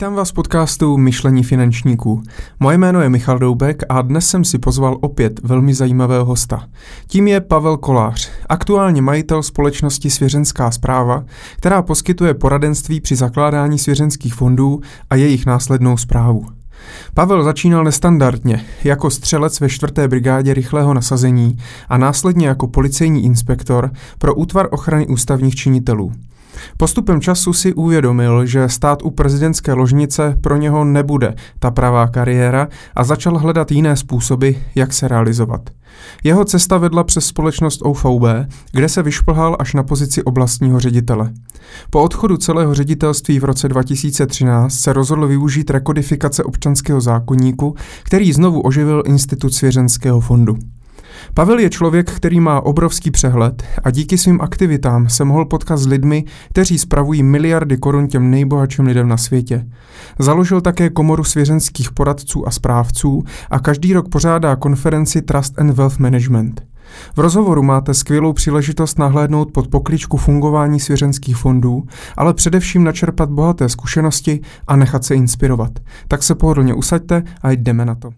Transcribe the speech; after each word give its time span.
Vítám 0.00 0.14
vás 0.14 0.30
v 0.30 0.34
podcastu 0.34 0.96
Myšlení 0.96 1.44
finančníků. 1.44 2.22
Moje 2.60 2.78
jméno 2.78 3.00
je 3.00 3.08
Michal 3.08 3.38
Doubek 3.38 3.82
a 3.88 4.02
dnes 4.02 4.26
jsem 4.26 4.44
si 4.44 4.58
pozval 4.58 4.98
opět 5.00 5.40
velmi 5.42 5.74
zajímavého 5.74 6.24
hosta. 6.24 6.66
Tím 7.06 7.28
je 7.28 7.40
Pavel 7.40 7.76
Kolář, 7.76 8.30
aktuálně 8.48 9.02
majitel 9.02 9.42
společnosti 9.42 10.10
Svěřenská 10.10 10.70
zpráva, 10.70 11.24
která 11.56 11.82
poskytuje 11.82 12.34
poradenství 12.34 13.00
při 13.00 13.16
zakládání 13.16 13.78
svěřenských 13.78 14.34
fondů 14.34 14.80
a 15.10 15.14
jejich 15.14 15.46
následnou 15.46 15.96
zprávu. 15.96 16.46
Pavel 17.14 17.44
začínal 17.44 17.84
nestandardně, 17.84 18.64
jako 18.84 19.10
střelec 19.10 19.60
ve 19.60 19.68
4. 19.68 19.92
brigádě 20.08 20.54
rychlého 20.54 20.94
nasazení 20.94 21.56
a 21.88 21.98
následně 21.98 22.48
jako 22.48 22.66
policejní 22.66 23.24
inspektor 23.24 23.90
pro 24.18 24.34
útvar 24.34 24.68
ochrany 24.70 25.06
ústavních 25.06 25.54
činitelů. 25.54 26.12
Postupem 26.76 27.20
času 27.20 27.52
si 27.52 27.74
uvědomil, 27.74 28.46
že 28.46 28.68
stát 28.68 29.02
u 29.02 29.10
prezidentské 29.10 29.72
ložnice 29.72 30.36
pro 30.40 30.56
něho 30.56 30.84
nebude 30.84 31.34
ta 31.58 31.70
pravá 31.70 32.06
kariéra 32.06 32.68
a 32.94 33.04
začal 33.04 33.38
hledat 33.38 33.72
jiné 33.72 33.96
způsoby, 33.96 34.50
jak 34.74 34.92
se 34.92 35.08
realizovat. 35.08 35.70
Jeho 36.24 36.44
cesta 36.44 36.78
vedla 36.78 37.04
přes 37.04 37.26
společnost 37.26 37.80
OVB, 37.82 38.24
kde 38.72 38.88
se 38.88 39.02
vyšplhal 39.02 39.56
až 39.58 39.74
na 39.74 39.82
pozici 39.82 40.22
oblastního 40.22 40.80
ředitele. 40.80 41.32
Po 41.90 42.02
odchodu 42.02 42.36
celého 42.36 42.74
ředitelství 42.74 43.40
v 43.40 43.44
roce 43.44 43.68
2013 43.68 44.74
se 44.74 44.92
rozhodl 44.92 45.26
využít 45.26 45.70
rekodifikace 45.70 46.44
občanského 46.44 47.00
zákonníku, 47.00 47.74
který 48.02 48.32
znovu 48.32 48.60
oživil 48.60 49.02
Institut 49.06 49.54
svěřenského 49.54 50.20
fondu. 50.20 50.56
Pavel 51.34 51.58
je 51.58 51.70
člověk, 51.70 52.10
který 52.10 52.40
má 52.40 52.60
obrovský 52.60 53.10
přehled 53.10 53.62
a 53.84 53.90
díky 53.90 54.18
svým 54.18 54.40
aktivitám 54.40 55.08
se 55.08 55.24
mohl 55.24 55.44
potkat 55.44 55.76
s 55.76 55.86
lidmi, 55.86 56.24
kteří 56.48 56.78
spravují 56.78 57.22
miliardy 57.22 57.76
korun 57.76 58.08
těm 58.08 58.30
nejbohatším 58.30 58.86
lidem 58.86 59.08
na 59.08 59.16
světě. 59.16 59.66
Založil 60.18 60.60
také 60.60 60.90
komoru 60.90 61.24
svěřenských 61.24 61.92
poradců 61.92 62.48
a 62.48 62.50
správců 62.50 63.22
a 63.50 63.58
každý 63.58 63.92
rok 63.92 64.08
pořádá 64.08 64.56
konferenci 64.56 65.22
Trust 65.22 65.58
and 65.58 65.70
Wealth 65.70 65.98
Management. 65.98 66.62
V 67.16 67.20
rozhovoru 67.20 67.62
máte 67.62 67.94
skvělou 67.94 68.32
příležitost 68.32 68.98
nahlédnout 68.98 69.52
pod 69.52 69.68
pokličku 69.68 70.16
fungování 70.16 70.80
svěřenských 70.80 71.36
fondů, 71.36 71.82
ale 72.16 72.34
především 72.34 72.84
načerpat 72.84 73.30
bohaté 73.30 73.68
zkušenosti 73.68 74.40
a 74.66 74.76
nechat 74.76 75.04
se 75.04 75.14
inspirovat. 75.14 75.70
Tak 76.08 76.22
se 76.22 76.34
pohodlně 76.34 76.74
usaďte 76.74 77.22
a 77.42 77.50
jdeme 77.50 77.84
na 77.84 77.94
to. 77.94 78.10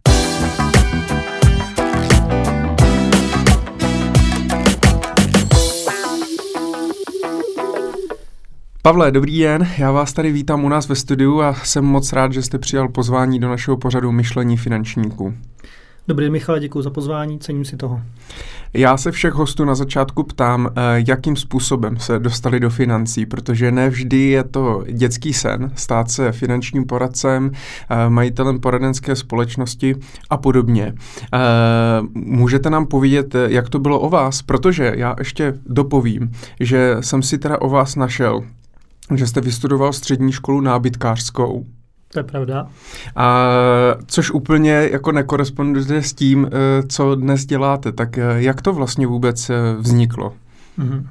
Pavle, 8.84 9.10
dobrý 9.10 9.38
den, 9.38 9.68
já 9.78 9.92
vás 9.92 10.12
tady 10.12 10.32
vítám 10.32 10.64
u 10.64 10.68
nás 10.68 10.88
ve 10.88 10.94
studiu 10.94 11.40
a 11.40 11.54
jsem 11.54 11.84
moc 11.84 12.12
rád, 12.12 12.32
že 12.32 12.42
jste 12.42 12.58
přijal 12.58 12.88
pozvání 12.88 13.38
do 13.40 13.48
našeho 13.48 13.76
pořadu 13.76 14.12
Myšlení 14.12 14.56
finančníků. 14.56 15.34
Dobrý 16.08 16.24
den, 16.24 16.32
Michale, 16.32 16.60
děkuji 16.60 16.82
za 16.82 16.90
pozvání, 16.90 17.38
cením 17.38 17.64
si 17.64 17.76
toho. 17.76 18.00
Já 18.74 18.96
se 18.96 19.10
všech 19.10 19.32
hostů 19.32 19.64
na 19.64 19.74
začátku 19.74 20.22
ptám, 20.22 20.68
eh, 20.68 21.04
jakým 21.06 21.36
způsobem 21.36 21.96
se 21.96 22.18
dostali 22.18 22.60
do 22.60 22.70
financí, 22.70 23.26
protože 23.26 23.72
ne 23.72 23.90
vždy 23.90 24.18
je 24.18 24.44
to 24.44 24.84
dětský 24.92 25.32
sen 25.32 25.70
stát 25.74 26.10
se 26.10 26.32
finančním 26.32 26.84
poradcem, 26.84 27.50
eh, 27.90 28.10
majitelem 28.10 28.60
poradenské 28.60 29.16
společnosti 29.16 29.96
a 30.30 30.36
podobně. 30.36 30.94
Eh, 31.34 31.38
můžete 32.14 32.70
nám 32.70 32.86
povědět, 32.86 33.34
jak 33.46 33.68
to 33.68 33.78
bylo 33.78 34.00
o 34.00 34.10
vás, 34.10 34.42
protože 34.42 34.92
já 34.96 35.14
ještě 35.18 35.54
dopovím, 35.66 36.32
že 36.60 36.96
jsem 37.00 37.22
si 37.22 37.38
teda 37.38 37.60
o 37.60 37.68
vás 37.68 37.96
našel 37.96 38.42
že 39.16 39.26
jste 39.26 39.40
vystudoval 39.40 39.92
střední 39.92 40.32
školu 40.32 40.60
nábytkářskou. 40.60 41.66
To 42.12 42.18
je 42.18 42.22
pravda. 42.22 42.66
A 43.16 43.46
což 44.06 44.30
úplně 44.30 44.88
jako 44.92 45.12
nekoresponduje 45.12 46.02
s 46.02 46.12
tím, 46.12 46.46
eh, 46.46 46.82
co 46.88 47.14
dnes 47.14 47.46
děláte. 47.46 47.92
Tak 47.92 48.18
eh, 48.18 48.24
jak 48.36 48.62
to 48.62 48.72
vlastně 48.72 49.06
vůbec 49.06 49.50
eh, 49.50 49.54
vzniklo? 49.78 50.32
Mm-hmm. 50.78 51.06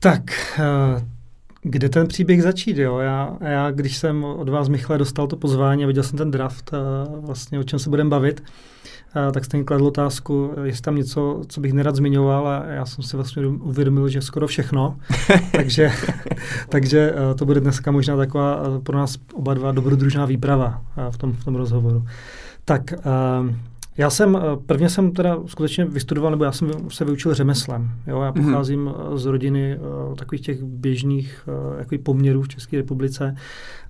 Tak, 0.00 0.22
kde 1.62 1.88
ten 1.88 2.06
příběh 2.06 2.42
začít, 2.42 2.76
jo? 2.76 2.98
Já, 2.98 3.36
já, 3.40 3.70
když 3.70 3.96
jsem 3.96 4.24
od 4.24 4.48
vás, 4.48 4.68
Michale, 4.68 4.98
dostal 4.98 5.26
to 5.26 5.36
pozvání 5.36 5.84
a 5.84 5.86
viděl 5.86 6.02
jsem 6.02 6.18
ten 6.18 6.30
draft, 6.30 6.70
vlastně 7.20 7.58
o 7.58 7.62
čem 7.62 7.78
se 7.78 7.90
budeme 7.90 8.10
bavit, 8.10 8.42
tak 9.32 9.44
jste 9.44 9.56
mi 9.56 9.64
kladl 9.64 9.86
otázku, 9.86 10.54
jestli 10.64 10.82
tam 10.82 10.96
něco, 10.96 11.42
co 11.48 11.60
bych 11.60 11.72
nerad 11.72 11.96
zmiňoval 11.96 12.48
a 12.48 12.64
já 12.64 12.86
jsem 12.86 13.04
si 13.04 13.16
vlastně 13.16 13.46
uvědomil, 13.46 14.08
že 14.08 14.20
skoro 14.22 14.46
všechno. 14.46 14.96
takže, 15.52 15.90
takže 16.68 17.14
eh, 17.14 17.34
to 17.34 17.46
bude 17.46 17.60
dneska 17.60 17.90
možná 17.90 18.16
taková 18.16 18.62
eh, 18.62 18.80
pro 18.80 18.98
nás 18.98 19.18
oba 19.34 19.54
dva 19.54 19.72
dobrodružná 19.72 20.24
výprava 20.24 20.82
eh, 20.96 21.10
v 21.10 21.16
tom, 21.16 21.32
v 21.32 21.44
tom 21.44 21.54
rozhovoru. 21.54 22.06
Tak 22.64 22.94
já 23.96 24.10
jsem, 24.10 24.38
prvně 24.66 24.88
jsem 24.88 25.12
teda 25.12 25.38
skutečně 25.46 25.84
vystudoval, 25.84 26.30
nebo 26.30 26.44
já 26.44 26.52
jsem 26.52 26.70
se 26.88 27.04
vyučil 27.04 27.34
řemeslem. 27.34 27.90
Jo? 28.06 28.20
Já 28.20 28.32
mhm. 28.36 28.44
pocházím 28.44 28.84
mm-hmm. 28.84 29.16
z 29.16 29.26
rodiny 29.26 29.78
uh, 29.78 30.14
takových 30.14 30.40
těch 30.40 30.62
běžných 30.62 31.48
uh, 31.92 31.98
poměrů 31.98 32.42
v 32.42 32.48
České 32.48 32.76
republice 32.76 33.36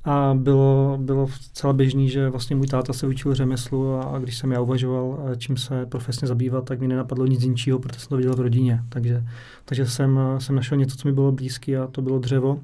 a 0.04 0.34
bylo, 0.34 0.98
bylo 1.00 1.28
celá 1.52 1.72
běžný, 1.72 2.08
že 2.08 2.28
vlastně 2.28 2.56
můj 2.56 2.66
táta 2.66 2.92
se 2.92 3.06
učil 3.06 3.34
řemeslu 3.34 3.94
a, 3.94 4.02
a 4.02 4.18
když 4.18 4.38
jsem 4.38 4.52
já 4.52 4.60
uvažoval, 4.60 5.18
čím 5.38 5.56
se 5.56 5.86
profesně 5.86 6.28
zabývat, 6.28 6.64
tak 6.64 6.80
mi 6.80 6.88
nenapadlo 6.88 7.26
nic 7.26 7.42
jinčího, 7.42 7.78
protože 7.78 8.00
jsem 8.00 8.08
to 8.08 8.16
viděl 8.16 8.36
v 8.36 8.40
rodině. 8.40 8.82
Takže, 8.88 9.24
takže 9.64 9.86
jsem, 9.86 10.20
jsem 10.38 10.56
našel 10.56 10.78
něco, 10.78 10.96
co 10.96 11.08
mi 11.08 11.14
bylo 11.14 11.32
blízké 11.32 11.78
a 11.78 11.86
to 11.86 12.02
bylo 12.02 12.18
dřevo. 12.18 12.60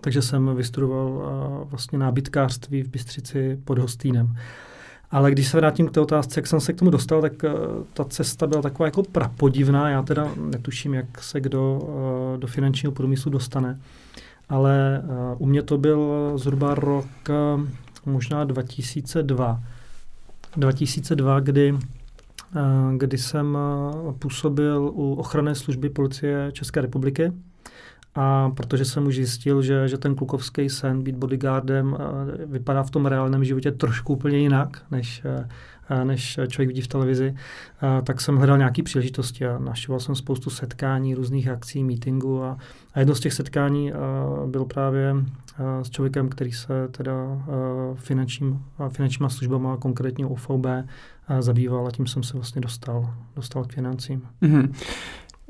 Takže 0.00 0.22
jsem 0.22 0.56
vystudoval 0.56 1.22
vlastně 1.70 1.98
nábytkářství 1.98 2.82
v 2.82 2.88
Bystřici 2.88 3.58
pod 3.64 3.78
Hostýnem. 3.78 4.36
Ale 5.10 5.30
když 5.30 5.48
se 5.48 5.56
vrátím 5.56 5.88
k 5.88 5.92
té 5.92 6.00
otázce, 6.00 6.40
jak 6.40 6.46
jsem 6.46 6.60
se 6.60 6.72
k 6.72 6.78
tomu 6.78 6.90
dostal, 6.90 7.20
tak 7.20 7.32
uh, 7.42 7.50
ta 7.94 8.04
cesta 8.04 8.46
byla 8.46 8.62
taková 8.62 8.86
jako 8.86 9.02
prapodivná. 9.02 9.90
Já 9.90 10.02
teda 10.02 10.28
netuším, 10.36 10.94
jak 10.94 11.22
se 11.22 11.40
kdo 11.40 11.78
uh, 11.82 12.40
do 12.40 12.46
finančního 12.46 12.92
průmyslu 12.92 13.30
dostane 13.30 13.78
ale 14.50 15.02
uh, 15.04 15.36
u 15.38 15.46
mě 15.46 15.62
to 15.62 15.78
byl 15.78 16.32
zhruba 16.36 16.74
rok 16.74 17.06
možná 18.06 18.44
2002. 18.44 19.62
2002, 20.56 21.40
kdy, 21.40 21.78
kdy 22.96 23.18
jsem 23.18 23.58
působil 24.18 24.90
u 24.94 25.14
ochranné 25.14 25.54
služby 25.54 25.90
policie 25.90 26.50
České 26.52 26.80
republiky. 26.80 27.32
A 28.14 28.50
protože 28.50 28.84
jsem 28.84 29.06
už 29.06 29.14
zjistil, 29.14 29.62
že, 29.62 29.88
že 29.88 29.98
ten 29.98 30.14
klukovský 30.14 30.68
sen 30.68 31.02
být 31.02 31.16
bodyguardem 31.16 31.92
uh, 31.92 31.98
vypadá 32.52 32.82
v 32.82 32.90
tom 32.90 33.06
reálném 33.06 33.44
životě 33.44 33.72
trošku 33.72 34.12
úplně 34.12 34.38
jinak, 34.38 34.82
než, 34.90 35.22
uh, 35.24 36.04
než 36.04 36.40
člověk 36.48 36.68
vidí 36.68 36.80
v 36.80 36.88
televizi, 36.88 37.34
tak 38.04 38.20
jsem 38.20 38.36
hledal 38.36 38.58
nějaké 38.58 38.82
příležitosti 38.82 39.46
a 39.46 39.58
naštěval 39.58 40.00
jsem 40.00 40.14
spoustu 40.14 40.50
setkání, 40.50 41.14
různých 41.14 41.48
akcí, 41.48 41.84
meetingů 41.84 42.42
a, 42.42 42.58
a 42.94 42.98
jedno 42.98 43.14
z 43.14 43.20
těch 43.20 43.32
setkání 43.32 43.92
bylo 44.46 44.64
právě 44.66 45.14
s 45.82 45.90
člověkem, 45.90 46.28
který 46.28 46.52
se 46.52 46.88
teda 46.88 47.12
finančním, 47.94 48.62
finančníma 48.88 49.28
službama, 49.28 49.76
konkrétně 49.76 50.26
UFOB, 50.26 50.66
zabýval 51.40 51.86
a 51.86 51.90
tím 51.90 52.06
jsem 52.06 52.22
se 52.22 52.34
vlastně 52.34 52.60
dostal, 52.60 53.14
dostal 53.36 53.64
k 53.64 53.72
financím. 53.72 54.22
Mm-hmm. 54.42 54.72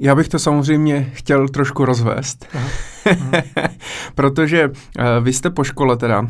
Já 0.00 0.14
bych 0.14 0.28
to 0.28 0.38
samozřejmě 0.38 1.10
chtěl 1.14 1.48
trošku 1.48 1.84
rozvést, 1.84 2.46
aha, 2.54 2.68
aha. 3.06 3.42
protože 4.14 4.68
uh, 4.68 4.74
vy 5.20 5.32
jste 5.32 5.50
po 5.50 5.64
škole 5.64 5.96
teda 5.96 6.26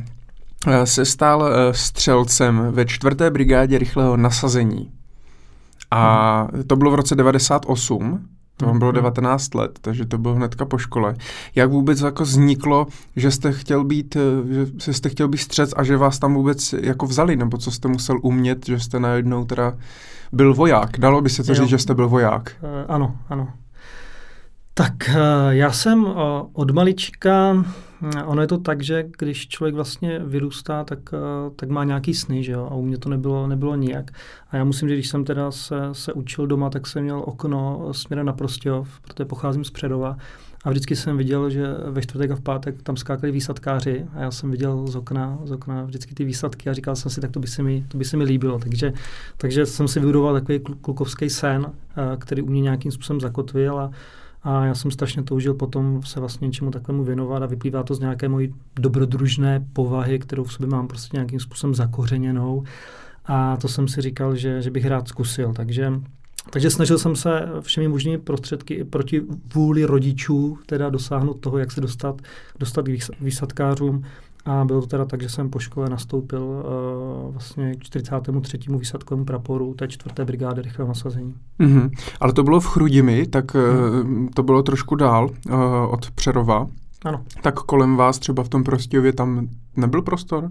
Eh, 0.67 0.87
se 0.87 1.05
stal 1.05 1.46
eh, 1.46 1.75
střelcem 1.75 2.67
ve 2.70 2.84
čtvrté 2.84 3.31
brigádě 3.31 3.78
rychlého 3.78 4.17
nasazení. 4.17 4.93
A 5.90 6.49
to 6.67 6.76
bylo 6.76 6.90
v 6.90 6.94
roce 6.94 7.14
98, 7.14 8.28
to 8.60 8.66
vám 8.66 8.78
bylo 8.78 8.92
19 8.92 9.54
hmm. 9.54 9.60
let, 9.60 9.78
takže 9.80 10.06
to 10.06 10.18
bylo 10.18 10.34
hnedka 10.34 10.64
po 10.64 10.78
škole. 10.78 11.16
Jak 11.54 11.70
vůbec 11.70 12.00
jako 12.00 12.22
vzniklo, 12.22 12.86
že 13.16 13.30
jste 13.30 13.52
chtěl 13.52 13.84
být, 13.84 14.16
eh, 14.16 14.66
že 14.84 14.92
jste 14.92 15.08
chtěl 15.08 15.28
být 15.28 15.38
střec 15.38 15.74
a 15.76 15.84
že 15.84 15.96
vás 15.96 16.18
tam 16.18 16.34
vůbec 16.34 16.72
jako 16.72 17.06
vzali, 17.06 17.36
nebo 17.36 17.58
co 17.58 17.70
jste 17.70 17.88
musel 17.88 18.18
umět, 18.22 18.66
že 18.66 18.80
jste 18.80 19.00
najednou 19.00 19.44
teda 19.44 19.74
byl 20.32 20.54
voják. 20.54 20.98
Dalo 20.98 21.20
by 21.20 21.30
se 21.30 21.44
to 21.44 21.52
jo. 21.52 21.56
říct, 21.56 21.68
že 21.68 21.78
jste 21.78 21.94
byl 21.94 22.08
voják? 22.08 22.52
Uh, 22.62 22.68
ano, 22.88 23.16
ano. 23.28 23.48
Tak 24.75 24.93
uh, 25.08 25.14
já 25.50 25.72
jsem 25.72 26.05
uh, 26.05 26.12
od 26.52 26.70
malička 26.70 27.64
Ono 28.26 28.43
je 28.43 28.49
to 28.49 28.58
tak, 28.58 28.82
že 28.82 29.05
když 29.19 29.49
člověk 29.49 29.75
vlastně 29.75 30.19
vyrůstá, 30.19 30.84
tak, 30.84 30.99
eh, 31.12 31.50
tak 31.56 31.69
má 31.69 31.84
nějaký 31.84 32.14
sny, 32.14 32.44
že 32.44 32.52
jo? 32.52 32.69
A 32.70 32.75
u 32.75 32.82
mě 32.82 32.99
to 32.99 33.08
nebylo, 33.08 33.46
nebylo 33.46 33.76
nijak. 33.76 34.11
A 34.50 34.56
já 34.56 34.64
musím 34.64 34.88
říct, 34.88 34.96
když 34.96 35.08
jsem 35.08 35.25
teda 35.25 35.50
se, 35.50 35.76
se 35.93 36.12
učil 36.12 36.46
doma, 36.46 36.70
tak 36.70 36.87
jsem 36.87 37.02
měl 37.02 37.22
okno 37.26 37.88
směrem 37.93 38.26
na 38.26 38.32
Prostějov, 38.32 39.00
protože 39.00 39.25
pocházím 39.25 39.64
z 39.64 39.70
Předova. 39.70 40.17
A 40.64 40.70
vždycky 40.70 40.96
jsem 40.96 41.17
viděl, 41.17 41.50
že 41.50 41.67
ve 41.90 42.02
čtvrtek 42.02 42.31
a 42.31 42.37
v 42.37 42.40
pátek 42.40 42.82
tam 42.82 42.96
skákali 42.96 43.32
výsadkáři 43.32 44.06
a 44.14 44.20
já 44.20 44.31
jsem 44.31 44.50
viděl 44.50 44.87
z 44.87 44.96
okna, 44.96 45.38
z 45.44 45.50
okna 45.50 45.84
vždycky 45.84 46.14
ty 46.14 46.25
výsadky 46.25 46.70
a 46.70 46.72
říkal 46.72 46.96
jsem 46.96 47.11
si, 47.11 47.20
tak 47.20 47.31
to 47.31 47.40
by 47.40 47.46
se 47.46 47.62
mi, 47.62 47.84
to 47.88 47.99
by 47.99 48.05
se 48.05 48.17
mi 48.17 48.25
líbilo. 48.25 48.58
Takže, 48.58 48.93
takže 49.37 49.67
jsem 49.67 49.88
si 49.88 50.00
vybudoval 50.00 50.34
takový 50.34 50.61
klukovský 50.61 51.31
sen, 51.31 51.72
eh, 51.72 52.17
který 52.19 52.43
u 52.43 52.50
mě 52.50 52.61
nějakým 52.61 52.93
způsobem 52.93 53.20
zakotvil 53.20 53.78
a 53.78 53.90
a 54.42 54.64
já 54.64 54.75
jsem 54.75 54.90
strašně 54.90 55.22
toužil 55.22 55.54
potom 55.54 56.02
se 56.02 56.20
vlastně 56.20 56.46
něčemu 56.46 56.70
takovému 56.70 57.04
věnovat 57.04 57.42
a 57.42 57.46
vyplývá 57.46 57.82
to 57.82 57.94
z 57.94 58.00
nějaké 58.00 58.28
mojí 58.28 58.54
dobrodružné 58.76 59.66
povahy, 59.72 60.19
kterou 60.19 60.44
v 60.44 60.52
sobě 60.52 60.69
mám 60.69 60.88
prostě 60.88 61.16
nějakým 61.16 61.40
způsobem 61.40 61.75
zakořeněnou 61.75 62.64
a 63.26 63.56
to 63.56 63.69
jsem 63.69 63.88
si 63.88 64.00
říkal, 64.00 64.37
že, 64.37 64.62
že 64.62 64.70
bych 64.70 64.87
rád 64.87 65.08
zkusil, 65.08 65.52
takže 65.52 65.92
takže 66.50 66.70
snažil 66.70 66.98
jsem 66.98 67.16
se 67.16 67.48
všemi 67.60 67.88
možnými 67.88 68.19
prostředky 68.19 68.75
i 68.75 68.84
proti 68.84 69.22
vůli 69.54 69.84
rodičů 69.84 70.58
teda 70.66 70.90
dosáhnout 70.90 71.34
toho, 71.34 71.58
jak 71.58 71.72
se 71.72 71.81
dostat, 71.81 72.22
dostat 72.58 72.84
k 72.84 73.20
výsadkářům. 73.20 74.04
A 74.44 74.64
bylo 74.64 74.81
to 74.81 74.87
teda 74.87 75.04
tak, 75.04 75.22
že 75.22 75.28
jsem 75.28 75.50
po 75.50 75.58
škole 75.58 75.90
nastoupil 75.90 76.42
uh, 76.42 77.32
vlastně 77.32 77.75
k 77.75 77.82
43. 77.82 78.58
výsadkovému 78.69 79.25
praporu 79.25 79.75
té 79.75 79.88
čtvrté 79.88 80.25
brigády 80.25 80.62
rychlého 80.62 80.88
nasazení. 80.88 81.34
Mm-hmm. 81.60 81.90
Ale 82.20 82.32
to 82.32 82.42
bylo 82.42 82.60
v 82.60 82.66
Chrudimi, 82.66 83.26
tak 83.26 83.54
mm. 84.02 84.28
to 84.28 84.42
bylo 84.42 84.62
trošku 84.62 84.94
dál 84.94 85.31
uh, 85.46 85.54
od 85.90 86.10
Přerova. 86.10 86.66
Ano. 87.04 87.25
Tak 87.42 87.54
kolem 87.54 87.96
vás 87.96 88.19
třeba 88.19 88.42
v 88.42 88.48
tom 88.48 88.64
Prostějově 88.64 89.12
tam 89.12 89.48
nebyl 89.76 90.02
prostor? 90.02 90.50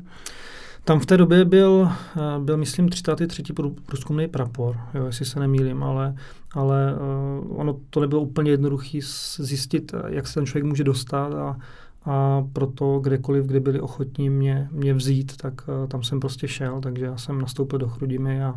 Tam 0.84 1.00
v 1.00 1.06
té 1.06 1.18
době 1.18 1.46
byl, 1.46 1.90
byl 2.40 2.58
myslím, 2.58 2.90
33. 2.90 3.44
průzkumný 3.86 4.28
prapor, 4.28 4.78
jo, 4.94 5.06
jestli 5.06 5.26
se 5.26 5.40
nemýlím, 5.40 5.84
ale, 5.84 6.16
ale 6.54 6.94
uh, 6.94 7.60
ono 7.60 7.76
to 7.90 8.00
nebylo 8.00 8.22
úplně 8.22 8.52
jednoduché 8.52 9.00
zjistit, 9.38 9.92
jak 10.08 10.28
se 10.28 10.34
ten 10.34 10.46
člověk 10.46 10.66
může 10.66 10.84
dostat 10.84 11.34
a, 11.34 11.58
a 12.06 12.44
proto 12.54 13.00
kdekoliv, 13.00 13.46
kde 13.46 13.60
byli 13.60 13.82
ochotní 13.82 14.30
mě, 14.30 14.70
mě 14.72 14.94
vzít, 14.94 15.38
tak 15.38 15.54
uh, 15.68 15.88
tam 15.88 16.04
jsem 16.04 16.20
prostě 16.20 16.48
šel, 16.48 16.82
takže 16.82 17.06
já 17.06 17.18
jsem 17.18 17.42
nastoupil 17.42 17.80
do 17.80 17.90
Chrudimy 17.90 18.44
a, 18.44 18.56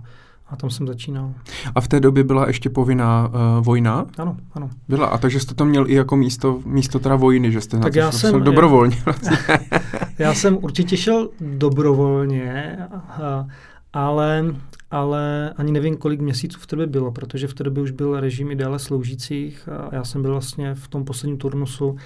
a 0.49 0.56
tam 0.56 0.71
jsem 0.71 0.87
začínal. 0.87 1.35
A 1.75 1.81
v 1.81 1.89
té 1.89 2.00
době 2.00 2.25
byla 2.25 2.47
ještě 2.47 2.71
povinná 2.71 3.29
uh, 3.29 3.65
vojna? 3.65 4.06
Ano, 4.19 4.37
ano. 4.53 4.71
Byla, 4.89 5.06
a 5.06 5.19
takže 5.19 5.41
jste 5.41 5.55
to 5.55 5.65
měl 5.65 5.91
i 5.91 5.94
jako 5.94 6.17
místo, 6.17 6.61
místo 6.65 6.99
teda 6.99 7.17
vojny, 7.17 7.53
že 7.53 7.61
jste 7.61 7.79
tak 7.79 7.97
na 7.97 8.03
já 8.03 8.12
jsem, 8.12 8.43
dobrovolně. 8.43 8.97
Já, 8.97 9.03
vlastně. 9.05 9.59
já 10.19 10.35
jsem 10.35 10.59
určitě 10.62 10.97
šel 10.97 11.29
dobrovolně, 11.41 12.79
a, 12.93 13.47
ale, 13.93 14.55
ale 14.91 15.53
ani 15.56 15.73
nevím, 15.73 15.97
kolik 15.97 16.21
měsíců 16.21 16.61
v 16.61 16.67
té 16.67 16.77
době 16.77 16.87
bylo, 16.87 17.12
protože 17.12 17.49
v 17.49 17.55
té 17.55 17.65
době 17.65 17.83
už 17.83 17.91
byl 17.91 18.21
režim 18.21 18.50
i 18.50 18.56
déle 18.56 18.79
sloužících 18.79 19.69
a 19.69 19.95
já 19.95 20.05
jsem 20.05 20.23
byl 20.23 20.31
vlastně 20.31 20.75
v 20.75 20.88
tom 20.88 21.05
posledním 21.05 21.38
turnusu 21.38 21.97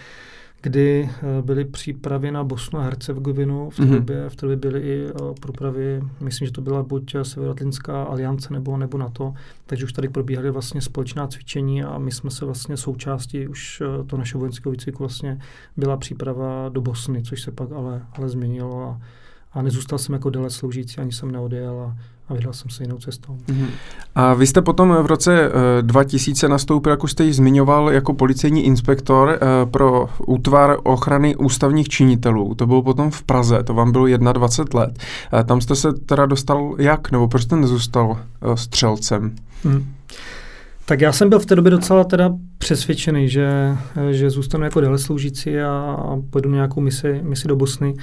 kdy 0.66 1.10
eh, 1.10 1.42
byly 1.42 1.64
přípravy 1.64 2.30
na 2.30 2.44
Bosnu 2.44 2.78
a 2.78 2.82
Hercegovinu. 2.82 3.70
V 3.70 3.76
té, 3.76 3.82
mm-hmm. 3.82 3.94
době, 3.94 4.28
v 4.28 4.36
té 4.36 4.46
době 4.46 4.56
byly 4.56 4.80
i 4.80 5.06
eh, 5.08 5.34
průpravy, 5.40 6.02
myslím, 6.20 6.46
že 6.46 6.52
to 6.52 6.60
byla 6.60 6.82
buď 6.82 7.16
Severoatlantická 7.22 8.02
aliance 8.02 8.52
nebo, 8.52 8.76
nebo 8.76 8.98
NATO, 8.98 9.34
takže 9.66 9.84
už 9.84 9.92
tady 9.92 10.08
probíhaly 10.08 10.50
vlastně 10.50 10.80
společná 10.80 11.26
cvičení 11.26 11.82
a 11.82 11.98
my 11.98 12.12
jsme 12.12 12.30
se 12.30 12.44
vlastně 12.44 12.76
součástí 12.76 13.48
už 13.48 13.82
eh, 13.82 14.04
to 14.04 14.16
našeho 14.16 14.38
vojenského 14.38 14.70
výcviku 14.70 14.98
vlastně 14.98 15.38
byla 15.76 15.96
příprava 15.96 16.68
do 16.68 16.80
Bosny, 16.80 17.22
což 17.22 17.42
se 17.42 17.52
pak 17.52 17.72
ale, 17.72 18.02
ale 18.12 18.28
změnilo 18.28 18.82
a, 18.82 19.00
a 19.52 19.62
nezůstal 19.62 19.98
jsem 19.98 20.12
jako 20.12 20.30
déle 20.30 20.50
sloužící, 20.50 20.98
ani 20.98 21.12
jsem 21.12 21.30
neodjel 21.30 21.80
a 21.80 21.96
a 22.28 22.34
vydal 22.34 22.52
jsem 22.52 22.70
se 22.70 22.82
jinou 22.82 22.98
cestou. 22.98 23.36
Mm-hmm. 23.48 23.68
A 24.14 24.34
vy 24.34 24.46
jste 24.46 24.62
potom 24.62 24.96
v 25.02 25.06
roce 25.06 25.50
2000 25.80 26.48
nastoupil, 26.48 26.90
jak 26.90 27.04
už 27.04 27.12
jste 27.12 27.24
ji 27.24 27.32
zmiňoval, 27.32 27.90
jako 27.90 28.14
policejní 28.14 28.64
inspektor 28.64 29.28
uh, 29.28 29.70
pro 29.70 30.08
útvar 30.26 30.76
ochrany 30.82 31.36
ústavních 31.36 31.88
činitelů. 31.88 32.54
To 32.54 32.66
bylo 32.66 32.82
potom 32.82 33.10
v 33.10 33.22
Praze, 33.22 33.62
to 33.62 33.74
vám 33.74 33.92
bylo 33.92 34.06
21 34.16 34.80
let. 34.80 34.98
Uh, 35.32 35.40
tam 35.40 35.60
jste 35.60 35.74
se 35.74 35.92
teda 35.92 36.26
dostal 36.26 36.74
jak, 36.78 37.10
nebo 37.10 37.28
proč 37.28 37.42
jste 37.42 37.56
nezůstal 37.56 38.18
střelcem? 38.54 39.36
Mm. 39.64 39.92
Tak 40.88 41.00
já 41.00 41.12
jsem 41.12 41.28
byl 41.28 41.38
v 41.38 41.46
té 41.46 41.56
době 41.56 41.70
docela 41.70 42.04
teda 42.04 42.32
přesvědčený, 42.58 43.28
že, 43.28 43.76
že 44.10 44.30
zůstanu 44.30 44.64
jako 44.64 44.80
déle 44.80 44.98
sloužící 44.98 45.60
a 45.60 45.96
pojedu 46.30 46.50
nějakou 46.50 46.80
misi, 46.80 47.20
misi 47.22 47.48
do 47.48 47.56
Bosny, 47.56 47.94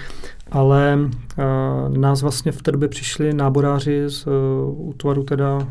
ale 0.51 0.99
uh, 0.99 1.97
nás 1.97 2.21
vlastně 2.21 2.51
v 2.51 2.61
té 2.61 2.71
době 2.71 2.87
přišli 2.87 3.33
náboráři 3.33 4.03
z 4.07 4.27
uh, 4.27 4.89
útvaru 4.89 5.23
teda, 5.23 5.57
uh, 5.57 5.65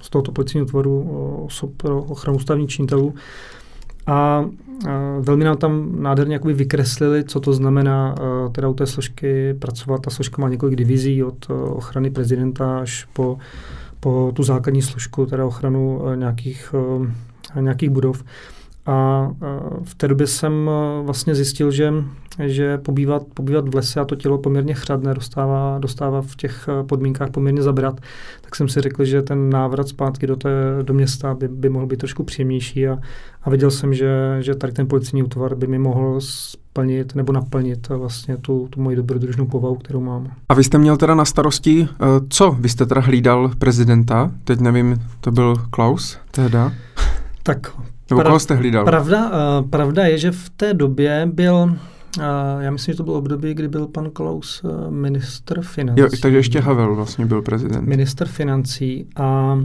z 0.00 0.10
tohoto 0.10 0.32
policijního 0.32 0.66
útvaru 0.66 1.00
uh, 1.00 1.44
osob 1.44 1.70
pro 1.76 2.02
ochranu 2.02 2.36
ústavních 2.36 2.70
činitelů 2.70 3.14
a 4.06 4.40
uh, 4.40 4.90
velmi 5.20 5.44
nám 5.44 5.56
tam 5.56 6.02
nádherně 6.02 6.34
jakoby 6.34 6.54
vykreslili, 6.54 7.24
co 7.24 7.40
to 7.40 7.52
znamená 7.52 8.14
uh, 8.20 8.52
teda 8.52 8.68
u 8.68 8.74
té 8.74 8.86
složky 8.86 9.54
pracovat. 9.54 10.02
Ta 10.02 10.10
složka 10.10 10.42
má 10.42 10.48
několik 10.48 10.76
divizí 10.76 11.22
od 11.22 11.50
uh, 11.50 11.56
ochrany 11.56 12.10
prezidenta 12.10 12.78
až 12.78 13.08
po 13.12 13.38
po 14.02 14.32
tu 14.34 14.42
základní 14.42 14.82
složku, 14.82 15.26
teda 15.26 15.46
ochranu 15.46 16.02
eh, 16.08 16.16
nějakých, 16.16 16.74
eh, 17.56 17.62
nějakých 17.62 17.90
budov. 17.90 18.24
A 18.86 19.28
eh, 19.30 19.46
v 19.84 19.94
té 19.94 20.08
době 20.08 20.26
jsem 20.26 20.70
vlastně 21.02 21.34
zjistil, 21.34 21.70
že, 21.70 21.92
že 22.46 22.78
pobývat, 22.78 23.22
pobývat 23.34 23.68
v 23.68 23.74
lese 23.74 24.00
a 24.00 24.04
to 24.04 24.16
tělo 24.16 24.38
poměrně 24.38 24.74
chřadné 24.74 25.14
dostává, 25.14 25.78
dostává 25.78 26.22
v 26.22 26.36
těch 26.36 26.68
podmínkách 26.86 27.30
poměrně 27.30 27.62
zabrat, 27.62 28.00
tak 28.40 28.56
jsem 28.56 28.68
si 28.68 28.80
řekl, 28.80 29.04
že 29.04 29.22
ten 29.22 29.50
návrat 29.50 29.88
zpátky 29.88 30.26
do, 30.26 30.36
té, 30.36 30.50
do 30.82 30.94
města 30.94 31.34
by, 31.34 31.48
by 31.48 31.68
mohl 31.68 31.86
být 31.86 31.96
trošku 31.96 32.24
příjemnější 32.24 32.88
a, 32.88 32.98
a 33.42 33.50
viděl 33.50 33.70
jsem, 33.70 33.94
že, 33.94 34.36
že 34.40 34.54
tady 34.54 34.72
ten 34.72 34.88
policijní 34.88 35.22
útvar 35.22 35.54
by 35.54 35.66
mi 35.66 35.78
mohl 35.78 36.20
splnit 36.20 37.14
nebo 37.14 37.32
naplnit 37.32 37.88
vlastně 37.88 38.36
tu, 38.36 38.68
tu 38.70 38.80
moji 38.80 38.96
dobrodružnou 38.96 39.46
povahu, 39.46 39.74
kterou 39.74 40.00
mám. 40.00 40.32
A 40.48 40.54
vy 40.54 40.64
jste 40.64 40.78
měl 40.78 40.96
teda 40.96 41.14
na 41.14 41.24
starosti, 41.24 41.88
co? 42.28 42.56
Vy 42.60 42.68
jste 42.68 42.86
teda 42.86 43.00
hlídal 43.00 43.50
prezidenta, 43.58 44.30
teď 44.44 44.60
nevím, 44.60 45.02
to 45.20 45.30
byl 45.30 45.56
Klaus 45.70 46.18
teda? 46.30 46.72
Tak. 47.42 47.91
Nebo 48.12 48.20
prav, 48.20 48.30
koho 48.30 48.40
jste 48.40 48.54
hlídal? 48.54 48.84
Pravda, 48.84 49.30
uh, 49.30 49.68
pravda 49.70 50.04
je, 50.04 50.18
že 50.18 50.30
v 50.30 50.50
té 50.50 50.74
době 50.74 51.28
byl 51.32 51.54
uh, 51.54 52.24
já 52.60 52.70
myslím, 52.70 52.92
že 52.92 52.96
to 52.96 53.02
bylo 53.02 53.16
období, 53.16 53.54
kdy 53.54 53.68
byl 53.68 53.86
pan 53.86 54.10
Klaus 54.10 54.64
uh, 54.64 54.90
minister 54.90 55.62
financí. 55.62 56.00
Jo, 56.00 56.08
takže 56.22 56.38
ještě 56.38 56.60
Havel 56.60 56.94
vlastně 56.94 57.26
byl 57.26 57.42
prezident. 57.42 57.88
Minister 57.88 58.28
financí 58.28 59.06
a 59.16 59.58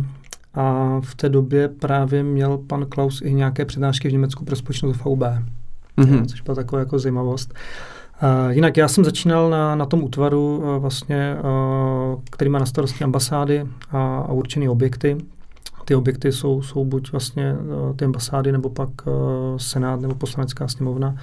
a 0.53 0.99
v 1.03 1.15
té 1.15 1.29
době 1.29 1.67
právě 1.67 2.23
měl 2.23 2.57
pan 2.57 2.85
Klaus 2.85 3.21
i 3.21 3.33
nějaké 3.33 3.65
přednášky 3.65 4.09
v 4.09 4.11
Německu 4.11 4.45
pro 4.45 4.55
společnost 4.55 4.97
VB 4.97 5.23
mm-hmm. 5.97 6.25
což 6.25 6.41
byla 6.41 6.55
taková 6.55 6.79
jako 6.79 6.99
zajímavost. 6.99 7.53
Uh, 8.23 8.51
jinak 8.51 8.77
já 8.77 8.87
jsem 8.87 9.05
začínal 9.05 9.49
na, 9.49 9.75
na 9.75 9.85
tom 9.85 10.03
útvaru, 10.03 10.57
uh, 10.57 10.77
vlastně, 10.77 11.37
uh, 11.43 12.21
který 12.31 12.49
má 12.49 12.59
na 12.59 12.65
starosti 12.65 13.03
ambasády 13.03 13.67
a, 13.91 14.17
a 14.17 14.31
určené 14.31 14.69
objekty. 14.69 15.17
Ty 15.87 15.95
objekty 15.95 16.31
jsou, 16.31 16.61
jsou 16.61 16.85
buď 16.85 17.11
vlastně 17.11 17.53
uh, 17.53 17.95
ty 17.95 18.05
ambasády, 18.05 18.51
nebo 18.51 18.69
pak 18.69 18.89
uh, 19.05 19.13
senát, 19.57 20.01
nebo 20.01 20.15
poslanecká 20.15 20.67
sněmovna. 20.67 21.15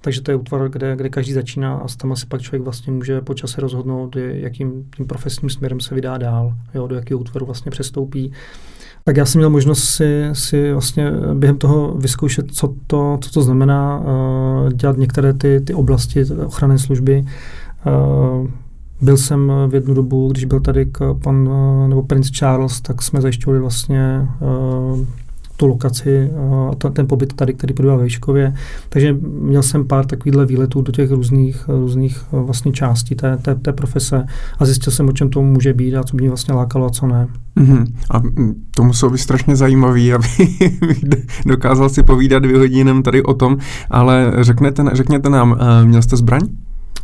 Takže 0.00 0.22
to 0.22 0.30
je 0.30 0.36
útvar, 0.36 0.68
kde, 0.68 0.96
kde 0.96 1.08
každý 1.08 1.32
začíná 1.32 1.74
a 1.74 1.86
tam 1.96 2.16
si 2.16 2.26
pak 2.26 2.40
člověk 2.40 2.62
vlastně 2.62 2.92
může 2.92 3.20
po 3.20 3.34
čase 3.34 3.60
rozhodnout, 3.60 4.16
jakým 4.16 4.84
tím 4.96 5.06
profesním 5.06 5.50
směrem 5.50 5.80
se 5.80 5.94
vydá 5.94 6.18
dál, 6.18 6.54
jo, 6.74 6.86
do 6.86 6.96
jakého 6.96 7.20
útvaru 7.20 7.46
vlastně 7.46 7.70
přestoupí. 7.70 8.32
Tak 9.04 9.16
já 9.16 9.24
jsem 9.24 9.38
měl 9.38 9.50
možnost 9.50 9.84
si, 9.84 10.28
si 10.32 10.72
vlastně 10.72 11.10
během 11.34 11.58
toho 11.58 11.94
vyzkoušet, 11.94 12.54
co 12.54 12.74
to, 12.86 13.18
co 13.20 13.30
to 13.30 13.42
znamená 13.42 13.98
uh, 14.00 14.72
dělat 14.72 14.96
některé 14.96 15.32
ty, 15.32 15.60
ty 15.60 15.74
oblasti 15.74 16.24
ochranné 16.24 16.78
služby. 16.78 17.24
Uh, 17.86 18.48
byl 19.02 19.16
jsem 19.16 19.52
v 19.68 19.74
jednu 19.74 19.94
dobu, 19.94 20.28
když 20.28 20.44
byl 20.44 20.60
tady 20.60 20.86
k 20.86 21.14
pan, 21.22 21.48
uh, 21.48 21.88
nebo 21.88 22.02
princ 22.02 22.30
Charles, 22.30 22.80
tak 22.80 23.02
jsme 23.02 23.20
zajišťovali 23.20 23.60
vlastně 23.60 24.28
uh, 24.40 25.06
tu 25.56 25.66
lokaci 25.66 26.30
a 26.70 26.90
ten 26.90 27.06
pobyt 27.06 27.32
tady, 27.32 27.54
který 27.54 27.74
probíhal 27.74 27.98
ve 27.98 28.04
Výškově. 28.04 28.54
Takže 28.88 29.16
měl 29.22 29.62
jsem 29.62 29.84
pár 29.84 30.06
takovýchhle 30.06 30.46
výletů 30.46 30.82
do 30.82 30.92
těch 30.92 31.10
různých, 31.10 31.68
různých 31.68 32.24
vlastně 32.32 32.72
částí 32.72 33.14
té, 33.14 33.36
té, 33.36 33.54
té 33.54 33.72
profese 33.72 34.26
a 34.58 34.64
zjistil 34.64 34.92
jsem, 34.92 35.08
o 35.08 35.12
čem 35.12 35.30
to 35.30 35.42
může 35.42 35.72
být 35.72 35.96
a 35.96 36.02
co 36.02 36.16
by 36.16 36.20
mě 36.20 36.30
vlastně 36.30 36.54
lákalo 36.54 36.86
a 36.86 36.90
co 36.90 37.06
ne. 37.06 37.28
Mm-hmm. 37.56 37.84
A 38.10 38.22
to 38.74 38.84
muselo 38.84 39.12
být 39.12 39.18
strašně 39.18 39.56
zajímavý, 39.56 40.12
aby 40.12 40.28
dokázal 41.46 41.88
si 41.88 42.02
povídat 42.02 42.42
dvě 42.42 42.58
hodiny 42.58 43.02
tady 43.02 43.22
o 43.22 43.34
tom, 43.34 43.58
ale 43.90 44.32
řekněte, 44.40 44.84
řekněte 44.92 45.30
nám, 45.30 45.50
uh, 45.50 45.58
měl 45.84 46.02
jste 46.02 46.16
zbraň? 46.16 46.40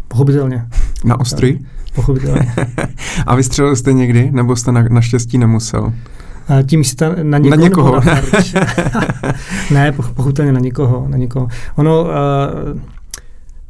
Pochopitelně. 0.08 0.66
Na 1.04 1.20
ostrý? 1.20 1.58
Pochopitelně. 1.94 2.54
a 3.26 3.34
vystřelil 3.34 3.76
jste 3.76 3.92
někdy, 3.92 4.30
nebo 4.30 4.56
jste 4.56 4.72
na, 4.72 4.84
naštěstí 4.90 5.38
nemusel? 5.38 5.92
Tím 6.66 6.84
jste 6.84 7.16
na 7.22 7.38
někoho? 7.38 7.56
Na 7.56 7.62
někoho. 7.62 8.00
Na 8.04 8.22
ne, 9.70 9.92
pochopitelně 9.92 10.52
na 10.52 10.60
někoho. 10.60 11.06
Na 11.08 11.16
někoho. 11.16 11.48
Ono, 11.76 12.02
uh, 12.02 12.10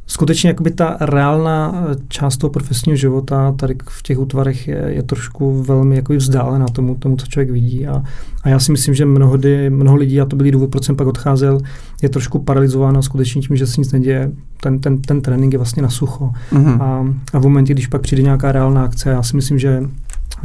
skutečně 0.09 0.47
jakoby 0.47 0.71
ta 0.71 0.97
reálná 1.01 1.85
část 2.07 2.37
toho 2.37 2.51
profesního 2.51 2.95
života 2.95 3.51
tady 3.51 3.75
v 3.89 4.03
těch 4.03 4.19
útvarech 4.19 4.67
je, 4.67 4.83
je 4.87 5.03
trošku 5.03 5.63
velmi 5.63 5.95
jakoby 5.95 6.17
vzdálená 6.17 6.65
tomu, 6.65 6.95
tomu, 6.95 7.17
co 7.17 7.27
člověk 7.27 7.51
vidí. 7.51 7.87
A, 7.87 8.03
a 8.43 8.49
já 8.49 8.59
si 8.59 8.71
myslím, 8.71 8.93
že 8.93 9.05
mnohdy, 9.05 9.69
mnoho 9.69 9.97
lidí, 9.97 10.21
a 10.21 10.25
to 10.25 10.35
byl 10.35 10.51
důvod, 10.51 10.71
proč 10.71 10.83
jsem 10.83 10.95
pak 10.95 11.07
odcházel, 11.07 11.59
je 12.01 12.09
trošku 12.09 12.39
paralizováno 12.39 13.03
skutečně 13.03 13.41
tím, 13.41 13.57
že 13.57 13.67
se 13.67 13.81
nic 13.81 13.91
neděje. 13.91 14.31
Ten, 14.61 14.79
ten, 14.79 15.01
ten 15.01 15.21
trénink 15.21 15.53
je 15.53 15.59
vlastně 15.59 15.83
na 15.83 15.89
sucho. 15.89 16.31
Mm-hmm. 16.51 16.81
A, 16.81 17.13
a 17.33 17.39
v 17.39 17.43
momentě, 17.43 17.73
když 17.73 17.87
pak 17.87 18.01
přijde 18.01 18.23
nějaká 18.23 18.51
reálná 18.51 18.83
akce, 18.83 19.09
já 19.09 19.23
si 19.23 19.35
myslím, 19.35 19.59
že 19.59 19.83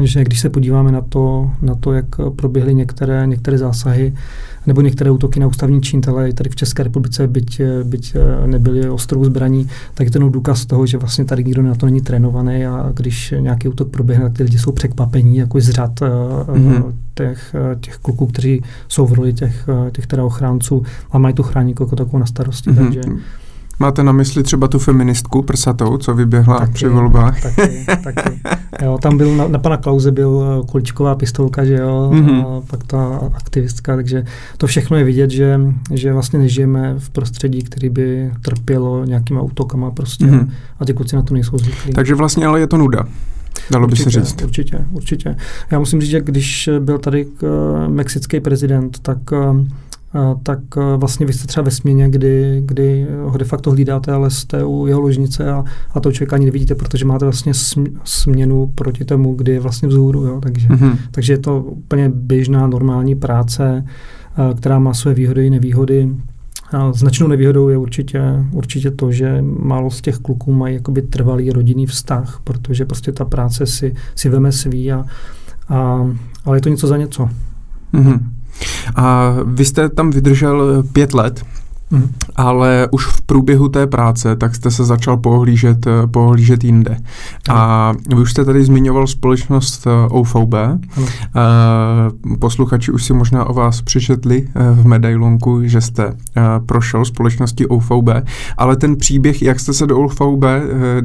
že 0.02 0.24
když 0.24 0.40
se 0.40 0.50
podíváme 0.50 0.92
na 0.92 1.00
to, 1.00 1.50
na 1.62 1.74
to 1.74 1.92
jak 1.92 2.06
proběhly 2.36 2.74
některé, 2.74 3.26
některé 3.26 3.58
zásahy 3.58 4.14
nebo 4.66 4.80
některé 4.80 5.10
útoky 5.10 5.40
na 5.40 5.46
ústavní 5.46 5.82
činitele 5.82 6.32
tady 6.32 6.50
v 6.50 6.56
České 6.56 6.82
republice, 6.82 7.26
byť, 7.26 7.60
byť 7.84 8.14
eh, 8.14 8.46
nebyly 8.46 8.90
ostrou 8.90 9.24
zbraní, 9.24 9.68
tak 9.94 10.04
je 10.06 10.10
to 10.10 10.28
důkaz 10.28 10.66
toho, 10.66 10.86
že 10.86 10.98
vlastně 10.98 11.24
tady 11.24 11.44
nikdo 11.44 11.62
na 11.62 11.74
to 11.74 11.86
není 11.86 12.00
trénovaný 12.00 12.66
a 12.66 12.92
když 12.94 13.34
nějaký 13.40 13.68
útok 13.68 13.88
proběhne, 13.90 14.24
tak 14.24 14.36
ty 14.36 14.42
lidi 14.42 14.58
jsou 14.58 14.72
překvapení 14.72 15.36
jako 15.36 15.60
z 15.60 15.70
řad 15.70 16.00
mm-hmm. 16.00 16.92
těch, 17.14 17.54
těch 17.80 17.96
kluků, 17.96 18.26
kteří 18.26 18.62
jsou 18.88 19.06
v 19.06 19.12
roli 19.12 19.32
těch, 19.32 19.68
těch 19.92 20.06
teda 20.06 20.24
ochránců 20.24 20.82
a 21.10 21.18
mají 21.18 21.34
tu 21.34 21.42
chránník 21.42 21.80
jako 21.80 21.96
takovou 21.96 22.18
na 22.18 22.26
starosti. 22.26 22.70
Mm-hmm. 22.70 22.84
Takže 22.84 23.00
Máte 23.78 24.02
na 24.02 24.12
mysli 24.12 24.42
třeba 24.42 24.68
tu 24.68 24.78
feministku 24.78 25.42
prsatou, 25.42 25.96
co 25.96 26.14
vyběhla 26.14 26.58
taky, 26.58 26.72
při 26.72 26.88
volbách? 26.88 27.42
Taky, 27.42 27.86
taky. 28.04 28.40
Jo, 28.82 28.98
tam 29.02 29.18
byl 29.18 29.36
na, 29.36 29.48
na 29.48 29.58
pana 29.58 29.76
Klauze 29.76 30.10
byl 30.10 30.44
eh, 30.44 30.66
kuličková 30.66 31.14
pistolka, 31.14 31.64
že 31.64 31.74
jo, 31.74 32.10
mm-hmm. 32.14 32.46
a 32.46 32.60
pak 32.70 32.84
ta 32.84 33.20
aktivistka, 33.34 33.96
takže 33.96 34.24
to 34.56 34.66
všechno 34.66 34.96
je 34.96 35.04
vidět, 35.04 35.30
že, 35.30 35.60
že 35.92 36.12
vlastně 36.12 36.38
nežijeme 36.38 36.94
v 36.98 37.10
prostředí, 37.10 37.62
který 37.62 37.88
by 37.88 38.30
trpělo 38.42 39.04
nějakýma 39.04 39.42
útokama 39.42 39.90
prostě 39.90 40.24
mm-hmm. 40.24 40.50
a 40.80 40.84
ty 40.84 40.94
kluci 40.94 41.16
na 41.16 41.22
to 41.22 41.34
nejsou 41.34 41.58
zvyklí. 41.58 41.92
Takže 41.92 42.14
vlastně 42.14 42.46
ale 42.46 42.60
je 42.60 42.66
to 42.66 42.76
nuda. 42.76 43.04
Dalo 43.70 43.86
určitě, 43.86 44.04
by 44.04 44.12
se 44.12 44.20
říct. 44.20 44.42
Určitě, 44.42 44.84
určitě. 44.92 45.36
Já 45.70 45.78
musím 45.78 46.00
říct, 46.00 46.10
že 46.10 46.20
když 46.20 46.70
byl 46.78 46.98
tady 46.98 47.26
uh, 47.26 47.48
mexický 47.88 48.40
prezident, 48.40 48.98
tak 48.98 49.18
uh, 49.32 49.66
tak 50.42 50.58
e, 50.76 50.96
vlastně 50.96 51.26
vy 51.26 51.32
jste 51.32 51.46
třeba 51.46 51.64
ve 51.64 51.70
směně, 51.70 52.10
kdy, 52.10 52.62
kdy 52.66 53.06
ho 53.24 53.38
de 53.38 53.44
facto 53.44 53.70
hlídáte, 53.70 54.12
ale 54.12 54.30
jste 54.30 54.64
u 54.64 54.86
jeho 54.86 55.00
ložnice 55.00 55.50
a, 55.52 55.64
a 55.94 56.00
toho 56.00 56.12
člověka 56.12 56.36
ani 56.36 56.44
nevidíte, 56.44 56.74
protože 56.74 57.04
máte 57.04 57.24
vlastně 57.24 57.52
směnu 58.04 58.72
proti 58.74 59.04
tomu, 59.04 59.34
kdy 59.34 59.52
je 59.52 59.60
vlastně 59.60 59.88
vzhůru. 59.88 60.26
Jo? 60.26 60.40
Takže, 60.40 60.68
mm-hmm. 60.68 60.96
takže 61.10 61.32
je 61.32 61.38
to 61.38 61.62
úplně 61.62 62.12
běžná, 62.14 62.66
normální 62.66 63.14
práce, 63.14 63.84
e, 64.50 64.54
která 64.54 64.78
má 64.78 64.94
své 64.94 65.14
výhody 65.14 65.46
i 65.46 65.50
nevýhody. 65.50 66.10
A 66.72 66.92
značnou 66.92 67.26
nevýhodou 67.26 67.68
je 67.68 67.76
určitě, 67.76 68.22
určitě 68.52 68.90
to, 68.90 69.12
že 69.12 69.42
málo 69.42 69.90
z 69.90 70.00
těch 70.00 70.18
kluků 70.18 70.52
mají 70.52 70.74
jakoby 70.74 71.02
trvalý 71.02 71.50
rodinný 71.50 71.86
vztah, 71.86 72.40
protože 72.44 72.84
prostě 72.84 73.12
ta 73.12 73.24
práce 73.24 73.66
si, 73.66 73.94
si 74.14 74.28
veme 74.28 74.52
svý, 74.52 74.92
a, 74.92 75.04
a, 75.68 76.10
ale 76.44 76.56
je 76.56 76.60
to 76.60 76.68
něco 76.68 76.86
za 76.86 76.96
něco. 76.96 77.28
Mm-hmm. 77.94 78.20
A 78.96 79.34
vy 79.44 79.64
jste 79.64 79.88
tam 79.88 80.10
vydržel 80.10 80.82
pět 80.92 81.14
let. 81.14 81.44
Mm. 81.94 82.08
Ale 82.36 82.88
už 82.90 83.06
v 83.06 83.22
průběhu 83.22 83.68
té 83.68 83.86
práce, 83.86 84.36
tak 84.36 84.54
jste 84.54 84.70
se 84.70 84.84
začal 84.84 85.16
pohlížet, 85.16 85.86
pohlížet 86.10 86.64
jinde. 86.64 86.96
A 87.50 87.92
vy 88.08 88.14
už 88.14 88.30
jste 88.30 88.44
tady 88.44 88.64
zmiňoval 88.64 89.06
společnost 89.06 89.86
eh, 89.86 90.08
OVB. 90.08 90.54
Mm. 90.96 91.06
Posluchači 92.38 92.92
už 92.92 93.04
si 93.04 93.12
možná 93.12 93.44
o 93.44 93.54
vás 93.54 93.82
přečetli 93.82 94.48
eh, 94.48 94.82
v 94.82 94.86
medailonku, 94.86 95.62
že 95.64 95.80
jste 95.80 96.16
prošel 96.66 97.04
společností 97.04 97.66
OVB, 97.66 98.08
ale 98.58 98.76
ten 98.76 98.96
příběh, 98.96 99.42
jak 99.42 99.60
jste 99.60 99.72
se 99.72 99.86
do 99.86 99.98
OVB, 99.98 100.44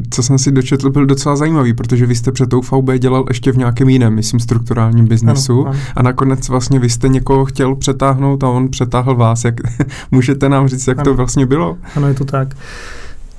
co 0.09 0.23
jsem 0.23 0.37
si 0.37 0.51
dočetl, 0.51 0.89
byl 0.89 1.05
docela 1.05 1.35
zajímavý, 1.35 1.73
protože 1.73 2.05
vy 2.05 2.15
jste 2.15 2.31
před 2.31 2.53
OVB 2.53 2.89
dělal 2.99 3.25
ještě 3.29 3.51
v 3.51 3.57
nějakém 3.57 3.89
jiném, 3.89 4.15
myslím, 4.15 4.39
strukturálním 4.39 5.07
biznesu 5.07 5.61
ano, 5.61 5.69
ano. 5.69 5.79
a 5.95 6.03
nakonec 6.03 6.49
vlastně 6.49 6.79
vy 6.79 6.89
jste 6.89 7.09
někoho 7.09 7.45
chtěl 7.45 7.75
přetáhnout 7.75 8.43
a 8.43 8.49
on 8.49 8.69
přetáhl 8.69 9.15
vás. 9.15 9.45
Jak 9.45 9.55
můžete 10.11 10.49
nám 10.49 10.67
říct, 10.67 10.78
jak 10.87 10.97
ano. 10.97 11.05
to 11.05 11.13
vlastně 11.13 11.45
bylo? 11.45 11.77
Ano, 11.95 12.07
je 12.07 12.13
to 12.13 12.25
tak. 12.25 12.55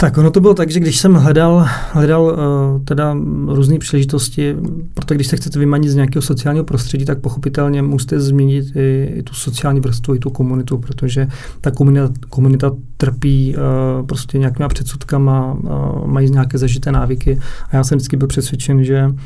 Tak 0.01 0.19
ono 0.19 0.31
to 0.31 0.41
bylo 0.41 0.55
tak, 0.55 0.71
že 0.71 0.81
když 0.81 0.99
jsem 0.99 1.15
hledal, 1.15 1.67
hledal 1.93 2.23
uh, 2.23 2.85
teda 2.85 3.17
různé 3.47 3.79
příležitosti, 3.79 4.57
protože 4.95 5.15
když 5.15 5.27
se 5.27 5.37
chcete 5.37 5.59
vymanit 5.59 5.91
z 5.91 5.95
nějakého 5.95 6.23
sociálního 6.23 6.65
prostředí, 6.65 7.05
tak 7.05 7.19
pochopitelně 7.19 7.83
musíte 7.83 8.21
změnit 8.21 8.77
i, 8.77 9.13
i 9.17 9.23
tu 9.23 9.35
sociální 9.35 9.81
vrstvu, 9.81 10.15
i 10.15 10.19
tu 10.19 10.31
komunitu, 10.31 10.79
protože 10.79 11.29
ta 11.61 11.71
komunita, 11.71 12.09
komunita 12.29 12.73
trpí 12.97 13.57
uh, 13.57 14.07
prostě 14.07 14.39
nějakýma 14.39 14.69
předsudkama, 14.69 15.53
uh, 15.53 16.07
mají 16.07 16.31
nějaké 16.31 16.59
zažité 16.59 16.93
návyky 16.93 17.39
a 17.71 17.77
já 17.77 17.85
jsem 17.85 17.99
vždycky 17.99 18.17
byl 18.17 18.29
přesvědčen, 18.29 18.85
že 18.85 19.07
Uh, 19.07 19.17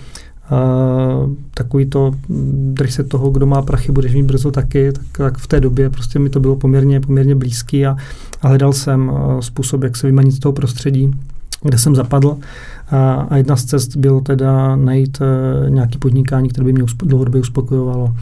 takový 1.55 1.87
to 1.87 2.15
drž 2.73 2.95
se 2.95 3.05
toho, 3.05 3.31
kdo 3.31 3.47
má 3.47 3.63
prachy, 3.63 3.93
budeš 3.93 4.15
mít 4.15 4.23
brzo 4.23 4.51
taky, 4.51 4.93
tak, 4.93 5.05
tak 5.13 5.39
v 5.39 5.47
té 5.47 5.61
době 5.61 5.91
prostě 5.91 6.19
mi 6.19 6.31
to 6.31 6.41
bylo 6.41 6.57
poměrně, 6.57 7.01
poměrně 7.01 7.35
blízký 7.35 7.87
a, 7.87 7.97
a 8.43 8.49
hledal 8.49 8.73
jsem 8.73 9.09
uh, 9.09 9.41
způsob, 9.41 9.83
jak 9.83 9.97
se 9.97 10.07
vymanit 10.07 10.33
z 10.33 10.39
toho 10.39 10.53
prostředí, 10.53 11.11
kde 11.63 11.79
jsem 11.79 11.95
zapadl. 11.95 12.37
A, 12.91 13.13
a 13.13 13.37
jedna 13.37 13.57
z 13.57 13.65
cest 13.65 13.97
bylo 13.97 14.21
teda 14.21 14.77
najít 14.77 15.19
uh, 15.21 15.71
nějaký 15.71 15.99
podnikání, 15.99 16.49
které 16.49 16.65
by 16.65 16.73
mě 16.73 16.83
uspo, 16.83 17.07
dlouhodobě 17.07 17.41
uspokojovalo. 17.41 18.15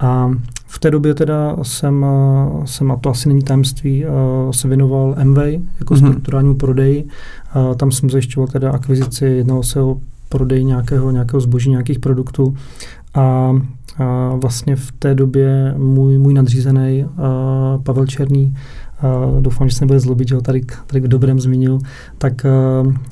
A 0.00 0.30
v 0.66 0.78
té 0.78 0.90
době 0.90 1.14
teda 1.14 1.56
jsem, 1.62 2.02
uh, 2.02 2.64
jsem 2.64 2.90
a 2.90 2.96
to 2.96 3.10
asi 3.10 3.28
není 3.28 3.42
tajemství, 3.42 4.04
se 4.50 4.68
věnoval 4.68 5.16
MV 5.24 5.38
jako 5.78 5.94
mm-hmm. 5.94 5.96
strukturálnímu 5.96 6.54
prodeji. 6.54 7.08
Tam 7.76 7.90
jsem 7.90 8.10
zajišťoval 8.10 8.46
teda 8.46 8.70
akvizici 8.70 9.24
jednoho 9.24 9.62
svého 9.62 10.00
prodej 10.30 10.64
nějakého, 10.64 11.10
nějakého 11.10 11.40
zboží, 11.40 11.70
nějakých 11.70 11.98
produktů. 11.98 12.56
A, 13.14 13.20
a 13.98 14.34
vlastně 14.34 14.76
v 14.76 14.92
té 14.92 15.14
době 15.14 15.74
můj, 15.78 16.18
můj 16.18 16.34
nadřízený 16.34 17.06
Pavel 17.82 18.06
Černý, 18.06 18.54
a 19.02 19.40
doufám, 19.40 19.68
že 19.68 19.76
se 19.76 19.84
nebude 19.84 20.00
zlobit, 20.00 20.28
že 20.28 20.34
ho 20.34 20.40
tady, 20.40 20.60
tady 20.86 21.00
v 21.00 21.08
dobrém 21.08 21.40
zmínil, 21.40 21.78
tak 22.18 22.46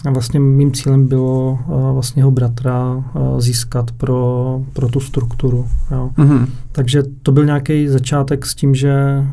a 0.06 0.10
vlastně 0.10 0.40
mým 0.40 0.72
cílem 0.72 1.06
bylo 1.06 1.58
a 1.68 1.92
vlastně 1.92 2.20
jeho 2.20 2.30
bratra 2.30 3.04
získat 3.38 3.90
pro, 3.90 4.60
pro 4.72 4.88
tu 4.88 5.00
strukturu. 5.00 5.66
Jo. 5.90 6.10
Mm-hmm. 6.16 6.46
Takže 6.72 7.02
to 7.22 7.32
byl 7.32 7.44
nějaký 7.44 7.88
začátek 7.88 8.46
s 8.46 8.54
tím, 8.54 8.74
že 8.74 9.24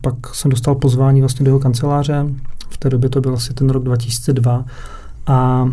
pak 0.00 0.34
jsem 0.34 0.50
dostal 0.50 0.74
pozvání 0.74 1.20
vlastně 1.20 1.44
do 1.44 1.48
jeho 1.48 1.60
kanceláře. 1.60 2.26
V 2.68 2.78
té 2.78 2.90
době 2.90 3.10
to 3.10 3.20
byl 3.20 3.34
asi 3.34 3.54
ten 3.54 3.70
rok 3.70 3.82
2002 3.84 4.64
a 5.26 5.68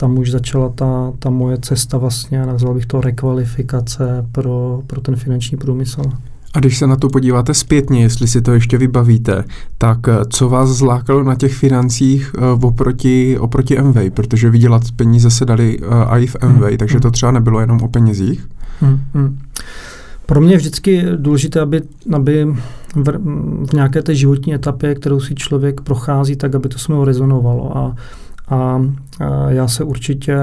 tam 0.00 0.18
už 0.18 0.30
začala 0.30 0.68
ta, 0.68 1.12
ta 1.18 1.30
moje 1.30 1.58
cesta 1.58 1.98
vlastně, 1.98 2.46
nazval 2.46 2.74
bych 2.74 2.86
to 2.86 3.00
rekvalifikace 3.00 4.26
pro, 4.32 4.82
pro 4.86 5.00
ten 5.00 5.16
finanční 5.16 5.58
průmysl. 5.58 6.02
A 6.54 6.58
když 6.58 6.78
se 6.78 6.86
na 6.86 6.96
to 6.96 7.08
podíváte 7.08 7.54
zpětně, 7.54 8.02
jestli 8.02 8.28
si 8.28 8.42
to 8.42 8.52
ještě 8.52 8.78
vybavíte, 8.78 9.44
tak 9.78 9.98
eh, 10.08 10.12
co 10.28 10.48
vás 10.48 10.68
zlákalo 10.68 11.22
na 11.22 11.34
těch 11.34 11.54
financích 11.54 12.32
uh, 12.34 12.64
oproti, 12.64 13.38
oproti 13.38 13.82
MV? 13.82 13.96
Protože 14.14 14.50
vydělat 14.50 14.82
peníze 14.96 15.30
se 15.30 15.44
dali 15.44 15.78
uh, 15.78 15.86
i 16.08 16.26
v 16.26 16.36
MV, 16.48 16.62
hmm. 16.62 16.76
takže 16.76 17.00
to 17.00 17.08
hmm. 17.08 17.12
třeba 17.12 17.32
nebylo 17.32 17.60
jenom 17.60 17.82
o 17.82 17.88
penězích? 17.88 18.48
Hmm. 18.80 19.00
Hmm. 19.14 19.38
Pro 20.26 20.40
mě 20.40 20.54
je 20.54 20.58
vždycky 20.58 21.04
důležité, 21.16 21.60
aby, 21.60 21.82
aby 22.12 22.46
v, 22.94 23.18
v 23.66 23.72
nějaké 23.72 24.02
té 24.02 24.14
životní 24.14 24.54
etapě, 24.54 24.94
kterou 24.94 25.20
si 25.20 25.34
člověk 25.34 25.80
prochází, 25.80 26.36
tak 26.36 26.54
aby 26.54 26.68
to 26.68 26.78
s 26.78 27.04
rezonovalo. 27.04 27.78
A 27.78 27.96
a, 28.50 28.82
já 29.48 29.68
se 29.68 29.84
určitě 29.84 30.36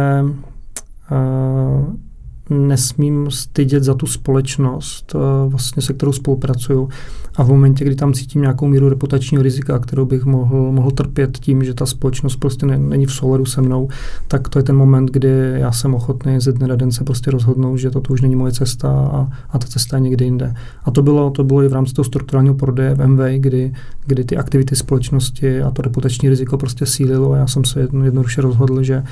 nesmím 2.50 3.32
stydět 3.32 3.84
za 3.84 3.94
tu 3.94 4.08
společnost, 4.08 5.16
vlastně 5.48 5.82
se 5.82 5.94
kterou 5.94 6.12
spolupracuju. 6.12 6.90
A 7.36 7.44
v 7.44 7.50
momentě, 7.50 7.86
kdy 7.86 7.96
tam 7.96 8.14
cítím 8.14 8.42
nějakou 8.42 8.68
míru 8.68 8.90
reputačního 8.90 9.44
rizika, 9.44 9.80
kterou 9.80 10.06
bych 10.06 10.26
mohl, 10.26 10.72
mohl 10.72 10.92
trpět 10.92 11.38
tím, 11.38 11.64
že 11.64 11.74
ta 11.74 11.86
společnost 11.86 12.36
prostě 12.36 12.66
ne, 12.66 12.78
není 12.78 13.06
v 13.06 13.14
souladu 13.14 13.46
se 13.46 13.62
mnou, 13.62 13.88
tak 14.28 14.50
to 14.50 14.60
je 14.60 14.64
ten 14.64 14.76
moment, 14.76 15.12
kdy 15.12 15.30
já 15.54 15.72
jsem 15.72 15.94
ochotný 15.94 16.40
ze 16.40 16.52
dne 16.52 16.68
na 16.68 16.76
den 16.76 16.92
se 16.92 17.04
prostě 17.04 17.32
rozhodnout, 17.32 17.78
že 17.78 17.92
toto 17.92 18.14
už 18.14 18.22
není 18.22 18.36
moje 18.36 18.52
cesta 18.52 18.90
a, 18.90 19.30
a 19.50 19.60
ta 19.60 19.68
cesta 19.68 19.98
je 19.98 20.02
někde 20.02 20.26
jinde. 20.26 20.54
A 20.84 20.92
to 20.92 21.02
bylo, 21.02 21.30
to 21.30 21.44
bylo 21.44 21.64
i 21.64 21.68
v 21.68 21.74
rámci 21.74 21.94
toho 21.94 22.06
strukturálního 22.06 22.56
prodeje 22.56 22.96
v 22.96 23.08
MV, 23.08 23.20
kdy, 23.38 23.74
kdy 24.06 24.24
ty 24.24 24.38
aktivity 24.38 24.76
společnosti 24.76 25.62
a 25.62 25.72
to 25.72 25.82
reputační 25.82 26.30
riziko 26.30 26.58
prostě 26.58 26.86
sílilo 26.86 27.32
a 27.32 27.38
já 27.38 27.48
jsem 27.48 27.66
se 27.66 27.80
jedno, 27.80 28.06
jednoduše 28.06 28.42
rozhodl, 28.42 28.84
že 28.84 29.04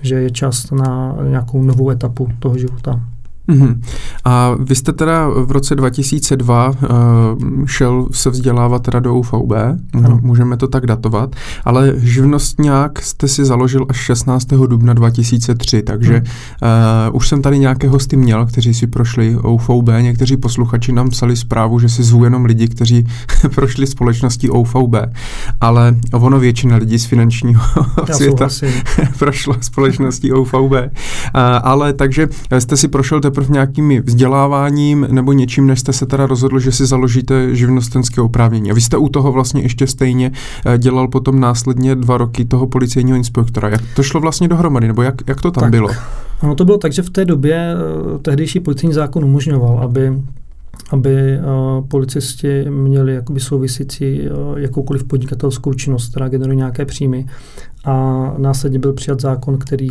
že 0.00 0.14
je 0.14 0.30
čas 0.30 0.70
na 0.70 1.16
nějakou 1.28 1.62
novou 1.62 1.90
etapu 1.90 2.28
toho 2.38 2.58
života. 2.58 3.00
Mm-hmm. 3.48 3.80
A 4.24 4.54
vy 4.58 4.74
jste 4.74 4.92
teda 4.92 5.28
v 5.28 5.50
roce 5.50 5.74
2002 5.74 6.68
uh, 6.68 6.74
eh, 6.82 6.86
šel 7.66 8.06
se 8.10 8.30
vzdělávat 8.30 8.82
teda 8.82 9.00
do 9.00 9.14
UVB, 9.14 9.52
ano. 9.92 10.18
můžeme 10.22 10.56
to 10.56 10.68
tak 10.68 10.86
datovat, 10.86 11.36
ale 11.64 11.92
živnostňák 11.96 13.02
jste 13.02 13.28
si 13.28 13.44
založil 13.44 13.86
až 13.88 13.96
16. 13.96 14.46
dubna 14.46 14.92
2003, 14.92 15.82
takže 15.82 16.22
uh, 16.22 17.16
už 17.16 17.28
jsem 17.28 17.42
tady 17.42 17.58
nějaké 17.58 17.88
hosty 17.88 18.16
měl, 18.16 18.46
kteří 18.46 18.74
si 18.74 18.86
prošli 18.86 19.36
UVB, 19.36 19.88
někteří 20.00 20.36
posluchači 20.36 20.92
nám 20.92 21.08
psali 21.08 21.36
zprávu, 21.36 21.78
že 21.78 21.88
si 21.88 22.02
zvu 22.02 22.24
jenom 22.24 22.44
lidi, 22.44 22.68
kteří 22.68 23.06
prošli 23.54 23.86
společností 23.86 24.50
UVB, 24.50 24.94
ale 25.60 25.96
ono 26.12 26.38
většina 26.38 26.76
lidí 26.76 26.98
z 26.98 27.04
finančního 27.04 27.62
Já 28.08 28.14
světa 28.14 28.48
prošla 29.18 29.56
společností 29.60 30.32
UVB. 30.32 30.54
Uh, 30.54 30.78
ale 31.62 31.92
takže 31.92 32.28
jste 32.58 32.76
si 32.76 32.88
prošel 32.88 33.20
teprve 33.34 33.52
nějakým 33.52 34.02
vzděláváním 34.02 35.06
nebo 35.10 35.32
něčím, 35.32 35.66
než 35.66 35.80
jste 35.80 35.92
se 35.92 36.06
teda 36.06 36.26
rozhodl, 36.26 36.58
že 36.58 36.72
si 36.72 36.86
založíte 36.86 37.56
živnostenské 37.56 38.20
oprávnění. 38.20 38.70
A 38.70 38.74
vy 38.74 38.80
jste 38.80 38.96
u 38.96 39.08
toho 39.08 39.32
vlastně 39.32 39.62
ještě 39.62 39.86
stejně 39.86 40.32
eh, 40.66 40.78
dělal 40.78 41.08
potom 41.08 41.40
následně 41.40 41.94
dva 41.94 42.18
roky 42.18 42.44
toho 42.44 42.66
policejního 42.66 43.16
inspektora. 43.16 43.68
Jak 43.68 43.80
to 43.96 44.02
šlo 44.02 44.20
vlastně 44.20 44.48
dohromady, 44.48 44.86
nebo 44.86 45.02
jak, 45.02 45.14
jak 45.26 45.40
to 45.40 45.50
tam 45.50 45.62
tak, 45.62 45.70
bylo? 45.70 45.88
Ono 46.42 46.54
to 46.54 46.64
bylo 46.64 46.78
tak, 46.78 46.92
že 46.92 47.02
v 47.02 47.10
té 47.10 47.24
době 47.24 47.74
tehdejší 48.22 48.60
policejní 48.60 48.94
zákon 48.94 49.24
umožňoval, 49.24 49.78
aby 49.78 50.12
aby 50.90 51.38
uh, 51.38 51.86
policisti 51.88 52.64
měli 52.70 53.14
jakoby 53.14 53.40
souvisící 53.40 54.20
uh, 54.20 54.58
jakoukoliv 54.58 55.04
podnikatelskou 55.04 55.74
činnost, 55.74 56.10
která 56.10 56.28
generuje 56.28 56.56
nějaké 56.56 56.84
příjmy. 56.84 57.26
A 57.84 58.34
následně 58.38 58.78
byl 58.78 58.92
přijat 58.92 59.20
zákon, 59.20 59.58
který 59.58 59.88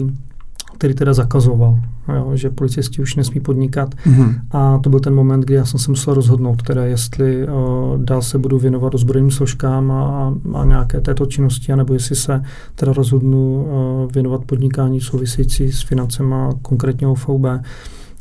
který 0.84 0.94
teda 0.94 1.14
zakazoval, 1.14 1.80
jo, 2.16 2.32
že 2.34 2.50
policisti 2.50 3.02
už 3.02 3.16
nesmí 3.16 3.42
podnikat. 3.42 3.96
Mm-hmm. 3.96 4.36
A 4.52 4.78
to 4.78 4.90
byl 4.90 5.00
ten 5.00 5.16
moment, 5.16 5.42
kdy 5.42 5.54
já 5.54 5.66
jsem 5.66 5.80
se 5.80 5.92
musel 5.92 6.14
rozhodnout, 6.14 6.62
teda 6.62 6.86
jestli 6.86 7.48
uh, 7.48 7.98
dál 8.04 8.22
se 8.22 8.38
budu 8.38 8.60
věnovat 8.60 8.96
ozbrojeným 8.96 9.32
složkám 9.32 9.92
a, 9.92 10.34
a 10.54 10.66
nějaké 10.66 11.02
této 11.02 11.26
činnosti, 11.26 11.74
anebo 11.74 11.94
jestli 11.94 12.16
se 12.16 12.44
teda 12.76 12.94
rozhodnu 12.94 13.64
uh, 13.64 14.12
věnovat 14.12 14.46
podnikání 14.46 15.02
související 15.02 15.72
s 15.72 15.82
financema 15.82 16.50
konkrétně 16.62 17.08
OVB. 17.08 17.46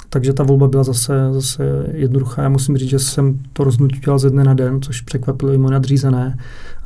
Takže 0.09 0.33
ta 0.33 0.43
volba 0.43 0.69
byla 0.69 0.85
zase, 0.85 1.15
zase 1.33 1.87
jednoduchá. 1.93 2.43
Já 2.43 2.49
musím 2.49 2.77
říct, 2.77 2.91
že 2.91 2.99
jsem 2.99 3.39
to 3.53 3.65
rozhodnutí 3.65 4.01
dělal 4.01 4.19
ze 4.19 4.31
dne 4.31 4.45
na 4.45 4.55
den, 4.55 4.83
což 4.83 5.01
překvapilo 5.01 5.53
i 5.53 5.59
moje 5.59 5.73
nadřízené, 5.73 6.39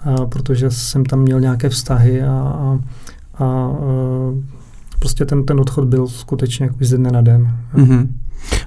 a, 0.04 0.26
protože 0.26 0.70
jsem 0.70 1.04
tam 1.04 1.20
měl 1.20 1.40
nějaké 1.40 1.68
vztahy 1.68 2.22
a, 2.22 2.32
a, 2.32 2.78
a, 3.38 3.44
a 3.44 3.76
prostě 4.98 5.24
ten, 5.24 5.44
ten 5.44 5.60
odchod 5.60 5.84
byl 5.84 6.08
skutečně 6.08 6.66
jako 6.66 6.76
ze 6.80 6.96
dne 6.96 7.10
na 7.10 7.20
den. 7.20 7.56
Mm-hmm. 7.74 8.08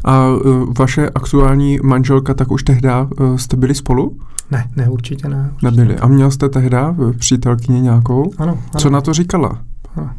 A 0.03 0.27
uh, 0.27 0.73
vaše 0.79 1.09
aktuální 1.09 1.79
manželka, 1.83 2.33
tak 2.33 2.51
už 2.51 2.63
tehdy 2.63 2.89
uh, 3.19 3.35
jste 3.37 3.57
byli 3.57 3.75
spolu? 3.75 4.17
Ne, 4.51 4.69
ne, 4.75 4.89
určitě 4.89 5.27
ne. 5.27 5.49
Určitě 5.53 5.65
Nebyli. 5.65 5.97
A 5.97 6.07
měl 6.07 6.31
jste 6.31 6.49
tehdy 6.49 6.77
přítelkyni 7.17 7.81
nějakou? 7.81 8.31
Ano, 8.37 8.51
ano. 8.51 8.79
Co 8.79 8.89
na 8.89 9.01
to 9.01 9.13
říkala? 9.13 9.61
Ano. 9.95 10.09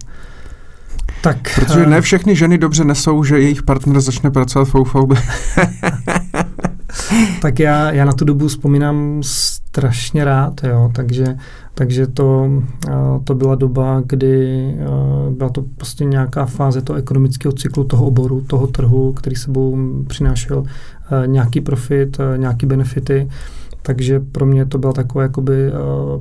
Tak, 1.22 1.36
Protože 1.54 1.86
ne 1.86 2.00
všechny 2.00 2.36
ženy 2.36 2.58
dobře 2.58 2.84
nesou, 2.84 3.24
že 3.24 3.40
jejich 3.40 3.62
partner 3.62 4.00
začne 4.00 4.30
pracovat 4.30 4.68
v 4.68 4.74
OVB. 4.74 5.12
tak 7.42 7.58
já, 7.58 7.92
já 7.92 8.04
na 8.04 8.12
tu 8.12 8.24
dobu 8.24 8.48
vzpomínám 8.48 9.20
strašně 9.22 10.24
rád, 10.24 10.64
jo, 10.64 10.90
takže, 10.94 11.36
takže 11.80 12.06
to, 12.06 12.50
to 13.24 13.34
byla 13.34 13.54
doba, 13.54 14.02
kdy 14.06 14.74
byla 15.30 15.50
to 15.50 15.64
prostě 15.76 16.04
nějaká 16.04 16.46
fáze 16.46 16.82
toho 16.82 16.98
ekonomického 16.98 17.52
cyklu, 17.52 17.84
toho 17.84 18.06
oboru, 18.06 18.40
toho 18.40 18.66
trhu, 18.66 19.12
který 19.12 19.36
sebou 19.36 19.78
přinášel 20.06 20.64
nějaký 21.26 21.60
profit, 21.60 22.18
nějaký 22.36 22.66
benefity. 22.66 23.28
Takže 23.82 24.20
pro 24.20 24.46
mě 24.46 24.66
to 24.66 24.78
byla 24.78 24.92
taková 24.92 25.22
jakoby 25.22 25.72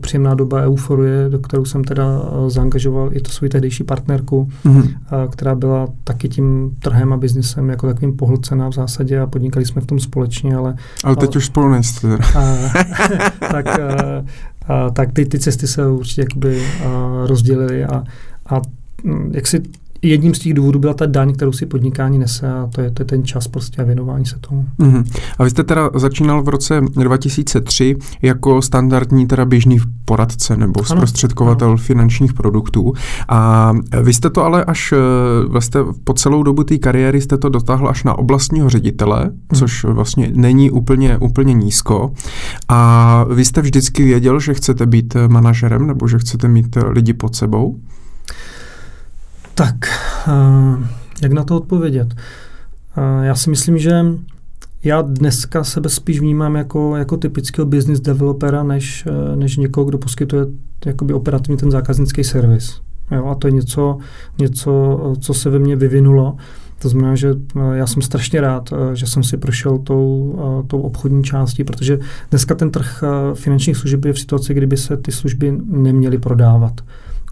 příjemná 0.02 0.34
doba 0.34 0.62
euforie, 0.62 1.30
do 1.30 1.40
kterou 1.40 1.66
jsem 1.66 1.84
teda 1.84 2.06
zaangažoval 2.48 3.10
i 3.14 3.22
to 3.22 3.32
svou 3.32 3.48
tehdejší 3.48 3.84
partnerku, 3.84 4.50
mm-hmm. 4.66 4.94
která 5.30 5.56
byla 5.56 5.88
taky 6.04 6.30
tím 6.30 6.72
trhem 6.80 7.14
a 7.14 7.18
biznisem 7.18 7.70
jako 7.70 7.88
takovým 7.88 8.18
pohlcená 8.18 8.70
v 8.70 8.74
zásadě 8.74 9.20
a 9.20 9.28
podnikali 9.28 9.66
jsme 9.66 9.82
v 9.82 9.86
tom 9.86 10.00
společně, 10.00 10.56
ale... 10.56 10.76
Ale 11.04 11.16
teď 11.16 11.30
uh, 11.30 11.38
už 11.38 11.46
spolu 11.46 11.70
nejste. 11.70 12.18
Tak, 13.52 13.66
tak 14.94 15.14
ty, 15.14 15.26
ty 15.26 15.40
cesty 15.40 15.68
se 15.68 15.88
určitě 15.88 16.22
jakoby 16.22 16.64
rozdělily 17.26 17.86
a, 17.86 18.04
a 18.50 18.62
jak 19.32 19.48
si 19.48 19.64
jedním 20.02 20.34
z 20.34 20.40
těch 20.40 20.54
důvodů 20.54 20.80
byla 20.80 20.94
ta 20.94 21.06
daň, 21.06 21.34
kterou 21.34 21.52
si 21.52 21.66
podnikání 21.66 22.18
nese 22.18 22.52
a 22.52 22.70
to 22.76 22.82
je, 22.82 22.92
to 22.92 23.02
je 23.02 23.06
ten 23.06 23.24
čas 23.24 23.48
prostě 23.48 23.82
a 23.82 23.86
věnování 23.86 24.26
se 24.26 24.36
tomu. 24.40 24.66
Mm-hmm. 24.80 25.04
A 25.38 25.44
vy 25.44 25.50
jste 25.50 25.64
teda 25.64 25.90
začínal 25.96 26.44
v 26.44 26.50
roce 26.50 26.82
2003 26.96 27.96
jako 28.22 28.62
standardní 28.62 29.28
teda 29.28 29.46
běžný 29.46 29.78
poradce 30.06 30.58
nebo 30.58 30.84
zprostředkovatel 30.84 31.68
ano. 31.68 31.78
finančních 31.78 32.34
produktů 32.34 32.94
a 33.30 33.72
vy 34.04 34.14
jste 34.14 34.30
to 34.30 34.44
ale 34.44 34.66
až 34.66 34.94
vlastně 35.48 35.82
po 36.04 36.14
celou 36.14 36.44
dobu 36.44 36.64
té 36.64 36.78
kariéry 36.78 37.22
jste 37.22 37.38
to 37.38 37.50
dotáhl 37.50 37.90
až 37.90 38.04
na 38.04 38.18
oblastního 38.18 38.70
ředitele, 38.70 39.26
mm. 39.26 39.60
což 39.60 39.84
vlastně 39.84 40.32
není 40.34 40.72
úplně, 40.72 41.18
úplně 41.18 41.54
nízko 41.54 42.14
a 42.68 43.24
vy 43.34 43.46
jste 43.46 43.62
vždycky 43.62 44.04
věděl, 44.04 44.40
že 44.40 44.54
chcete 44.54 44.86
být 44.86 45.16
manažerem 45.28 45.88
nebo 45.88 46.08
že 46.08 46.20
chcete 46.20 46.48
mít 46.48 46.78
lidi 46.90 47.14
pod 47.14 47.36
sebou? 47.36 47.80
Tak, 49.60 49.76
uh, 50.28 50.84
jak 51.22 51.32
na 51.32 51.44
to 51.44 51.58
odpovědět? 51.58 52.08
Uh, 52.98 53.24
já 53.24 53.36
si 53.36 53.50
myslím, 53.50 53.78
že 53.78 54.06
já 54.84 55.02
dneska 55.02 55.64
sebe 55.64 55.90
spíš 55.90 56.20
vnímám 56.20 56.56
jako, 56.56 56.96
jako 56.96 57.18
typického 57.18 57.66
business 57.66 58.00
developera, 58.00 58.64
než, 58.64 59.06
eh, 59.08 59.36
než 59.36 59.58
někoho, 59.58 59.86
kdo 59.86 59.98
poskytuje 59.98 60.46
jakoby 60.86 61.14
operativně 61.14 61.58
ten 61.58 61.72
zákaznický 61.72 62.24
servis. 62.24 62.82
Jo, 63.12 63.26
a 63.26 63.36
to 63.36 63.48
je 63.48 63.52
něco, 63.52 63.98
něco, 64.38 65.00
co 65.20 65.34
se 65.34 65.50
ve 65.50 65.60
mně 65.60 65.76
vyvinulo. 65.76 66.38
To 66.82 66.90
znamená, 66.90 67.16
že 67.16 67.36
já 67.74 67.88
jsem 67.88 68.02
strašně 68.02 68.42
rád, 68.42 68.70
že 68.94 69.08
jsem 69.08 69.24
si 69.24 69.38
prošel 69.38 69.78
tou, 69.78 70.40
tou 70.68 70.82
obchodní 70.82 71.24
částí, 71.24 71.64
protože 71.64 72.00
dneska 72.30 72.56
ten 72.56 72.72
trh 72.72 73.04
finančních 73.34 73.78
služeb 73.78 74.06
je 74.06 74.14
v 74.14 74.20
situaci, 74.20 74.54
kdyby 74.54 74.78
se 74.78 74.98
ty 74.98 75.12
služby 75.12 75.58
neměly 75.66 76.18
prodávat 76.18 76.82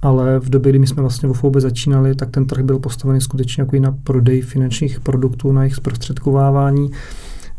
ale 0.01 0.39
v 0.39 0.49
době, 0.49 0.71
kdy 0.71 0.79
my 0.79 0.87
jsme 0.87 1.01
vlastně 1.01 1.29
v 1.29 1.33
FOB 1.33 1.55
začínali, 1.55 2.15
tak 2.15 2.29
ten 2.29 2.45
trh 2.45 2.63
byl 2.63 2.79
postavený 2.79 3.21
skutečně 3.21 3.61
jako 3.61 3.75
i 3.75 3.79
na 3.79 3.95
prodej 4.03 4.41
finančních 4.41 4.99
produktů, 4.99 5.51
na 5.51 5.63
jejich 5.63 5.75
zprostředkovávání, 5.75 6.91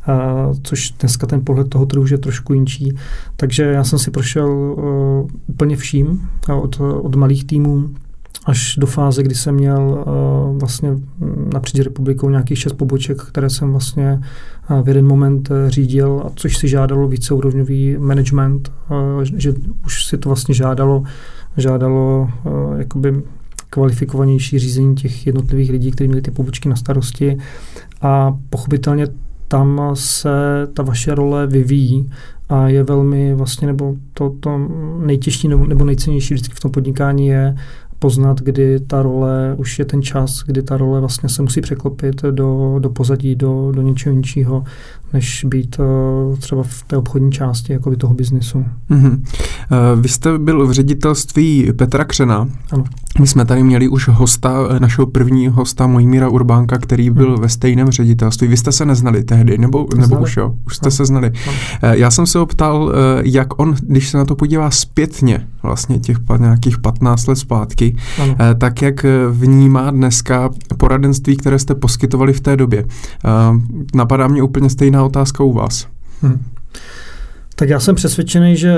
a, 0.07 0.49
což 0.63 0.91
dneska 0.91 1.27
ten 1.27 1.45
pohled 1.45 1.69
toho 1.69 1.87
trhu 1.87 2.05
je 2.11 2.19
trošku 2.19 2.53
jinčí. 2.53 2.97
Takže 3.37 3.63
já 3.63 3.85
jsem 3.85 3.99
si 3.99 4.11
prošel 4.11 4.49
uh, 4.49 5.29
úplně 5.47 5.77
vším, 5.77 6.29
od, 6.63 6.81
od 6.81 7.15
malých 7.15 7.45
týmů 7.45 7.89
až 8.47 8.77
do 8.77 8.87
fáze, 8.87 9.23
kdy 9.23 9.35
jsem 9.35 9.55
měl 9.55 10.05
uh, 10.07 10.59
vlastně 10.59 10.97
napříč 11.53 11.81
republikou 11.81 12.31
nějakých 12.31 12.59
šest 12.59 12.73
poboček, 12.73 13.23
které 13.23 13.51
jsem 13.51 13.71
vlastně 13.71 14.21
uh, 14.71 14.83
v 14.83 14.89
jeden 14.89 15.07
moment 15.07 15.51
uh, 15.51 15.57
řídil, 15.69 16.23
a 16.27 16.31
což 16.35 16.57
si 16.57 16.69
žádalo 16.69 17.09
víceúrovňový 17.09 17.97
management, 17.99 18.73
uh, 18.91 19.23
že 19.23 19.55
už 19.85 20.05
si 20.05 20.19
to 20.19 20.29
vlastně 20.29 20.55
žádalo 20.55 21.03
žádalo 21.61 22.31
uh, 22.45 22.79
jakoby 22.79 23.23
kvalifikovanější 23.71 24.59
řízení 24.59 24.97
těch 24.97 25.27
jednotlivých 25.27 25.71
lidí, 25.71 25.91
kteří 25.91 26.09
měli 26.09 26.23
ty 26.23 26.31
pobočky 26.31 26.69
na 26.69 26.77
starosti. 26.77 27.39
A 28.03 28.37
pochopitelně 28.51 29.07
tam 29.49 29.81
se 29.95 30.31
ta 30.75 30.83
vaše 30.83 31.15
role 31.15 31.47
vyvíjí 31.47 32.11
a 32.49 32.69
je 32.69 32.83
velmi 32.83 33.35
vlastně, 33.35 33.67
nebo 33.67 33.95
to, 34.15 34.35
to 34.41 34.59
nejtěžší 34.99 35.49
nebo, 35.49 35.67
nebo 35.67 35.85
nejcennější 35.85 36.35
vždycky 36.35 36.55
v 36.55 36.61
tom 36.61 36.71
podnikání 36.71 37.27
je 37.27 37.57
poznat, 37.99 38.41
kdy 38.41 38.81
ta 38.81 39.03
role, 39.03 39.55
už 39.57 39.79
je 39.79 39.85
ten 39.85 40.03
čas, 40.03 40.43
kdy 40.47 40.63
ta 40.63 40.77
role 40.77 41.01
vlastně 41.01 41.29
se 41.29 41.43
musí 41.43 41.61
překlopit 41.61 42.23
do, 42.23 42.77
do 42.79 42.91
pozadí, 42.91 43.35
do, 43.35 43.73
do 43.75 43.83
něčeho 43.83 44.17
jiného, 44.35 44.65
než 45.13 45.45
být 45.49 45.77
uh, 45.79 46.37
třeba 46.39 46.63
v 46.63 46.83
té 46.87 46.97
obchodní 46.97 47.33
části 47.33 47.73
jako 47.73 47.97
toho 47.97 48.15
biznisu. 48.15 48.65
Mm-hmm. 48.91 49.13
Uh, 49.13 50.01
vy 50.01 50.09
jste 50.09 50.39
byl 50.39 50.67
v 50.67 50.73
ředitelství 50.73 51.73
Petra 51.77 52.05
Křena. 52.05 52.49
Ano. 52.73 52.85
My 53.21 53.27
jsme 53.27 53.45
tady 53.45 53.63
měli 53.63 53.89
už 53.89 54.09
hosta, 54.09 54.69
eh, 54.71 54.81
našeho 54.81 55.07
prvního 55.07 55.55
hosta 55.55 55.87
Mojmíra 55.87 56.29
Urbánka, 56.29 56.79
který 56.79 57.11
byl 57.11 57.33
hmm. 57.33 57.41
ve 57.41 57.49
stejném 57.49 57.91
ředitelství. 57.91 58.49
Vy 58.49 58.57
jste 58.57 58.73
se 58.73 58.85
neznali 58.85 59.25
tehdy, 59.25 59.59
nebo, 59.59 59.87
nebo 59.97 60.19
už 60.21 60.37
jo? 60.37 60.55
Už 60.67 60.77
jste 60.77 60.87
no. 60.87 60.91
se 60.91 61.05
znali. 61.05 61.33
No. 61.47 61.53
Já 61.89 62.11
jsem 62.11 62.27
se 62.27 62.39
optal, 62.39 62.93
jak 63.23 63.61
on, 63.61 63.75
když 63.83 64.09
se 64.09 64.19
na 64.19 64.25
to 64.25 64.37
podívá 64.37 64.71
zpětně, 64.71 65.47
vlastně 65.63 65.99
těch 65.99 66.17
nějakých 66.39 66.79
15 66.79 67.27
let 67.27 67.37
zpátky, 67.37 67.88
ano. 68.23 68.37
tak 68.59 68.83
jak 68.83 69.07
vnímá 69.31 69.91
dneska 69.91 70.51
poradenství, 70.77 71.37
které 71.37 71.59
jste 71.59 71.75
poskytovali 71.75 72.33
v 72.33 72.41
té 72.41 72.57
době. 72.57 72.85
Napadá 73.95 74.29
mě 74.29 74.43
úplně 74.43 74.71
stejná 74.71 74.89
stejná 74.89 75.05
otázka 75.05 75.45
u 75.45 75.53
vás. 75.53 75.87
Hmm. 76.23 76.45
Tak 77.55 77.69
já 77.69 77.81
jsem 77.81 77.95
přesvědčený, 77.95 78.57
že 78.57 78.77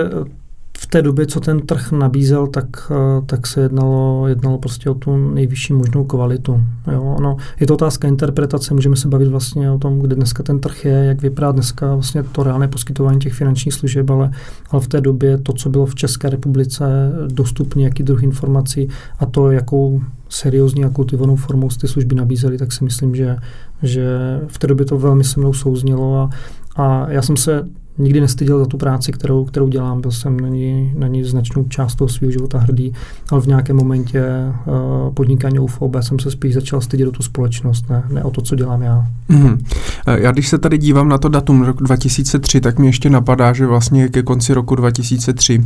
v 0.82 0.86
té 0.86 1.02
době, 1.02 1.26
co 1.26 1.40
ten 1.40 1.60
trh 1.60 1.92
nabízel, 1.92 2.46
tak, 2.46 2.66
eh, 2.90 3.22
tak 3.26 3.46
se 3.46 3.60
jednalo, 3.60 4.28
jednalo 4.28 4.58
prostě 4.58 4.90
o 4.90 4.94
tu 4.94 5.16
nejvyšší 5.16 5.72
možnou 5.72 6.04
kvalitu. 6.04 6.60
Jo, 6.92 7.02
ono, 7.02 7.36
je 7.60 7.66
to 7.66 7.74
otázka 7.74 8.08
interpretace, 8.08 8.74
můžeme 8.74 8.96
se 8.96 9.08
bavit 9.08 9.28
vlastně 9.28 9.70
o 9.70 9.78
tom, 9.78 9.98
kde 9.98 10.16
dneska 10.16 10.42
ten 10.42 10.60
trh 10.60 10.84
je, 10.84 11.04
jak 11.04 11.22
vypadá 11.22 11.52
dneska 11.52 11.94
vlastně 11.94 12.22
to 12.22 12.42
reálné 12.42 12.68
poskytování 12.68 13.18
těch 13.18 13.32
finančních 13.32 13.74
služeb, 13.74 14.10
ale, 14.10 14.30
ale 14.70 14.82
v 14.82 14.88
té 14.88 15.00
době 15.00 15.38
to, 15.38 15.52
co 15.52 15.70
bylo 15.70 15.86
v 15.86 15.94
České 15.94 16.30
republice 16.30 16.84
dostupné, 17.26 17.82
jaký 17.82 18.02
druh 18.02 18.22
informací 18.22 18.88
a 19.18 19.26
to, 19.26 19.50
jakou 19.50 20.00
seriózní 20.28 20.84
a 20.84 20.90
kultivovanou 20.90 21.36
formou 21.36 21.68
ty 21.68 21.88
služby 21.88 22.14
nabízely, 22.14 22.58
tak 22.58 22.72
si 22.72 22.84
myslím, 22.84 23.14
že, 23.14 23.36
že 23.82 24.06
v 24.46 24.58
té 24.58 24.66
době 24.66 24.86
to 24.86 24.98
velmi 24.98 25.24
se 25.24 25.40
mnou 25.40 25.52
souznělo 25.52 26.16
a, 26.16 26.30
a 26.76 27.10
já 27.10 27.22
jsem 27.22 27.36
se 27.36 27.64
nikdy 27.98 28.20
nestyděl 28.20 28.58
za 28.58 28.66
tu 28.66 28.76
práci, 28.76 29.12
kterou, 29.12 29.44
kterou 29.44 29.68
dělám. 29.68 30.00
Byl 30.00 30.10
jsem 30.10 30.40
na 30.40 30.48
ní, 30.48 30.92
na 30.96 31.06
ní 31.06 31.24
značnou 31.24 31.64
část 31.68 31.94
toho 31.94 32.08
svého 32.08 32.30
života 32.30 32.58
hrdý, 32.58 32.92
ale 33.30 33.40
v 33.40 33.46
nějakém 33.46 33.76
momentě 33.76 34.24
uh, 34.66 35.14
podnikání 35.14 35.58
UFOB 35.58 35.96
jsem 36.00 36.18
se 36.18 36.30
spíš 36.30 36.54
začal 36.54 36.80
stydět 36.80 37.08
o 37.08 37.12
tu 37.12 37.22
společnost, 37.22 37.90
ne, 37.90 38.02
ne 38.08 38.24
o 38.24 38.30
to, 38.30 38.42
co 38.42 38.56
dělám 38.56 38.82
já. 38.82 39.06
Mm-hmm. 39.30 39.58
Já 40.06 40.32
když 40.32 40.48
se 40.48 40.58
tady 40.58 40.78
dívám 40.78 41.08
na 41.08 41.18
to 41.18 41.28
datum 41.28 41.62
roku 41.62 41.84
2003, 41.84 42.60
tak 42.60 42.78
mi 42.78 42.86
ještě 42.86 43.10
napadá, 43.10 43.52
že 43.52 43.66
vlastně 43.66 44.08
ke 44.08 44.22
konci 44.22 44.54
roku 44.54 44.74
2003 44.74 45.60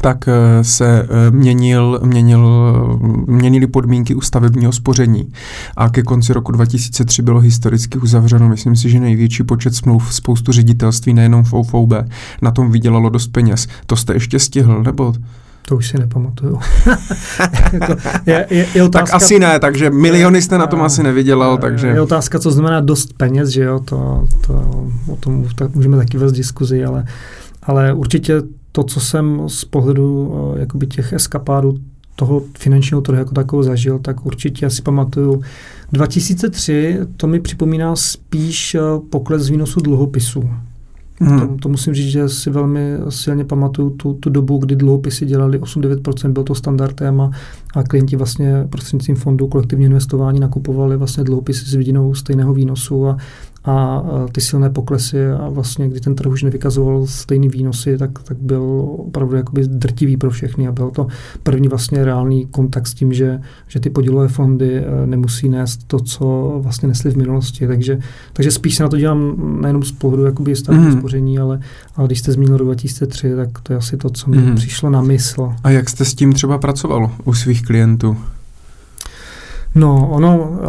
tak 0.00 0.28
eh, 0.28 0.64
se 0.64 1.02
eh, 1.02 1.30
měnil, 1.30 2.00
měnil, 2.04 2.48
měnily 3.26 3.66
podmínky 3.66 4.14
u 4.14 4.20
stavebního 4.20 4.72
spoření. 4.72 5.32
A 5.76 5.88
ke 5.88 6.02
konci 6.02 6.32
roku 6.32 6.52
2003 6.52 7.22
bylo 7.22 7.40
historicky 7.40 7.98
uzavřeno, 7.98 8.48
myslím 8.48 8.76
si, 8.76 8.90
že 8.90 9.00
největší 9.00 9.42
počet 9.42 9.74
smluv, 9.74 10.14
spoustu 10.14 10.52
ředitelství, 10.52 11.14
nejenom 11.14 11.44
v 11.44 11.52
OFOB, 11.52 11.92
na 12.42 12.50
tom 12.50 12.70
vydělalo 12.70 13.08
dost 13.08 13.26
peněz. 13.26 13.66
To 13.86 13.96
jste 13.96 14.14
ještě 14.14 14.38
stihl, 14.38 14.82
nebo 14.82 15.14
to 15.68 15.76
už 15.76 15.88
si 15.88 15.98
nepamatuju. 15.98 16.58
jako, 17.72 17.96
je, 18.26 18.46
je, 18.50 18.66
je 18.74 18.82
otázka, 18.82 19.06
tak 19.06 19.22
asi 19.22 19.38
ne, 19.38 19.60
takže 19.60 19.90
miliony 19.90 20.42
jste 20.42 20.58
na 20.58 20.66
tom 20.66 20.82
asi 20.82 21.02
nevydělal, 21.02 21.58
takže... 21.58 21.86
Je 21.86 22.00
otázka, 22.00 22.38
co 22.38 22.50
znamená 22.50 22.80
dost 22.80 23.12
peněz, 23.16 23.48
že 23.48 23.62
jo, 23.62 23.80
to, 23.80 24.24
to 24.46 24.52
o 25.12 25.16
tom 25.16 25.44
tak 25.54 25.74
můžeme 25.74 25.96
taky 25.96 26.18
vést 26.18 26.32
diskuzi, 26.32 26.84
ale, 26.84 27.04
ale 27.62 27.92
určitě 27.92 28.42
to, 28.76 28.84
co 28.84 29.00
jsem 29.00 29.42
z 29.46 29.64
pohledu 29.64 30.28
uh, 30.28 30.58
jakoby 30.58 30.86
těch 30.86 31.12
eskapádů 31.12 31.74
toho 32.16 32.42
finančního 32.58 33.00
trhu 33.00 33.18
jako 33.18 33.34
takového 33.34 33.62
zažil, 33.62 33.98
tak 33.98 34.26
určitě 34.26 34.66
asi 34.66 34.82
pamatuju. 34.82 35.42
2003 35.92 36.98
to 37.16 37.26
mi 37.26 37.40
připomíná 37.40 37.96
spíš 37.96 38.74
eh, 38.74 38.80
pokles 39.10 39.48
výnosu 39.48 39.80
dluhopisů. 39.80 40.50
Hmm. 41.20 41.40
To, 41.40 41.56
to 41.62 41.68
musím 41.68 41.94
říct, 41.94 42.10
že 42.10 42.28
si 42.28 42.50
velmi 42.50 42.80
silně 43.08 43.44
pamatuju 43.44 43.90
tu, 43.90 44.14
tu 44.14 44.30
dobu, 44.30 44.58
kdy 44.58 44.76
dluhopisy 44.76 45.26
dělali 45.26 45.60
8-9%, 45.60 46.32
byl 46.32 46.42
to 46.42 46.54
standardem 46.54 47.20
a, 47.20 47.30
a 47.74 47.82
klienti 47.82 48.16
vlastně 48.16 48.66
prostřednictvím 48.70 49.16
fondu 49.16 49.48
kolektivní 49.48 49.84
investování 49.84 50.40
nakupovali 50.40 50.96
vlastně 50.96 51.24
dluhopisy 51.24 51.64
s 51.64 51.74
vidinou 51.74 52.14
stejného 52.14 52.54
výnosu 52.54 53.08
a, 53.08 53.16
a 53.66 54.02
ty 54.32 54.40
silné 54.40 54.70
poklesy 54.70 55.28
a 55.30 55.48
vlastně, 55.48 55.88
kdy 55.88 56.00
ten 56.00 56.14
trh 56.14 56.32
už 56.32 56.42
nevykazoval 56.42 57.06
stejný 57.06 57.48
výnosy, 57.48 57.98
tak, 57.98 58.10
tak 58.22 58.36
byl 58.36 58.62
opravdu 58.98 59.36
jakoby 59.36 59.62
drtivý 59.66 60.16
pro 60.16 60.30
všechny 60.30 60.68
a 60.68 60.72
byl 60.72 60.90
to 60.90 61.06
první 61.42 61.68
vlastně 61.68 62.04
reálný 62.04 62.46
kontakt 62.46 62.86
s 62.86 62.94
tím, 62.94 63.12
že, 63.12 63.40
že 63.68 63.80
ty 63.80 63.90
podílové 63.90 64.28
fondy 64.28 64.76
e, 64.76 65.06
nemusí 65.06 65.48
nést 65.48 65.84
to, 65.86 66.00
co 66.00 66.56
vlastně 66.62 66.88
nesly 66.88 67.10
v 67.10 67.16
minulosti. 67.16 67.66
Takže, 67.66 67.98
takže 68.32 68.50
spíš 68.50 68.74
se 68.74 68.82
na 68.82 68.88
to 68.88 68.96
dělám 68.96 69.36
nejenom 69.60 69.82
z 69.82 69.92
pohledu 69.92 70.24
jakoby 70.24 70.56
státního 70.56 70.90
mm. 70.90 70.98
spoření, 70.98 71.38
ale, 71.38 71.60
ale 71.96 72.06
když 72.06 72.18
jste 72.18 72.32
zmínil 72.32 72.56
rok 72.56 72.66
2003, 72.66 73.36
tak 73.36 73.48
to 73.62 73.72
je 73.72 73.76
asi 73.76 73.96
to, 73.96 74.10
co 74.10 74.30
mi 74.30 74.36
mm. 74.36 74.54
přišlo 74.54 74.90
na 74.90 75.02
mysl. 75.02 75.52
A 75.64 75.70
jak 75.70 75.88
jste 75.88 76.04
s 76.04 76.14
tím 76.14 76.32
třeba 76.32 76.58
pracoval 76.58 77.10
u 77.24 77.34
svých 77.34 77.62
klientů? 77.62 78.16
No, 79.74 80.08
ono, 80.10 80.60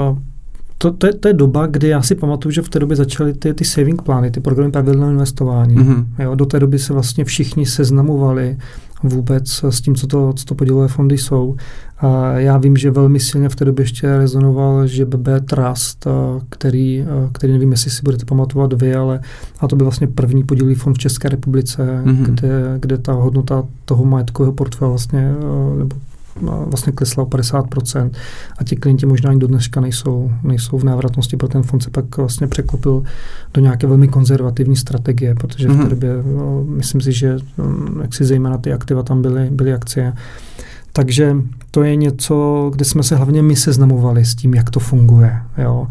to, 0.78 0.92
to, 0.92 1.08
je, 1.08 1.14
to 1.14 1.28
je 1.28 1.34
doba, 1.34 1.68
kdy 1.68 1.88
já 1.88 2.02
si 2.02 2.16
pamatuju, 2.16 2.52
že 2.52 2.62
v 2.62 2.70
té 2.70 2.80
době 2.80 2.96
začaly 2.96 3.34
ty, 3.34 3.54
ty 3.54 3.66
saving 3.66 4.02
plány, 4.02 4.32
ty 4.32 4.40
programy 4.40 4.72
pravidelného 4.72 5.12
investování. 5.12 5.76
Mm-hmm. 5.76 6.06
Jo, 6.20 6.36
do 6.36 6.46
té 6.46 6.60
doby 6.60 6.80
se 6.80 6.94
vlastně 6.94 7.26
všichni 7.26 7.66
seznamovali 7.66 8.58
vůbec 9.04 9.64
s 9.70 9.82
tím, 9.82 9.96
co 9.96 10.08
to, 10.08 10.34
co 10.34 10.46
to 10.46 10.56
podílové 10.56 10.88
fondy 10.88 11.18
jsou. 11.18 11.56
A 11.98 12.34
já 12.34 12.58
vím, 12.58 12.78
že 12.78 12.92
velmi 12.92 13.20
silně 13.20 13.50
v 13.50 13.56
té 13.56 13.66
době 13.66 13.84
ještě 13.84 14.18
rezonoval, 14.18 14.88
že 14.88 15.06
BB 15.06 15.28
Trust, 15.46 16.08
který, 16.50 17.06
který 17.32 17.54
nevím, 17.54 17.72
jestli 17.72 17.92
si 17.92 18.02
budete 18.04 18.26
pamatovat 18.26 18.74
vy, 18.74 18.96
ale 18.96 19.20
a 19.60 19.68
to 19.68 19.76
byl 19.76 19.86
vlastně 19.86 20.08
první 20.08 20.44
podílový 20.44 20.76
fond 20.76 20.94
v 20.94 20.98
České 20.98 21.30
republice, 21.30 22.02
mm-hmm. 22.06 22.26
kde, 22.26 22.78
kde 22.80 22.98
ta 22.98 23.14
hodnota 23.14 23.64
toho 23.86 24.06
majetkového 24.06 24.54
portfela 24.54 24.90
vlastně, 24.90 25.34
nebo 25.78 25.96
vlastně 26.42 26.94
klesla 26.94 27.24
o 27.24 27.26
50% 27.26 28.12
a 28.58 28.64
ti 28.64 28.76
klienti 28.76 29.06
možná 29.06 29.30
ani 29.30 29.40
do 29.40 29.48
dneška 29.48 29.82
nejsou, 29.82 30.32
nejsou 30.44 30.78
v 30.78 30.84
návratnosti, 30.84 31.38
pro 31.38 31.48
ten 31.48 31.64
fond 31.64 31.84
se 31.84 31.90
pak 31.90 32.18
vlastně 32.18 32.48
překlopil 32.48 33.04
do 33.54 33.62
nějaké 33.62 33.88
velmi 33.88 34.08
konzervativní 34.08 34.76
strategie, 34.76 35.36
protože 35.36 35.68
mm-hmm. 35.68 35.74
v 35.74 35.78
té 35.78 35.82
mhm. 35.82 35.90
době 35.90 36.10
no, 36.38 36.64
myslím 36.64 37.02
si, 37.02 37.12
že 37.12 37.38
mm, 37.58 38.00
jak 38.02 38.14
si 38.14 38.26
zejména 38.26 38.58
ty 38.58 38.74
aktiva 38.74 39.04
tam 39.04 39.22
byly, 39.22 39.50
byly 39.52 39.74
akcie. 39.74 40.14
Takže 40.94 41.36
to 41.72 41.84
je 41.84 41.96
něco, 41.96 42.70
kde 42.74 42.86
jsme 42.86 43.04
se 43.04 43.16
hlavně 43.16 43.42
my 43.44 43.56
seznamovali 43.56 44.26
s 44.26 44.36
tím, 44.36 44.54
jak 44.54 44.70
to 44.70 44.80
funguje. 44.80 45.42
Jo. 45.58 45.88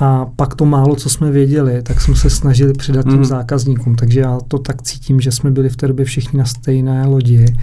A 0.00 0.26
pak 0.36 0.54
to 0.54 0.64
málo, 0.64 0.96
co 0.96 1.10
jsme 1.10 1.30
věděli, 1.30 1.82
tak 1.82 2.00
jsme 2.00 2.16
se 2.16 2.30
snažili 2.30 2.72
přidat 2.72 3.02
těm 3.02 3.16
mm. 3.16 3.24
zákazníkům. 3.24 3.94
Takže 3.94 4.20
já 4.20 4.38
to 4.48 4.58
tak 4.58 4.82
cítím, 4.82 5.20
že 5.20 5.32
jsme 5.32 5.50
byli 5.50 5.68
v 5.68 5.76
té 5.76 5.88
době 5.88 6.04
všichni 6.04 6.38
na 6.38 6.44
stejné 6.44 7.06
lodi. 7.06 7.56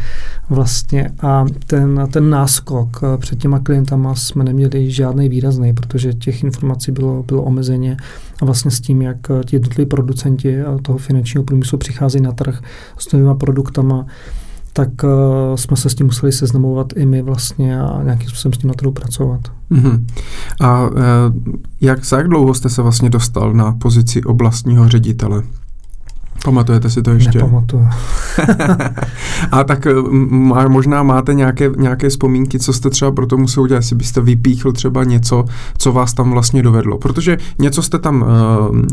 Vlastně 0.50 1.12
a 1.22 1.46
ten, 1.68 2.08
ten 2.12 2.30
náskok 2.30 3.00
eh, 3.04 3.18
před 3.18 3.40
těma 3.40 3.60
klientama 3.60 4.16
jsme 4.16 4.44
neměli 4.44 4.92
žádný 4.92 5.30
výrazný, 5.30 5.74
protože 5.74 6.14
těch 6.14 6.44
informací 6.44 6.92
bylo, 6.92 7.24
bylo 7.24 7.44
omezeně. 7.44 7.98
A 8.42 8.46
vlastně 8.46 8.72
s 8.72 8.82
tím, 8.82 9.02
jak 9.02 9.18
eh, 9.30 9.44
ti 9.46 9.56
jednotliví 9.56 9.90
producenti 9.90 10.56
eh, 10.56 10.66
toho 10.82 10.98
finančního 10.98 11.44
průmyslu 11.44 11.78
přicházejí 11.78 12.22
na 12.22 12.32
trh 12.32 12.62
s 12.98 13.12
novými 13.12 13.36
produktama, 13.36 14.06
tak 14.78 15.04
uh, 15.04 15.10
jsme 15.56 15.78
se 15.78 15.90
s 15.90 15.96
tím 15.96 16.06
museli 16.06 16.32
seznamovat 16.32 16.94
i 16.96 17.06
my 17.06 17.22
vlastně 17.22 17.82
a 17.82 18.04
nějakým 18.04 18.30
způsobem 18.30 18.54
s 18.54 18.58
tím 18.58 18.68
na 18.68 18.74
trhu 18.74 18.92
pracovat. 18.92 19.42
Mm-hmm. 19.72 20.06
A 20.60 20.88
uh, 20.88 20.96
jak, 21.82 22.06
za 22.06 22.18
jak 22.18 22.28
dlouho 22.28 22.54
jste 22.54 22.70
se 22.70 22.82
vlastně 22.82 23.10
dostal 23.10 23.54
na 23.54 23.72
pozici 23.72 24.24
oblastního 24.24 24.90
ředitele? 24.90 25.44
Pamatujete 26.44 26.90
si 26.90 27.02
to 27.02 27.12
ještě? 27.12 27.38
Nepamatuju. 27.38 27.88
a 29.52 29.64
tak 29.64 29.88
má, 30.30 30.68
možná 30.68 31.04
máte 31.04 31.34
nějaké, 31.34 31.72
nějaké 31.78 32.10
vzpomínky, 32.10 32.60
co 32.60 32.74
jste 32.74 32.90
třeba 32.90 33.12
pro 33.12 33.28
to 33.28 33.38
musel 33.38 33.64
udělat, 33.64 33.80
jestli 33.80 33.96
byste 33.96 34.22
vypíchl 34.22 34.72
třeba 34.72 35.04
něco, 35.04 35.46
co 35.78 35.92
vás 35.92 36.14
tam 36.14 36.32
vlastně 36.32 36.64
dovedlo. 36.64 36.98
Protože 36.98 37.38
něco 37.60 37.82
jste 37.82 38.00
tam 38.00 38.22
uh, 38.22 38.28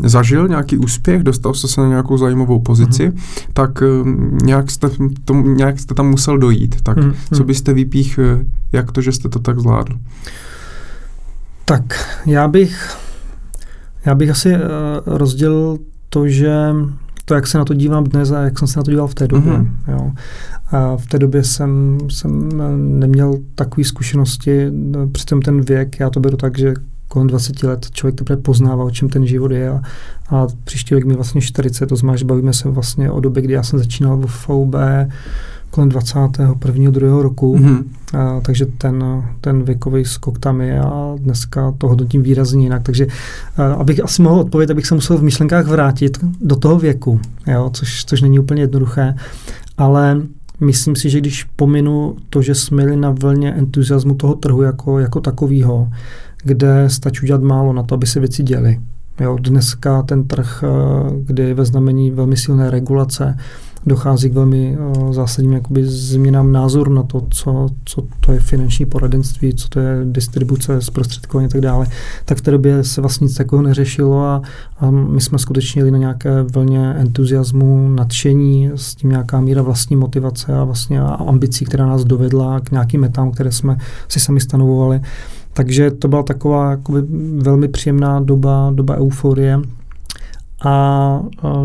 zažil, 0.03 0.47
nějaký 0.47 0.77
úspěch, 0.77 1.23
dostal 1.23 1.53
jste 1.53 1.67
se 1.67 1.81
na 1.81 1.87
nějakou 1.87 2.17
zajímavou 2.17 2.59
pozici, 2.59 3.09
mm-hmm. 3.09 3.49
tak 3.53 3.81
uh, 3.81 4.07
nějak, 4.43 4.71
jste, 4.71 4.89
to, 5.25 5.33
nějak 5.33 5.79
jste 5.79 5.93
tam 5.93 6.09
musel 6.09 6.37
dojít. 6.37 6.81
Tak 6.83 6.97
mm-hmm. 6.97 7.13
co 7.33 7.43
byste 7.43 7.73
vypíchl, 7.73 8.21
jak 8.71 8.91
to, 8.91 9.01
že 9.01 9.11
jste 9.11 9.29
to 9.29 9.39
tak 9.39 9.59
zvládl? 9.59 9.93
Tak 11.65 11.83
já 12.25 12.47
bych, 12.47 12.95
já 14.05 14.15
bych 14.15 14.29
asi 14.29 14.53
uh, 14.53 14.59
rozdělil 15.05 15.77
to, 16.09 16.27
že 16.27 16.55
to, 17.25 17.33
jak 17.33 17.47
se 17.47 17.57
na 17.57 17.65
to 17.65 17.73
dívám 17.73 18.03
dnes 18.03 18.31
a 18.31 18.41
jak 18.41 18.59
jsem 18.59 18.67
se 18.67 18.79
na 18.79 18.83
to 18.83 18.91
díval 18.91 19.07
v 19.07 19.15
té 19.15 19.27
době. 19.27 19.53
Mm-hmm. 19.53 19.69
Jo. 19.87 20.11
A 20.71 20.97
v 20.97 21.07
té 21.07 21.19
době 21.19 21.43
jsem, 21.43 21.97
jsem 22.09 22.49
neměl 22.99 23.33
takové 23.55 23.83
zkušenosti, 23.83 24.71
přitom 25.11 25.41
ten 25.41 25.61
věk, 25.61 25.99
já 25.99 26.09
to 26.09 26.19
beru 26.19 26.37
tak, 26.37 26.57
že 26.57 26.73
kolem 27.07 27.27
20 27.27 27.63
let 27.63 27.87
člověk 27.91 28.15
teprve 28.15 28.41
poznává, 28.41 28.83
o 28.83 28.91
čem 28.91 29.09
ten 29.09 29.27
život 29.27 29.51
je 29.51 29.69
a, 29.69 29.81
a 30.29 30.47
příští 30.63 30.95
rok 30.95 31.03
mi 31.03 31.13
vlastně 31.13 31.41
40, 31.41 31.85
to 31.85 31.95
znamená, 31.95 32.15
že 32.15 32.25
bavíme 32.25 32.53
se 32.53 32.69
vlastně 32.69 33.11
o 33.11 33.19
době, 33.19 33.43
kdy 33.43 33.53
já 33.53 33.63
jsem 33.63 33.79
začínal 33.79 34.17
v 34.17 34.49
VB, 34.49 34.75
kolem 35.69 35.89
21. 35.89 36.91
druhého 36.91 37.21
roku, 37.21 37.57
mm-hmm. 37.57 37.83
a, 38.17 38.41
takže 38.41 38.65
ten, 38.65 39.23
ten 39.41 39.63
věkový 39.63 40.05
skok 40.05 40.39
tam 40.39 40.61
je 40.61 40.79
a 40.79 41.15
dneska 41.17 41.73
to 41.77 41.87
hodnotím 41.87 42.23
výrazně 42.23 42.63
jinak. 42.63 42.83
Takže 42.83 43.07
a, 43.57 43.73
abych 43.73 44.03
asi 44.03 44.21
mohl 44.21 44.39
odpovědět, 44.39 44.71
abych 44.71 44.87
se 44.87 44.95
musel 44.95 45.17
v 45.17 45.23
myšlenkách 45.23 45.67
vrátit 45.67 46.17
do 46.41 46.55
toho 46.55 46.79
věku, 46.79 47.19
jo, 47.47 47.69
což, 47.73 48.05
což 48.05 48.21
není 48.21 48.39
úplně 48.39 48.61
jednoduché, 48.61 49.15
ale 49.77 50.21
myslím 50.59 50.95
si, 50.95 51.09
že 51.09 51.19
když 51.19 51.43
pominu 51.43 52.15
to, 52.29 52.41
že 52.41 52.55
jsme 52.55 52.83
jeli 52.83 52.95
na 52.95 53.11
vlně 53.11 53.53
entuziasmu 53.53 54.15
toho 54.15 54.35
trhu 54.35 54.61
jako, 54.61 54.99
jako 54.99 55.21
takového, 55.21 55.89
kde 56.43 56.89
stačí 56.89 57.21
udělat 57.23 57.41
málo 57.41 57.73
na 57.73 57.83
to, 57.83 57.95
aby 57.95 58.07
se 58.07 58.19
věci 58.19 58.43
děly. 58.43 58.79
Jo, 59.19 59.37
dneska 59.41 60.01
ten 60.01 60.27
trh, 60.27 60.63
kdy 61.25 61.43
je 61.43 61.53
ve 61.53 61.65
znamení 61.65 62.11
velmi 62.11 62.37
silné 62.37 62.71
regulace, 62.71 63.37
dochází 63.85 64.29
k 64.29 64.33
velmi 64.33 64.77
uh, 64.77 65.13
zásadním 65.13 65.53
jakoby 65.53 65.85
změnám 65.85 66.51
názoru 66.51 66.93
na 66.93 67.03
to, 67.03 67.21
co, 67.29 67.69
co 67.85 68.03
to 68.19 68.31
je 68.31 68.39
finanční 68.39 68.85
poradenství, 68.85 69.53
co 69.53 69.69
to 69.69 69.79
je 69.79 69.99
distribuce, 70.03 70.81
zprostředkování 70.81 71.45
a 71.45 71.49
tak 71.49 71.61
dále, 71.61 71.87
tak 72.25 72.37
v 72.37 72.41
té 72.41 72.51
době 72.51 72.83
se 72.83 73.01
vlastně 73.01 73.25
nic 73.25 73.37
takového 73.37 73.63
neřešilo 73.63 74.23
a, 74.23 74.41
a 74.79 74.91
my 74.91 75.21
jsme 75.21 75.39
skutečně 75.39 75.79
jeli 75.79 75.91
na 75.91 75.97
nějaké 75.97 76.43
vlně 76.43 76.93
entuziasmu, 76.93 77.89
nadšení, 77.89 78.71
s 78.75 78.95
tím 78.95 79.09
nějaká 79.09 79.41
míra 79.41 79.61
vlastní 79.61 79.95
motivace 79.95 80.53
a 80.53 80.63
vlastně 80.63 81.01
a 81.01 81.07
ambicí, 81.07 81.65
která 81.65 81.85
nás 81.85 82.03
dovedla 82.03 82.59
k 82.59 82.71
nějakým 82.71 83.01
metám, 83.01 83.31
které 83.31 83.51
jsme 83.51 83.77
si 84.07 84.19
sami 84.19 84.39
stanovovali. 84.39 85.01
Takže 85.53 85.91
to 85.91 86.07
byla 86.07 86.23
taková 86.23 86.71
jakoby, 86.71 87.01
velmi 87.37 87.67
příjemná 87.67 88.19
doba, 88.19 88.71
doba 88.75 88.95
euforie, 88.95 89.59
a 90.65 91.21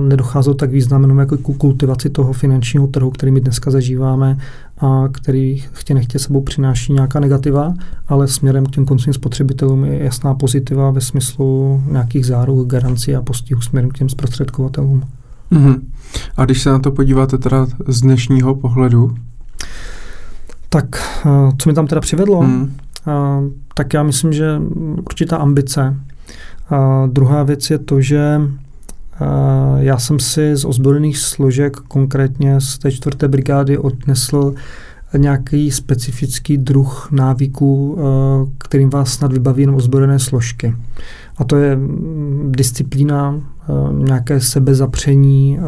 nedocházelo 0.08 0.54
tak 0.54 0.70
významnou 0.70 1.18
jako 1.18 1.36
k 1.36 1.56
kultivaci 1.56 2.10
toho 2.10 2.32
finančního 2.32 2.86
trhu, 2.86 3.10
který 3.10 3.32
my 3.32 3.40
dneska 3.40 3.70
zažíváme 3.70 4.38
a 4.78 5.08
který 5.12 5.64
chtě 5.72 5.94
nechtě 5.94 6.18
sebou 6.18 6.40
přináší 6.40 6.92
nějaká 6.92 7.20
negativa, 7.20 7.74
ale 8.08 8.28
směrem 8.28 8.66
k 8.66 8.70
těm 8.70 8.84
koncovým 8.86 9.14
spotřebitelům 9.14 9.84
je 9.84 10.04
jasná 10.04 10.34
pozitiva 10.34 10.90
ve 10.90 11.00
smyslu 11.00 11.82
nějakých 11.90 12.26
záruk, 12.26 12.68
garancí 12.68 13.16
a 13.16 13.22
postihů 13.22 13.60
směrem 13.60 13.90
k 13.90 13.98
těm 13.98 14.08
zprostředkovatelům. 14.08 15.02
Mm-hmm. 15.52 15.80
A 16.36 16.44
když 16.44 16.62
se 16.62 16.70
na 16.70 16.78
to 16.78 16.90
podíváte 16.90 17.38
teda 17.38 17.66
z 17.88 18.00
dnešního 18.00 18.54
pohledu? 18.54 19.14
Tak, 20.68 20.86
uh, 21.26 21.50
co 21.58 21.68
mi 21.68 21.74
tam 21.74 21.86
teda 21.86 22.00
přivedlo? 22.00 22.42
Mm. 22.42 22.74
Tak 23.74 23.94
já 23.94 24.02
myslím, 24.02 24.32
že 24.32 24.60
určitá 24.96 25.36
ambice. 25.36 25.96
A 26.70 27.06
druhá 27.06 27.42
věc 27.42 27.70
je 27.70 27.78
to, 27.78 28.00
že 28.00 28.40
já 29.76 29.98
jsem 29.98 30.18
si 30.18 30.56
z 30.56 30.64
ozbrojených 30.64 31.18
složek, 31.18 31.76
konkrétně 31.76 32.60
z 32.60 32.78
té 32.78 32.92
čtvrté 32.92 33.28
brigády, 33.28 33.78
odnesl 33.78 34.54
nějaký 35.16 35.70
specifický 35.70 36.58
druh 36.58 37.08
návyků, 37.12 37.98
kterým 38.58 38.90
vás 38.90 39.12
snad 39.12 39.32
vybaví 39.32 39.62
jenom 39.62 39.76
ozbrojené 39.76 40.18
složky. 40.18 40.74
A 41.36 41.44
to 41.44 41.56
je 41.56 41.76
mm, 41.76 42.52
disciplína, 42.56 43.40
nějaké 43.92 44.40
sebezapření, 44.40 45.58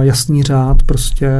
jasný 0.00 0.42
řád, 0.42 0.82
prostě 0.82 1.30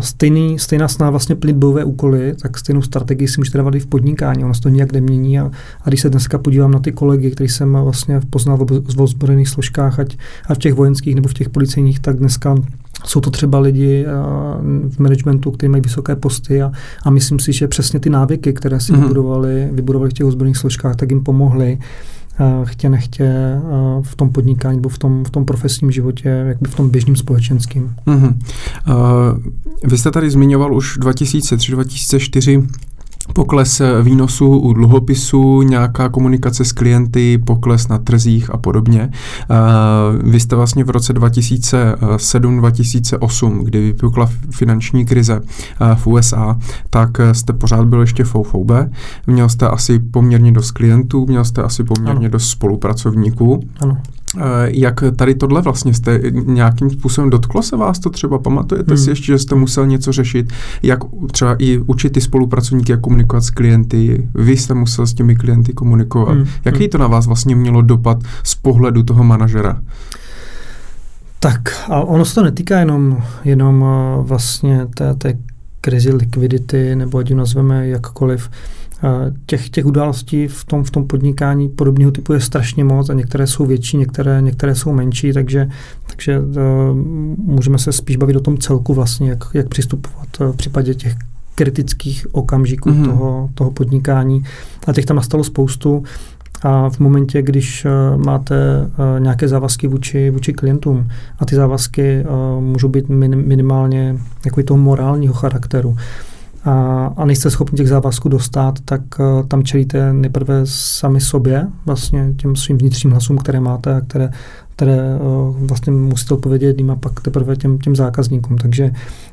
stejný, 0.00 0.58
stejná 0.58 0.88
snaha 0.88 1.10
vlastně 1.10 1.34
plnit 1.34 1.56
bojové 1.56 1.84
úkoly, 1.84 2.34
tak 2.42 2.58
stejnou 2.58 2.82
strategii 2.82 3.28
si 3.28 3.40
můžete 3.40 3.58
dávat 3.58 3.74
i 3.74 3.80
v 3.80 3.86
podnikání, 3.86 4.44
ono 4.44 4.54
se 4.54 4.60
to 4.60 4.68
nijak 4.68 4.92
nemění 4.92 5.38
a, 5.38 5.50
a 5.82 5.88
když 5.88 6.00
se 6.00 6.10
dneska 6.10 6.38
podívám 6.38 6.70
na 6.70 6.78
ty 6.78 6.92
kolegy, 6.92 7.30
který 7.30 7.48
jsem 7.48 7.72
vlastně 7.72 8.20
poznal 8.30 8.56
v 8.94 9.00
ozbrojených 9.00 9.48
složkách, 9.48 9.98
ať, 9.98 10.16
ať 10.48 10.56
v 10.56 10.60
těch 10.60 10.74
vojenských 10.74 11.14
nebo 11.14 11.28
v 11.28 11.34
těch 11.34 11.48
policejních, 11.48 12.00
tak 12.00 12.16
dneska 12.16 12.54
jsou 13.04 13.20
to 13.20 13.30
třeba 13.30 13.58
lidi 13.58 14.06
v 14.88 14.98
managementu, 14.98 15.50
kteří 15.50 15.70
mají 15.70 15.82
vysoké 15.82 16.16
posty 16.16 16.62
a, 16.62 16.72
a 17.02 17.10
myslím 17.10 17.38
si, 17.38 17.52
že 17.52 17.68
přesně 17.68 18.00
ty 18.00 18.10
návyky, 18.10 18.52
které 18.52 18.80
si 18.80 18.92
mm-hmm. 18.92 19.02
vybudovali, 19.02 19.68
vybudovali 19.72 20.10
v 20.10 20.12
těch 20.12 20.26
ozbrojených 20.26 20.56
složkách, 20.56 20.96
tak 20.96 21.10
jim 21.10 21.24
pomohly 21.24 21.78
chtě 22.64 22.88
nechtě 22.88 23.32
v 24.02 24.16
tom 24.16 24.30
podnikání 24.30 24.76
nebo 24.76 24.88
v 24.88 24.98
tom, 24.98 25.24
v 25.24 25.30
tom 25.30 25.44
profesním 25.44 25.90
životě, 25.90 26.28
jakby 26.28 26.68
v 26.68 26.74
tom 26.74 26.90
běžným 26.90 27.16
společenským. 27.16 27.94
Mm-hmm. 28.06 28.34
Uh, 28.88 29.38
vy 29.84 29.98
jste 29.98 30.10
tady 30.10 30.30
zmiňoval 30.30 30.74
už 30.74 30.98
2003-2004 30.98 32.66
pokles 33.32 33.82
výnosu 34.02 34.58
u 34.58 34.72
dluhopisů, 34.72 35.62
nějaká 35.62 36.08
komunikace 36.08 36.64
s 36.64 36.72
klienty, 36.72 37.38
pokles 37.38 37.88
na 37.88 37.98
trzích 37.98 38.54
a 38.54 38.56
podobně. 38.56 39.10
Vy 40.22 40.40
jste 40.40 40.56
vlastně 40.56 40.84
v 40.84 40.90
roce 40.90 41.14
2007-2008, 41.14 43.64
kdy 43.64 43.80
vypukla 43.80 44.30
finanční 44.50 45.06
krize 45.06 45.40
v 45.94 46.06
USA, 46.06 46.58
tak 46.90 47.10
jste 47.32 47.52
pořád 47.52 47.86
byl 47.86 48.00
ještě 48.00 48.24
FOFOB. 48.24 48.70
Měl 49.26 49.48
jste 49.48 49.68
asi 49.68 49.98
poměrně 49.98 50.52
dost 50.52 50.70
klientů, 50.70 51.26
měl 51.26 51.44
jste 51.44 51.62
asi 51.62 51.84
poměrně 51.84 52.26
ano. 52.26 52.32
dost 52.32 52.50
spolupracovníků. 52.50 53.60
Ano. 53.80 53.98
Eh, 54.36 54.42
jak 54.68 55.04
tady 55.16 55.34
tohle 55.34 55.62
vlastně 55.62 55.94
jste 55.94 56.20
nějakým 56.30 56.90
způsobem 56.90 57.30
dotklo 57.30 57.62
se 57.62 57.76
vás 57.76 57.98
to 57.98 58.10
třeba? 58.10 58.38
Pamatujete 58.38 58.94
hmm. 58.94 59.04
si 59.04 59.10
ještě, 59.10 59.26
že 59.26 59.38
jste 59.38 59.54
musel 59.54 59.86
něco 59.86 60.12
řešit? 60.12 60.52
Jak 60.82 60.98
třeba 61.32 61.56
i 61.58 61.78
učit 61.78 62.10
ty 62.10 62.20
spolupracovníky, 62.20 62.92
jak 62.92 63.00
komunikovat 63.00 63.40
s 63.40 63.50
klienty? 63.50 64.28
Vy 64.34 64.56
jste 64.56 64.74
musel 64.74 65.06
s 65.06 65.14
těmi 65.14 65.36
klienty 65.36 65.72
komunikovat. 65.72 66.32
Hmm. 66.32 66.46
Jaký 66.64 66.78
hmm. 66.78 66.88
to 66.88 66.98
na 66.98 67.06
vás 67.06 67.26
vlastně 67.26 67.56
mělo 67.56 67.82
dopad 67.82 68.18
z 68.42 68.54
pohledu 68.54 69.02
toho 69.02 69.24
manažera? 69.24 69.82
Tak 71.40 71.60
a 71.90 72.00
ono 72.00 72.24
se 72.24 72.34
to 72.34 72.42
netýká 72.42 72.78
jenom, 72.78 73.22
jenom 73.44 73.84
eh, 73.84 74.22
vlastně 74.22 74.86
té, 74.94 75.14
té 75.14 75.38
krizi 75.80 76.12
likvidity, 76.12 76.96
nebo 76.96 77.18
ať 77.18 77.30
ji 77.30 77.36
nazveme 77.36 77.88
jakkoliv. 77.88 78.50
Těch, 79.46 79.70
těch 79.70 79.86
událostí 79.86 80.48
v 80.48 80.64
tom, 80.64 80.84
v 80.84 80.90
tom 80.90 81.06
podnikání 81.06 81.68
podobného 81.68 82.10
typu 82.10 82.32
je 82.32 82.40
strašně 82.40 82.84
moc 82.84 83.10
a 83.10 83.14
některé 83.14 83.46
jsou 83.46 83.66
větší, 83.66 83.96
některé, 83.96 84.42
některé 84.42 84.74
jsou 84.74 84.92
menší, 84.92 85.32
takže, 85.32 85.68
takže 86.06 86.38
uh, 86.38 86.44
můžeme 87.36 87.78
se 87.78 87.92
spíš 87.92 88.16
bavit 88.16 88.36
o 88.36 88.40
tom 88.40 88.58
celku 88.58 88.94
vlastně, 88.94 89.30
jak, 89.30 89.44
jak 89.54 89.68
přistupovat 89.68 90.28
v 90.38 90.56
případě 90.56 90.94
těch 90.94 91.14
kritických 91.54 92.26
okamžiků 92.32 92.90
mm-hmm. 92.90 93.04
toho, 93.04 93.50
toho 93.54 93.70
podnikání. 93.70 94.44
A 94.86 94.92
těch 94.92 95.04
tam 95.04 95.16
nastalo 95.16 95.44
spoustu. 95.44 96.02
A 96.62 96.90
v 96.90 97.00
momentě, 97.00 97.42
když 97.42 97.84
uh, 97.84 98.22
máte 98.24 98.56
nějaké 99.18 99.48
závazky 99.48 99.88
vůči, 99.88 100.30
vůči 100.30 100.52
klientům 100.52 101.08
a 101.38 101.44
ty 101.44 101.56
závazky 101.56 102.24
můžou 102.60 102.88
být 102.88 103.08
min, 103.08 103.46
minimálně 103.46 104.16
jako 104.44 104.62
toho 104.62 104.78
morálního 104.78 105.34
charakteru, 105.34 105.96
a, 106.66 107.06
a 107.16 107.24
nejste 107.24 107.50
schopni 107.50 107.76
těch 107.76 107.88
závazků 107.88 108.28
dostat, 108.28 108.78
tak 108.84 109.00
uh, 109.18 109.46
tam 109.46 109.62
čelíte 109.62 110.12
nejprve 110.12 110.60
sami 110.64 111.20
sobě, 111.20 111.66
vlastně 111.86 112.34
těm 112.36 112.56
svým 112.56 112.78
vnitřním 112.78 113.10
hlasům, 113.10 113.38
které 113.38 113.60
máte 113.60 113.94
a 113.94 114.00
které, 114.00 114.30
které 114.76 115.18
uh, 115.20 115.56
vlastně 115.66 115.92
musíte 115.92 116.34
odpovědět 116.34 116.66
jedním 116.66 116.90
a 116.90 116.96
pak 116.96 117.20
teprve 117.20 117.56
těm, 117.56 117.78
těm 117.78 117.96
zákazníkům. 117.96 118.58
Takže 118.58 118.90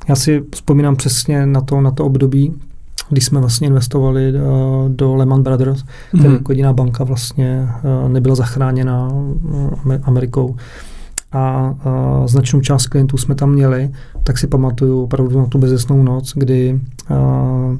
já 0.08 0.16
si 0.16 0.44
vzpomínám 0.52 0.96
přesně 0.96 1.46
na 1.46 1.62
to, 1.62 1.82
na 1.82 1.92
to 1.92 2.06
období, 2.06 2.54
když 3.10 3.26
jsme 3.26 3.40
vlastně 3.40 3.68
investovali 3.68 4.34
uh, 4.34 4.40
do 4.90 5.16
Lehman 5.16 5.44
Brothers, 5.44 5.84
která 6.08 6.30
mm. 6.30 6.36
jako 6.36 6.52
jediná 6.52 6.74
banka 6.74 7.04
vlastně 7.04 7.70
uh, 8.04 8.12
nebyla 8.12 8.36
zachráněna 8.36 9.08
uh, 9.08 9.96
Amerikou 10.04 10.56
a, 11.34 11.76
a 11.84 12.28
značnou 12.28 12.62
část 12.62 12.88
klientů 12.88 13.18
jsme 13.18 13.36
tam 13.36 13.52
měli, 13.52 13.92
tak 14.24 14.38
si 14.38 14.48
pamatuju 14.48 15.04
opravdu 15.04 15.40
na 15.40 15.46
tu 15.46 15.58
bezesnou 15.58 16.04
noc, 16.04 16.34
kdy 16.36 16.80
a, 17.10 17.78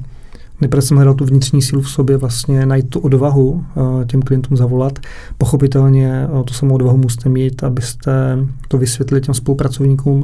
Nejprve 0.60 0.82
jsem 0.82 0.96
hledal 0.96 1.14
tu 1.14 1.24
vnitřní 1.24 1.62
sílu 1.62 1.82
v 1.82 1.90
sobě, 1.90 2.16
vlastně 2.16 2.66
najít 2.66 2.90
tu 2.90 3.00
odvahu 3.00 3.50
uh, 3.50 4.04
těm 4.04 4.22
klientům 4.22 4.56
zavolat. 4.56 4.98
Pochopitelně 5.38 6.28
uh, 6.32 6.42
tu 6.42 6.54
samou 6.54 6.74
odvahu 6.74 6.96
musíte 6.96 7.28
mít, 7.28 7.64
abyste 7.64 8.38
to 8.68 8.78
vysvětlili 8.78 9.20
těm 9.20 9.34
spolupracovníkům, 9.34 10.22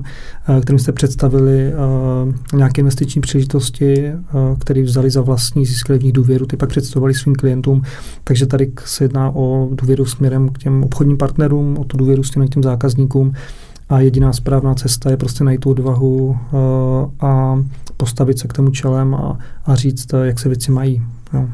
uh, 0.49 0.61
kterým 0.61 0.79
jste 0.79 0.93
představili 0.93 1.73
nějaké 2.55 2.81
investiční 2.81 3.21
příležitosti, 3.21 4.13
které 4.59 4.83
vzali 4.83 5.11
za 5.11 5.21
vlastní, 5.21 5.67
získali 5.67 5.99
v 5.99 6.03
nich 6.03 6.13
důvěru, 6.13 6.47
ty 6.47 6.57
pak 6.57 6.69
představovali 6.69 7.15
svým 7.15 7.35
klientům. 7.35 7.83
Takže 8.25 8.47
tady 8.47 8.73
se 8.85 9.05
jedná 9.05 9.31
o 9.35 9.69
důvěru 9.73 10.05
směrem 10.05 10.49
k 10.49 10.59
těm 10.59 10.85
obchodním 10.85 11.17
partnerům, 11.17 11.79
o 11.79 11.85
tu 11.85 11.97
důvěru 11.97 12.23
směrem 12.23 12.49
k 12.49 12.55
těm 12.55 12.63
zákazníkům. 12.63 13.33
A 13.89 14.01
jediná 14.01 14.33
správná 14.33 14.75
cesta 14.75 15.11
je 15.11 15.17
prostě 15.17 15.45
najít 15.45 15.61
tu 15.61 15.71
odvahu 15.71 16.37
a 17.21 17.59
postavit 18.01 18.39
se 18.39 18.49
k 18.49 18.53
tomu 18.53 18.71
čelem 18.71 19.15
a, 19.15 19.39
a 19.67 19.75
říct, 19.75 20.07
jak 20.23 20.39
se 20.39 20.49
věci 20.49 20.71
mají. 20.71 21.03
Jo. 21.35 21.49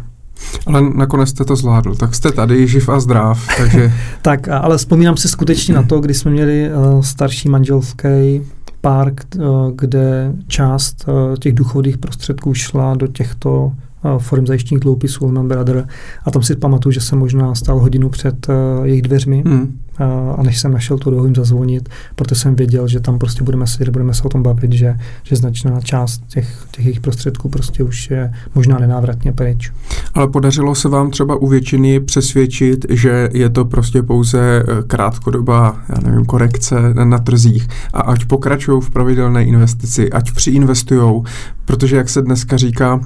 Ale 0.67 0.83
nakonec 0.95 1.29
jste 1.29 1.45
to 1.45 1.57
zvládl, 1.57 1.95
tak 1.95 2.15
jste 2.15 2.33
tady 2.33 2.67
živ 2.67 2.89
a 2.89 3.01
zdrav, 3.01 3.47
takže... 3.57 3.93
tak, 4.23 4.49
ale 4.49 4.79
vzpomínám 4.79 5.17
si 5.17 5.29
skutečně 5.29 5.75
na 5.75 5.83
to, 5.83 6.01
kdy 6.01 6.15
jsme 6.15 6.31
měli 6.31 6.71
uh, 6.71 7.03
starší 7.03 7.49
manželský 7.49 8.43
pár, 8.81 9.13
uh, 9.39 9.71
kde 9.75 10.33
část 10.47 11.05
uh, 11.09 11.37
těch 11.37 11.55
důchodových 11.55 11.99
prostředků 11.99 12.55
šla 12.55 12.95
do 12.95 13.07
těchto 13.07 13.73
forem 14.19 14.47
zajištěných 14.47 14.81
dluhopisů 14.81 15.25
Lehman 15.25 15.49
Brother 15.49 15.89
a 16.25 16.31
tam 16.31 16.43
si 16.43 16.57
pamatuju, 16.57 16.93
že 16.93 17.01
jsem 17.01 17.19
možná 17.19 17.55
stál 17.55 17.79
hodinu 17.79 18.09
před 18.09 18.49
uh, 18.49 18.87
jejich 18.87 19.03
dveřmi 19.03 19.43
hmm. 19.47 19.79
a, 19.99 20.05
a 20.39 20.43
než 20.43 20.61
jsem 20.61 20.73
našel 20.73 20.99
tu 20.99 21.11
dohodu 21.11 21.35
zazvonit, 21.35 21.89
protože 22.15 22.41
jsem 22.41 22.57
věděl, 22.57 22.89
že 22.89 23.01
tam 23.01 23.19
prostě 23.19 23.45
budeme 23.45 23.67
sedět, 23.67 23.91
budeme 23.91 24.15
se 24.15 24.23
o 24.23 24.29
tom 24.29 24.43
bavit, 24.43 24.73
že, 24.73 24.97
že 25.23 25.37
značná 25.37 25.81
část 25.81 26.23
těch, 26.29 26.67
těch 26.71 26.85
jejich 26.85 27.01
prostředků 27.01 27.49
prostě 27.49 27.83
už 27.83 28.11
je 28.11 28.33
možná 28.55 28.79
nenávratně 28.79 29.33
pryč. 29.33 29.73
Ale 30.15 30.29
podařilo 30.29 30.75
se 30.75 30.89
vám 30.89 31.11
třeba 31.11 31.37
u 31.37 31.47
většiny 31.47 32.01
přesvědčit, 32.01 32.87
že 32.91 33.29
je 33.33 33.51
to 33.51 33.65
prostě 33.65 34.03
pouze 34.03 34.41
e, 34.41 34.83
krátkodobá, 34.87 35.77
já 35.89 36.11
nevím, 36.11 36.25
korekce 36.25 36.77
na 37.05 37.19
trzích 37.19 37.69
a 37.93 38.01
ať 38.01 38.25
pokračují 38.25 38.83
v 38.83 38.91
pravidelné 38.91 39.45
investici, 39.45 40.11
ať 40.13 40.33
přiinvestují, 40.33 41.23
protože 41.65 41.97
jak 41.97 42.09
se 42.09 42.23
dneska 42.23 42.57
říká, 42.57 43.01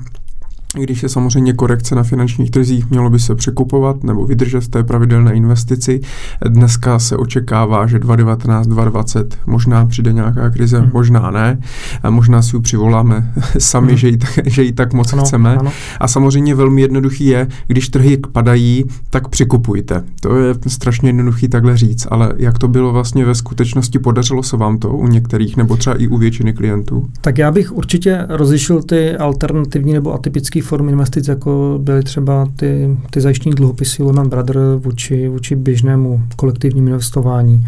když 0.74 1.02
je 1.02 1.08
samozřejmě 1.08 1.52
korekce 1.52 1.94
na 1.94 2.02
finančních 2.02 2.50
trzích, 2.50 2.90
mělo 2.90 3.10
by 3.10 3.18
se 3.18 3.34
překupovat 3.34 4.04
nebo 4.04 4.26
vydržet 4.26 4.60
v 4.60 4.68
té 4.68 4.84
pravidelné 4.84 5.34
investici. 5.34 6.00
Dneska 6.48 6.98
se 6.98 7.16
očekává, 7.16 7.86
že 7.86 7.98
2019, 7.98 8.66
2020 8.66 9.38
možná 9.46 9.86
přijde 9.86 10.12
nějaká 10.12 10.50
krize, 10.50 10.80
hmm. 10.80 10.90
možná 10.92 11.30
ne. 11.30 11.58
A 12.02 12.10
možná 12.10 12.42
si 12.42 12.56
ji 12.56 12.60
přivoláme 12.60 13.32
sami, 13.58 13.88
hmm. 13.88 13.96
že, 13.96 14.08
ji 14.08 14.16
tak, 14.16 14.38
že 14.46 14.62
ji 14.62 14.72
tak 14.72 14.92
moc 14.92 15.12
ano, 15.12 15.24
chceme. 15.24 15.56
Ano. 15.56 15.72
A 16.00 16.08
samozřejmě 16.08 16.54
velmi 16.54 16.80
jednoduchý 16.80 17.26
je, 17.26 17.48
když 17.66 17.88
trhy 17.88 18.16
padají, 18.32 18.84
tak 19.10 19.28
přikupujte. 19.28 20.04
To 20.20 20.36
je 20.36 20.54
strašně 20.66 21.08
jednoduchý 21.08 21.48
takhle 21.48 21.76
říct, 21.76 22.06
ale 22.10 22.32
jak 22.36 22.58
to 22.58 22.68
bylo 22.68 22.92
vlastně 22.92 23.24
ve 23.24 23.34
skutečnosti, 23.34 23.98
podařilo 23.98 24.42
se 24.42 24.56
vám 24.56 24.78
to 24.78 24.88
u 24.88 25.06
některých 25.06 25.56
nebo 25.56 25.76
třeba 25.76 25.96
i 25.96 26.08
u 26.08 26.16
většiny 26.16 26.52
klientů? 26.52 27.06
Tak 27.20 27.38
já 27.38 27.50
bych 27.50 27.72
určitě 27.72 28.26
rozlišil 28.28 28.82
ty 28.82 29.16
alternativní 29.16 29.92
nebo 29.92 30.14
atypické 30.14 30.59
form 30.60 30.88
investic, 30.88 31.28
jako 31.28 31.78
byly 31.82 32.02
třeba 32.02 32.48
ty, 32.56 32.98
ty 33.10 33.20
zajištění 33.20 33.54
dluhopisy 33.54 34.02
Lehman 34.02 34.28
Brothers 34.28 34.84
vůči, 34.84 35.28
vůči 35.28 35.56
běžnému 35.56 36.22
kolektivnímu 36.36 36.88
investování. 36.88 37.66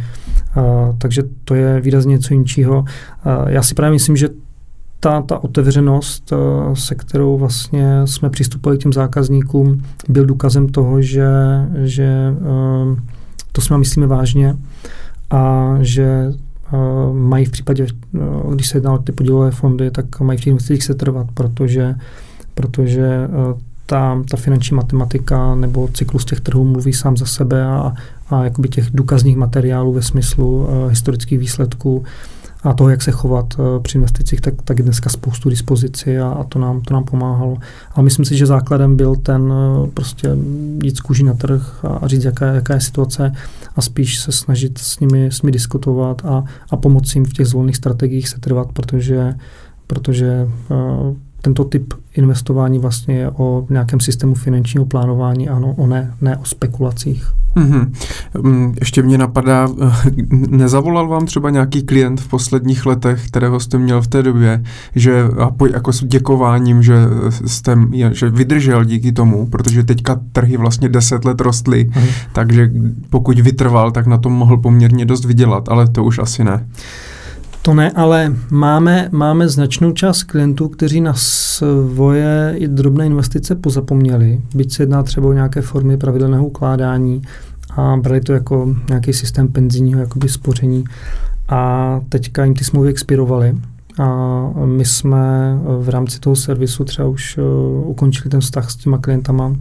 Uh, 0.56 0.96
takže 0.98 1.22
to 1.44 1.54
je 1.54 1.80
výrazně 1.80 2.12
něco 2.12 2.34
jiného. 2.34 2.80
Uh, 2.80 2.86
já 3.46 3.62
si 3.62 3.74
právě 3.74 3.92
myslím, 3.92 4.16
že 4.16 4.28
ta, 5.00 5.22
ta 5.22 5.44
otevřenost, 5.44 6.32
se 6.74 6.94
kterou 6.94 7.38
vlastně 7.38 8.00
jsme 8.04 8.30
přistupovali 8.30 8.78
k 8.78 8.82
těm 8.82 8.92
zákazníkům, 8.92 9.82
byl 10.08 10.26
důkazem 10.26 10.68
toho, 10.68 11.02
že, 11.02 11.26
že 11.84 12.34
to 13.52 13.60
jsme 13.60 13.78
myslíme 13.78 14.06
vážně 14.06 14.56
a 15.30 15.74
že 15.80 16.32
mají 17.12 17.44
v 17.44 17.50
případě, 17.50 17.86
když 18.54 18.68
se 18.68 18.76
jedná 18.76 18.92
o 18.92 18.98
ty 18.98 19.12
podílové 19.12 19.50
fondy, 19.50 19.90
tak 19.90 20.20
mají 20.20 20.38
v 20.38 20.40
těch 20.40 20.50
investicích 20.50 20.84
se 20.84 20.94
trvat, 20.94 21.26
protože, 21.34 21.94
protože 22.54 23.28
ta, 23.86 24.22
ta 24.30 24.36
finanční 24.36 24.76
matematika 24.76 25.54
nebo 25.54 25.88
cyklus 25.94 26.24
těch 26.24 26.40
trhů 26.40 26.64
mluví 26.64 26.92
sám 26.92 27.16
za 27.16 27.26
sebe 27.26 27.64
a, 27.64 27.92
a 28.30 28.44
jakoby 28.44 28.68
těch 28.68 28.90
důkazních 28.90 29.36
materiálů 29.36 29.92
ve 29.92 30.02
smyslu 30.02 30.56
uh, 30.56 30.90
historických 30.90 31.38
výsledků 31.38 32.04
a 32.62 32.74
toho, 32.74 32.90
jak 32.90 33.02
se 33.02 33.10
chovat 33.10 33.54
uh, 33.58 33.82
při 33.82 33.98
investicích, 33.98 34.40
tak, 34.40 34.54
tak 34.64 34.78
je 34.78 34.84
dneska 34.84 35.10
spoustu 35.10 35.50
dispozici 35.50 36.20
a, 36.20 36.28
a 36.28 36.44
to, 36.44 36.58
nám, 36.58 36.80
to 36.80 36.94
nám 36.94 37.04
pomáhalo. 37.04 37.58
Ale 37.92 38.04
myslím 38.04 38.24
si, 38.24 38.36
že 38.36 38.46
základem 38.46 38.96
byl 38.96 39.16
ten 39.16 39.42
uh, 39.42 39.88
prostě 39.88 40.28
jít 40.82 40.96
z 40.96 41.00
kůží 41.00 41.24
na 41.24 41.34
trh 41.34 41.84
a, 41.84 41.88
a 41.88 42.06
říct, 42.06 42.24
jaká, 42.24 42.46
jaká 42.46 42.74
je 42.74 42.80
situace 42.80 43.32
a 43.76 43.82
spíš 43.82 44.18
se 44.18 44.32
snažit 44.32 44.78
s 44.78 45.00
nimi, 45.00 45.26
s 45.26 45.42
nimi 45.42 45.52
diskutovat 45.52 46.22
a, 46.24 46.44
a 46.70 46.76
pomoci 46.76 47.18
jim 47.18 47.24
v 47.24 47.32
těch 47.32 47.46
zvolených 47.46 47.76
strategiích 47.76 48.28
se 48.28 48.40
trvat, 48.40 48.68
protože, 48.72 49.34
protože 49.86 50.48
uh, 50.70 51.16
tento 51.42 51.64
typ 51.64 51.94
investování 52.14 52.78
vlastně 52.78 53.14
je 53.14 53.30
o 53.30 53.66
nějakém 53.70 54.00
systému 54.00 54.34
finančního 54.34 54.86
plánování, 54.86 55.48
ano, 55.48 55.74
o 55.78 55.86
ne, 55.86 56.14
ne 56.20 56.36
o 56.36 56.44
spekulacích. 56.44 57.32
Mm-hmm. 57.56 58.74
Ještě 58.80 59.02
mě 59.02 59.18
napadá, 59.18 59.68
nezavolal 60.30 61.08
vám 61.08 61.26
třeba 61.26 61.50
nějaký 61.50 61.82
klient 61.82 62.20
v 62.20 62.28
posledních 62.28 62.86
letech, 62.86 63.26
kterého 63.26 63.60
jste 63.60 63.78
měl 63.78 64.02
v 64.02 64.08
té 64.08 64.22
době, 64.22 64.62
že 64.94 65.24
jako 65.72 65.92
s 65.92 66.04
děkováním, 66.04 66.82
že, 66.82 66.94
jste, 67.46 67.76
že 68.12 68.30
vydržel 68.30 68.84
díky 68.84 69.12
tomu, 69.12 69.46
protože 69.46 69.84
teďka 69.84 70.20
trhy 70.32 70.56
vlastně 70.56 70.88
deset 70.88 71.24
let 71.24 71.40
rostly, 71.40 71.84
mm-hmm. 71.84 72.08
takže 72.32 72.70
pokud 73.10 73.38
vytrval, 73.38 73.90
tak 73.90 74.06
na 74.06 74.18
tom 74.18 74.32
mohl 74.32 74.56
poměrně 74.56 75.04
dost 75.04 75.24
vydělat, 75.24 75.68
ale 75.68 75.88
to 75.88 76.04
už 76.04 76.18
asi 76.18 76.44
ne. 76.44 76.66
To 77.62 77.74
ne, 77.74 77.90
ale 77.90 78.36
máme, 78.50 79.08
máme 79.12 79.48
značnou 79.48 79.92
část 79.92 80.22
klientů, 80.22 80.68
kteří 80.68 81.00
na 81.00 81.14
svoje 81.14 82.54
i 82.56 82.68
drobné 82.68 83.06
investice 83.06 83.54
pozapomněli, 83.54 84.40
byť 84.54 84.72
se 84.72 84.82
jedná 84.82 85.02
třeba 85.02 85.28
o 85.28 85.32
nějaké 85.32 85.62
formy 85.62 85.96
pravidelného 85.96 86.46
ukládání 86.46 87.22
a 87.76 87.96
brali 87.96 88.20
to 88.20 88.32
jako 88.32 88.74
nějaký 88.88 89.12
systém 89.12 89.48
penzijního 89.48 90.00
jakoby 90.00 90.28
spoření. 90.28 90.84
A 91.48 92.00
teďka 92.08 92.44
jim 92.44 92.54
ty 92.54 92.64
smlouvy 92.64 92.88
expirovaly 92.88 93.54
a 93.98 94.46
my 94.64 94.84
jsme 94.84 95.58
v 95.80 95.88
rámci 95.88 96.20
toho 96.20 96.36
servisu 96.36 96.84
třeba 96.84 97.08
už 97.08 97.38
uh, 97.38 97.90
ukončili 97.90 98.30
ten 98.30 98.40
vztah 98.40 98.70
s 98.70 98.76
těma 98.76 98.98
klientama 98.98 99.56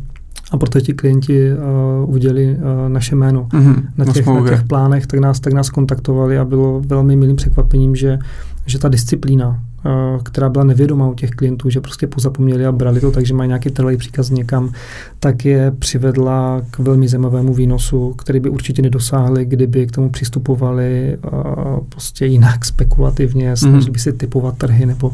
a 0.51 0.57
proto 0.57 0.81
ti 0.81 0.93
klienti 0.93 1.53
uh, 1.53 2.09
uviděli 2.09 2.57
uh, 2.57 2.89
naše 2.89 3.15
jméno. 3.15 3.47
Mm-hmm, 3.53 3.83
na, 3.97 4.05
těch, 4.05 4.27
na 4.27 4.49
těch 4.49 4.63
plánech, 4.63 5.07
tak 5.07 5.19
nás, 5.19 5.39
tak 5.39 5.53
nás 5.53 5.69
kontaktovali 5.69 6.37
a 6.37 6.45
bylo 6.45 6.81
velmi 6.85 7.15
milým 7.15 7.35
překvapením, 7.35 7.95
že, 7.95 8.19
že 8.65 8.79
ta 8.79 8.89
disciplína 8.89 9.61
Eh, 9.85 10.19
která 10.23 10.49
byla 10.49 10.63
nevědomá 10.63 11.07
u 11.07 11.13
těch 11.13 11.29
klientů, 11.29 11.69
že 11.69 11.81
prostě 11.81 12.07
pozapomněli 12.07 12.65
a 12.65 12.71
brali 12.71 13.01
to, 13.01 13.11
takže 13.11 13.33
mají 13.33 13.47
nějaký 13.47 13.69
trvalý 13.69 13.97
příkaz 13.97 14.29
někam, 14.29 14.71
tak 15.19 15.45
je 15.45 15.71
přivedla 15.79 16.61
k 16.71 16.79
velmi 16.79 17.07
zajímavému 17.07 17.53
výnosu, 17.53 18.13
který 18.13 18.39
by 18.39 18.49
určitě 18.49 18.81
nedosáhli, 18.81 19.45
kdyby 19.45 19.87
k 19.87 19.91
tomu 19.91 20.09
přistupovali 20.09 21.17
uh, 21.33 21.79
prostě 21.89 22.25
jinak 22.25 22.65
spekulativně, 22.65 23.57
snažili 23.57 23.81
mm-hmm. 23.81 23.91
by 23.91 23.99
si 23.99 24.13
typovat 24.13 24.57
trhy 24.57 24.85
nebo, 24.85 25.11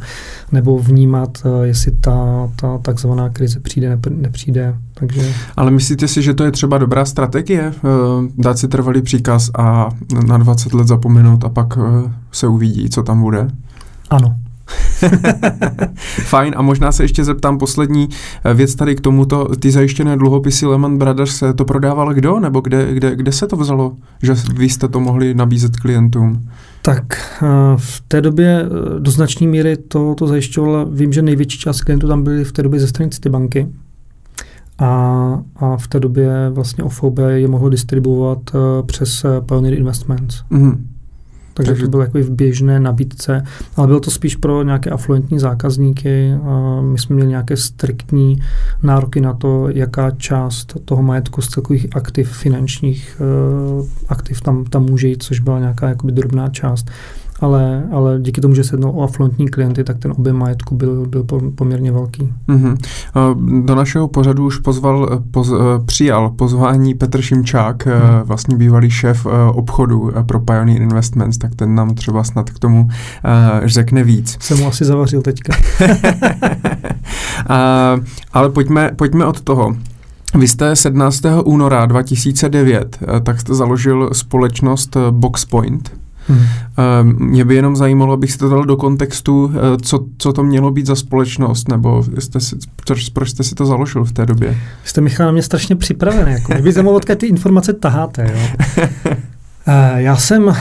nebo 0.52 0.80
vnímat, 0.80 1.38
uh, 1.46 1.62
jestli 1.62 1.92
ta, 1.92 2.50
ta 2.56 2.78
takzvaná 2.78 3.30
krize 3.30 3.60
přijde, 3.60 3.90
ne, 3.90 4.00
nepřijde. 4.10 4.76
Takže... 4.94 5.34
Ale 5.56 5.72
myslíte 5.72 6.08
si, 6.08 6.22
že 6.22 6.34
to 6.34 6.44
je 6.44 6.52
třeba 6.52 6.78
dobrá 6.78 7.06
strategie? 7.06 7.74
Dát 8.38 8.58
si 8.58 8.68
trvalý 8.68 9.02
příkaz 9.02 9.52
a 9.58 9.90
na 10.28 10.38
20 10.38 10.74
let 10.74 10.88
zapomenout 10.88 11.44
a 11.44 11.50
pak 11.50 11.78
se 12.32 12.48
uvidí, 12.48 12.90
co 12.90 13.04
tam 13.04 13.22
bude? 13.22 13.47
Ano, 14.10 14.36
Fajn 16.24 16.54
a 16.58 16.62
možná 16.62 16.92
se 16.92 17.04
ještě 17.04 17.24
zeptám 17.24 17.58
poslední 17.58 18.10
eh, 18.44 18.54
věc 18.54 18.76
tady 18.76 18.96
k 18.96 19.02
tomuto. 19.02 19.48
Ty 19.60 19.72
zajištěné 19.72 20.18
dluhopisy 20.18 20.66
Lehman 20.66 20.98
Brothers 20.98 21.36
se 21.36 21.54
to 21.54 21.66
prodával 21.66 22.14
kdo? 22.14 22.40
Nebo 22.40 22.60
kde, 22.60 22.94
kde, 22.94 23.16
kde 23.16 23.32
se 23.32 23.48
to 23.48 23.58
vzalo, 23.58 23.96
že 24.24 24.36
vy 24.54 24.70
jste 24.70 24.88
to 24.88 25.00
mohli 25.00 25.34
nabízet 25.34 25.76
klientům? 25.76 26.50
Tak 26.82 27.04
eh, 27.44 27.48
v 27.76 28.04
té 28.08 28.22
době 28.22 28.66
eh, 28.66 29.00
do 29.00 29.12
značné 29.12 29.48
míry 29.48 29.78
to, 29.78 30.16
to 30.16 30.28
zajišťovalo. 30.28 30.86
Vím, 30.86 31.14
že 31.14 31.22
největší 31.22 31.60
část 31.60 31.82
klientů 31.82 32.08
tam 32.08 32.24
byly 32.24 32.44
v 32.44 32.52
té 32.52 32.64
době 32.64 32.80
ze 32.80 32.88
strany 32.88 33.10
banky. 33.30 33.68
A, 34.80 34.88
a 35.56 35.78
v 35.78 35.88
té 35.88 36.00
době 36.00 36.50
vlastně 36.50 36.84
OFOB 36.84 37.20
je 37.28 37.48
mohlo 37.48 37.70
distribuovat 37.70 38.40
přes 38.86 39.26
Pioneer 39.46 39.74
Investments. 39.74 40.44
Mm-hmm 40.52 40.78
takže, 41.58 41.72
takže 41.72 41.86
to 41.86 41.90
bylo 41.90 42.02
jako 42.02 42.18
v 42.18 42.30
běžné 42.30 42.80
nabídce, 42.80 43.44
ale 43.76 43.88
bylo 43.88 44.00
to 44.00 44.12
spíš 44.12 44.36
pro 44.36 44.64
nějaké 44.64 44.90
afluentní 44.90 45.40
zákazníky. 45.40 46.34
My 46.82 47.00
jsme 47.00 47.16
měli 47.16 47.30
nějaké 47.30 47.58
striktní 47.58 48.40
nároky 48.84 49.22
na 49.22 49.34
to, 49.34 49.70
jaká 49.70 50.12
část 50.12 50.78
toho 50.86 51.04
majetku 51.04 51.42
z 51.42 51.48
celkových 51.48 51.88
aktiv, 51.96 52.32
finančních 52.32 53.22
eh, 53.22 53.86
aktiv 54.10 54.42
tam, 54.42 54.66
tam 54.66 54.84
může 54.84 55.08
jít, 55.08 55.24
což 55.24 55.40
byla 55.40 55.60
nějaká 55.60 55.90
jakoby 55.90 56.12
drobná 56.12 56.50
část 56.50 56.92
ale, 57.40 57.84
ale 57.92 58.20
díky 58.20 58.42
tomu, 58.42 58.56
že 58.56 58.64
se 58.64 58.74
jednou 58.74 58.92
o 58.92 59.04
afluentní 59.04 59.48
klienty, 59.48 59.84
tak 59.84 59.98
ten 59.98 60.12
objem 60.12 60.36
majetku 60.36 60.76
byl, 60.76 61.06
byl 61.06 61.24
poměrně 61.56 61.92
velký. 61.92 62.34
Mm-hmm. 62.50 62.78
Do 63.66 63.76
našeho 63.76 64.08
pořadu 64.08 64.46
už 64.46 64.58
pozval, 64.58 65.22
poz, 65.32 65.52
eh, 65.52 65.86
přijal 65.86 66.30
pozvání 66.30 66.94
Petr 66.94 67.22
Šimčák, 67.22 67.86
mm. 67.86 67.94
vlastně 68.24 68.58
bývalý 68.58 68.90
šéf 68.90 69.26
eh, 69.26 69.52
obchodu 69.52 70.12
pro 70.26 70.40
Pioneer 70.40 70.82
Investments, 70.82 71.38
tak 71.38 71.56
ten 71.56 71.76
nám 71.76 71.96
třeba 71.96 72.24
snad 72.24 72.50
k 72.50 72.60
tomu 72.60 72.90
řekne 73.64 74.04
víc. 74.04 74.38
Jsem 74.40 74.58
mu 74.58 74.68
asi 74.68 74.86
zavařil 74.86 75.22
teďka. 75.22 75.54
ale 78.34 78.50
pojďme, 78.50 78.92
pojďme 78.96 79.26
od 79.26 79.42
toho. 79.42 79.76
Vy 80.36 80.48
jste 80.48 80.76
17. 80.76 81.22
února 81.44 81.86
2009, 81.86 83.00
tak 83.24 83.40
jste 83.40 83.56
založil 83.56 84.10
společnost 84.14 84.98
Boxpoint. 85.12 86.07
Hmm. 86.28 87.20
Mě 87.30 87.46
by 87.46 87.56
jenom 87.56 87.76
zajímalo, 87.76 88.14
abych 88.14 88.32
si 88.32 88.38
to 88.38 88.50
dal 88.50 88.66
do 88.66 88.78
kontextu, 88.78 89.52
eh, 89.54 89.78
co, 89.82 90.06
co 90.18 90.34
to 90.34 90.44
mělo 90.44 90.72
být 90.72 90.86
za 90.86 90.96
společnost, 90.96 91.70
nebo 91.70 92.04
jste 92.20 92.40
si, 92.40 92.56
proč, 92.86 93.10
proč 93.10 93.30
jste 93.30 93.44
si 93.44 93.56
to 93.56 93.66
založil 93.66 94.06
v 94.06 94.12
té 94.12 94.26
době? 94.26 94.58
Jste, 94.84 95.02
Michal, 95.02 95.26
na 95.26 95.32
mě 95.32 95.42
strašně 95.42 95.76
připravený. 95.76 96.32
Jako. 96.32 96.54
Mě 96.54 96.62
by 96.62 96.72
zajímalo, 96.72 96.98
odkud 96.98 97.18
ty 97.18 97.28
informace 97.28 97.74
taháte. 97.74 98.32
Jo? 98.34 98.86
Eh, 99.70 100.02
já 100.02 100.16
jsem 100.16 100.50
eh, 100.50 100.56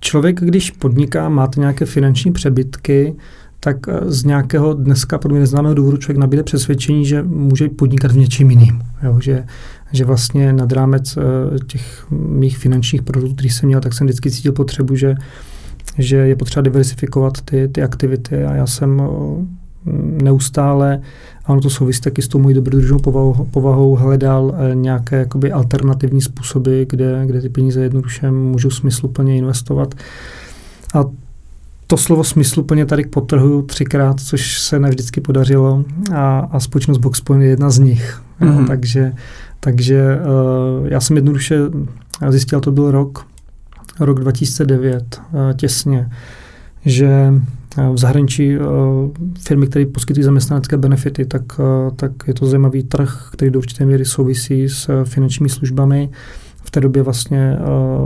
člověk, 0.00 0.40
když 0.40 0.70
podniká, 0.70 1.28
máte 1.28 1.60
nějaké 1.60 1.86
finanční 1.86 2.32
přebytky, 2.32 3.14
tak 3.60 3.76
z 4.06 4.24
nějakého 4.24 4.74
dneska 4.74 5.18
pro 5.18 5.30
mě 5.30 5.40
neznámého 5.40 5.74
důvodu 5.74 5.96
člověk 5.96 6.18
nabíde 6.18 6.42
přesvědčení, 6.42 7.06
že 7.06 7.22
může 7.22 7.68
podnikat 7.68 8.12
v 8.12 8.16
něčím 8.16 8.50
jiným. 8.50 8.82
Jo? 9.02 9.20
Že 9.20 9.44
že 9.92 10.04
vlastně 10.04 10.52
nad 10.52 10.72
rámec 10.72 11.16
eh, 11.16 11.20
těch 11.66 12.06
mých 12.10 12.58
finančních 12.58 13.02
produktů, 13.02 13.34
který 13.34 13.50
jsem 13.50 13.66
měl, 13.66 13.80
tak 13.80 13.94
jsem 13.94 14.06
vždycky 14.06 14.30
cítil 14.30 14.52
potřebu, 14.52 14.96
že, 14.96 15.14
že 15.98 16.16
je 16.16 16.36
potřeba 16.36 16.62
diversifikovat 16.62 17.40
ty, 17.40 17.68
ty 17.68 17.82
aktivity 17.82 18.44
a 18.44 18.54
já 18.54 18.66
jsem 18.66 19.02
eh, 19.02 19.44
neustále, 20.22 21.00
a 21.44 21.52
ono 21.52 21.60
to 21.60 21.70
souvisí 21.70 22.00
taky 22.00 22.22
s 22.22 22.28
tou 22.28 22.38
mojí 22.38 22.54
dobrodružnou 22.54 22.98
povahou, 22.98 23.44
povahou, 23.50 23.96
hledal 23.96 24.54
eh, 24.56 24.74
nějaké 24.74 25.16
jakoby 25.16 25.52
alternativní 25.52 26.20
způsoby, 26.20 26.82
kde, 26.88 27.22
kde 27.26 27.40
ty 27.40 27.48
peníze 27.48 27.82
jednoduše 27.82 28.30
můžou 28.30 28.70
smysluplně 28.70 29.36
investovat. 29.36 29.94
A 30.94 31.04
to 31.86 31.96
slovo 31.96 32.24
smysluplně 32.24 32.86
tady 32.86 33.04
potrhuju 33.04 33.62
třikrát, 33.62 34.20
což 34.20 34.60
se 34.60 34.78
nevždycky 34.78 35.20
podařilo 35.20 35.84
a, 36.14 36.38
a 36.38 36.60
společnost 36.60 36.98
Boxpoint 36.98 37.42
je 37.42 37.48
jedna 37.48 37.70
z 37.70 37.78
nich. 37.78 38.22
Mm-hmm. 38.40 38.60
Jo, 38.60 38.66
takže 38.66 39.12
takže 39.60 40.18
uh, 40.80 40.86
já 40.86 41.00
jsem 41.00 41.16
jednoduše 41.16 41.58
zjistil, 42.28 42.60
to 42.60 42.72
byl 42.72 42.90
rok, 42.90 43.26
rok 44.00 44.20
2009, 44.20 45.20
uh, 45.32 45.40
eh, 45.40 45.54
těsně, 45.54 46.10
že 46.84 47.32
uh, 47.78 47.94
v 47.94 47.98
zahraničí 47.98 48.56
firmy, 49.40 49.66
které 49.66 49.86
poskytují 49.86 50.24
zaměstnanecké 50.24 50.76
benefity, 50.76 51.24
tak, 51.24 51.42
tak 51.96 52.12
je 52.26 52.34
to 52.34 52.46
zajímavý 52.46 52.82
trh, 52.82 53.28
který 53.32 53.50
do 53.50 53.58
určité 53.58 53.86
míry 53.86 54.04
souvisí 54.04 54.68
s 54.68 55.04
finančními 55.04 55.48
službami. 55.48 56.10
V 56.64 56.70
té 56.70 56.80
době 56.80 57.02
vlastně 57.02 57.56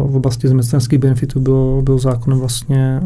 v 0.07 0.17
oblasti 0.17 0.49
zaměstnaneckých 0.49 0.99
benefitů 0.99 1.41
bylo, 1.41 1.83
bylo 1.83 1.99
zákonem 1.99 2.39
vlastně 2.39 3.01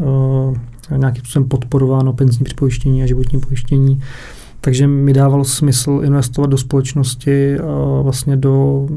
nějakým 0.97 1.23
způsobem 1.23 1.49
podporováno 1.49 2.13
penzijní 2.13 2.43
připojištění 2.43 3.03
a 3.03 3.05
životní 3.05 3.39
pojištění. 3.39 4.01
Takže 4.61 4.87
mi 4.87 5.13
dávalo 5.13 5.45
smysl 5.45 6.01
investovat 6.03 6.49
do 6.49 6.57
společnosti, 6.57 7.57
vlastně 8.03 8.37
do 8.37 8.87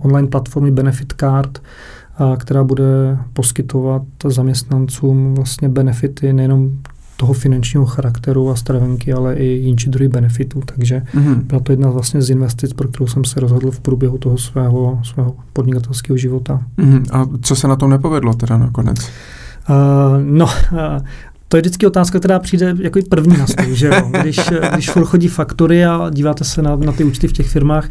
online 0.00 0.28
platformy 0.28 0.70
Benefit 0.70 1.12
Card, 1.16 1.62
která 2.38 2.64
bude 2.64 3.18
poskytovat 3.32 4.02
zaměstnancům 4.24 5.34
vlastně 5.34 5.68
benefity 5.68 6.32
nejenom 6.32 6.70
toho 7.16 7.32
finančního 7.32 7.86
charakteru 7.86 8.50
a 8.50 8.56
stravenky, 8.56 9.12
ale 9.12 9.34
i 9.34 9.44
jinší 9.44 9.90
druhy 9.90 10.08
benefitů. 10.08 10.60
Takže 10.64 11.02
mm-hmm. 11.14 11.42
byla 11.42 11.60
to 11.60 11.72
jedna 11.72 11.90
vlastně 11.90 12.22
z 12.22 12.30
investic, 12.30 12.72
pro 12.72 12.88
kterou 12.88 13.06
jsem 13.06 13.24
se 13.24 13.40
rozhodl 13.40 13.70
v 13.70 13.80
průběhu 13.80 14.18
toho 14.18 14.38
svého, 14.38 15.00
svého 15.04 15.34
podnikatelského 15.52 16.16
života. 16.16 16.62
Mm-hmm. 16.78 17.04
A 17.12 17.28
co 17.42 17.56
se 17.56 17.68
na 17.68 17.76
tom 17.76 17.90
nepovedlo 17.90 18.34
teda 18.34 18.58
nakonec? 18.58 19.10
Uh, 19.70 19.76
no, 20.22 20.44
uh, 20.44 20.78
to 21.52 21.56
je 21.56 21.60
vždycky 21.60 21.86
otázka, 21.86 22.18
která 22.18 22.38
přijde 22.38 22.74
jako 22.78 23.00
první 23.08 23.36
na 23.36 23.46
stůl, 23.46 23.74
že 23.74 23.86
jo? 23.86 24.10
Když, 24.22 24.40
když 24.74 24.90
chodí 24.90 25.28
faktury 25.28 25.84
a 25.84 26.10
díváte 26.10 26.44
se 26.44 26.62
na, 26.62 26.76
na 26.76 26.92
ty 26.92 27.04
účty 27.04 27.28
v 27.28 27.32
těch 27.32 27.48
firmách, 27.48 27.88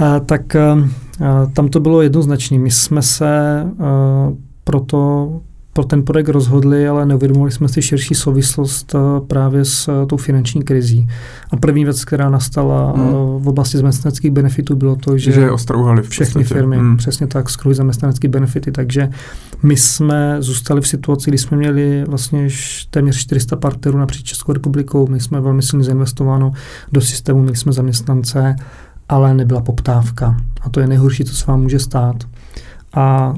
uh, 0.00 0.06
tak 0.26 0.56
uh, 0.74 1.52
tam 1.52 1.68
to 1.68 1.80
bylo 1.80 2.02
jednoznačné. 2.02 2.58
My 2.58 2.70
jsme 2.70 3.02
se 3.02 3.62
uh, 3.64 3.86
proto 4.64 5.30
pro 5.72 5.84
ten 5.84 6.02
projekt 6.02 6.28
rozhodli, 6.28 6.88
ale 6.88 7.06
neuvědomovali 7.06 7.52
jsme 7.52 7.68
si 7.68 7.82
širší 7.82 8.14
souvislost 8.14 8.94
eh, 8.94 8.98
právě 9.26 9.64
s 9.64 9.88
eh, 9.88 10.06
tou 10.06 10.16
finanční 10.16 10.62
krizí. 10.62 11.08
A 11.50 11.56
první 11.56 11.84
věc, 11.84 12.04
která 12.04 12.30
nastala 12.30 12.92
hmm. 12.92 13.12
v 13.38 13.48
oblasti 13.48 13.76
zaměstnaneckých 13.76 14.30
benefitů, 14.30 14.76
bylo 14.76 14.96
to, 14.96 15.18
že, 15.18 15.32
že 15.32 15.50
v 15.50 16.08
všechny 16.08 16.44
firmy, 16.44 16.76
hmm. 16.76 16.96
přesně 16.96 17.26
tak, 17.26 17.50
skrouhly 17.50 17.74
zaměstnanecké 17.74 18.28
benefity, 18.28 18.72
takže 18.72 19.10
my 19.62 19.76
jsme 19.76 20.36
zůstali 20.38 20.80
v 20.80 20.88
situaci, 20.88 21.30
kdy 21.30 21.38
jsme 21.38 21.56
měli 21.56 22.04
vlastně 22.04 22.48
téměř 22.90 23.16
400 23.16 23.56
partnerů 23.56 23.98
napříč 23.98 24.26
Českou 24.26 24.52
republikou, 24.52 25.06
my 25.06 25.20
jsme 25.20 25.40
velmi 25.40 25.62
silně 25.62 25.84
zainvestováno 25.84 26.52
do 26.92 27.00
systému, 27.00 27.42
měli 27.42 27.56
jsme 27.56 27.72
zaměstnance, 27.72 28.56
ale 29.08 29.34
nebyla 29.34 29.60
poptávka. 29.60 30.36
A 30.60 30.70
to 30.70 30.80
je 30.80 30.86
nejhorší, 30.86 31.24
co 31.24 31.34
se 31.34 31.44
vám 31.46 31.62
může 31.62 31.78
stát. 31.78 32.16
A, 32.94 33.34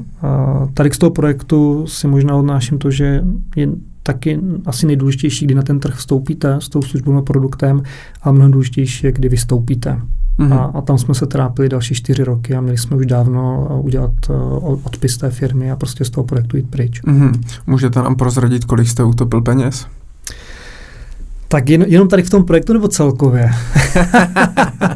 tady 0.74 0.90
z 0.90 0.98
toho 0.98 1.10
projektu 1.10 1.86
si 1.86 2.08
možná 2.08 2.36
odnáším 2.36 2.78
to, 2.78 2.90
že 2.90 3.24
je 3.56 3.68
taky 4.02 4.40
asi 4.66 4.86
nejdůležitější, 4.86 5.46
kdy 5.46 5.54
na 5.54 5.62
ten 5.62 5.80
trh 5.80 5.94
vstoupíte 5.94 6.56
s 6.60 6.68
tou 6.68 6.82
službou 6.82 7.16
a 7.16 7.22
produktem, 7.22 7.82
ale 8.22 8.34
mnohem 8.34 8.50
důležitější 8.50 9.06
je, 9.06 9.12
kdy 9.12 9.28
vystoupíte. 9.28 10.00
Mm-hmm. 10.38 10.54
A, 10.54 10.64
a 10.64 10.80
tam 10.80 10.98
jsme 10.98 11.14
se 11.14 11.26
trápili 11.26 11.68
další 11.68 11.94
čtyři 11.94 12.24
roky 12.24 12.54
a 12.54 12.60
měli 12.60 12.78
jsme 12.78 12.96
už 12.96 13.06
dávno 13.06 13.68
udělat 13.82 14.10
uh, 14.28 14.78
odpis 14.84 15.16
té 15.16 15.30
firmy 15.30 15.70
a 15.70 15.76
prostě 15.76 16.04
z 16.04 16.10
toho 16.10 16.24
projektu 16.24 16.56
jít 16.56 16.70
pryč. 16.70 17.02
Mm-hmm. 17.02 17.32
Můžete 17.66 18.02
nám 18.02 18.16
prozradit, 18.16 18.64
kolik 18.64 18.88
jste 18.88 19.04
utopil 19.04 19.40
peněz? 19.40 19.86
Tak 21.48 21.68
jen, 21.68 21.82
jenom 21.82 22.08
tady 22.08 22.22
v 22.22 22.30
tom 22.30 22.44
projektu 22.44 22.72
nebo 22.72 22.88
celkově? 22.88 23.50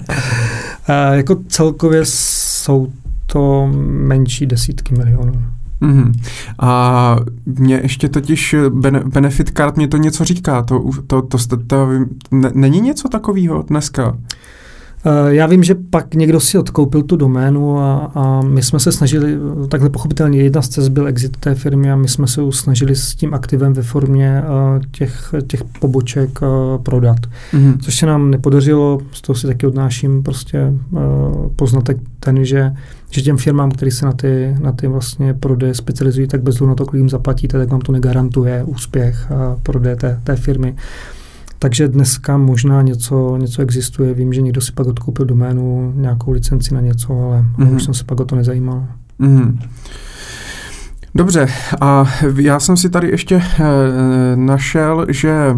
uh, 0.88 1.14
jako 1.14 1.36
celkově 1.48 2.00
jsou 2.04 2.92
to 3.26 3.68
menší 3.86 4.46
desítky 4.46 4.94
milionů. 4.94 5.32
Mm-hmm. 5.82 6.12
A 6.58 7.16
mě 7.46 7.80
ještě 7.82 8.08
totiž 8.08 8.54
Benefit 9.04 9.50
Card 9.56 9.76
mě 9.76 9.88
to 9.88 9.96
něco 9.96 10.24
říká. 10.24 10.62
To, 10.62 10.90
to, 11.06 11.22
to, 11.22 11.38
to, 11.38 11.56
to 11.56 11.88
ne, 12.30 12.50
není 12.54 12.80
něco 12.80 13.08
takového 13.08 13.62
dneska? 13.62 14.16
Eh, 15.06 15.34
já 15.34 15.46
vím, 15.46 15.64
že 15.64 15.74
pak 15.74 16.14
někdo 16.14 16.40
si 16.40 16.58
odkoupil 16.58 17.02
tu 17.02 17.16
doménu 17.16 17.78
a, 17.78 18.10
a 18.14 18.40
my 18.42 18.62
jsme 18.62 18.80
se 18.80 18.92
snažili, 18.92 19.36
takhle 19.68 19.90
pochopitelně 19.90 20.42
jedna 20.42 20.62
z 20.62 20.68
cest 20.68 20.88
byl 20.88 21.06
exit 21.06 21.36
té 21.36 21.54
firmy 21.54 21.92
a 21.92 21.96
my 21.96 22.08
jsme 22.08 22.26
se 22.26 22.40
snažili 22.50 22.96
s 22.96 23.14
tím 23.14 23.34
aktivem 23.34 23.72
ve 23.72 23.82
formě 23.82 24.42
uh, 24.42 24.82
těch, 24.90 25.34
těch 25.46 25.64
poboček 25.80 26.42
uh, 26.42 26.48
prodat. 26.82 27.18
Mm-hmm. 27.52 27.78
Což 27.80 27.98
se 27.98 28.06
nám 28.06 28.30
nepodařilo, 28.30 28.98
z 29.12 29.22
toho 29.22 29.36
si 29.36 29.46
taky 29.46 29.66
odnáším 29.66 30.22
prostě 30.22 30.72
poznatek 31.56 31.96
ten, 32.20 32.44
že, 32.44 32.72
že 33.16 33.22
těm 33.22 33.36
firmám, 33.36 33.70
které 33.70 33.90
se 33.90 34.06
na 34.06 34.12
ty, 34.12 34.56
na 34.60 34.72
ty 34.72 34.86
vlastně 34.86 35.34
prodeje 35.34 35.74
specializují, 35.74 36.26
tak 36.26 36.42
bez 36.42 36.60
na 36.60 36.74
to, 36.74 36.86
kolik 36.86 37.00
jim 37.00 37.08
zaplatíte, 37.08 37.58
tak 37.58 37.68
vám 37.68 37.80
to 37.80 37.92
negarantuje 37.92 38.64
úspěch 38.64 39.26
uh, 39.30 39.60
prodeje 39.62 39.96
té, 39.96 40.20
té 40.24 40.36
firmy. 40.36 40.76
Takže 41.58 41.88
dneska 41.88 42.36
možná 42.36 42.82
něco, 42.82 43.36
něco 43.36 43.62
existuje. 43.62 44.14
Vím, 44.14 44.32
že 44.32 44.42
někdo 44.42 44.60
si 44.60 44.72
pak 44.72 44.86
odkoupil 44.86 45.24
doménu, 45.24 45.92
nějakou 45.96 46.30
licenci 46.30 46.74
na 46.74 46.80
něco, 46.80 47.20
ale 47.20 47.44
mm-hmm. 47.58 47.76
už 47.76 47.84
jsem 47.84 47.94
se 47.94 48.04
pak 48.04 48.20
o 48.20 48.24
to 48.24 48.36
nezajímal. 48.36 48.86
Mm-hmm. 49.20 49.58
Dobře, 51.16 51.48
a 51.80 52.04
já 52.36 52.60
jsem 52.60 52.76
si 52.76 52.90
tady 52.90 53.10
ještě 53.10 53.36
e, 53.36 53.42
našel, 54.36 55.06
že 55.08 55.30
e, 55.30 55.54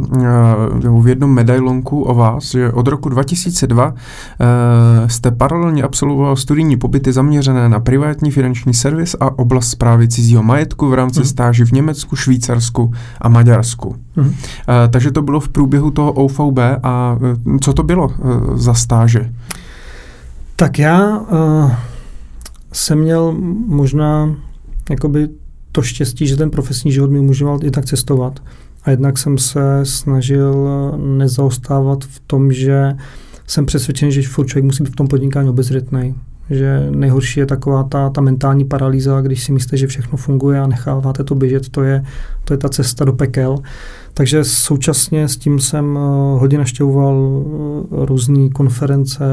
v 1.00 1.08
jednom 1.08 1.34
medailonku 1.34 2.02
o 2.02 2.14
vás, 2.14 2.50
že 2.50 2.72
od 2.72 2.88
roku 2.88 3.08
2002 3.08 3.86
e, 3.86 3.92
eh, 4.40 5.08
jste 5.08 5.30
paralelně 5.30 5.82
absolvoval 5.82 6.36
studijní 6.36 6.76
pobyty 6.76 7.12
zaměřené 7.12 7.68
na 7.68 7.80
privátní 7.80 8.30
finanční 8.30 8.74
servis 8.74 9.16
a 9.20 9.38
oblast 9.38 9.68
zprávy 9.70 10.08
cizího 10.08 10.42
majetku 10.42 10.88
v 10.88 10.94
rámci 10.94 11.20
mm. 11.20 11.26
stáži 11.26 11.64
v 11.64 11.72
Německu, 11.72 12.16
Švýcarsku 12.16 12.92
a 13.20 13.28
Maďarsku. 13.28 13.96
Mm. 14.16 14.34
E, 14.84 14.88
takže 14.88 15.10
to 15.10 15.22
bylo 15.22 15.40
v 15.40 15.48
průběhu 15.48 15.90
toho 15.90 16.12
OVB 16.12 16.58
a 16.82 17.18
e, 17.56 17.58
co 17.58 17.72
to 17.72 17.82
bylo 17.82 18.10
e, 18.10 18.58
za 18.58 18.74
stáže? 18.74 19.32
Tak 20.56 20.78
já 20.78 21.18
uh, 21.18 21.72
jsem 22.72 22.98
měl 22.98 23.34
možná 23.66 24.34
jakoby 24.90 25.28
to 25.72 25.82
štěstí, 25.82 26.26
že 26.26 26.36
ten 26.36 26.50
profesní 26.50 26.92
život 26.92 27.10
mi 27.10 27.18
umožňoval 27.18 27.58
i 27.64 27.70
tak 27.70 27.84
cestovat. 27.84 28.42
A 28.82 28.90
jednak 28.90 29.18
jsem 29.18 29.38
se 29.38 29.80
snažil 29.82 30.68
nezaostávat 30.96 32.04
v 32.04 32.20
tom, 32.26 32.52
že 32.52 32.96
jsem 33.46 33.66
přesvědčen, 33.66 34.10
že 34.10 34.22
furt 34.22 34.46
člověk 34.46 34.64
musí 34.64 34.82
být 34.82 34.92
v 34.92 34.96
tom 34.96 35.08
podnikání 35.08 35.48
obezřetný. 35.48 36.14
Že 36.50 36.86
nejhorší 36.90 37.40
je 37.40 37.46
taková 37.46 37.82
ta, 37.82 38.10
ta 38.10 38.20
mentální 38.20 38.64
paralýza, 38.64 39.20
když 39.20 39.44
si 39.44 39.52
myslíte, 39.52 39.76
že 39.76 39.86
všechno 39.86 40.18
funguje 40.18 40.60
a 40.60 40.66
necháváte 40.66 41.24
to 41.24 41.34
běžet, 41.34 41.68
to 41.68 41.82
je, 41.82 42.04
to 42.44 42.54
je 42.54 42.58
ta 42.58 42.68
cesta 42.68 43.04
do 43.04 43.12
pekel. 43.12 43.58
Takže 44.14 44.44
současně 44.44 45.28
s 45.28 45.36
tím 45.36 45.58
jsem 45.58 45.96
uh, 45.96 46.40
hodně 46.40 46.58
naštěvoval 46.58 47.14
uh, 47.16 48.04
různé 48.04 48.48
konference, 48.48 49.24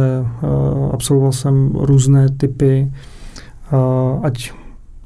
absolvoval 0.92 1.32
jsem 1.32 1.72
různé 1.74 2.30
typy, 2.38 2.92
ať 4.24 4.52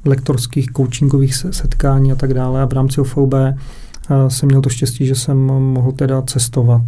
lektorských, 0.04 0.66
coachingových 0.76 1.34
setkání 1.34 2.12
a 2.12 2.14
tak 2.14 2.34
dále. 2.34 2.62
A 2.62 2.66
v 2.66 2.72
rámci 2.72 3.00
OVB 3.00 3.34
eh, 3.34 3.54
jsem 4.28 4.46
měl 4.46 4.60
to 4.60 4.68
štěstí, 4.68 5.06
že 5.06 5.14
jsem 5.14 5.36
mohl 5.46 5.92
teda 5.92 6.22
cestovat. 6.22 6.82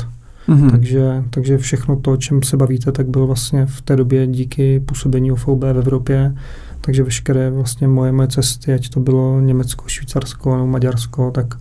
Mm-hmm. 0.49 0.71
Takže, 0.71 1.25
takže 1.31 1.59
všechno 1.59 1.97
to, 1.97 2.13
o 2.13 2.17
čem 2.17 2.43
se 2.43 2.57
bavíte, 2.57 2.93
tak 2.93 3.09
bylo 3.09 3.27
vlastně 3.27 3.67
v 3.67 3.83
té 3.83 3.97
době 3.97 4.27
díky 4.27 4.81
působení 4.81 5.33
OVB 5.33 5.63
v 5.63 5.79
Evropě. 5.79 6.35
Takže 6.81 7.03
veškeré 7.03 7.51
vlastně 7.51 7.89
moje, 7.89 8.13
moje 8.13 8.29
cesty, 8.29 8.75
ať 8.75 8.89
to 8.89 9.01
bylo 9.01 9.41
Německo, 9.41 9.85
Švýcarsko 9.87 10.57
nebo 10.57 10.67
Maďarsko, 10.67 11.31
tak 11.31 11.55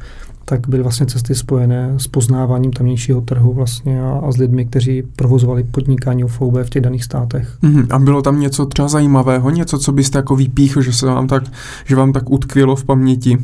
tak 0.46 0.68
byly 0.68 0.84
vlastně 0.84 1.06
cesty 1.06 1.36
spojené 1.36 1.94
s 1.98 2.08
poznáváním 2.08 2.72
tamnějšího 2.72 3.22
trhu 3.22 3.54
vlastně 3.54 4.04
a, 4.04 4.22
a 4.24 4.32
s 4.32 4.38
lidmi, 4.38 4.66
kteří 4.66 5.04
provozovali 5.16 5.64
podnikání 5.64 6.24
UFOB 6.24 6.54
v 6.54 6.70
těch 6.70 6.82
daných 6.82 7.04
státech. 7.04 7.58
Mm-hmm. 7.64 7.88
A 7.90 8.00
bylo 8.00 8.22
tam 8.22 8.40
něco 8.40 8.66
třeba 8.66 8.88
zajímavého, 8.88 9.50
něco, 9.50 9.80
co 9.80 9.92
byste 9.92 10.18
jako 10.18 10.36
vypíchl, 10.36 10.82
že 10.82 10.94
se 10.94 11.06
vám 11.06 11.28
tak, 11.28 11.44
že 11.86 11.96
vám 11.96 12.14
tak 12.14 12.30
utkvělo 12.30 12.76
v 12.76 12.84
paměti? 12.84 13.38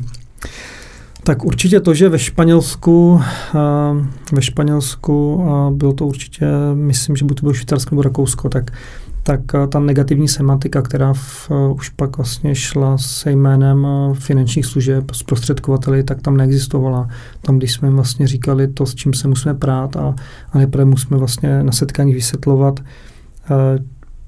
Tak 1.24 1.46
určitě 1.46 1.80
to, 1.80 1.94
že 1.94 2.10
ve 2.10 2.20
Španělsku, 2.20 3.22
ve 4.34 4.42
Španělsku 4.42 5.44
bylo 5.72 5.94
to 5.94 6.08
určitě, 6.08 6.46
myslím, 6.74 7.16
že 7.16 7.26
buď 7.26 7.38
to 7.38 7.42
bylo 7.42 7.54
Švýcarsko 7.54 7.96
nebo 7.96 8.02
Rakousko, 8.02 8.50
tak 8.50 8.72
tak 9.28 9.42
eh, 9.56 9.68
ta 9.68 9.80
negativní 9.80 10.28
semantika, 10.28 10.82
která 10.82 11.14
v, 11.14 11.52
uh, 11.52 11.76
už 11.76 11.90
pak 11.90 12.18
vlastně 12.18 12.56
šla 12.56 12.98
se 12.98 13.32
jménem 13.32 13.84
uh, 13.84 14.16
finančních 14.16 14.66
služeb 14.66 15.12
zprostředkovateli, 15.12 16.04
tak 16.04 16.22
tam 16.22 16.38
neexistovala. 16.38 17.08
Tam, 17.42 17.58
když 17.58 17.74
jsme 17.74 17.90
vlastně 17.90 18.28
říkali 18.28 18.68
to, 18.68 18.86
s 18.86 18.96
čím 18.96 19.14
se 19.14 19.28
musíme 19.28 19.54
prát 19.54 19.96
a, 19.96 20.16
a 20.52 20.58
nejprve 20.58 20.86
musíme 20.86 21.18
vlastně 21.18 21.64
na 21.64 21.72
setkání 21.72 22.14
vysvětlovat, 22.14 22.80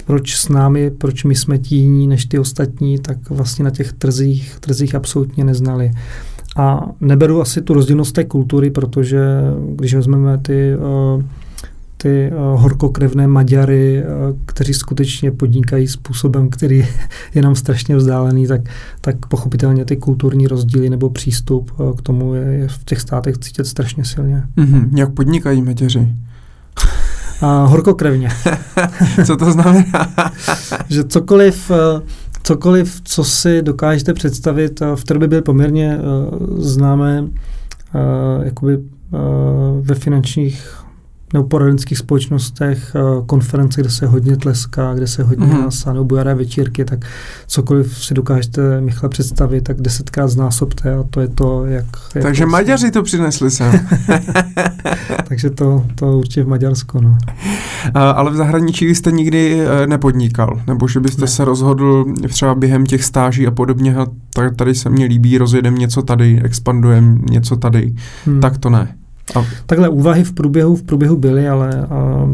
proč 0.05 0.35
s 0.35 0.49
námi, 0.49 0.91
proč 0.91 1.23
my 1.23 1.35
jsme 1.35 1.57
tí 1.57 1.75
jiní 1.75 2.07
než 2.07 2.25
ty 2.25 2.39
ostatní, 2.39 2.99
tak 2.99 3.29
vlastně 3.29 3.65
na 3.65 3.71
těch 3.71 3.93
trzích, 3.93 4.57
trzích 4.59 4.95
absolutně 4.95 5.43
neznali. 5.43 5.91
A 6.57 6.89
neberu 7.01 7.41
asi 7.41 7.61
tu 7.61 7.73
rozdílnost 7.73 8.15
té 8.15 8.23
kultury, 8.23 8.71
protože 8.71 9.19
když 9.75 9.93
vezmeme 9.93 10.37
ty 10.37 10.75
uh, 10.75 11.23
ty 12.01 12.31
uh, 12.31 12.61
horkokrevné 12.61 13.27
Maďary, 13.27 14.03
uh, 14.03 14.37
kteří 14.45 14.73
skutečně 14.73 15.31
podnikají 15.31 15.87
způsobem, 15.87 16.49
který 16.49 16.87
je 17.35 17.41
nám 17.41 17.55
strašně 17.55 17.95
vzdálený, 17.95 18.47
tak, 18.47 18.61
tak 19.01 19.25
pochopitelně 19.25 19.85
ty 19.85 19.97
kulturní 19.97 20.47
rozdíly 20.47 20.89
nebo 20.89 21.09
přístup 21.09 21.71
uh, 21.77 21.95
k 21.95 22.01
tomu 22.01 22.33
je, 22.33 22.43
je 22.43 22.67
v 22.67 22.83
těch 22.85 23.01
státech 23.01 23.37
cítit 23.37 23.67
strašně 23.67 24.05
silně. 24.05 24.43
Mm-hmm. 24.57 24.97
Jak 24.97 25.13
podnikají 25.13 25.61
Maďaři? 25.61 25.99
Uh, 25.99 27.69
horkokrevně. 27.71 28.29
co 29.25 29.37
to 29.37 29.51
znamená? 29.51 29.85
že 30.89 31.03
cokoliv, 31.03 31.71
cokoliv, 32.43 33.01
co 33.03 33.23
si 33.23 33.61
dokážete 33.61 34.13
představit, 34.13 34.81
v 34.95 35.03
té 35.03 35.13
době 35.13 35.27
byly 35.27 35.41
poměrně 35.41 35.97
uh, 35.97 36.59
známé 36.59 37.21
uh, 37.21 37.29
jakoby, 38.43 38.77
uh, 38.77 38.81
ve 39.81 39.95
finančních 39.95 40.78
nebo 41.33 41.47
poradenských 41.47 41.97
společnostech, 41.97 42.95
eh, 42.95 42.99
konference, 43.25 43.81
kde 43.81 43.89
se 43.89 44.07
hodně 44.07 44.37
tleská, 44.37 44.93
kde 44.93 45.07
se 45.07 45.23
hodně 45.23 45.45
mm. 45.45 45.61
násá, 45.61 45.93
nebo 45.93 46.05
bujaré 46.05 46.35
večírky, 46.35 46.85
tak 46.85 47.05
cokoliv 47.47 48.03
si 48.03 48.13
dokážete 48.13 48.81
Michle 48.81 49.09
představit, 49.09 49.61
tak 49.61 49.81
desetkrát 49.81 50.29
znásobte 50.29 50.93
a 50.95 51.03
to 51.09 51.21
je 51.21 51.27
to, 51.27 51.65
jak... 51.65 51.85
Jak 52.15 52.23
Takže 52.23 52.43
to 52.43 52.49
Maďaři 52.49 52.91
to 52.91 53.03
přinesli 53.03 53.51
sem. 53.51 53.71
Takže 55.27 55.49
to, 55.49 55.85
to 55.95 56.17
určitě 56.17 56.43
v 56.43 56.47
Maďarsku, 56.47 57.01
no. 57.01 57.17
A, 57.93 58.11
ale 58.11 58.31
v 58.31 58.35
zahraničí 58.35 58.95
jste 58.95 59.11
nikdy 59.11 59.61
eh, 59.61 59.87
nepodnikal, 59.87 60.61
nebo 60.67 60.87
že 60.87 60.99
byste 60.99 61.21
ne. 61.21 61.27
se 61.27 61.45
rozhodl 61.45 62.05
třeba 62.27 62.55
během 62.55 62.85
těch 62.85 63.03
stáží 63.03 63.47
a 63.47 63.51
podobně, 63.51 63.95
tady 64.55 64.75
se 64.75 64.89
mně 64.89 65.05
líbí, 65.05 65.37
rozjedem 65.37 65.75
něco 65.75 66.01
tady, 66.01 66.41
expandujem 66.43 67.21
něco 67.29 67.55
tady, 67.55 67.93
hmm. 68.25 68.41
tak 68.41 68.57
to 68.57 68.69
ne. 68.69 68.95
A... 69.35 69.45
Takhle 69.65 69.89
úvahy 69.89 70.23
v 70.23 70.33
průběhu, 70.33 70.75
v 70.75 70.83
průběhu 70.83 71.17
byly, 71.17 71.47
ale 71.47 71.87
a, 71.89 72.27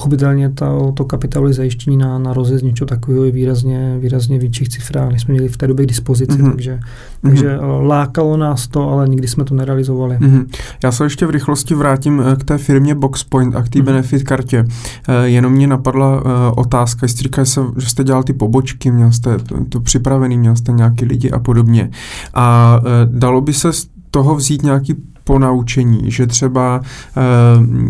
pochopitelně 0.00 0.50
to, 0.50 0.92
to 0.96 1.04
kapitálové 1.04 1.52
zajištění 1.52 1.96
na, 1.96 2.18
na 2.18 2.32
rozjezd 2.32 2.64
něčeho 2.64 2.88
takového 2.88 3.24
je 3.24 3.32
výrazně, 3.32 3.96
výrazně 3.98 4.38
větších 4.38 4.68
cifrách, 4.68 5.12
než 5.12 5.22
jsme 5.22 5.32
měli 5.32 5.48
v 5.48 5.56
té 5.56 5.66
době 5.66 5.86
k 5.86 5.88
dispozici, 5.88 6.32
mm-hmm. 6.32 6.50
takže, 6.50 6.74
mm-hmm. 6.74 7.28
takže 7.28 7.56
lákalo 7.82 8.36
nás 8.36 8.68
to, 8.68 8.90
ale 8.90 9.08
nikdy 9.08 9.28
jsme 9.28 9.44
to 9.44 9.54
nerealizovali. 9.54 10.16
Mm-hmm. 10.16 10.46
Já 10.84 10.92
se 10.92 11.04
ještě 11.04 11.26
v 11.26 11.30
rychlosti 11.30 11.74
vrátím 11.74 12.22
eh, 12.26 12.36
k 12.36 12.44
té 12.44 12.58
firmě 12.58 12.94
Boxpoint 12.94 13.56
a 13.56 13.62
k 13.62 13.68
té 13.68 13.78
mm-hmm. 13.78 13.84
benefit 13.84 14.22
kartě. 14.22 14.64
E, 15.08 15.28
jenom 15.28 15.52
mě 15.52 15.66
napadla 15.66 16.16
e, 16.16 16.50
otázka, 16.56 17.04
jestli 17.04 17.22
říkáš, 17.22 17.58
že 17.78 17.86
jste 17.86 18.04
dělal 18.04 18.22
ty 18.22 18.32
pobočky, 18.32 18.90
měl 18.90 19.12
jste 19.12 19.38
to, 19.38 19.64
to 19.68 19.80
připravený, 19.80 20.38
měl 20.38 20.56
jste 20.56 20.72
nějaký 20.72 21.04
lidi 21.04 21.30
a 21.30 21.38
podobně. 21.38 21.90
A 22.34 22.76
e, 22.80 23.18
dalo 23.18 23.40
by 23.40 23.52
se 23.52 23.72
z 23.72 23.86
toho 24.10 24.34
vzít 24.34 24.62
nějaký 24.62 24.94
ponaučení, 25.24 26.10
že 26.10 26.26
třeba 26.26 26.80
e, 26.80 27.20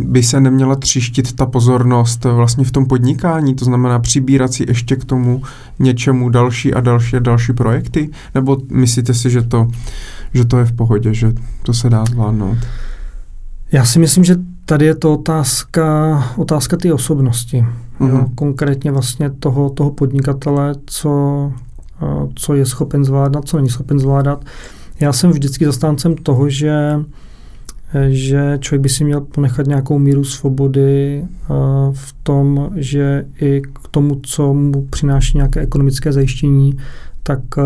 by 0.05 0.22
se 0.22 0.41
neměla 0.41 0.76
třištit 0.76 1.33
ta 1.33 1.47
pozornost 1.47 2.24
vlastně 2.24 2.64
v 2.64 2.70
tom 2.70 2.87
podnikání, 2.87 3.55
to 3.55 3.64
znamená 3.64 3.99
přibírat 3.99 4.53
si 4.53 4.64
ještě 4.68 4.97
k 4.97 5.05
tomu 5.05 5.43
něčemu 5.78 6.28
další 6.28 6.74
a 6.74 6.81
další 6.81 7.16
a 7.16 7.20
další 7.20 7.53
projekty? 7.53 8.11
Nebo 8.35 8.59
myslíte 8.72 9.14
si, 9.14 9.31
že 9.31 9.43
to, 9.43 9.68
že 10.35 10.45
to 10.45 10.59
je 10.59 10.64
v 10.64 10.72
pohodě, 10.72 11.14
že 11.14 11.33
to 11.62 11.74
se 11.74 11.91
dá 11.91 12.05
zvládnout? 12.05 12.59
Já 13.72 13.85
si 13.85 13.99
myslím, 13.99 14.24
že 14.24 14.37
tady 14.64 14.87
je 14.87 14.95
to 14.95 15.12
otázka, 15.12 16.24
otázka 16.37 16.76
té 16.76 16.93
osobnosti. 16.93 17.66
Mm-hmm. 18.01 18.09
Jo, 18.09 18.14
mhm. 18.14 18.35
konkrétně 18.35 18.93
vlastně 18.93 19.31
toho, 19.31 19.70
toho 19.70 19.91
podnikatele, 19.91 20.74
co, 20.87 21.53
co 22.35 22.55
je 22.55 22.66
schopen 22.66 23.05
zvládat, 23.05 23.45
co 23.45 23.57
není 23.57 23.68
schopen 23.68 23.99
zvládat. 23.99 24.45
Já 25.01 25.12
jsem 25.12 25.30
vždycky 25.30 25.64
zastáncem 25.64 26.14
toho, 26.14 26.48
že 26.48 27.01
že 28.09 28.59
člověk 28.61 28.82
by 28.82 28.88
si 28.88 29.05
měl 29.05 29.20
ponechat 29.20 29.66
nějakou 29.66 29.98
míru 29.98 30.24
svobody 30.24 31.22
eh, 31.24 31.48
v 31.92 32.14
tom, 32.22 32.70
že 32.76 33.24
i 33.40 33.62
k 33.82 33.88
tomu, 33.88 34.20
co 34.22 34.55
mu 34.55 34.86
přináší 34.90 35.36
nějaké 35.36 35.61
ekonomické 35.61 36.12
zajištění, 36.12 36.76
tak, 37.22 37.40
eh, 37.59 37.62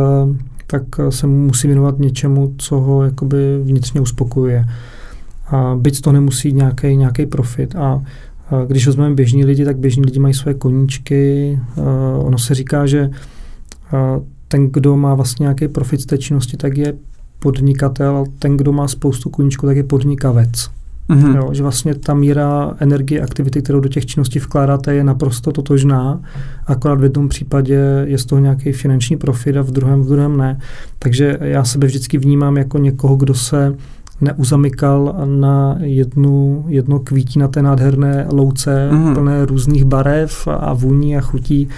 tak 0.66 0.82
se 1.09 1.26
mu 1.26 1.47
musí 1.47 1.66
věnovat 1.66 1.99
něčemu, 1.99 2.55
co 2.59 2.76
ho 2.76 3.03
jakoby 3.03 3.59
vnitřně 3.62 4.01
uspokojuje. 4.01 4.64
A 5.47 5.76
byť 5.80 6.01
to 6.01 6.12
nemusí 6.12 6.53
nějaký, 6.53 6.97
nějaký 6.97 7.26
profit. 7.26 7.76
A 7.76 8.03
když 8.66 8.87
vezmeme 8.87 9.14
běžní 9.14 9.45
lidi, 9.45 9.64
tak 9.64 9.78
běžní 9.78 10.03
lidi 10.05 10.18
mají 10.20 10.35
své 10.35 10.55
koníčky. 10.55 11.59
Ono 12.18 12.39
se 12.39 12.55
říká, 12.55 12.87
že 12.87 13.11
ten, 14.49 14.70
kdo 14.70 14.97
má 14.97 15.14
vlastně 15.14 15.45
nějaký 15.45 15.68
profit 15.68 16.01
z 16.01 16.07
té 16.07 16.18
činnosti, 16.18 16.57
tak 16.57 16.76
je 16.76 16.95
podnikatel, 17.39 18.24
ten, 18.39 18.57
kdo 18.57 18.72
má 18.72 18.89
spoustu 18.89 19.30
koníčků, 19.30 19.66
tak 19.66 19.76
je 19.76 19.82
podnikavec. 19.82 20.70
Mm-hmm. 21.09 21.37
Jo, 21.37 21.49
že 21.53 21.62
vlastně 21.62 21.95
ta 21.95 22.14
míra 22.14 22.74
energie, 22.78 23.20
aktivity, 23.20 23.62
kterou 23.62 23.80
do 23.80 23.89
těch 23.89 24.07
činností 24.07 24.39
vkládáte, 24.39 24.95
je 24.95 25.05
naprosto 25.05 25.53
totožná, 25.53 26.20
akorát 26.66 27.01
v 27.01 27.03
jednom 27.03 27.28
případě 27.28 28.05
je 28.05 28.18
z 28.18 28.24
toho 28.24 28.41
nějaký 28.41 28.72
finanční 28.72 29.16
profit 29.16 29.57
a 29.57 29.62
v 29.62 29.70
druhém, 29.70 30.03
v 30.03 30.07
druhém 30.07 30.37
ne. 30.37 30.59
Takže 30.99 31.39
já 31.41 31.64
sebe 31.64 31.87
vždycky 31.87 32.18
vnímám 32.18 32.57
jako 32.57 32.78
někoho, 32.78 33.16
kdo 33.16 33.35
se 33.35 33.76
neuzamykal 34.20 35.14
na 35.24 35.76
jednu, 35.80 36.64
jedno 36.68 36.99
kvítí 36.99 37.39
na 37.39 37.49
té 37.49 37.62
nádherné 37.62 38.26
louce, 38.32 38.89
mm-hmm. 38.93 39.14
plné 39.14 39.47
různých 39.47 39.85
barev 39.85 40.49
a 40.49 40.72
vůní 40.72 41.16
a 41.16 41.20
chutí, 41.20 41.68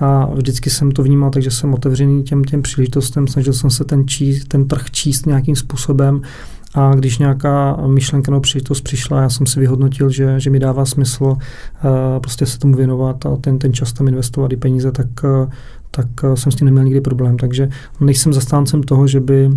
a 0.00 0.26
vždycky 0.34 0.70
jsem 0.70 0.90
to 0.90 1.02
vnímal, 1.02 1.30
takže 1.30 1.50
jsem 1.50 1.74
otevřený 1.74 2.22
těm, 2.22 2.44
těm 2.44 2.62
příležitostem, 2.62 3.26
snažil 3.26 3.52
jsem 3.52 3.70
se 3.70 3.84
ten, 3.84 4.08
číst, 4.08 4.48
ten 4.48 4.68
trh 4.68 4.90
číst 4.90 5.26
nějakým 5.26 5.56
způsobem 5.56 6.22
a 6.74 6.94
když 6.94 7.18
nějaká 7.18 7.76
myšlenka 7.86 8.30
nebo 8.30 8.40
příležitost 8.40 8.80
přišla, 8.80 9.22
já 9.22 9.28
jsem 9.28 9.46
si 9.46 9.60
vyhodnotil, 9.60 10.10
že, 10.10 10.40
že 10.40 10.50
mi 10.50 10.58
dává 10.58 10.84
smysl 10.84 11.24
uh, 11.24 11.36
prostě 12.20 12.46
se 12.46 12.58
tomu 12.58 12.74
věnovat 12.74 13.26
a 13.26 13.36
ten, 13.36 13.58
ten 13.58 13.72
čas 13.72 13.92
tam 13.92 14.08
investovat 14.08 14.52
i 14.52 14.56
peníze, 14.56 14.92
tak, 14.92 15.06
uh, 15.24 15.50
tak 15.90 16.06
uh, 16.24 16.34
jsem 16.34 16.52
s 16.52 16.56
tím 16.56 16.64
neměl 16.64 16.84
nikdy 16.84 17.00
problém. 17.00 17.36
Takže 17.36 17.68
nejsem 18.00 18.32
zastáncem 18.32 18.82
toho, 18.82 19.06
že 19.06 19.20
by, 19.20 19.50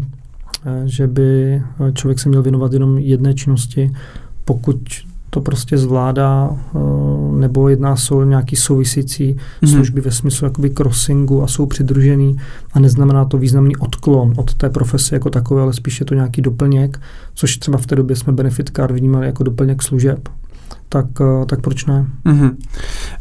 že 0.86 1.08
by 1.08 1.62
člověk 1.94 2.20
se 2.20 2.30
měl 2.30 2.44
věnovat 2.44 2.74
jenom 2.74 2.98
jedné 2.98 3.34
činnosti, 3.34 3.92
pokud 4.46 4.78
to 5.34 5.42
prostě 5.42 5.78
zvládá, 5.78 6.50
eh, 6.52 6.80
nebo 7.40 7.70
jedná 7.70 7.96
se 7.96 8.16
o 8.16 8.24
nějaký 8.24 8.56
souvisící 8.56 9.34
mm-hmm. 9.36 9.74
služby 9.74 10.02
ve 10.02 10.12
smyslu 10.12 10.46
jakoby 10.46 10.70
crossingu 10.70 11.44
a 11.44 11.48
jsou 11.48 11.66
přidružený 11.66 12.38
a 12.74 12.80
neznamená 12.80 13.26
to 13.26 13.38
významný 13.38 13.76
odklon 13.76 14.34
od 14.38 14.54
té 14.54 14.70
profese 14.70 15.16
jako 15.16 15.30
takové, 15.30 15.62
ale 15.62 15.74
spíše 15.74 16.02
je 16.02 16.06
to 16.06 16.14
nějaký 16.14 16.42
doplněk, 16.42 17.02
což 17.34 17.58
třeba 17.58 17.78
v 17.78 17.86
té 17.86 17.96
době 17.96 18.16
jsme 18.16 18.34
Benefit 18.34 18.70
Card 18.76 18.92
vnímali 18.92 19.26
jako 19.26 19.44
doplněk 19.44 19.82
služeb 19.82 20.30
tak, 20.94 21.06
eh, 21.22 21.46
tak 21.46 21.62
proč 21.62 21.86
ne? 21.86 22.06
Mm-hmm. 22.26 22.52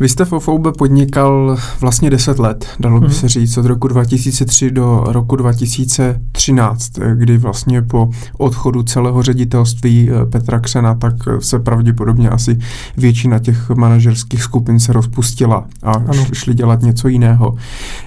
Vy 0.00 0.08
jste 0.08 0.24
v 0.24 0.32
OFOB 0.32 0.76
podnikal 0.78 1.56
vlastně 1.80 2.10
10 2.10 2.38
let, 2.38 2.66
dalo 2.80 3.00
by 3.00 3.06
mm-hmm. 3.06 3.10
se 3.10 3.28
říct, 3.28 3.56
od 3.56 3.66
roku 3.66 3.88
2003 3.88 4.70
do 4.70 5.04
roku 5.06 5.36
2013, 5.36 6.92
kdy 7.14 7.38
vlastně 7.38 7.82
po 7.82 8.10
odchodu 8.38 8.82
celého 8.82 9.22
ředitelství 9.22 10.10
eh, 10.10 10.26
Petra 10.26 10.60
Křena, 10.60 10.94
tak 10.94 11.14
se 11.38 11.58
pravděpodobně 11.58 12.30
asi 12.30 12.58
většina 12.96 13.38
těch 13.38 13.70
manažerských 13.70 14.42
skupin 14.42 14.80
se 14.80 14.92
rozpustila 14.92 15.66
a 15.82 15.92
ano. 15.92 16.26
šli 16.32 16.54
dělat 16.54 16.82
něco 16.82 17.08
jiného. 17.08 17.54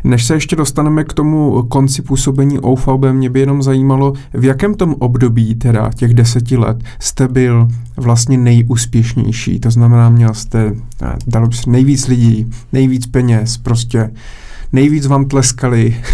Než 0.03 0.25
se 0.25 0.33
ještě 0.33 0.55
dostaneme 0.55 1.03
k 1.03 1.13
tomu 1.13 1.63
konci 1.63 2.01
působení 2.01 2.59
OFOB, 2.59 3.05
mě 3.11 3.29
by 3.29 3.39
jenom 3.39 3.63
zajímalo, 3.63 4.13
v 4.33 4.43
jakém 4.43 4.75
tom 4.75 4.95
období 4.99 5.55
teda 5.55 5.89
těch 5.95 6.13
deseti 6.13 6.57
let 6.57 6.83
jste 6.99 7.27
byl 7.27 7.67
vlastně 7.97 8.37
nejúspěšnější 8.37 9.52
to 9.59 9.71
znamená, 9.71 10.09
měl 10.09 10.33
jste, 10.33 10.75
dalo 11.27 11.47
by 11.47 11.55
se 11.55 11.69
nejvíc 11.69 12.07
lidí, 12.07 12.51
nejvíc 12.73 13.07
peněz, 13.07 13.57
prostě 13.57 14.11
nejvíc 14.73 15.05
vám 15.05 15.25
tleskali. 15.25 15.95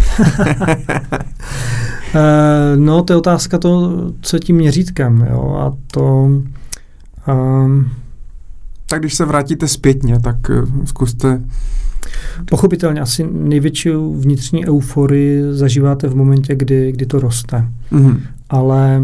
Eh, 2.15 2.77
no, 2.77 3.03
to 3.03 3.13
je 3.13 3.17
otázka 3.17 3.57
to, 3.57 3.91
co 4.21 4.39
tím 4.39 4.55
měřítkem, 4.55 5.27
jo, 5.29 5.55
a 5.59 5.77
to... 5.91 6.29
Um, 7.27 7.91
tak 8.85 8.99
když 8.99 9.13
se 9.13 9.25
vrátíte 9.25 9.67
zpětně, 9.67 10.19
tak 10.19 10.35
uh, 10.49 10.85
zkuste... 10.85 11.41
Pochopitelně 12.45 13.01
asi 13.01 13.27
největší 13.31 13.89
vnitřní 14.19 14.67
euforii 14.67 15.43
zažíváte 15.51 16.07
v 16.07 16.15
momentě, 16.15 16.55
kdy, 16.55 16.91
kdy 16.91 17.05
to 17.05 17.19
roste. 17.19 17.67
Mm-hmm. 17.91 18.21
Ale 18.49 19.03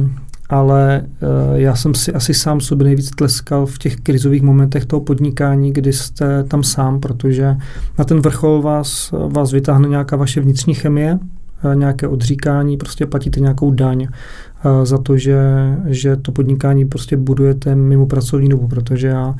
ale 0.49 1.01
uh, 1.03 1.55
já 1.55 1.75
jsem 1.75 1.93
si 1.93 2.13
asi 2.13 2.33
sám 2.33 2.61
sobě 2.61 2.85
nejvíc 2.85 3.11
tleskal 3.11 3.65
v 3.65 3.77
těch 3.77 3.95
krizových 3.95 4.41
momentech 4.41 4.85
toho 4.85 5.01
podnikání, 5.01 5.73
kdy 5.73 5.93
jste 5.93 6.43
tam 6.43 6.63
sám, 6.63 6.99
protože 6.99 7.55
na 7.99 8.05
ten 8.05 8.19
vrchol 8.19 8.61
vás, 8.61 9.13
vás 9.27 9.51
vytáhne 9.51 9.87
nějaká 9.87 10.15
vaše 10.15 10.41
vnitřní 10.41 10.73
chemie, 10.73 11.19
uh, 11.65 11.75
nějaké 11.75 12.07
odříkání, 12.07 12.77
prostě 12.77 13.05
platíte 13.05 13.39
nějakou 13.39 13.71
daň 13.71 14.07
uh, 14.07 14.85
za 14.85 14.97
to, 14.97 15.17
že, 15.17 15.39
že 15.85 16.15
to 16.15 16.31
podnikání 16.31 16.85
prostě 16.85 17.17
budujete 17.17 17.75
mimo 17.75 18.05
pracovní 18.05 18.49
dobu, 18.49 18.67
protože 18.67 19.07
já 19.07 19.35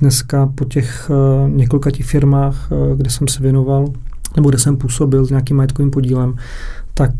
dneska 0.00 0.52
po 0.54 0.64
těch 0.64 1.10
několika 1.48 1.90
těch 1.90 2.06
firmách, 2.06 2.68
kde 2.96 3.10
jsem 3.10 3.28
se 3.28 3.42
věnoval, 3.42 3.88
nebo 4.36 4.48
kde 4.48 4.58
jsem 4.58 4.76
působil 4.76 5.24
s 5.24 5.30
nějakým 5.30 5.56
majetkovým 5.56 5.90
podílem, 5.90 6.34
tak, 6.94 7.12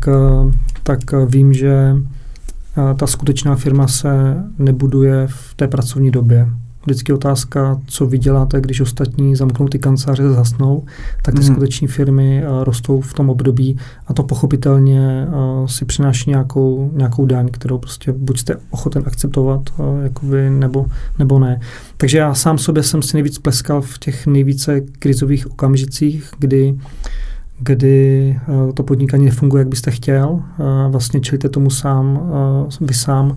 tak 0.83 0.99
vím, 1.25 1.53
že 1.53 1.95
ta 2.97 3.07
skutečná 3.07 3.55
firma 3.55 3.87
se 3.87 4.43
nebuduje 4.59 5.27
v 5.27 5.55
té 5.55 5.67
pracovní 5.67 6.11
době. 6.11 6.47
Vždycky 6.85 7.13
otázka, 7.13 7.79
co 7.85 8.05
vy 8.05 8.17
děláte, 8.17 8.61
když 8.61 8.81
ostatní 8.81 9.35
zamknou 9.35 9.67
ty 9.67 9.79
kanceláře 9.79 10.29
zasnou, 10.29 10.83
tak 11.21 11.35
ty 11.35 11.41
mm. 11.41 11.47
skuteční 11.47 11.87
firmy 11.87 12.43
uh, 12.43 12.63
rostou 12.63 13.01
v 13.01 13.13
tom 13.13 13.29
období 13.29 13.77
a 14.07 14.13
to 14.13 14.23
pochopitelně 14.23 15.27
uh, 15.27 15.67
si 15.67 15.85
přináší 15.85 16.29
nějakou, 16.29 16.91
nějakou 16.95 17.25
daň, 17.25 17.49
kterou 17.49 17.77
prostě 17.77 18.11
buď 18.11 18.39
jste 18.39 18.55
ochoten 18.69 19.03
akceptovat, 19.05 19.61
uh, 19.77 20.03
jakoby, 20.03 20.49
nebo, 20.49 20.85
nebo 21.19 21.39
ne. 21.39 21.59
Takže 21.97 22.17
já 22.17 22.33
sám 22.33 22.57
sobě 22.57 22.83
jsem 22.83 23.01
si 23.01 23.15
nejvíc 23.15 23.39
pleskal 23.39 23.81
v 23.81 23.97
těch 23.97 24.27
nejvíce 24.27 24.81
krizových 24.81 25.51
okamžicích, 25.51 26.31
kdy 26.39 26.75
kdy 27.63 28.39
to 28.73 28.83
podnikání 28.83 29.25
nefunguje, 29.25 29.61
jak 29.61 29.67
byste 29.67 29.91
chtěl, 29.91 30.39
vlastně 30.89 31.19
čelíte 31.19 31.49
tomu 31.49 31.69
sám, 31.69 32.31
vy 32.81 32.93
sám, 32.93 33.35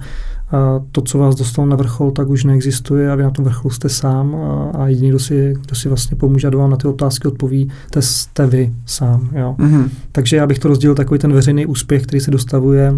to, 0.93 1.01
co 1.01 1.19
vás 1.19 1.35
dostalo 1.35 1.69
na 1.69 1.77
vrchol, 1.77 2.11
tak 2.11 2.29
už 2.29 2.45
neexistuje 2.45 3.11
a 3.11 3.15
vy 3.15 3.23
na 3.23 3.31
tom 3.31 3.45
vrcholu 3.45 3.71
jste 3.71 3.89
sám 3.89 4.37
a 4.79 4.89
jediný, 4.89 5.09
kdo 5.09 5.19
si, 5.19 5.55
kdo 5.61 5.75
si 5.75 5.89
vlastně 5.89 6.17
pomůže 6.17 6.49
a 6.49 6.57
vám 6.57 6.71
na 6.71 6.77
ty 6.77 6.89
otázky 6.89 7.29
odpoví, 7.29 7.71
to 7.91 8.03
jste 8.03 8.47
vy 8.47 8.73
sám. 8.87 9.29
Jo. 9.33 9.57
Mm-hmm. 9.59 9.89
Takže 10.13 10.37
já 10.37 10.47
bych 10.47 10.59
to 10.59 10.69
rozdělil 10.69 10.95
takový 10.95 11.21
ten 11.21 11.33
veřejný 11.33 11.67
úspěch, 11.67 12.03
který 12.03 12.21
se 12.21 12.31
dostavuje 12.31 12.95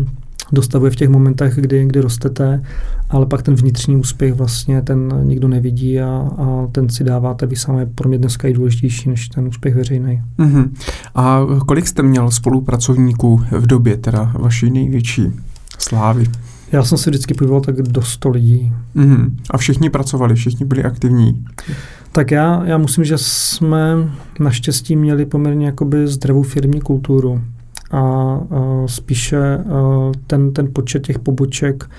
dostavuje 0.52 0.90
v 0.90 0.96
těch 0.96 1.08
momentech, 1.08 1.54
kdy, 1.54 1.84
kdy 1.84 2.00
rostete, 2.00 2.62
ale 3.10 3.26
pak 3.26 3.42
ten 3.42 3.54
vnitřní 3.54 3.96
úspěch 3.96 4.34
vlastně 4.34 4.82
ten 4.82 5.20
nikdo 5.22 5.48
nevidí 5.48 6.00
a, 6.00 6.30
a 6.38 6.68
ten 6.72 6.88
si 6.88 7.04
dáváte 7.04 7.46
vy 7.46 7.56
sami, 7.56 7.86
pro 7.86 8.08
mě 8.08 8.18
dneska 8.18 8.48
i 8.48 8.52
důležitější 8.52 9.08
než 9.08 9.28
ten 9.28 9.48
úspěch 9.48 9.74
veřejný. 9.74 10.22
Mm-hmm. 10.38 10.68
A 11.14 11.40
kolik 11.66 11.86
jste 11.86 12.02
měl 12.02 12.30
spolupracovníků 12.30 13.42
v 13.50 13.66
době 13.66 13.96
teda 13.96 14.32
vaší 14.38 14.70
největší 14.70 15.32
slávy? 15.78 16.26
Já 16.72 16.84
jsem 16.84 16.98
si 16.98 17.10
vždycky 17.10 17.34
pohyboval 17.34 17.60
tak 17.60 17.82
do 17.82 18.02
100 18.02 18.28
lidí. 18.28 18.72
Mm-hmm. 18.96 19.30
A 19.50 19.58
všichni 19.58 19.90
pracovali, 19.90 20.34
všichni 20.34 20.66
byli 20.66 20.84
aktivní. 20.84 21.44
Tak 22.12 22.30
já, 22.30 22.64
já 22.64 22.78
musím, 22.78 23.04
že 23.04 23.18
jsme 23.18 24.12
naštěstí 24.40 24.96
měli 24.96 25.26
poměrně 25.26 25.66
jakoby 25.66 26.08
zdravou 26.08 26.42
firmní 26.42 26.80
kulturu 26.80 27.42
a, 27.90 28.40
spíše 28.86 29.58
ten, 30.26 30.52
ten 30.52 30.68
počet 30.72 31.06
těch 31.06 31.18
poboček 31.18 31.90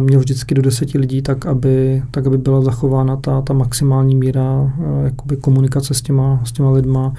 měl 0.00 0.20
vždycky 0.20 0.54
do 0.54 0.62
deseti 0.62 0.98
lidí, 0.98 1.22
tak 1.22 1.46
aby, 1.46 2.02
tak 2.10 2.26
aby 2.26 2.38
byla 2.38 2.60
zachována 2.60 3.16
ta, 3.16 3.40
ta 3.40 3.52
maximální 3.52 4.16
míra 4.16 4.72
jakoby 5.04 5.36
komunikace 5.36 5.94
s 5.94 6.02
těma, 6.02 6.40
s 6.44 6.52
těma 6.52 6.70
lidma 6.70 7.14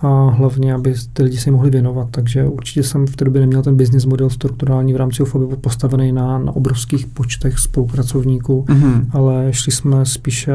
a 0.00 0.30
hlavně, 0.30 0.74
aby 0.74 0.94
ty 1.12 1.22
lidi 1.22 1.36
se 1.36 1.50
mohli 1.50 1.70
věnovat. 1.70 2.08
Takže 2.10 2.44
určitě 2.44 2.82
jsem 2.82 3.06
v 3.06 3.16
té 3.16 3.24
době 3.24 3.40
neměl 3.40 3.62
ten 3.62 3.76
business 3.76 4.04
model 4.04 4.30
strukturální 4.30 4.92
v 4.92 4.96
rámci 4.96 5.22
UFOBy 5.22 5.56
postavený 5.56 6.12
na, 6.12 6.38
na 6.38 6.56
obrovských 6.56 7.06
počtech 7.06 7.58
spolupracovníků, 7.58 8.64
mm-hmm. 8.68 9.06
ale 9.10 9.46
šli 9.50 9.72
jsme 9.72 10.06
spíše 10.06 10.52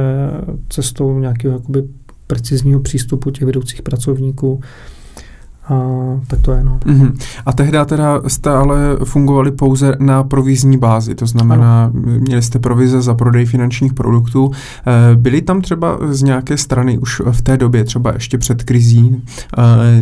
cestou 0.70 1.20
nějakého 1.20 1.54
jakoby 1.54 1.84
precizního 2.28 2.80
přístupu 2.80 3.32
těch 3.32 3.44
vedoucích 3.44 3.82
pracovníků, 3.82 4.62
a 5.70 5.76
tak 6.28 6.42
to 6.42 6.52
je, 6.52 6.64
no. 6.64 6.80
Mm-hmm. 6.86 7.14
A 7.46 7.54
tehdy 7.54 7.78
teda 7.86 8.22
jste 8.28 8.50
ale 8.50 8.78
fungovali 9.04 9.52
pouze 9.52 9.96
na 10.00 10.24
provizní 10.24 10.78
bázi, 10.78 11.16
to 11.16 11.26
znamená, 11.26 11.84
ano. 11.84 11.92
měli 12.20 12.42
jste 12.42 12.60
provize 12.60 13.02
za 13.02 13.14
prodej 13.14 13.46
finančních 13.46 13.94
produktů. 13.94 14.52
Eh, 14.52 15.16
byly 15.16 15.42
tam 15.42 15.62
třeba 15.62 15.98
z 16.10 16.24
nějaké 16.24 16.58
strany 16.58 16.98
už 16.98 17.22
v 17.32 17.42
té 17.42 17.58
době, 17.58 17.84
třeba 17.84 18.14
ještě 18.14 18.38
před 18.38 18.64
krizí, 18.64 19.24
eh, 19.58 20.02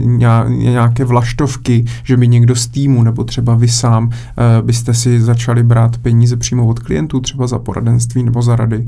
nějaké 0.50 1.06
vlaštovky, 1.06 1.86
že 2.04 2.18
by 2.18 2.28
někdo 2.28 2.56
z 2.56 2.68
týmu 2.68 3.04
nebo 3.04 3.24
třeba 3.24 3.56
vy 3.56 3.68
sám 3.68 4.10
eh, 4.12 4.62
byste 4.62 4.94
si 4.94 5.22
začali 5.22 5.64
brát 5.64 5.98
peníze 5.98 6.38
přímo 6.38 6.68
od 6.68 6.80
klientů, 6.80 7.20
třeba 7.20 7.48
za 7.48 7.60
poradenství 7.60 8.24
nebo 8.24 8.42
za 8.42 8.56
rady? 8.56 8.88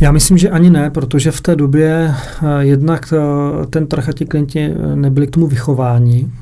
Já 0.00 0.12
myslím, 0.12 0.38
že 0.38 0.50
ani 0.50 0.70
ne, 0.70 0.90
protože 0.90 1.30
v 1.30 1.40
té 1.40 1.56
době 1.56 2.14
uh, 2.42 2.48
jednak 2.58 3.12
uh, 3.12 3.66
ten 3.66 3.86
trh 3.86 4.08
a 4.08 4.12
ti 4.12 4.24
klienti 4.24 4.60
eh, 4.60 4.96
nebyli 4.96 5.26
k 5.26 5.30
tomu 5.30 5.46
vychování 5.46 6.32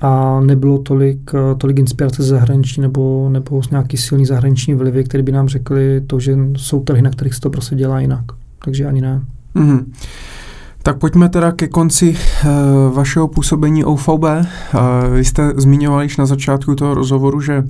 a 0.00 0.40
nebylo 0.40 0.78
tolik, 0.78 1.30
tolik 1.58 1.78
inspirace 1.78 2.22
ze 2.22 2.28
zahraničí 2.28 2.80
nebo, 2.80 3.28
nebo 3.32 3.62
nějaký 3.70 3.96
silný 3.96 4.26
zahraniční 4.26 4.74
vlivy, 4.74 5.04
které 5.04 5.22
by 5.22 5.32
nám 5.32 5.48
řekli 5.48 6.00
to, 6.06 6.20
že 6.20 6.36
jsou 6.56 6.80
trhy, 6.80 7.02
na 7.02 7.10
kterých 7.10 7.34
se 7.34 7.40
to 7.40 7.50
prostě 7.50 7.76
dělá 7.76 8.00
jinak. 8.00 8.24
Takže 8.64 8.86
ani 8.86 9.00
ne. 9.00 9.22
Mm-hmm. 9.56 9.84
Tak 10.82 10.98
pojďme 10.98 11.28
teda 11.28 11.52
ke 11.52 11.68
konci 11.68 12.16
vašeho 12.92 13.28
působení 13.28 13.84
OVB. 13.84 14.24
Vy 15.12 15.24
jste 15.24 15.52
zmiňovali 15.56 16.04
již 16.04 16.16
na 16.16 16.26
začátku 16.26 16.74
toho 16.74 16.94
rozhovoru, 16.94 17.40
že 17.40 17.64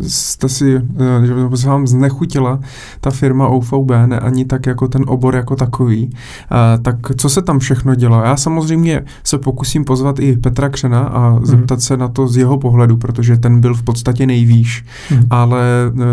jste 0.00 0.48
si, 0.48 0.76
uh, 0.76 0.82
že 1.22 1.56
se 1.56 1.68
vám 1.68 1.86
znechutila 1.86 2.60
ta 3.00 3.10
firma 3.10 3.48
OVB, 3.48 3.90
ne 4.06 4.20
ani 4.20 4.44
tak 4.44 4.66
jako 4.66 4.88
ten 4.88 5.04
obor 5.06 5.36
jako 5.36 5.56
takový. 5.56 6.10
Tak 6.82 6.96
co 7.16 7.28
se 7.28 7.42
tam 7.42 7.58
všechno 7.58 7.94
dělo? 7.94 8.22
Já 8.22 8.36
samozřejmě 8.36 9.04
se 9.24 9.38
pokusím 9.38 9.84
pozvat 9.84 10.18
i 10.18 10.36
Petra 10.36 10.68
Křena 10.68 11.00
a 11.00 11.30
mm. 11.30 11.46
zeptat 11.46 11.80
se 11.80 11.96
na 11.96 12.08
to 12.08 12.28
z 12.28 12.36
jeho 12.36 12.58
pohledu, 12.58 12.96
protože 12.96 13.36
ten 13.36 13.60
byl 13.60 13.74
v 13.74 13.82
podstatě 13.82 14.26
nejvýš. 14.26 14.84
Mm. 15.10 15.26
Ale 15.30 15.62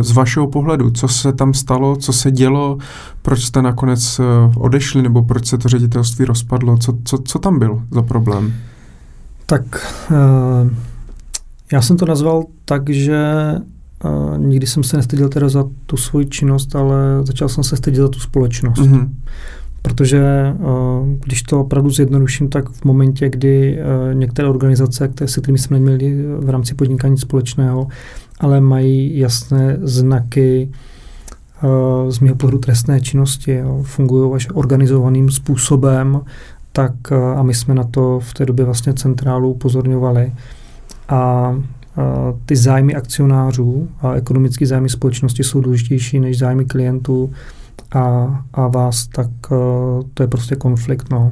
z 0.02 0.12
vašeho 0.12 0.48
pohledu, 0.48 0.92
co 0.92 1.08
se 1.08 1.34
tam 1.34 1.54
stalo, 1.54 1.96
co 1.96 2.14
se 2.14 2.32
dělo, 2.32 2.78
proč 3.22 3.44
jste 3.44 3.62
nakonec 3.62 4.22
odešli, 4.56 5.02
nebo 5.02 5.24
proč 5.24 5.48
se 5.48 5.58
to 5.58 5.70
ředitelství 5.70 6.26
rozpadlo? 6.26 6.78
Co, 6.78 6.98
co, 7.04 7.18
co 7.18 7.40
tam 7.40 7.60
byl 7.60 7.82
za 7.92 8.02
problém? 8.02 8.54
Tak 9.46 9.64
uh, 10.12 10.18
já 11.74 11.82
jsem 11.82 11.98
to 11.98 12.06
nazval 12.06 12.44
tak, 12.66 12.90
že 12.90 13.22
uh, 14.06 14.38
nikdy 14.38 14.68
jsem 14.68 14.84
se 14.84 14.98
nestyděl 14.98 15.30
teda 15.30 15.50
za 15.50 15.66
tu 15.86 15.98
svoji 15.98 16.26
činnost, 16.26 16.76
ale 16.76 16.96
začal 17.24 17.50
jsem 17.50 17.64
se 17.64 17.78
stydět 17.78 18.02
za 18.02 18.08
tu 18.08 18.20
společnost. 18.20 18.80
Mm-hmm. 18.80 19.10
Protože 19.82 20.54
uh, 20.60 21.08
když 21.24 21.44
to 21.44 21.62
opravdu 21.62 21.90
zjednoduším, 21.90 22.50
tak 22.50 22.70
v 22.70 22.86
momentě, 22.86 23.30
kdy 23.30 23.80
uh, 23.80 24.16
některé 24.16 24.48
organizace, 24.48 25.08
které, 25.08 25.28
se 25.28 25.42
kterými 25.42 25.58
jsme 25.58 25.80
neměli 25.80 26.24
v 26.40 26.50
rámci 26.50 26.76
podnikání 26.76 27.18
společného, 27.18 27.88
ale 28.40 28.62
mají 28.62 29.20
jasné 29.20 29.78
znaky 29.82 30.70
z 32.10 32.20
mého 32.20 32.36
pohledu 32.36 32.58
trestné 32.58 33.02
činnosti, 33.02 33.54
jo, 33.54 33.84
fungují 33.84 34.34
až 34.36 34.48
organizovaným 34.54 35.32
způsobem, 35.32 36.22
tak 36.72 37.12
a 37.36 37.44
my 37.44 37.54
jsme 37.54 37.76
na 37.76 37.84
to 37.84 38.20
v 38.20 38.34
té 38.34 38.46
době 38.46 38.66
vlastně 38.66 38.94
centrálu 38.94 39.52
upozorňovali. 39.52 40.34
A, 41.12 41.56
ty 42.46 42.56
zájmy 42.56 42.96
akcionářů 42.96 43.88
a 44.02 44.14
ekonomické 44.14 44.66
zájmy 44.66 44.90
společnosti 44.90 45.44
jsou 45.44 45.62
důležitější 45.62 46.20
než 46.20 46.38
zájmy 46.38 46.66
klientů 46.66 47.34
a, 47.96 48.28
a 48.54 48.68
vás, 48.68 49.08
tak 49.08 49.28
to 50.14 50.24
je 50.24 50.28
prostě 50.28 50.56
konflikt. 50.56 51.12
No. 51.12 51.32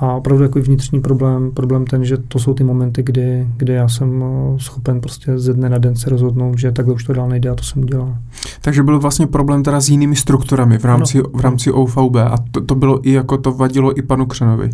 A 0.00 0.12
opravdu 0.14 0.42
jako 0.42 0.60
vnitřní 0.60 1.00
problém, 1.00 1.50
problém 1.50 1.86
ten, 1.86 2.04
že 2.04 2.16
to 2.16 2.38
jsou 2.38 2.54
ty 2.54 2.64
momenty, 2.64 3.02
kdy, 3.02 3.48
kdy 3.56 3.72
já 3.72 3.88
jsem 3.88 4.24
eh, 4.24 4.58
schopen 4.58 5.00
prostě 5.00 5.38
ze 5.38 5.54
dne 5.54 5.68
na 5.68 5.78
den 5.78 5.96
se 5.96 6.10
rozhodnout, 6.10 6.58
že 6.58 6.72
takhle 6.72 6.94
už 6.94 7.04
to 7.04 7.12
dál 7.12 7.28
nejde 7.28 7.50
a 7.50 7.54
to 7.54 7.62
jsem 7.62 7.82
udělal. 7.82 8.16
Takže 8.60 8.82
byl 8.82 8.98
vlastně 8.98 9.26
problém 9.26 9.62
teda 9.62 9.80
s 9.80 9.88
jinými 9.88 10.16
strukturami 10.16 10.78
v 10.78 10.84
rámci, 10.84 11.18
ano. 11.18 11.28
v 11.34 11.40
rámci 11.40 11.72
OVB 11.72 12.16
a 12.16 12.34
to, 12.50 12.60
to 12.60 12.74
bylo 12.74 13.08
i 13.08 13.12
jako 13.12 13.38
to 13.38 13.52
vadilo 13.52 13.98
i 13.98 14.02
panu 14.02 14.26
Křenovi. 14.26 14.70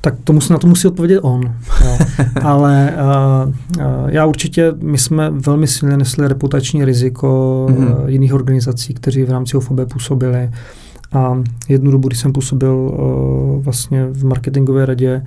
Tak 0.00 0.14
to 0.24 0.32
musí, 0.32 0.52
na 0.52 0.58
to 0.58 0.66
musí 0.66 0.88
odpovědět 0.88 1.20
on. 1.20 1.54
Jo. 1.84 1.98
Ale 2.42 2.94
uh, 2.94 3.52
uh, 3.76 3.84
já 4.06 4.26
určitě, 4.26 4.74
my 4.82 4.98
jsme 4.98 5.30
velmi 5.30 5.66
silně 5.66 5.96
nesli 5.96 6.28
reputační 6.28 6.84
riziko 6.84 7.26
mm-hmm. 7.70 8.02
uh, 8.02 8.08
jiných 8.10 8.34
organizací, 8.34 8.94
kteří 8.94 9.22
v 9.22 9.30
rámci 9.30 9.56
OVB 9.56 9.92
působili. 9.92 10.50
A 11.12 11.42
jednu 11.68 11.90
dobu, 11.90 12.08
když 12.08 12.20
jsem 12.20 12.32
působil 12.32 12.74
uh, 12.74 13.64
vlastně 13.64 14.06
v 14.06 14.24
marketingové 14.24 14.86
radě, 14.86 15.22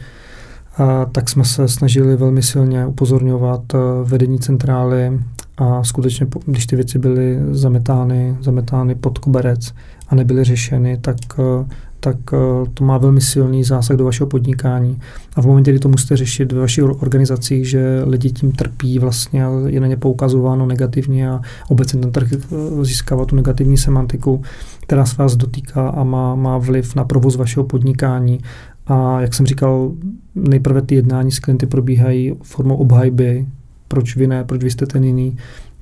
a 0.78 1.06
tak 1.06 1.30
jsme 1.30 1.46
se 1.46 1.68
snažili 1.68 2.16
velmi 2.16 2.44
silně 2.44 2.86
upozorňovat 2.86 3.74
uh, 3.74 3.80
vedení 4.04 4.40
centrály 4.40 5.20
a 5.58 5.84
skutečně, 5.84 6.28
když 6.46 6.66
ty 6.66 6.76
věci 6.76 7.00
byly 7.00 7.40
zametány, 7.52 8.38
zametány 8.42 8.96
pod 8.96 9.18
koberec 9.18 9.74
a 10.08 10.16
nebyly 10.16 10.44
řešeny, 10.44 10.98
tak, 10.98 11.16
uh, 11.38 11.68
tak 12.00 12.18
to 12.74 12.84
má 12.84 12.98
velmi 12.98 13.22
silný 13.22 13.64
zásah 13.64 13.98
do 13.98 14.06
vašeho 14.06 14.28
podnikání. 14.28 15.00
A 15.36 15.42
v 15.42 15.46
momentě, 15.46 15.72
kdy 15.72 15.80
to 15.80 15.90
musíte 15.90 16.18
řešit 16.18 16.52
ve 16.52 16.60
vašich 16.60 16.84
organizacích, 16.84 17.70
že 17.70 18.04
lidi 18.06 18.32
tím 18.32 18.52
trpí 18.52 19.00
vlastně 19.00 19.46
a 19.46 19.52
je 19.68 19.80
na 19.80 19.88
ně 19.88 19.98
poukazováno 19.98 20.66
negativně 20.66 21.30
a 21.30 21.42
obecně 21.70 22.00
ten 22.00 22.12
trh 22.12 22.30
získává 22.82 23.26
tu 23.26 23.36
negativní 23.36 23.78
semantiku, 23.78 24.42
která 24.80 25.06
se 25.06 25.16
vás 25.18 25.36
dotýká 25.36 25.90
a 25.90 26.04
má, 26.04 26.36
má 26.36 26.58
vliv 26.58 26.96
na 26.96 27.04
provoz 27.04 27.36
vašeho 27.36 27.64
podnikání. 27.64 28.40
A 28.88 29.22
jak 29.22 29.34
jsem 29.34 29.46
říkal, 29.46 29.92
nejprve 30.36 30.82
ty 30.82 30.96
jednání 30.96 31.32
s 31.32 31.40
klienty 31.40 31.66
probíhají 31.66 32.36
formou 32.44 32.76
obhajby, 32.76 33.46
proč 33.88 34.16
vy 34.16 34.28
ne, 34.28 34.44
proč 34.44 34.64
vy 34.64 34.72
jste 34.72 34.86
ten 34.86 35.04
jiný, 35.04 35.38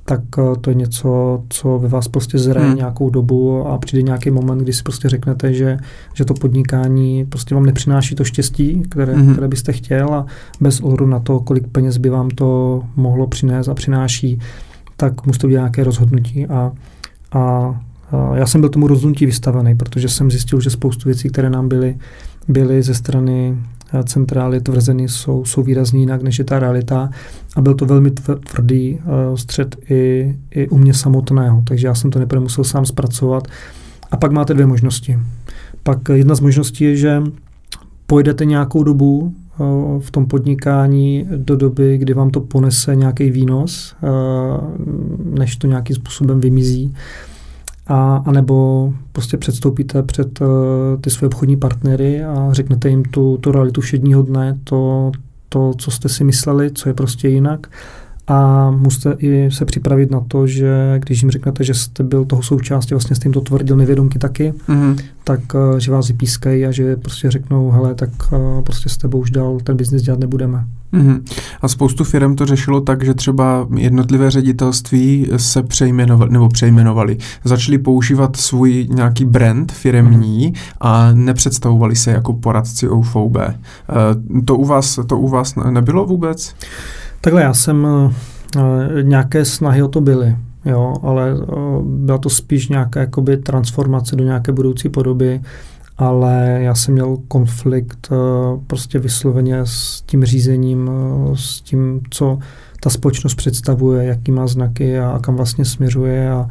tak 0.09 0.21
eh, 0.39 0.55
to 0.61 0.69
je 0.69 0.75
něco, 0.75 1.43
co 1.49 1.79
ve 1.79 1.87
vás 1.87 2.07
prostě 2.07 2.37
zraje 2.37 2.67
hmm. 2.67 2.75
nějakou 2.75 3.09
dobu 3.09 3.67
a 3.67 3.77
přijde 3.77 4.01
nějaký 4.01 4.31
moment, 4.31 4.57
kdy 4.57 4.73
si 4.73 4.83
prostě 4.83 5.09
řeknete, 5.09 5.53
že, 5.53 5.77
že 6.13 6.25
to 6.25 6.33
podnikání 6.33 7.25
prostě 7.25 7.55
vám 7.55 7.65
nepřináší 7.65 8.15
to 8.15 8.23
štěstí, 8.23 8.83
které, 8.89 9.13
hmm. 9.13 9.31
které 9.31 9.47
byste 9.47 9.73
chtěl 9.73 10.13
a 10.13 10.25
bez 10.61 10.79
ohledu 10.79 11.05
na 11.05 11.19
to, 11.19 11.39
kolik 11.39 11.67
peněz 11.67 11.97
by 11.97 12.09
vám 12.09 12.29
to 12.29 12.81
mohlo 12.95 13.27
přinést 13.27 13.67
a 13.67 13.73
přináší, 13.73 14.39
tak 14.97 15.25
musíte 15.25 15.47
udělat 15.47 15.61
nějaké 15.61 15.83
rozhodnutí 15.83 16.47
a, 16.47 16.71
a 17.31 17.73
já 18.35 18.45
jsem 18.45 18.61
byl 18.61 18.69
tomu 18.69 18.87
rozhodnutí 18.87 19.25
vystavený, 19.25 19.75
protože 19.75 20.09
jsem 20.09 20.31
zjistil, 20.31 20.61
že 20.61 20.69
spoustu 20.69 21.09
věcí, 21.09 21.29
které 21.29 21.49
nám 21.49 21.67
byly, 21.67 21.97
byly 22.47 22.83
ze 22.83 22.93
strany 22.93 23.57
centrály 24.03 24.61
tvrzeny, 24.61 25.09
jsou, 25.09 25.45
jsou 25.45 25.63
výrazně 25.63 25.99
jinak, 25.99 26.21
než 26.21 26.39
je 26.39 26.45
ta 26.45 26.59
realita. 26.59 27.09
A 27.55 27.61
byl 27.61 27.73
to 27.73 27.85
velmi 27.85 28.11
tvrdý 28.49 28.93
uh, 28.93 29.35
střed 29.35 29.75
i, 29.89 30.35
i 30.51 30.67
u 30.67 30.77
mě 30.77 30.93
samotného, 30.93 31.63
takže 31.67 31.87
já 31.87 31.95
jsem 31.95 32.11
to 32.11 32.19
nejprve 32.19 32.41
musel 32.41 32.63
sám 32.63 32.85
zpracovat. 32.85 33.47
A 34.11 34.17
pak 34.17 34.31
máte 34.31 34.53
dvě 34.53 34.65
možnosti. 34.65 35.19
Pak 35.83 35.99
jedna 36.13 36.35
z 36.35 36.39
možností 36.39 36.83
je, 36.83 36.95
že 36.95 37.23
pojedete 38.07 38.45
nějakou 38.45 38.83
dobu 38.83 39.33
v 39.99 40.11
tom 40.11 40.25
podnikání 40.25 41.27
do 41.35 41.55
doby, 41.55 41.97
kdy 41.97 42.13
vám 42.13 42.29
to 42.29 42.41
ponese 42.41 42.95
nějaký 42.95 43.31
výnos, 43.31 43.95
než 45.23 45.55
to 45.55 45.67
nějakým 45.67 45.95
způsobem 45.95 46.39
vymizí. 46.39 46.95
A, 47.87 48.23
nebo 48.31 48.93
prostě 49.11 49.37
předstoupíte 49.37 50.03
před 50.03 50.41
uh, 50.41 50.47
ty 51.01 51.09
své 51.09 51.27
obchodní 51.27 51.57
partnery 51.57 52.23
a 52.23 52.49
řeknete 52.51 52.89
jim 52.89 53.03
tu, 53.03 53.37
tu 53.37 53.51
realitu 53.51 53.81
všedního 53.81 54.21
dne, 54.21 54.59
to, 54.63 55.11
to, 55.49 55.73
co 55.77 55.91
jste 55.91 56.09
si 56.09 56.23
mysleli, 56.23 56.71
co 56.71 56.89
je 56.89 56.93
prostě 56.93 57.27
jinak 57.27 57.67
a 58.27 58.71
musíte 58.71 59.15
i 59.19 59.51
se 59.51 59.65
připravit 59.65 60.11
na 60.11 60.19
to, 60.27 60.47
že 60.47 60.99
když 60.99 61.21
jim 61.21 61.31
řeknete, 61.31 61.63
že 61.63 61.73
jste 61.73 62.03
byl 62.03 62.25
toho 62.25 62.43
součástí, 62.43 62.93
vlastně 62.93 63.15
s 63.15 63.19
tím 63.19 63.33
to 63.33 63.41
tvrdil 63.41 63.77
nevědomky 63.77 64.19
taky, 64.19 64.53
mm-hmm. 64.69 64.97
tak 65.23 65.39
uh, 65.53 65.77
že 65.77 65.91
vás 65.91 66.07
vypískají 66.07 66.65
a 66.65 66.71
že 66.71 66.95
prostě 66.95 67.31
řeknou, 67.31 67.71
hele, 67.71 67.95
tak 67.95 68.09
uh, 68.31 68.61
prostě 68.61 68.89
s 68.89 68.97
tebou 68.97 69.19
už 69.19 69.31
dál 69.31 69.57
ten 69.63 69.77
biznis 69.77 70.01
dělat 70.01 70.19
nebudeme. 70.19 70.65
Mm-hmm. 70.93 71.21
A 71.61 71.67
spoustu 71.67 72.03
firm 72.03 72.35
to 72.35 72.45
řešilo 72.45 72.81
tak, 72.81 73.05
že 73.05 73.13
třeba 73.13 73.67
jednotlivé 73.75 74.31
ředitelství 74.31 75.29
se 75.37 75.63
přejmenovali, 75.63 76.31
nebo 76.31 76.49
přejmenovali, 76.49 77.17
začali 77.43 77.77
používat 77.77 78.35
svůj 78.35 78.87
nějaký 78.89 79.25
brand 79.25 79.71
firmní 79.71 80.51
mm-hmm. 80.51 80.75
a 80.81 81.13
nepředstavovali 81.13 81.95
se 81.95 82.11
jako 82.11 82.33
poradci 82.33 82.89
OVB. 82.89 83.15
Uh, 83.15 84.41
to 84.45 84.55
u 84.55 84.65
vás, 84.65 84.99
to 85.07 85.17
u 85.17 85.27
vás 85.27 85.55
nebylo 85.69 86.05
vůbec? 86.05 86.55
Takhle 87.21 87.41
já 87.41 87.53
jsem, 87.53 87.87
eh, 88.57 89.03
nějaké 89.03 89.45
snahy 89.45 89.83
o 89.83 89.87
to 89.87 90.01
byly, 90.01 90.37
jo, 90.65 90.93
ale 91.03 91.31
eh, 91.31 91.55
byla 91.83 92.17
to 92.17 92.29
spíš 92.29 92.69
nějaká 92.69 92.99
jakoby 92.99 93.37
transformace 93.37 94.15
do 94.15 94.23
nějaké 94.23 94.51
budoucí 94.51 94.89
podoby, 94.89 95.41
ale 95.97 96.59
já 96.61 96.75
jsem 96.75 96.93
měl 96.93 97.17
konflikt 97.27 98.07
eh, 98.11 98.15
prostě 98.67 98.99
vysloveně 98.99 99.59
s 99.63 100.03
tím 100.05 100.25
řízením, 100.25 100.89
s 101.33 101.61
tím, 101.61 102.01
co 102.09 102.39
ta 102.79 102.89
společnost 102.89 103.35
představuje, 103.35 104.05
jaký 104.05 104.31
má 104.31 104.47
znaky 104.47 104.99
a, 104.99 105.19
kam 105.21 105.35
vlastně 105.35 105.65
směřuje 105.65 106.31
a, 106.31 106.47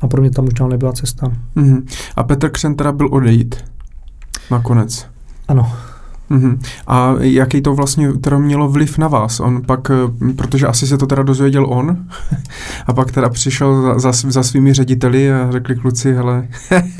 a 0.00 0.08
pro 0.08 0.20
mě 0.20 0.30
tam 0.30 0.46
už 0.46 0.54
dál 0.54 0.68
nebyla 0.68 0.92
cesta. 0.92 1.32
Mm-hmm. 1.56 1.82
A 2.16 2.22
Petr 2.22 2.50
Křen 2.50 2.74
teda 2.74 2.92
byl 2.92 3.08
odejít 3.12 3.64
nakonec. 4.50 5.06
Ano. 5.48 5.72
Mm-hmm. 6.30 6.58
A 6.86 7.14
jaký 7.20 7.62
to 7.62 7.74
vlastně 7.74 8.12
teda 8.12 8.38
mělo 8.38 8.68
vliv 8.68 8.98
na 8.98 9.08
vás? 9.08 9.40
On 9.40 9.62
pak, 9.62 9.90
eh, 9.90 10.32
protože 10.32 10.66
asi 10.66 10.86
se 10.86 10.98
to 10.98 11.06
teda 11.06 11.22
dozvěděl 11.22 11.66
on, 11.66 11.96
a 12.86 12.92
pak 12.92 13.12
teda 13.12 13.28
přišel 13.28 13.82
za, 13.82 14.12
za, 14.12 14.30
za 14.30 14.42
svými 14.42 14.72
řediteli 14.72 15.32
a 15.32 15.50
řekli 15.50 15.76
kluci, 15.76 16.12
hele, 16.14 16.48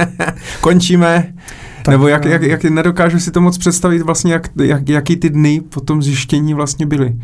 končíme. 0.61 1.35
Tak, 1.83 1.93
Nebo 1.93 2.09
jak, 2.09 2.25
jak, 2.25 2.43
jak, 2.43 2.65
nedokážu 2.65 3.21
si 3.21 3.31
to 3.31 3.41
moc 3.41 3.59
představit 3.59 4.03
vlastně, 4.03 4.33
jak, 4.33 4.49
jak, 4.63 4.89
jaký 4.89 5.17
ty 5.17 5.31
dny 5.31 5.61
po 5.61 5.81
tom 5.81 6.03
zjištění 6.03 6.55
vlastně 6.55 6.87
byly. 6.87 7.17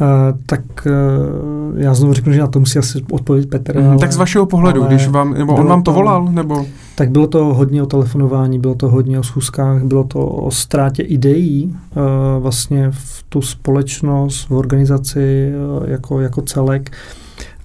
Uh, 0.00 0.38
tak 0.46 0.60
uh, 0.86 1.78
já 1.80 1.94
znovu 1.94 2.12
řeknu, 2.12 2.32
že 2.32 2.40
na 2.40 2.46
to 2.46 2.58
musí 2.58 2.78
asi 2.78 3.04
odpovědět 3.10 3.50
Petr. 3.50 3.80
Mm, 3.80 3.88
ale, 3.88 3.98
tak 3.98 4.12
z 4.12 4.16
vašeho 4.16 4.46
pohledu, 4.46 4.84
když 4.84 5.08
vám, 5.08 5.34
nebo 5.34 5.54
on 5.54 5.66
vám 5.66 5.82
to, 5.82 5.92
volal, 5.92 6.28
nebo? 6.30 6.66
Tak 6.94 7.10
bylo 7.10 7.26
to 7.26 7.44
hodně 7.44 7.82
o 7.82 7.86
telefonování, 7.86 8.58
bylo 8.58 8.74
to 8.74 8.88
hodně 8.88 9.18
o 9.18 9.22
schůzkách, 9.22 9.82
bylo 9.82 10.04
to 10.04 10.26
o 10.26 10.50
ztrátě 10.50 11.02
ideí 11.02 11.76
uh, 11.96 12.02
vlastně 12.42 12.90
v 12.90 13.24
tu 13.28 13.42
společnost, 13.42 14.48
v 14.48 14.52
organizaci 14.52 15.52
uh, 15.78 15.88
jako, 15.90 16.20
jako 16.20 16.42
celek. 16.42 16.90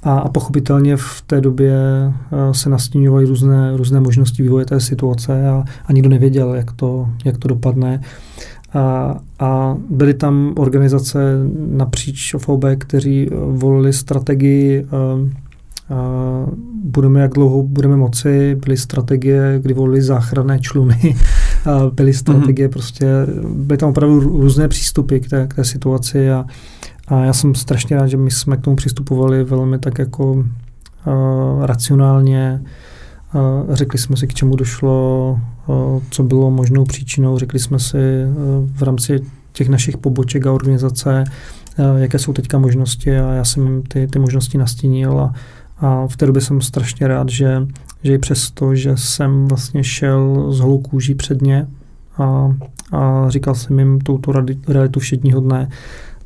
A, 0.03 0.19
a 0.19 0.29
pochopitelně 0.29 0.97
v 0.97 1.23
té 1.27 1.41
době 1.41 1.73
uh, 2.31 2.51
se 2.51 2.69
nastíňovaly 2.69 3.25
různé, 3.25 3.77
různé 3.77 3.99
možnosti 3.99 4.43
vývoje 4.43 4.65
té 4.65 4.79
situace 4.79 5.49
a, 5.49 5.63
a 5.85 5.93
nikdo 5.93 6.09
nevěděl, 6.09 6.55
jak 6.55 6.71
to, 6.71 7.09
jak 7.25 7.37
to 7.37 7.47
dopadne. 7.47 8.01
A, 8.73 9.15
a 9.39 9.77
byly 9.89 10.13
tam 10.13 10.53
organizace 10.57 11.19
napříč 11.69 12.33
OVB, 12.33 12.65
kteří 12.77 13.29
volili 13.31 13.93
strategii 13.93 14.83
uh, 14.83 15.29
Uh, 15.91 16.49
budeme, 16.83 17.19
jak 17.19 17.33
dlouho 17.33 17.63
budeme 17.63 17.97
moci, 17.97 18.55
byly 18.55 18.77
strategie, 18.77 19.59
kdy 19.61 19.73
volili 19.73 20.01
záchranné 20.01 20.59
čluny, 20.59 21.15
byly 21.93 22.13
strategie 22.13 22.67
mm-hmm. 22.67 22.71
prostě, 22.71 23.05
byly 23.49 23.77
tam 23.77 23.89
opravdu 23.89 24.19
různé 24.19 24.67
přístupy 24.67 25.19
k 25.19 25.29
té, 25.29 25.47
k 25.47 25.53
té 25.53 25.65
situaci 25.65 26.31
a, 26.31 26.45
a 27.07 27.19
já 27.25 27.33
jsem 27.33 27.55
strašně 27.55 27.95
rád, 27.95 28.07
že 28.07 28.17
my 28.17 28.31
jsme 28.31 28.57
k 28.57 28.61
tomu 28.61 28.75
přistupovali 28.75 29.43
velmi 29.43 29.79
tak 29.79 29.99
jako 29.99 30.31
uh, 30.31 30.45
racionálně, 31.65 32.61
řekli 33.69 33.99
jsme 33.99 34.17
si, 34.17 34.27
k 34.27 34.33
čemu 34.33 34.55
došlo, 34.55 35.39
co 36.09 36.23
bylo 36.23 36.51
možnou 36.51 36.85
příčinou, 36.85 37.37
řekli 37.37 37.59
jsme 37.59 37.79
si 37.79 37.97
uh, 37.97 38.69
v 38.73 38.83
rámci 38.83 39.19
těch 39.51 39.69
našich 39.69 39.97
poboček 39.97 40.45
a 40.45 40.51
organizace, 40.51 41.23
jaké 41.97 42.19
jsou 42.19 42.33
teďka 42.33 42.57
možnosti. 42.57 43.19
A 43.19 43.31
já 43.33 43.45
jsem 43.45 43.65
jim 43.65 43.83
ty, 43.83 44.07
ty 44.07 44.19
možnosti 44.19 44.57
nastínil 44.57 45.19
a, 45.19 45.33
a 45.77 46.07
v 46.07 46.17
té 46.17 46.25
době 46.25 46.41
jsem 46.41 46.61
strašně 46.61 47.07
rád, 47.07 47.29
že, 47.29 47.67
že 48.03 48.13
i 48.13 48.17
přesto, 48.17 48.75
že 48.75 48.97
jsem 48.97 49.47
vlastně 49.47 49.83
šel 49.83 50.51
z 50.51 50.59
holou 50.59 50.79
kůží 50.79 51.15
předně 51.15 51.67
a, 52.17 52.55
a 52.91 53.29
říkal 53.29 53.55
jsem 53.55 53.79
jim 53.79 53.99
tuto 53.99 54.31
realitu 54.67 54.99
všedního 54.99 55.39
dne, 55.39 55.69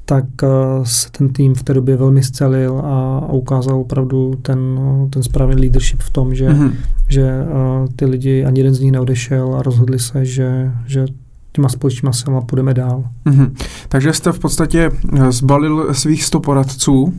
tak 0.06 0.26
uh, 0.44 0.50
se 0.84 1.12
ten 1.12 1.30
tým 1.30 1.56
v 1.56 1.64
té 1.64 1.74
době 1.74 1.98
velmi 1.98 2.24
zcelil 2.24 2.80
a, 2.80 3.18
a 3.18 3.32
ukázal 3.32 3.80
opravdu 3.80 4.36
ten, 4.42 4.60
ten 5.10 5.24
správný 5.24 5.56
leadership 5.56 6.00
v 6.02 6.10
tom, 6.10 6.36
že, 6.36 6.50
mm-hmm. 6.50 6.74
že 7.08 7.32
uh, 7.44 7.88
ty 7.96 8.06
lidi, 8.06 8.46
ani 8.46 8.60
jeden 8.60 8.74
z 8.74 8.80
nich 8.80 8.92
neodešel 8.92 9.56
a 9.56 9.62
rozhodli 9.62 10.00
se, 10.00 10.26
že, 10.26 10.72
že 10.86 11.06
těma 11.54 11.70
společnýma 11.70 12.14
silama 12.14 12.42
půjdeme 12.42 12.74
dál. 12.74 13.04
Mm-hmm. 13.26 13.52
Takže 13.88 14.14
jste 14.14 14.32
v 14.32 14.40
podstatě 14.40 14.92
eh, 15.14 15.32
zbalil 15.32 15.94
svých 15.94 16.24
100 16.24 16.40
poradců 16.40 17.14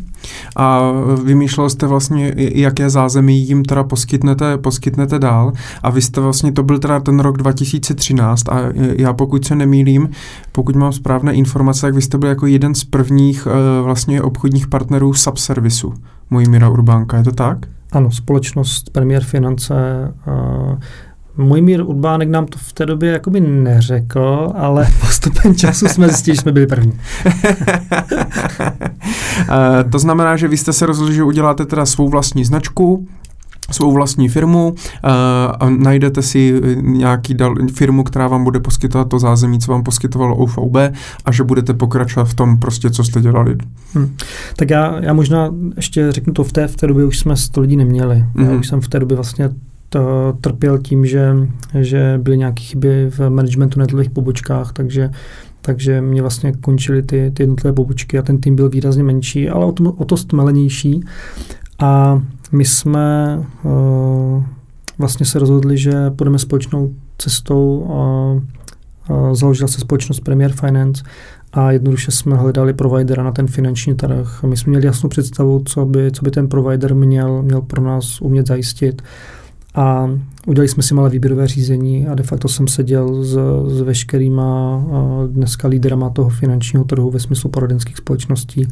a 0.57 0.93
vymýšlel 1.24 1.70
jste 1.70 1.87
vlastně, 1.87 2.35
jaké 2.37 2.91
zázemí 2.91 3.49
jim 3.49 3.64
teda 3.64 3.85
poskytnete, 3.85 4.59
poskytnete 4.59 5.18
dál 5.18 5.53
a 5.82 5.91
vy 5.91 6.03
jste 6.03 6.20
vlastně, 6.20 6.53
to 6.53 6.62
byl 6.62 6.78
teda 6.78 7.01
ten 7.01 7.20
rok 7.20 7.37
2013 7.37 8.49
a 8.49 8.59
já 8.74 9.12
pokud 9.12 9.45
se 9.45 9.57
nemýlím, 9.57 10.09
pokud 10.53 10.76
mám 10.76 10.93
správné 10.93 11.35
informace, 11.35 11.80
tak 11.80 11.95
vy 11.95 12.03
jste 12.03 12.18
byl 12.18 12.28
jako 12.28 12.47
jeden 12.47 12.74
z 12.74 12.85
prvních 12.85 13.49
eh, 13.51 13.82
vlastně 13.82 14.22
obchodních 14.22 14.68
partnerů 14.68 15.14
Subservisu, 15.14 15.95
Mojmíra 16.30 16.68
Urbánka, 16.68 17.16
je 17.16 17.24
to 17.24 17.32
tak? 17.32 17.59
Ano, 17.93 18.11
společnost 18.11 18.91
Premier 18.91 19.24
Finance 19.24 19.74
uh, 20.26 20.78
můj 21.37 21.61
mír 21.61 21.82
Urbánek 21.82 22.28
nám 22.28 22.47
to 22.47 22.59
v 22.59 22.72
té 22.72 22.87
době 22.87 23.12
jakoby 23.12 23.41
neřekl, 23.41 24.53
ale 24.55 24.89
postupem 25.01 25.55
času 25.55 25.89
jsme 25.89 26.09
zjistili, 26.09 26.37
že 26.37 26.43
jsme 26.43 26.53
byli 26.53 26.66
první. 26.66 26.93
Eh, 29.49 29.85
to 29.85 29.99
znamená, 29.99 30.37
že 30.37 30.49
vy 30.49 30.57
jste 30.57 30.72
se 30.72 30.87
rozhodli, 30.87 31.14
že 31.14 31.22
uděláte 31.22 31.66
teda 31.66 31.87
svou 31.87 32.09
vlastní 32.09 32.45
značku, 32.45 33.09
svou 33.70 33.93
vlastní 33.93 34.28
firmu 34.28 34.68
uh, 34.68 34.76
a 35.61 35.70
najdete 35.70 36.22
si 36.22 36.61
nějaký 36.80 37.35
dal, 37.35 37.55
firmu, 37.74 38.05
která 38.05 38.28
vám 38.28 38.45
bude 38.45 38.61
poskytovat 38.61 39.09
to 39.09 39.18
zázemí, 39.18 39.59
co 39.59 39.72
vám 39.72 39.82
poskytovalo 39.82 40.37
OVB 40.37 40.76
a 41.24 41.32
že 41.32 41.45
budete 41.45 41.74
pokračovat 41.74 42.24
v 42.24 42.35
tom 42.35 42.59
prostě, 42.59 42.91
co 42.91 43.05
jste 43.05 43.20
dělali. 43.20 43.57
Hmm. 43.95 44.16
Tak 44.57 44.70
já, 44.70 45.01
já 45.01 45.12
možná 45.12 45.51
ještě 45.76 46.12
řeknu 46.12 46.32
to, 46.32 46.45
v 46.45 46.53
té, 46.53 46.66
v 46.68 46.76
té 46.76 46.87
době 46.87 47.05
už 47.05 47.18
jsme 47.18 47.37
100 47.37 47.61
lidí 47.61 47.76
neměli. 47.76 48.16
Mm-hmm. 48.16 48.45
Já 48.45 48.51
mhm. 48.51 48.61
už 48.61 48.68
jsem 48.68 48.80
v 48.80 48.89
té 48.89 49.01
době 49.01 49.16
vlastně 49.16 49.51
trpěl 50.40 50.78
tím, 50.78 51.07
že, 51.07 51.34
že 51.80 52.20
byly 52.22 52.38
nějaké 52.38 52.62
chyby 52.62 53.11
v 53.11 53.30
managementu 53.30 53.78
na 53.78 53.82
jednotlivých 53.82 54.11
pobočkách, 54.11 54.72
takže 54.72 55.11
takže 55.66 56.01
mě 56.01 56.20
vlastně 56.20 56.53
končily 56.53 57.03
ty, 57.03 57.30
ty 57.34 57.42
jednotlivé 57.42 57.72
pobočky 57.72 58.18
a 58.18 58.22
ten 58.22 58.38
tým 58.38 58.57
byl 58.57 58.68
výrazně 58.68 59.03
menší, 59.03 59.49
ale 59.49 59.66
o 59.66 59.72
to, 59.72 59.92
o 59.92 60.05
to 60.05 60.16
stmelenější. 60.16 61.01
A 61.78 62.22
my 62.53 62.64
jsme 62.64 63.38
uh, 63.62 64.45
vlastně 64.99 65.26
se 65.26 65.38
rozhodli, 65.38 65.78
že 65.78 66.11
půjdeme 66.11 66.38
společnou 66.38 66.95
cestou 67.18 67.86
a, 67.90 67.97
a 69.14 69.34
založila 69.34 69.68
se 69.68 69.80
společnost 69.80 70.20
Premier 70.20 70.53
Finance 70.53 71.05
a 71.53 71.70
jednoduše 71.70 72.11
jsme 72.11 72.36
hledali 72.36 72.72
providera 72.72 73.22
na 73.22 73.32
ten 73.32 73.47
finanční 73.47 73.95
trh. 73.95 74.42
My 74.47 74.57
jsme 74.57 74.70
měli 74.70 74.86
jasnou 74.86 75.09
představu, 75.09 75.62
co 75.66 75.86
by, 75.86 76.11
co 76.12 76.24
by 76.24 76.30
ten 76.30 76.49
provider 76.49 76.95
měl, 76.95 77.42
měl 77.42 77.62
pro 77.62 77.82
nás 77.82 78.20
umět 78.20 78.47
zajistit. 78.47 79.03
A 79.74 80.06
udělali 80.47 80.68
jsme 80.68 80.82
si 80.82 80.95
malé 80.95 81.11
výběrové 81.11 81.47
řízení 81.47 82.07
a 82.07 82.14
de 82.14 82.22
facto 82.22 82.49
jsem 82.49 82.68
seděl 82.68 83.24
s, 83.24 83.38
s 83.66 83.80
veškerýma 83.80 84.80
dneska 85.26 85.68
lídrama 85.68 86.11
toho 86.11 86.28
finančního 86.28 86.84
trhu 86.84 87.11
ve 87.11 87.20
smyslu 87.20 87.51
poradenských 87.51 87.97
společností 87.97 88.68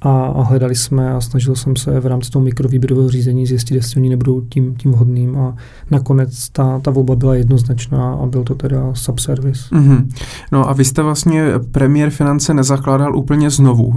a, 0.00 0.10
a 0.10 0.42
hledali 0.42 0.74
jsme 0.74 1.12
a 1.12 1.20
snažil 1.20 1.56
jsem 1.56 1.76
se 1.76 2.00
v 2.00 2.06
rámci 2.06 2.30
toho 2.30 2.44
mikrovýběrového 2.44 3.08
řízení 3.08 3.46
zjistit, 3.46 3.74
jestli 3.74 4.00
oni 4.00 4.10
nebudou 4.10 4.40
tím, 4.40 4.74
tím 4.74 4.92
vhodným 4.92 5.36
a 5.36 5.56
nakonec 5.90 6.48
ta, 6.48 6.78
ta 6.78 6.90
volba 6.90 7.16
byla 7.16 7.34
jednoznačná 7.34 8.12
a 8.14 8.26
byl 8.26 8.44
to 8.44 8.54
teda 8.54 8.94
subservice. 8.94 9.60
Mm-hmm. 9.72 10.06
No 10.52 10.70
a 10.70 10.72
vy 10.72 10.84
jste 10.84 11.02
vlastně 11.02 11.44
premiér 11.72 12.10
finance 12.10 12.54
nezakládal 12.54 13.16
úplně 13.16 13.50
znovu, 13.50 13.86
uh, 13.86 13.94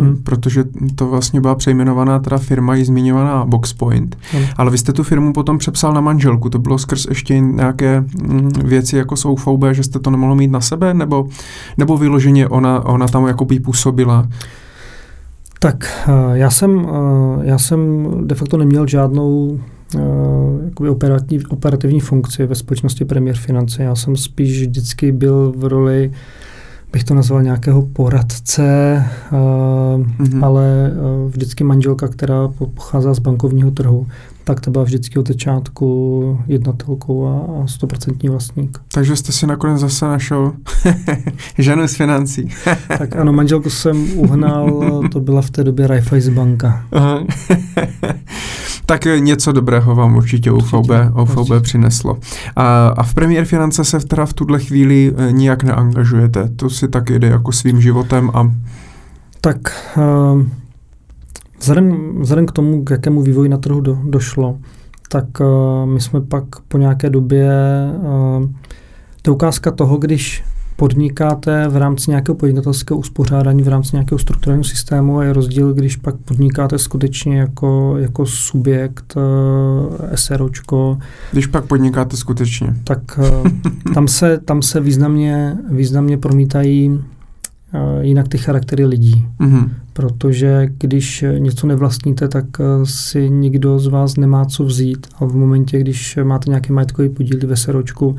hmm. 0.00 0.16
protože 0.22 0.64
to 0.94 1.08
vlastně 1.08 1.40
byla 1.40 1.54
přejmenovaná 1.54 2.18
teda 2.18 2.38
firma, 2.38 2.76
i 2.76 2.84
zmiňovaná 2.84 3.44
Boxpoint, 3.44 4.16
hmm. 4.32 4.44
ale 4.56 4.70
vy 4.70 4.78
jste 4.78 4.92
tu 4.92 5.02
firmu 5.02 5.32
potom 5.32 5.58
přepsal 5.58 5.92
na 5.92 6.00
manželku, 6.00 6.50
to 6.50 6.58
bylo 6.62 6.78
skrz 6.78 7.06
ještě 7.08 7.38
nějaké 7.40 8.00
mm, 8.00 8.52
věci, 8.64 8.96
jako 8.96 9.16
jsou 9.16 9.36
FOB, 9.36 9.64
že 9.72 9.82
jste 9.82 9.98
to 9.98 10.10
nemohlo 10.10 10.34
mít 10.34 10.50
na 10.50 10.60
sebe, 10.60 10.94
nebo, 10.94 11.28
nebo 11.78 11.96
vyloženě 11.96 12.48
ona, 12.48 12.84
ona 12.84 13.06
tam 13.06 13.26
jakoby 13.26 13.60
působila? 13.60 14.28
Tak 15.58 16.08
já 16.32 16.50
jsem, 16.50 16.88
já 17.42 17.58
jsem 17.58 18.08
de 18.26 18.34
facto 18.34 18.56
neměl 18.56 18.86
žádnou 18.86 19.60
jakoby 20.64 20.88
operativní, 20.88 21.46
operativní 21.46 22.00
funkci 22.00 22.46
ve 22.46 22.54
společnosti 22.54 23.04
Premier 23.04 23.36
Finance. 23.36 23.82
Já 23.82 23.94
jsem 23.94 24.16
spíš 24.16 24.60
vždycky 24.60 25.12
byl 25.12 25.52
v 25.56 25.64
roli 25.64 26.10
bych 26.92 27.04
to 27.04 27.14
nazval 27.14 27.42
nějakého 27.42 27.82
poradce, 27.82 28.62
mm-hmm. 29.30 30.44
ale 30.44 30.92
vždycky 31.28 31.64
manželka, 31.64 32.08
která 32.08 32.48
pochází 32.48 33.08
z 33.12 33.18
bankovního 33.18 33.70
trhu, 33.70 34.06
tak 34.44 34.60
to 34.60 34.70
byla 34.70 34.84
vždycky 34.84 35.18
od 35.18 35.28
začátku 35.28 36.38
jednatelkou 36.46 37.26
a 37.26 37.66
stoprocentní 37.66 38.28
vlastník. 38.28 38.78
Takže 38.94 39.16
jste 39.16 39.32
si 39.32 39.46
nakonec 39.46 39.80
zase 39.80 40.04
našel 40.04 40.52
ženu 41.58 41.88
z 41.88 41.94
financí. 41.94 42.48
tak 42.98 43.16
ano, 43.16 43.32
manželku 43.32 43.70
jsem 43.70 44.18
uhnal, 44.18 44.82
to 45.12 45.20
byla 45.20 45.42
v 45.42 45.50
té 45.50 45.64
době 45.64 45.86
Raiffeisen 45.86 46.34
banka. 46.34 46.84
tak 48.86 49.04
něco 49.18 49.52
dobrého 49.52 49.94
vám 49.94 50.16
určitě 50.16 50.50
OVB, 50.50 50.90
OVB 51.12 51.62
přineslo. 51.62 52.18
A, 52.56 52.86
a 52.88 53.02
v 53.02 53.14
Premier 53.14 53.44
Finance 53.44 53.84
se 53.84 54.00
teda 54.00 54.26
v 54.26 54.32
tuhle 54.32 54.58
chvíli 54.58 55.12
eh, 55.16 55.32
nijak 55.32 55.62
neangažujete. 55.62 56.48
To 56.56 56.70
si 56.70 56.88
tak 56.88 57.10
jde 57.10 57.28
jako 57.28 57.52
svým 57.52 57.80
životem 57.80 58.30
a... 58.34 58.52
Tak 59.40 59.56
uh, 59.96 60.42
Vzhledem, 61.62 62.18
vzhledem 62.20 62.46
k 62.46 62.52
tomu, 62.52 62.84
k 62.84 62.90
jakému 62.90 63.22
vývoji 63.22 63.48
na 63.48 63.58
trhu 63.58 63.80
do, 63.80 63.98
došlo, 64.04 64.58
tak 65.08 65.24
uh, 65.40 65.46
my 65.86 66.00
jsme 66.00 66.20
pak 66.20 66.44
po 66.68 66.78
nějaké 66.78 67.10
době, 67.10 67.50
uh, 67.96 68.48
to 69.22 69.30
je 69.30 69.34
ukázka 69.34 69.70
toho, 69.70 69.96
když 69.96 70.44
podnikáte 70.76 71.68
v 71.68 71.76
rámci 71.76 72.10
nějakého 72.10 72.36
podnikatelského 72.36 72.98
uspořádání, 72.98 73.62
v 73.62 73.68
rámci 73.68 73.90
nějakého 73.92 74.18
strukturálního 74.18 74.64
systému 74.64 75.18
a 75.18 75.24
je 75.24 75.32
rozdíl, 75.32 75.74
když 75.74 75.96
pak 75.96 76.16
podnikáte 76.16 76.78
skutečně 76.78 77.38
jako, 77.38 77.94
jako 77.98 78.26
subjekt, 78.26 79.14
uh, 79.16 79.22
SROčko. 80.14 80.98
Když 81.32 81.46
pak 81.46 81.64
podnikáte 81.64 82.16
skutečně. 82.16 82.74
Tak 82.84 83.18
uh, 83.18 83.48
tam, 83.94 84.08
se, 84.08 84.38
tam 84.38 84.62
se 84.62 84.80
významně, 84.80 85.56
významně 85.70 86.18
promítají 86.18 87.00
jinak 88.00 88.28
ty 88.28 88.38
charaktery 88.38 88.84
lidí. 88.84 89.26
Mm-hmm. 89.40 89.70
Protože 89.92 90.68
když 90.78 91.24
něco 91.38 91.66
nevlastníte, 91.66 92.28
tak 92.28 92.44
eh, 92.60 92.64
si 92.84 93.30
nikdo 93.30 93.78
z 93.78 93.86
vás 93.86 94.16
nemá 94.16 94.44
co 94.44 94.64
vzít. 94.64 95.06
A 95.16 95.24
v 95.24 95.34
momentě, 95.34 95.80
když 95.80 96.18
máte 96.22 96.50
nějaký 96.50 96.72
majetkový 96.72 97.08
podíl 97.08 97.38
ve 97.46 97.56
seročku, 97.56 98.16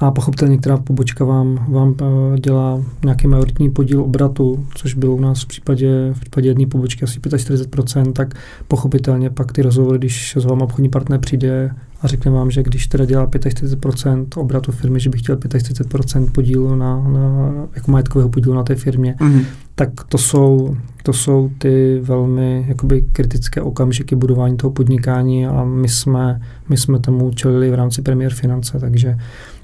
a 0.00 0.10
pochopitelně 0.10 0.52
některá 0.52 0.76
pobočka 0.76 1.24
vám, 1.24 1.66
vám 1.68 1.94
eh, 2.00 2.40
dělá 2.40 2.82
nějaký 3.04 3.26
majoritní 3.26 3.70
podíl 3.70 4.02
obratu, 4.02 4.66
což 4.74 4.94
bylo 4.94 5.14
u 5.14 5.20
nás 5.20 5.42
v 5.42 5.46
případě, 5.46 6.12
v 6.12 6.20
případě 6.20 6.48
jedné 6.48 6.66
pobočky 6.66 7.04
asi 7.04 7.20
45%, 7.20 8.12
tak 8.12 8.34
pochopitelně 8.68 9.30
pak 9.30 9.52
ty 9.52 9.62
rozhovory, 9.62 9.98
když 9.98 10.36
s 10.36 10.44
váma 10.44 10.64
obchodní 10.64 10.88
partner 10.88 11.20
přijde 11.20 11.70
a 12.02 12.06
řekne 12.06 12.30
vám, 12.30 12.50
že 12.50 12.62
když 12.62 12.86
teda 12.86 13.04
dělá 13.04 13.26
45% 13.26 14.26
obratu 14.36 14.72
firmy, 14.72 15.00
že 15.00 15.10
by 15.10 15.18
chtěl 15.18 15.36
45% 15.36 16.32
podílu 16.32 16.76
na, 16.76 17.08
na 17.08 17.52
jako 17.74 17.90
majetkového 17.90 18.28
podílu 18.28 18.54
na 18.54 18.62
té 18.62 18.74
firmě, 18.74 19.16
mm-hmm. 19.20 19.44
tak 19.74 19.90
to 20.08 20.18
jsou, 20.18 20.76
to 21.02 21.12
jsou 21.12 21.50
ty 21.58 22.00
velmi 22.02 22.64
jakoby 22.68 23.04
kritické 23.12 23.62
okamžiky 23.62 24.16
budování 24.16 24.56
toho 24.56 24.70
podnikání 24.70 25.46
a 25.46 25.64
my 25.64 25.88
jsme, 25.88 26.40
my 26.68 26.76
jsme 26.76 26.98
tomu 26.98 27.30
čelili 27.30 27.70
v 27.70 27.74
rámci 27.74 28.02
premiér 28.02 28.34
finance, 28.34 28.78
takže 28.78 29.16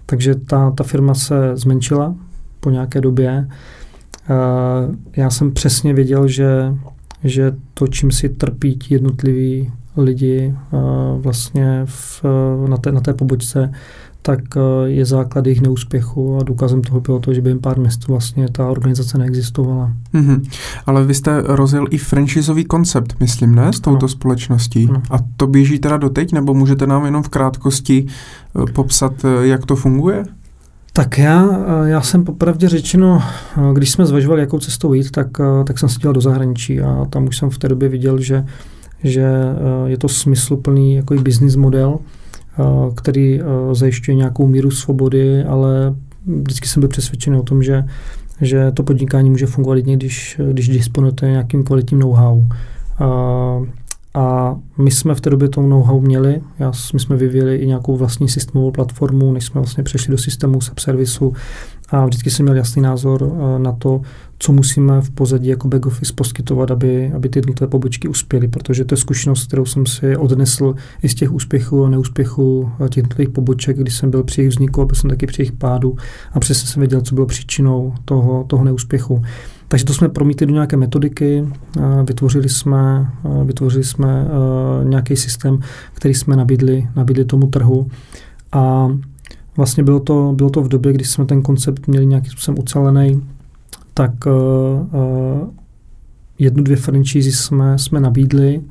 takže 0.06 0.34
ta, 0.34 0.70
ta 0.70 0.84
firma 0.84 1.14
se 1.14 1.56
zmenšila 1.56 2.14
po 2.60 2.70
nějaké 2.70 3.00
době. 3.00 3.48
Uh, 4.30 4.94
já 5.16 5.30
jsem 5.30 5.52
přesně 5.52 5.94
věděl, 5.94 6.28
že, 6.28 6.74
že 7.24 7.52
to, 7.74 7.86
čím 7.86 8.10
si 8.10 8.28
trpí 8.28 8.76
ti 8.76 8.94
jednotliví 8.94 9.72
lidi 9.96 10.54
uh, 10.72 10.80
vlastně 11.22 11.82
v, 11.84 12.24
na, 12.68 12.76
té, 12.76 12.92
na 12.92 13.00
té 13.00 13.14
pobočce, 13.14 13.72
tak 14.22 14.40
uh, 14.56 14.62
je 14.84 15.04
základ 15.04 15.46
jejich 15.46 15.60
neúspěchu 15.60 16.38
a 16.38 16.42
důkazem 16.42 16.82
toho 16.82 17.00
bylo 17.00 17.18
to, 17.18 17.34
že 17.34 17.40
během 17.40 17.60
pár 17.60 17.78
měst 17.78 18.08
vlastně 18.08 18.48
ta 18.52 18.68
organizace 18.68 19.18
neexistovala. 19.18 19.92
Mm-hmm. 20.14 20.50
Ale 20.86 21.04
vy 21.04 21.14
jste 21.14 21.42
rozjel 21.44 21.86
i 21.90 21.98
franchiseový 21.98 22.64
koncept, 22.64 23.14
myslím, 23.20 23.54
ne, 23.54 23.72
s 23.72 23.80
touto 23.80 24.04
no. 24.04 24.08
společností. 24.08 24.86
No. 24.86 25.02
A 25.10 25.16
to 25.36 25.46
běží 25.46 25.78
teda 25.78 25.96
doteď, 25.96 26.32
nebo 26.32 26.54
můžete 26.54 26.86
nám 26.86 27.04
jenom 27.04 27.22
v 27.22 27.28
krátkosti 27.28 28.06
uh, 28.54 28.64
popsat, 28.64 29.24
uh, 29.24 29.30
jak 29.42 29.66
to 29.66 29.76
funguje? 29.76 30.24
Tak 30.96 31.18
já, 31.18 31.48
já 31.84 32.00
jsem 32.00 32.24
popravdě 32.24 32.68
řečeno, 32.68 33.22
když 33.72 33.90
jsme 33.90 34.06
zvažovali, 34.06 34.40
jakou 34.40 34.58
cestou 34.58 34.92
jít, 34.92 35.10
tak, 35.10 35.28
tak 35.66 35.78
jsem 35.78 35.88
se 35.88 35.98
dělal 35.98 36.14
do 36.14 36.20
zahraničí 36.20 36.80
a 36.80 37.04
tam 37.10 37.26
už 37.26 37.36
jsem 37.36 37.50
v 37.50 37.58
té 37.58 37.68
době 37.68 37.88
viděl, 37.88 38.20
že, 38.20 38.44
že 39.04 39.26
je 39.86 39.98
to 39.98 40.08
smysluplný 40.08 40.94
jako 40.94 41.14
business 41.14 41.56
model, 41.56 41.98
Eh, 42.58 42.94
který 42.94 43.40
eh, 43.40 43.44
zajišťuje 43.72 44.14
nějakou 44.14 44.46
míru 44.46 44.70
svobody, 44.70 45.44
ale 45.44 45.94
vždycky 46.26 46.68
jsem 46.68 46.80
byl 46.80 46.88
přesvědčený 46.88 47.38
o 47.38 47.42
tom, 47.42 47.62
že, 47.62 47.84
že 48.40 48.72
to 48.72 48.82
podnikání 48.82 49.30
může 49.30 49.46
fungovat 49.46 49.76
jedině, 49.76 49.96
když, 49.96 50.40
když 50.52 50.68
disponujete 50.68 51.26
nějakým 51.26 51.64
kvalitním 51.64 52.00
know-how. 52.00 52.44
A, 52.98 53.04
eh, 53.64 53.84
a 54.14 54.56
my 54.78 54.90
jsme 54.90 55.14
v 55.14 55.20
té 55.20 55.30
době 55.30 55.48
to 55.48 55.62
know-how 55.62 56.00
měli. 56.00 56.40
Já, 56.58 56.72
my 56.92 57.00
jsme 57.00 57.16
vyvíjeli 57.16 57.56
i 57.56 57.66
nějakou 57.66 57.96
vlastní 57.96 58.28
systémovou 58.28 58.70
platformu, 58.70 59.32
než 59.32 59.44
jsme 59.44 59.60
vlastně 59.60 59.84
přešli 59.84 60.10
do 60.10 60.18
systému 60.18 60.60
subservisu 60.60 61.32
a 61.94 62.06
vždycky 62.06 62.30
jsem 62.30 62.44
měl 62.44 62.56
jasný 62.56 62.82
názor 62.82 63.32
na 63.58 63.72
to, 63.72 64.00
co 64.38 64.52
musíme 64.52 65.00
v 65.00 65.10
pozadí 65.10 65.48
jako 65.48 65.68
back 65.68 65.86
office 65.86 66.12
poskytovat, 66.12 66.70
aby, 66.70 67.12
aby 67.14 67.28
ty 67.28 67.38
jednotlivé 67.38 67.70
pobočky 67.70 68.08
uspěly, 68.08 68.48
protože 68.48 68.84
to 68.84 68.92
je 68.92 68.96
zkušenost, 68.96 69.46
kterou 69.46 69.64
jsem 69.64 69.86
si 69.86 70.16
odnesl 70.16 70.74
i 71.02 71.08
z 71.08 71.14
těch 71.14 71.32
úspěchů 71.32 71.84
a 71.84 71.88
neúspěchů 71.88 72.70
těch 72.88 72.96
jednotlivých 72.96 73.32
poboček, 73.32 73.78
kdy 73.78 73.90
jsem 73.90 74.10
byl 74.10 74.22
při 74.22 74.40
jejich 74.40 74.50
vzniku 74.50 74.82
a 74.82 74.84
byl 74.84 74.94
jsem 74.94 75.10
taky 75.10 75.26
při 75.26 75.42
jejich 75.42 75.52
pádu 75.52 75.96
a 76.32 76.40
přesně 76.40 76.68
jsem 76.68 76.80
věděl, 76.80 77.00
co 77.00 77.14
bylo 77.14 77.26
příčinou 77.26 77.94
toho, 78.04 78.44
toho 78.46 78.64
neúspěchu. 78.64 79.22
Takže 79.68 79.84
to 79.84 79.94
jsme 79.94 80.08
promítli 80.08 80.46
do 80.46 80.52
nějaké 80.52 80.76
metodiky, 80.76 81.48
vytvořili 82.08 82.48
jsme, 82.48 83.10
vytvořili 83.44 83.84
jsme 83.84 84.26
nějaký 84.82 85.16
systém, 85.16 85.58
který 85.94 86.14
jsme 86.14 86.36
nabídli, 86.36 86.88
nabídli 86.96 87.24
tomu 87.24 87.46
trhu 87.46 87.86
a 88.52 88.88
vlastně 89.56 89.82
bylo 89.82 90.00
to, 90.00 90.32
bylo 90.36 90.50
to 90.50 90.62
v 90.62 90.68
době, 90.68 90.92
kdy 90.92 91.04
jsme 91.04 91.26
ten 91.26 91.42
koncept 91.42 91.86
měli 91.86 92.06
nějakým 92.06 92.30
způsobem 92.30 92.58
ucelený, 92.58 93.22
tak 93.94 94.12
uh, 94.26 94.32
uh, 95.00 95.48
jednu, 96.38 96.64
dvě 96.64 96.76
franchise 96.76 97.32
jsme, 97.32 97.78
jsme 97.78 98.00
nabídli, 98.00 98.62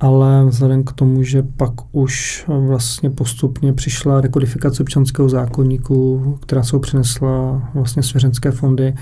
ale 0.00 0.44
vzhledem 0.44 0.84
k 0.84 0.92
tomu, 0.92 1.22
že 1.22 1.42
pak 1.56 1.72
už 1.92 2.44
vlastně 2.48 3.10
postupně 3.10 3.72
přišla 3.72 4.20
rekodifikace 4.20 4.82
občanského 4.82 5.28
zákonníku, 5.28 6.38
která 6.42 6.62
se 6.62 6.78
přinesla 6.78 7.62
vlastně 7.74 8.02
svěřenské 8.02 8.50
fondy 8.50 8.94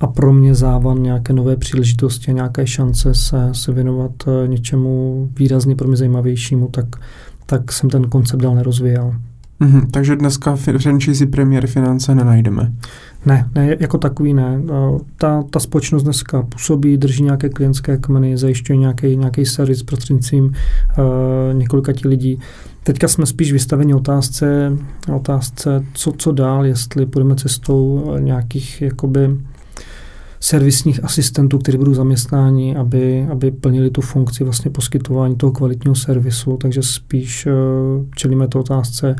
a 0.00 0.06
pro 0.06 0.32
mě 0.32 0.54
závan 0.54 1.02
nějaké 1.02 1.32
nové 1.32 1.56
příležitosti 1.56 2.30
a 2.30 2.34
nějaké 2.34 2.66
šance 2.66 3.14
se, 3.14 3.48
se 3.52 3.72
věnovat 3.72 4.12
eh, 4.26 4.48
něčemu 4.48 5.28
výrazně 5.38 5.76
pro 5.76 5.88
mě 5.88 5.96
zajímavějšímu, 5.96 6.68
tak, 6.68 6.86
tak 7.46 7.72
jsem 7.72 7.90
ten 7.90 8.08
koncept 8.08 8.40
dál 8.40 8.54
nerozvíjel. 8.54 9.14
Mm-hmm, 9.60 9.90
takže 9.90 10.16
dneska 10.16 10.56
franchise 10.56 11.26
premiér 11.26 11.66
finance 11.66 12.14
nenajdeme. 12.14 12.72
Ne, 13.26 13.48
ne, 13.54 13.76
jako 13.80 13.98
takový 13.98 14.34
ne. 14.34 14.62
Ta, 15.16 15.44
ta 15.50 15.60
společnost 15.60 16.02
dneska 16.02 16.42
působí, 16.42 16.96
drží 16.96 17.22
nějaké 17.22 17.48
klientské 17.48 17.96
kmeny, 17.96 18.36
zajišťuje 18.36 18.76
nějaký, 18.76 19.16
nějaký 19.16 19.46
servis 19.46 19.82
prostřednictvím 19.82 20.44
uh, 20.44 20.52
několika 21.58 21.92
ti 21.92 22.08
lidí. 22.08 22.38
Teďka 22.82 23.08
jsme 23.08 23.26
spíš 23.26 23.52
vystaveni 23.52 23.94
otázce, 23.94 24.72
otázce 25.14 25.84
co, 25.94 26.12
co 26.12 26.32
dál, 26.32 26.66
jestli 26.66 27.06
půjdeme 27.06 27.34
cestou 27.34 28.12
nějakých 28.18 28.82
jakoby 28.82 29.36
servisních 30.44 31.04
asistentů, 31.04 31.58
kteří 31.58 31.78
budou 31.78 31.94
zaměstnáni, 31.94 32.76
aby, 32.76 33.26
aby 33.30 33.50
plnili 33.50 33.90
tu 33.90 34.00
funkci 34.00 34.44
vlastně 34.44 34.70
poskytování 34.70 35.36
toho 35.36 35.52
kvalitního 35.52 35.94
servisu. 35.94 36.56
Takže 36.56 36.82
spíš 36.82 37.46
uh, 37.46 37.52
čelíme 38.16 38.48
to 38.48 38.60
otázce, 38.60 39.16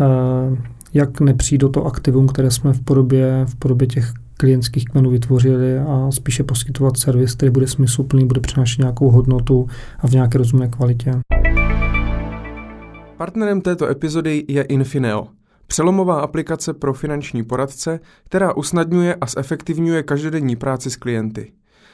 uh, 0.00 0.58
jak 0.94 1.20
nepřijít 1.20 1.58
do 1.58 1.68
to 1.68 1.86
aktivum, 1.86 2.26
které 2.26 2.50
jsme 2.50 2.72
v 2.72 2.80
podobě, 2.80 3.44
v 3.48 3.56
podobě 3.56 3.86
těch 3.86 4.12
klientských 4.36 4.84
kmenů 4.84 5.10
vytvořili 5.10 5.78
a 5.78 6.10
spíše 6.10 6.44
poskytovat 6.44 6.96
servis, 6.96 7.34
který 7.34 7.50
bude 7.50 7.66
smysluplný, 7.66 8.26
bude 8.26 8.40
přinášet 8.40 8.78
nějakou 8.78 9.10
hodnotu 9.10 9.66
a 9.98 10.08
v 10.08 10.12
nějaké 10.12 10.38
rozumné 10.38 10.68
kvalitě. 10.68 11.12
Partnerem 13.16 13.60
této 13.60 13.88
epizody 13.88 14.44
je 14.48 14.62
Infineo, 14.62 15.26
přelomová 15.68 16.20
aplikace 16.20 16.74
pro 16.74 16.94
finanční 16.94 17.44
poradce, 17.44 18.00
která 18.24 18.56
usnadňuje 18.56 19.14
a 19.14 19.26
zefektivňuje 19.26 20.02
každodenní 20.02 20.56
práci 20.56 20.90
s 20.90 20.96
klienty. 20.96 21.52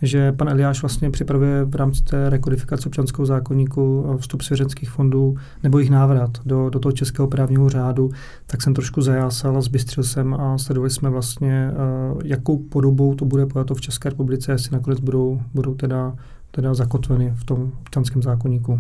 že 0.02 0.32
pan 0.32 0.50
Eliáš 0.50 0.82
vlastně 0.82 1.12
připravuje 1.12 1.66
v 1.66 1.76
rámci 1.76 2.04
té 2.04 2.30
rekodifikace 2.30 2.90
občanského 2.90 3.26
zákonníku 3.26 4.06
eh, 4.14 4.18
vstup 4.18 4.42
svěřenských 4.42 4.90
fondů 4.90 5.36
nebo 5.64 5.80
jejich 5.80 5.92
návrat 5.92 6.38
do, 6.46 6.70
do 6.70 6.80
toho 6.80 6.92
českého 6.92 7.28
právního 7.28 7.70
řádu, 7.70 8.12
tak 8.46 8.62
jsem 8.62 8.74
trošku 8.74 9.02
zajásal 9.02 9.58
a 9.58 9.62
zbystřil 9.62 10.04
jsem 10.04 10.34
a 10.34 10.58
sledovali 10.58 10.90
jsme 10.90 11.10
vlastně, 11.10 11.72
uh, 12.14 12.22
jakou 12.26 12.58
podobou 12.58 13.16
to 13.16 13.26
bude 13.26 13.46
pojato 13.46 13.76
v 13.76 13.82
České 13.82 14.10
republice, 14.10 14.52
jestli 14.52 14.74
nakonec 14.74 15.00
budou, 15.00 15.42
budou 15.54 15.76
teda, 15.76 16.16
teda 16.52 16.74
zakotveny 16.74 17.34
v 17.36 17.44
tom 17.44 17.72
občanském 17.82 18.22
zákonníku. 18.22 18.80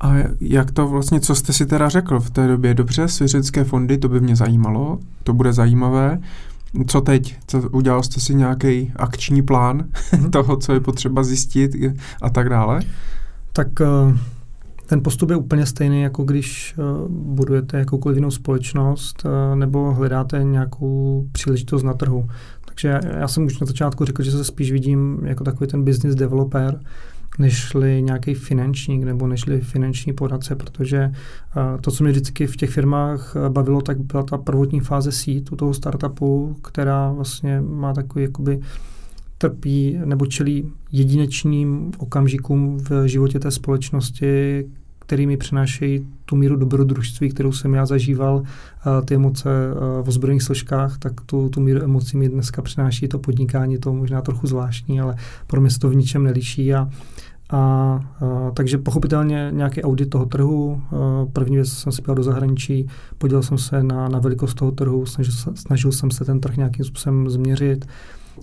A 0.00 0.14
jak 0.40 0.70
to 0.70 0.88
vlastně, 0.88 1.20
co 1.20 1.34
jste 1.34 1.52
si 1.52 1.66
teda 1.66 1.88
řekl 1.88 2.20
v 2.20 2.30
té 2.30 2.48
době? 2.48 2.74
Dobře, 2.74 3.08
svěřenské 3.08 3.64
fondy, 3.64 3.98
to 3.98 4.08
by 4.08 4.20
mě 4.20 4.36
zajímalo, 4.36 4.98
to 5.22 5.32
bude 5.32 5.52
zajímavé. 5.52 6.20
Co 6.86 7.00
teď? 7.00 7.36
Co, 7.46 7.68
udělal 7.70 8.02
jste 8.02 8.20
si 8.20 8.34
nějaký 8.34 8.92
akční 8.96 9.42
plán 9.42 9.82
mm-hmm. 9.82 10.30
toho, 10.32 10.56
co 10.56 10.72
je 10.72 10.80
potřeba 10.80 11.22
zjistit 11.22 11.70
a 12.22 12.30
tak 12.30 12.48
dále? 12.48 12.80
Tak 13.52 13.80
eh, 13.80 14.18
ten 14.86 15.02
postup 15.02 15.30
je 15.30 15.36
úplně 15.36 15.66
stejný, 15.66 16.02
jako 16.02 16.24
když 16.24 16.74
eh, 16.78 16.82
budujete 17.08 17.78
jakoukoliv 17.78 18.16
jinou 18.16 18.30
společnost 18.30 19.22
eh, 19.26 19.56
nebo 19.56 19.94
hledáte 19.94 20.44
nějakou 20.44 21.26
příležitost 21.32 21.82
na 21.82 21.94
trhu. 21.94 22.28
Takže 22.64 23.00
já 23.18 23.28
jsem 23.28 23.46
už 23.46 23.60
na 23.60 23.66
začátku 23.66 24.04
řekl, 24.04 24.22
že 24.22 24.30
se 24.30 24.44
spíš 24.44 24.72
vidím 24.72 25.20
jako 25.24 25.44
takový 25.44 25.70
ten 25.70 25.84
business 25.84 26.14
developer, 26.14 26.80
nežli 27.38 28.02
nějaký 28.02 28.34
finančník 28.34 29.04
nebo 29.04 29.26
nežli 29.26 29.60
finanční 29.60 30.12
poradce, 30.12 30.56
protože 30.56 31.12
to, 31.80 31.90
co 31.90 32.04
mě 32.04 32.12
vždycky 32.12 32.46
v 32.46 32.56
těch 32.56 32.70
firmách 32.70 33.36
bavilo, 33.48 33.80
tak 33.82 33.98
byla 33.98 34.22
ta 34.22 34.38
prvotní 34.38 34.80
fáze 34.80 35.12
sít 35.12 35.52
u 35.52 35.56
toho 35.56 35.74
startupu, 35.74 36.56
která 36.62 37.12
vlastně 37.12 37.60
má 37.60 37.92
takový 37.92 38.24
jakoby 38.24 38.60
trpí 39.38 39.98
nebo 40.04 40.26
čelí 40.26 40.72
jedinečným 40.92 41.92
okamžikům 41.98 42.78
v 42.78 43.06
životě 43.06 43.38
té 43.38 43.50
společnosti, 43.50 44.64
který 45.10 45.26
mi 45.26 45.36
přinášejí 45.36 46.06
tu 46.24 46.36
míru 46.36 46.56
dobrodružství, 46.56 47.30
kterou 47.30 47.52
jsem 47.52 47.74
já 47.74 47.86
zažíval, 47.86 48.42
ty 49.04 49.14
emoce 49.14 49.48
v 50.02 50.08
ozbrojených 50.08 50.42
složkách, 50.42 50.98
tak 50.98 51.20
tu, 51.20 51.48
tu 51.48 51.60
míru 51.60 51.82
emocí 51.82 52.16
mi 52.16 52.28
dneska 52.28 52.62
přináší 52.62 53.08
to 53.08 53.18
podnikání, 53.18 53.78
to 53.78 53.92
možná 53.92 54.22
trochu 54.22 54.46
zvláštní, 54.46 55.00
ale 55.00 55.16
pro 55.46 55.60
mě 55.60 55.70
se 55.70 55.78
to 55.78 55.88
v 55.88 55.94
ničem 55.94 56.24
neliší 56.24 56.74
a 56.74 56.88
a, 57.50 57.58
a 57.58 58.50
takže 58.54 58.78
pochopitelně 58.78 59.50
nějaký 59.52 59.82
audit 59.82 60.10
toho 60.10 60.26
trhu. 60.26 60.82
A, 60.90 61.26
první 61.32 61.56
věc 61.56 61.68
jsem 61.68 61.92
si 61.92 62.02
do 62.14 62.22
zahraničí, 62.22 62.86
podíval 63.18 63.42
jsem 63.42 63.58
se 63.58 63.82
na, 63.82 64.08
na 64.08 64.18
velikost 64.18 64.54
toho 64.54 64.70
trhu, 64.70 65.06
snažil, 65.06 65.34
snažil 65.54 65.92
jsem 65.92 66.10
se 66.10 66.24
ten 66.24 66.40
trh 66.40 66.56
nějakým 66.56 66.84
způsobem 66.84 67.30
změřit, 67.30 67.86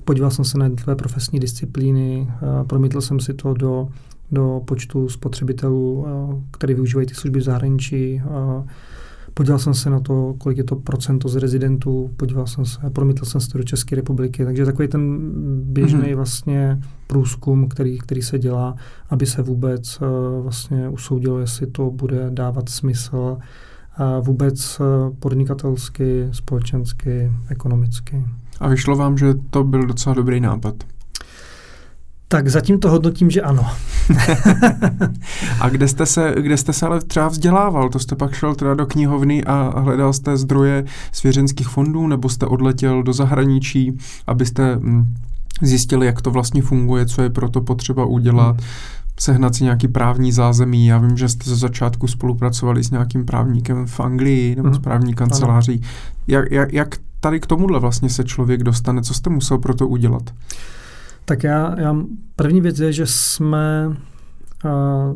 podíval 0.03 0.31
jsem 0.31 0.45
se 0.45 0.57
na 0.57 0.65
jednotlivé 0.65 0.95
profesní 0.95 1.39
disciplíny, 1.39 2.27
promítl 2.67 3.01
jsem 3.01 3.19
si 3.19 3.33
to 3.33 3.53
do, 3.53 3.87
do 4.31 4.61
počtu 4.65 5.09
spotřebitelů, 5.09 6.05
který 6.51 6.73
využívají 6.73 7.07
ty 7.07 7.13
služby 7.13 7.39
v 7.39 7.43
zahraničí. 7.43 8.19
A, 8.19 8.63
Podíval 9.33 9.59
jsem 9.59 9.73
se 9.73 9.89
na 9.89 9.99
to, 9.99 10.35
kolik 10.37 10.57
je 10.57 10.63
to 10.63 10.75
procento 10.75 11.29
z 11.29 11.35
rezidentů, 11.35 12.09
podíval 12.17 12.47
jsem 12.47 12.65
se, 12.65 12.89
promítl 12.89 13.25
jsem 13.25 13.41
se 13.41 13.49
to 13.49 13.57
do 13.57 13.63
České 13.63 13.95
republiky, 13.95 14.45
takže 14.45 14.65
takový 14.65 14.87
ten 14.87 15.19
běžný 15.63 15.99
mm-hmm. 15.99 16.15
vlastně 16.15 16.79
průzkum, 17.07 17.67
který, 17.67 17.97
který 17.97 18.21
se 18.21 18.39
dělá, 18.39 18.75
aby 19.09 19.25
se 19.25 19.41
vůbec 19.41 20.01
uh, 20.01 20.43
vlastně 20.43 20.89
usoudilo, 20.89 21.39
jestli 21.39 21.67
to 21.67 21.91
bude 21.91 22.29
dávat 22.29 22.69
smysl 22.69 23.37
vůbec 24.21 24.81
podnikatelsky, 25.19 26.27
společensky, 26.31 27.31
ekonomicky. 27.49 28.25
A 28.59 28.67
vyšlo 28.67 28.95
vám, 28.95 29.17
že 29.17 29.33
to 29.49 29.63
byl 29.63 29.85
docela 29.85 30.15
dobrý 30.15 30.39
nápad? 30.39 30.75
Tak 32.29 32.47
zatím 32.47 32.79
to 32.79 32.89
hodnotím, 32.89 33.29
že 33.29 33.41
ano. 33.41 33.65
a 35.59 35.69
kde 35.69 35.87
jste, 35.87 36.05
se, 36.05 36.35
kde 36.37 36.57
jste 36.57 36.73
se 36.73 36.85
ale 36.85 37.01
třeba 37.01 37.27
vzdělával? 37.27 37.89
To 37.89 37.99
jste 37.99 38.15
pak 38.15 38.33
šel 38.33 38.55
teda 38.55 38.73
do 38.73 38.85
knihovny 38.85 39.43
a 39.43 39.79
hledal 39.79 40.13
jste 40.13 40.37
zdroje 40.37 40.85
svěřenských 41.11 41.67
fondů, 41.67 42.07
nebo 42.07 42.29
jste 42.29 42.45
odletěl 42.45 43.03
do 43.03 43.13
zahraničí, 43.13 43.97
abyste 44.27 44.75
hm, 44.75 45.13
zjistili, 45.61 46.05
jak 46.05 46.21
to 46.21 46.31
vlastně 46.31 46.61
funguje, 46.61 47.05
co 47.05 47.21
je 47.21 47.29
pro 47.29 47.49
to 47.49 47.61
potřeba 47.61 48.05
udělat, 48.05 48.55
hmm. 48.57 48.65
sehnat 49.19 49.55
si 49.55 49.63
nějaký 49.63 49.87
právní 49.87 50.31
zázemí. 50.31 50.87
Já 50.87 50.97
vím, 50.97 51.17
že 51.17 51.29
jste 51.29 51.49
ze 51.49 51.55
začátku 51.55 52.07
spolupracovali 52.07 52.83
s 52.83 52.91
nějakým 52.91 53.25
právníkem 53.25 53.87
v 53.87 53.99
Anglii 53.99 54.55
nebo 54.55 54.67
hmm. 54.67 54.75
s 54.75 54.79
právní 54.79 55.13
kanceláří. 55.13 55.81
Jak, 56.27 56.51
jak, 56.51 56.73
jak 56.73 56.95
tady 57.19 57.39
k 57.39 57.45
tomuhle 57.45 57.79
vlastně 57.79 58.09
se 58.09 58.23
člověk 58.23 58.63
dostane? 58.63 59.01
Co 59.01 59.13
jste 59.13 59.29
musel 59.29 59.57
pro 59.57 59.73
to 59.73 59.87
udělat? 59.87 60.33
Tak 61.29 61.43
já, 61.43 61.79
já 61.79 61.95
první 62.35 62.61
věc 62.61 62.79
je, 62.79 62.93
že 62.93 63.05
jsme 63.05 63.97
a, 64.65 65.15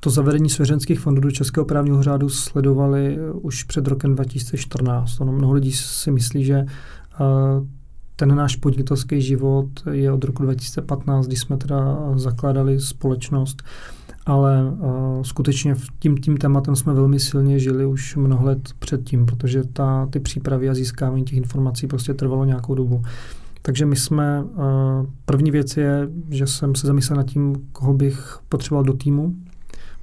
to 0.00 0.10
zavedení 0.10 0.50
svěřenských 0.50 1.00
fondů 1.00 1.20
do 1.20 1.30
Českého 1.30 1.64
právního 1.64 2.02
řádu 2.02 2.28
sledovali 2.28 3.18
už 3.32 3.62
před 3.62 3.86
rokem 3.86 4.14
2014. 4.14 5.20
Ono 5.20 5.32
mnoho 5.32 5.52
lidí 5.52 5.72
si 5.72 6.10
myslí, 6.10 6.44
že 6.44 6.66
a, 7.18 7.24
ten 8.16 8.34
náš 8.34 8.56
podnikatelský 8.56 9.22
život 9.22 9.68
je 9.90 10.12
od 10.12 10.24
roku 10.24 10.42
2015, 10.42 11.26
kdy 11.26 11.36
jsme 11.36 11.56
teda 11.56 11.98
zakládali 12.14 12.80
společnost, 12.80 13.62
ale 14.26 14.64
uh, 14.64 15.22
skutečně 15.22 15.76
tím, 15.98 16.18
tím 16.18 16.36
tématem 16.36 16.76
jsme 16.76 16.94
velmi 16.94 17.20
silně 17.20 17.58
žili 17.58 17.86
už 17.86 18.16
mnoho 18.16 18.46
let 18.46 18.68
předtím, 18.78 19.26
protože 19.26 19.62
ta, 19.72 20.06
ty 20.06 20.20
přípravy 20.20 20.68
a 20.68 20.74
získávání 20.74 21.24
těch 21.24 21.36
informací 21.36 21.86
prostě 21.86 22.14
trvalo 22.14 22.44
nějakou 22.44 22.74
dobu. 22.74 23.02
Takže 23.62 23.86
my 23.86 23.96
jsme, 23.96 24.42
uh, 24.42 25.06
první 25.24 25.50
věc 25.50 25.76
je, 25.76 26.08
že 26.30 26.46
jsem 26.46 26.74
se 26.74 26.86
zamyslel 26.86 27.16
nad 27.16 27.26
tím, 27.26 27.54
koho 27.72 27.94
bych 27.94 28.38
potřeboval 28.48 28.84
do 28.84 28.92
týmu, 28.92 29.34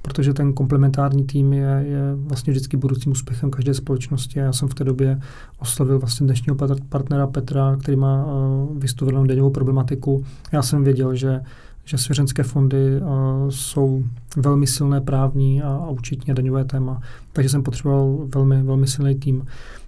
protože 0.02 0.32
ten 0.34 0.52
komplementární 0.52 1.24
tým 1.24 1.52
je, 1.52 1.84
je 1.88 2.00
vlastně 2.16 2.50
vždycky 2.50 2.76
budoucím 2.76 3.12
úspěchem 3.12 3.50
každé 3.50 3.74
společnosti. 3.74 4.38
Já 4.38 4.52
jsem 4.52 4.68
v 4.68 4.74
té 4.74 4.84
době 4.84 5.20
oslovil 5.58 5.98
vlastně 5.98 6.26
dnešního 6.26 6.56
partnera 6.88 7.26
Petra, 7.26 7.76
který 7.80 7.96
má 7.96 8.26
uh, 8.26 8.78
vystudovanou 8.78 9.26
daňovou 9.26 9.50
problematiku. 9.50 10.24
Já 10.52 10.62
jsem 10.62 10.84
věděl, 10.84 11.14
že 11.14 11.40
že 11.88 11.98
svěřenské 11.98 12.42
fondy 12.42 13.00
uh, 13.00 13.06
jsou 13.48 14.04
velmi 14.36 14.66
silné 14.66 15.00
právní 15.00 15.62
a, 15.62 15.68
a 15.68 15.90
účetní 15.90 16.30
a 16.30 16.34
daňové 16.34 16.64
téma, 16.64 17.00
takže 17.32 17.48
jsem 17.48 17.62
potřeboval 17.62 18.18
velmi, 18.34 18.62
velmi 18.62 18.86
silný 18.86 19.14
tým. 19.14 19.44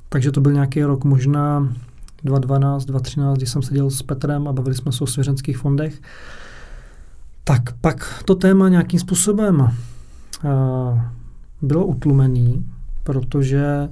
Takže 0.08 0.32
to 0.32 0.40
byl 0.40 0.52
nějaký 0.52 0.82
rok 0.82 1.04
možná 1.04 1.74
2012, 2.24 2.84
2013, 2.84 3.36
když 3.36 3.50
jsem 3.50 3.62
seděl 3.62 3.90
s 3.90 4.02
Petrem 4.02 4.48
a 4.48 4.52
bavili 4.52 4.74
jsme 4.74 4.92
se 4.92 5.04
o 5.04 5.06
svěřenských 5.06 5.58
fondech, 5.58 6.00
tak 7.44 7.62
pak 7.80 8.22
to 8.24 8.34
téma 8.34 8.68
nějakým 8.68 9.00
způsobem 9.00 9.60
uh, 9.60 9.70
bylo 11.62 11.86
utlumený, 11.86 12.66
protože 13.04 13.88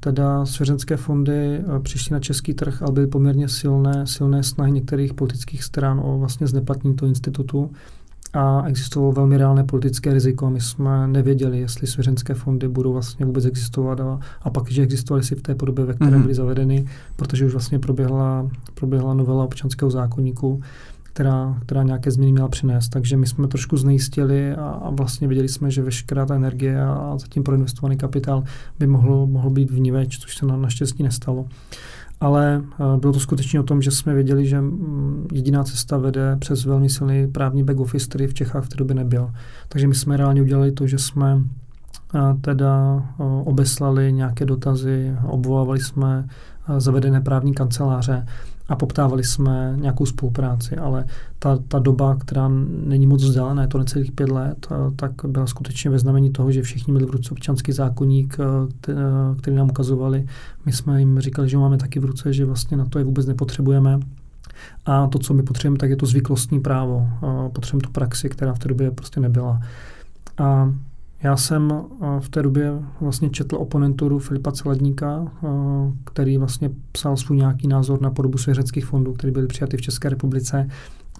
teda 0.00 0.46
svěřenské 0.46 0.96
fondy 0.96 1.64
přišly 1.82 2.12
na 2.12 2.20
český 2.20 2.54
trh, 2.54 2.82
ale 2.82 2.92
byly 2.92 3.06
poměrně 3.06 3.48
silné, 3.48 4.06
silné 4.06 4.42
snahy 4.42 4.72
některých 4.72 5.14
politických 5.14 5.64
stran 5.64 6.00
o 6.04 6.18
vlastně 6.18 6.46
zneplatnění 6.46 6.96
toho 6.96 7.08
institutu 7.08 7.70
a 8.32 8.64
existovalo 8.66 9.12
velmi 9.12 9.36
reálné 9.36 9.64
politické 9.64 10.14
riziko. 10.14 10.50
My 10.50 10.60
jsme 10.60 11.08
nevěděli, 11.08 11.60
jestli 11.60 11.86
svěřenské 11.86 12.34
fondy 12.34 12.68
budou 12.68 12.92
vlastně 12.92 13.26
vůbec 13.26 13.44
existovat 13.44 14.00
a, 14.00 14.18
a 14.42 14.50
pak, 14.50 14.70
že 14.70 14.82
existovaly 14.82 15.24
si 15.24 15.34
v 15.34 15.42
té 15.42 15.54
podobě, 15.54 15.84
ve 15.84 15.94
které 15.94 16.10
mm-hmm. 16.10 16.22
byly 16.22 16.34
zavedeny, 16.34 16.86
protože 17.16 17.46
už 17.46 17.52
vlastně 17.52 17.78
proběhla, 17.78 18.50
proběhla 18.74 19.14
novela 19.14 19.44
občanského 19.44 19.90
zákonníku, 19.90 20.60
která, 21.02 21.58
která 21.66 21.82
nějaké 21.82 22.10
změny 22.10 22.32
měla 22.32 22.48
přinést. 22.48 22.88
Takže 22.88 23.16
my 23.16 23.26
jsme 23.26 23.48
trošku 23.48 23.76
znejistili 23.76 24.54
a, 24.54 24.64
a 24.64 24.90
vlastně 24.90 25.28
viděli 25.28 25.48
jsme, 25.48 25.70
že 25.70 25.82
veškerá 25.82 26.26
ta 26.26 26.34
energie 26.34 26.82
a 26.82 27.14
zatím 27.18 27.42
proinvestovaný 27.42 27.96
kapitál 27.96 28.44
by 28.78 28.86
mohl, 28.86 29.26
mohl 29.26 29.50
být 29.50 29.70
vníveč, 29.70 30.18
což 30.18 30.36
se 30.36 30.46
na, 30.46 30.56
naštěstí 30.56 31.02
nestalo 31.02 31.46
ale 32.22 32.62
eh, 32.64 32.98
bylo 32.98 33.12
to 33.12 33.20
skutečně 33.20 33.60
o 33.60 33.62
tom, 33.62 33.82
že 33.82 33.90
jsme 33.90 34.14
věděli, 34.14 34.46
že 34.46 34.60
mm, 34.60 35.28
jediná 35.32 35.64
cesta 35.64 35.98
vede 35.98 36.36
přes 36.36 36.64
velmi 36.64 36.90
silný 36.90 37.26
právní 37.26 37.62
back 37.62 37.80
office, 37.80 38.06
který 38.06 38.26
v 38.26 38.34
Čechách 38.34 38.64
v 38.64 38.68
té 38.68 38.76
době 38.76 38.94
nebyl. 38.94 39.30
Takže 39.68 39.88
my 39.88 39.94
jsme 39.94 40.16
reálně 40.16 40.42
udělali 40.42 40.72
to, 40.72 40.86
že 40.86 40.98
jsme 40.98 41.42
eh, 42.14 42.18
teda 42.40 43.02
eh, 43.02 43.22
obeslali 43.44 44.12
nějaké 44.12 44.44
dotazy, 44.44 45.16
obvolávali 45.26 45.80
jsme 45.80 46.28
zavedené 46.78 47.20
právní 47.20 47.54
kanceláře 47.54 48.26
a 48.72 48.76
poptávali 48.76 49.24
jsme 49.24 49.74
nějakou 49.76 50.06
spolupráci, 50.06 50.76
ale 50.76 51.04
ta, 51.38 51.58
ta 51.68 51.78
doba, 51.78 52.16
která 52.16 52.50
není 52.86 53.06
moc 53.06 53.24
vzdálená, 53.24 53.62
je 53.62 53.68
to 53.68 53.78
necelých 53.78 54.12
pět 54.12 54.28
let, 54.28 54.66
tak 54.96 55.12
byla 55.26 55.46
skutečně 55.46 55.90
ve 55.90 55.98
znamení 55.98 56.30
toho, 56.30 56.52
že 56.52 56.62
všichni 56.62 56.92
měli 56.92 57.06
v 57.06 57.10
ruce 57.10 57.30
občanský 57.30 57.72
zákonník, 57.72 58.36
který 59.38 59.56
nám 59.56 59.70
ukazovali. 59.70 60.26
My 60.66 60.72
jsme 60.72 61.00
jim 61.00 61.20
říkali, 61.20 61.48
že 61.48 61.58
máme 61.58 61.78
taky 61.78 62.00
v 62.00 62.04
ruce, 62.04 62.32
že 62.32 62.44
vlastně 62.44 62.76
na 62.76 62.84
to 62.84 62.98
je 62.98 63.04
vůbec 63.04 63.26
nepotřebujeme. 63.26 64.00
A 64.86 65.06
to, 65.06 65.18
co 65.18 65.34
my 65.34 65.42
potřebujeme, 65.42 65.78
tak 65.78 65.90
je 65.90 65.96
to 65.96 66.06
zvyklostní 66.06 66.60
právo. 66.60 67.08
Potřebujeme 67.52 67.86
tu 67.86 67.92
praxi, 67.92 68.28
která 68.28 68.54
v 68.54 68.58
té 68.58 68.68
době 68.68 68.90
prostě 68.90 69.20
nebyla. 69.20 69.60
A 70.38 70.74
já 71.22 71.36
jsem 71.36 71.72
v 72.20 72.28
té 72.28 72.42
době 72.42 72.72
vlastně 73.00 73.30
četl 73.30 73.56
oponenturu 73.56 74.18
Filipa 74.18 74.52
Celadníka, 74.52 75.32
který 76.04 76.38
vlastně 76.38 76.70
psal 76.92 77.16
svůj 77.16 77.36
nějaký 77.36 77.68
názor 77.68 78.00
na 78.00 78.10
podobu 78.10 78.38
svěřeckých 78.38 78.86
fondů, 78.86 79.12
které 79.12 79.30
byly 79.30 79.46
přijaty 79.46 79.76
v 79.76 79.80
České 79.80 80.08
republice. 80.08 80.68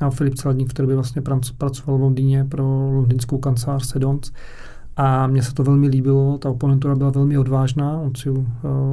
A 0.00 0.11
Filip 0.11 0.34
Celadník 0.34 0.70
v 0.70 0.74
té 0.74 0.82
době 0.82 0.94
vlastně 0.94 1.22
pracoval 1.59 1.98
v 1.98 2.00
Londýně 2.00 2.44
pro 2.44 2.90
londýnskou 2.92 3.38
kancelář 3.38 3.86
Sedons. 3.86 4.32
A 4.96 5.26
mně 5.26 5.42
se 5.42 5.55
to 5.55 5.62
velmi 5.62 5.88
líbilo, 5.88 6.38
ta 6.38 6.50
oponentura 6.50 6.94
byla 6.94 7.11
velmi 7.11 7.38
odvážná, 7.38 7.98
on 7.98 8.14
si 8.14 8.28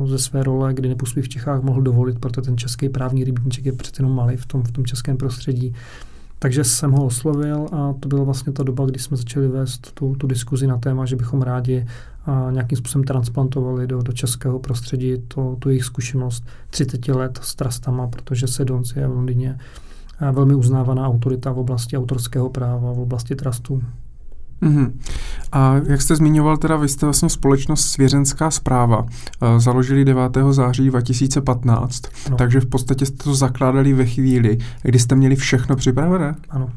ze 0.05 0.20
své 0.20 0.43
role, 0.43 0.74
kdy 0.74 0.89
nepůsobí 0.89 1.22
v 1.22 1.30
Čechách, 1.30 1.62
mohl 1.62 1.82
dovolit, 1.82 2.20
protože 2.20 2.41
ten 2.41 2.57
český 2.57 2.89
právní 2.89 3.24
rybníček 3.24 3.66
je 3.66 3.72
přece 3.72 4.01
jenom 4.01 4.16
malý 4.16 4.38
v 4.38 4.45
tom, 4.45 4.64
v 4.64 4.72
tom 4.72 4.86
českém 4.86 5.18
prostředí, 5.18 5.74
takže 6.39 6.63
jsem 6.63 6.91
ho 6.91 7.05
oslovil 7.05 7.67
a 7.71 7.93
to 7.99 8.09
byla 8.09 8.23
vlastně 8.23 8.53
ta 8.53 8.63
doba, 8.63 8.85
kdy 8.85 8.99
jsme 8.99 9.17
začali 9.17 9.47
vést 9.47 9.91
tu, 9.93 10.15
tu 10.15 10.27
diskuzi 10.27 10.67
na 10.67 10.77
téma, 10.77 11.05
že 11.05 11.15
bychom 11.15 11.41
rádi 11.41 11.85
a 12.25 12.47
nějakým 12.51 12.77
způsobem 12.77 13.03
transplantovali 13.03 13.87
do, 13.87 14.01
do 14.01 14.13
českého 14.13 14.59
prostředí 14.59 15.17
to, 15.27 15.55
tu 15.59 15.69
jejich 15.69 15.83
zkušenost 15.83 16.43
30 16.69 17.07
let 17.07 17.39
s 17.43 17.55
trastama, 17.55 18.07
protože 18.07 18.47
Sedons 18.47 18.95
je 18.95 19.07
v 19.07 19.11
Londýně 19.11 19.57
velmi 20.31 20.55
uznávaná 20.55 21.07
autorita 21.07 21.51
v 21.51 21.59
oblasti 21.59 21.97
autorského 21.97 22.49
práva, 22.49 22.93
v 22.93 22.99
oblasti 22.99 23.35
trustů. 23.35 23.81
Mm-hmm. 24.62 24.91
A 25.51 25.76
jak 25.88 26.01
jste 26.01 26.16
zmiňoval, 26.16 26.57
teda 26.57 26.76
vy 26.78 26.88
jste 26.88 27.05
vlastně 27.05 27.30
společnost 27.30 27.86
Svěřenská 27.86 28.51
zpráva 28.51 29.01
uh, 29.01 29.07
založili 29.57 30.05
9. 30.05 30.38
září 30.51 30.88
2015, 30.88 32.01
ano. 32.28 32.38
takže 32.38 32.60
v 32.60 32.66
podstatě 32.66 33.05
jste 33.05 33.24
to 33.24 33.36
zakládali 33.36 33.93
ve 33.93 34.05
chvíli, 34.05 34.57
kdy 34.82 34.99
jste 34.99 35.16
měli 35.16 35.36
všechno 35.36 35.76
připravené? 35.76 36.36
Ano. 36.49 36.70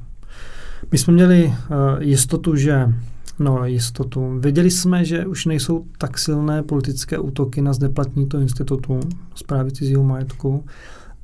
My 0.93 0.99
jsme 0.99 1.13
měli 1.13 1.45
uh, 1.45 1.55
jistotu, 2.03 2.57
že 2.57 2.93
No, 3.39 3.65
jistotu. 3.65 4.39
Věděli 4.39 4.71
jsme, 4.71 5.05
že 5.05 5.27
už 5.27 5.47
nejsou 5.47 5.85
tak 5.99 6.19
silné 6.19 6.63
politické 6.63 7.19
útoky 7.19 7.63
na 7.63 7.73
zneplatní 7.73 8.27
to 8.27 8.41
institutu 8.41 9.01
zprávy 9.35 9.73
cizího 9.73 10.05
majetku 10.05 10.65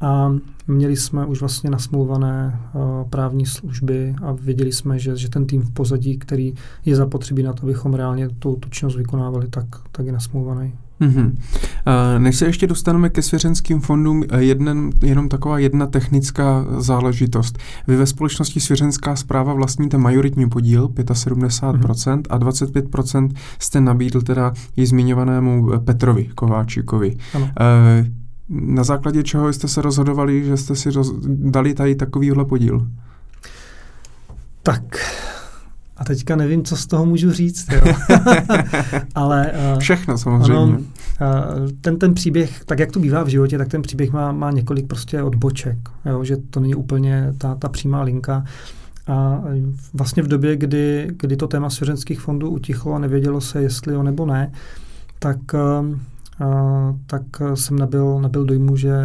a 0.01 0.35
měli 0.67 0.97
jsme 0.97 1.27
už 1.27 1.41
vlastně 1.41 1.71
nasmluvané 1.71 2.61
uh, 2.75 2.83
právní 3.11 3.47
služby 3.47 4.15
a 4.23 4.33
věděli 4.33 4.73
jsme, 4.73 4.99
že, 4.99 5.17
že 5.17 5.29
ten 5.29 5.47
tým 5.47 5.63
v 5.63 5.71
pozadí, 5.71 6.19
který 6.19 6.55
je 6.85 6.97
zapotřebí 6.97 7.43
na 7.43 7.53
to, 7.53 7.63
abychom 7.63 7.95
reálně 7.95 8.29
tu, 8.29 8.57
tu 8.57 8.69
činnost 8.69 8.97
vykonávali, 8.97 9.49
tak, 9.49 9.67
tak 9.93 10.07
je 10.07 10.13
nasmluvaný. 10.13 10.73
Mm-hmm. 11.01 11.33
Než 12.19 12.37
se 12.37 12.47
ještě 12.47 12.67
dostaneme 12.67 13.11
ke 13.11 13.23
svěřenským 13.23 13.81
fondům, 13.81 14.25
jeden, 14.39 14.91
jenom 15.03 15.29
taková 15.29 15.59
jedna 15.59 15.87
technická 15.87 16.67
záležitost. 16.79 17.59
Vy 17.89 17.97
ve 17.97 18.07
společnosti 18.07 18.61
Svěřenská 18.61 19.17
zpráva 19.17 19.55
vlastníte 19.55 19.99
majoritní 19.99 20.49
podíl, 20.49 20.89
75% 20.89 21.73
mm-hmm. 21.73 22.23
a 22.31 22.39
25% 22.39 23.31
jste 23.59 23.81
nabídl 23.81 24.23
teda 24.23 24.53
i 24.77 24.87
zmiňovanému 24.87 25.71
Petrovi 25.85 26.25
Kováčikovi. 26.35 27.17
Ano. 27.35 27.51
Na 28.49 28.85
základě 28.85 29.23
čeho 29.23 29.53
jste 29.53 29.69
se 29.69 29.83
rozhodovali, 29.83 30.45
že 30.45 30.57
jste 30.57 30.77
si 30.77 30.91
roz, 30.91 31.13
dali 31.27 31.75
tady 31.75 31.95
takovýhle 31.95 32.45
podíl? 32.45 32.89
Tak, 34.63 34.83
a 35.99 36.05
teďka 36.05 36.37
nevím, 36.37 36.65
co 36.65 36.77
z 36.77 36.87
toho 36.87 37.07
můžu 37.07 37.33
říct. 37.33 37.67
Jo. 37.73 37.95
Ale, 39.15 39.53
uh, 39.75 39.79
Všechno 39.79 40.19
samozřejmě. 40.19 40.55
Ano, 40.55 40.79
uh, 40.79 41.71
ten, 41.81 41.99
ten 41.99 42.15
příběh, 42.15 42.65
tak 42.65 42.79
jak 42.79 42.93
to 42.93 43.01
bývá 43.01 43.23
v 43.23 43.29
životě, 43.29 43.59
tak 43.59 43.69
ten 43.69 43.83
příběh 43.83 44.13
má, 44.13 44.33
má 44.33 44.51
několik 44.51 44.87
prostě 44.87 45.23
odboček. 45.23 45.79
Jo, 46.07 46.25
že 46.25 46.37
to 46.37 46.61
není 46.61 46.75
úplně 46.75 47.35
ta, 47.39 47.55
ta 47.55 47.69
přímá 47.69 48.03
linka. 48.03 48.45
A 49.07 49.43
vlastně 49.95 50.23
v 50.23 50.29
době, 50.29 50.57
kdy, 50.57 51.09
kdy 51.11 51.37
to 51.37 51.49
téma 51.49 51.71
svěřenských 51.71 52.21
fondů 52.21 52.51
utichlo 52.51 52.95
a 52.95 52.99
nevědělo 52.99 53.41
se, 53.41 53.63
jestli 53.63 53.95
jo 53.95 54.03
nebo 54.03 54.27
ne, 54.27 54.53
tak 55.19 55.39
uh, 55.55 55.99
tak 57.07 57.23
jsem 57.55 57.79
nabil, 57.79 58.21
nabil 58.21 58.45
dojmu, 58.45 58.77
že 58.77 58.97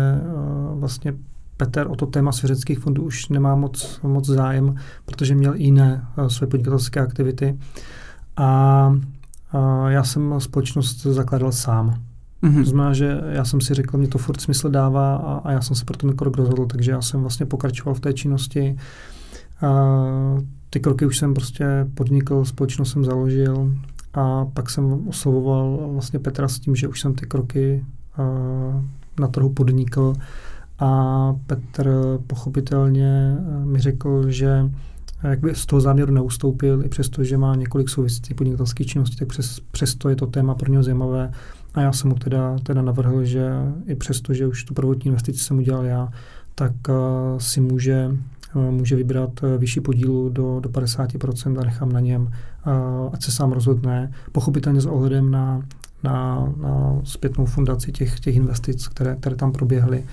vlastně 0.73 1.13
Petr 1.57 1.87
o 1.89 1.95
to 1.95 2.05
téma 2.05 2.31
svěřeckých 2.31 2.79
fondů 2.79 3.03
už 3.03 3.29
nemá 3.29 3.55
moc, 3.55 3.99
moc 4.03 4.25
zájem, 4.25 4.75
protože 5.05 5.35
měl 5.35 5.53
jiné 5.53 6.07
své 6.27 6.47
podnikatelské 6.47 6.99
aktivity. 6.99 7.57
A, 8.37 8.95
a 9.51 9.89
já 9.89 10.03
jsem 10.03 10.35
společnost 10.37 11.01
zakladal 11.01 11.51
sám. 11.51 12.01
Mm-hmm. 12.43 12.63
To 12.63 12.69
znamená, 12.69 12.93
že 12.93 13.21
já 13.29 13.45
jsem 13.45 13.61
si 13.61 13.73
řekl, 13.73 13.97
mě 13.97 14.07
to 14.07 14.17
furt 14.17 14.41
smysl 14.41 14.69
dává 14.69 15.15
a, 15.15 15.41
a 15.43 15.51
já 15.51 15.61
jsem 15.61 15.75
se 15.75 15.85
pro 15.85 15.97
ten 15.97 16.15
krok 16.15 16.37
rozhodl, 16.37 16.65
takže 16.65 16.91
já 16.91 17.01
jsem 17.01 17.21
vlastně 17.21 17.45
pokračoval 17.45 17.95
v 17.95 17.99
té 17.99 18.13
činnosti. 18.13 18.77
A 19.61 19.95
ty 20.69 20.79
kroky 20.79 21.05
už 21.05 21.17
jsem 21.17 21.33
prostě 21.33 21.65
podnikl, 21.93 22.45
společnost 22.45 22.91
jsem 22.91 23.05
založil, 23.05 23.73
a 24.13 24.45
pak 24.45 24.69
jsem 24.69 25.07
oslovoval 25.07 25.89
vlastně 25.93 26.19
Petra 26.19 26.47
s 26.47 26.59
tím, 26.59 26.75
že 26.75 26.87
už 26.87 27.01
jsem 27.01 27.13
ty 27.13 27.25
kroky 27.25 27.85
na 29.19 29.27
trhu 29.27 29.49
podnikl 29.49 30.13
a 30.79 31.33
Petr 31.47 32.19
pochopitelně 32.27 33.37
uh, 33.39 33.65
mi 33.65 33.79
řekl, 33.79 34.29
že 34.29 34.69
jakby 35.23 35.55
z 35.55 35.65
toho 35.65 35.81
záměru 35.81 36.13
neustoupil, 36.13 36.85
i 36.85 36.89
přesto, 36.89 37.23
že 37.23 37.37
má 37.37 37.55
několik 37.55 37.89
souvislých 37.89 38.35
podnikatelských 38.35 38.87
činností, 38.87 39.15
tak 39.15 39.27
přes, 39.27 39.59
přesto 39.71 40.09
je 40.09 40.15
to 40.15 40.27
téma 40.27 40.55
pro 40.55 40.71
něho 40.71 40.83
zajímavé. 40.83 41.31
A 41.73 41.81
já 41.81 41.91
jsem 41.91 42.09
mu 42.09 42.15
teda, 42.15 42.57
teda 42.63 42.81
navrhl, 42.81 43.23
že 43.23 43.51
i 43.85 43.95
přesto, 43.95 44.33
že 44.33 44.47
už 44.47 44.63
tu 44.63 44.73
prvotní 44.73 45.07
investici 45.09 45.39
jsem 45.39 45.57
udělal 45.57 45.85
já, 45.85 46.09
tak 46.55 46.71
uh, 46.89 46.95
si 47.37 47.61
může 47.61 48.17
může 48.55 48.95
vybrat 48.95 49.29
eh, 49.43 49.57
vyšší 49.57 49.79
podílu 49.81 50.29
do, 50.29 50.59
do 50.59 50.69
50% 50.69 51.59
a 51.59 51.63
nechám 51.63 51.91
na 51.91 51.99
něm, 51.99 52.31
eh, 52.31 52.69
ať 53.13 53.23
se 53.23 53.31
sám 53.31 53.51
rozhodne, 53.51 54.11
pochopitelně 54.31 54.81
s 54.81 54.85
ohledem 54.85 55.31
na, 55.31 55.61
na, 56.03 56.47
na 56.57 56.95
zpětnou 57.03 57.45
fundaci 57.45 57.91
těch, 57.91 58.19
těch 58.19 58.35
investic, 58.35 58.87
které, 58.87 59.15
které 59.15 59.35
tam 59.35 59.51
proběhly, 59.51 60.03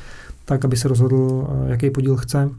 tak, 0.44 0.64
aby 0.64 0.76
se 0.76 0.88
rozhodl, 0.88 1.48
jaký 1.66 1.90
podíl 1.90 2.16
chce 2.16 2.50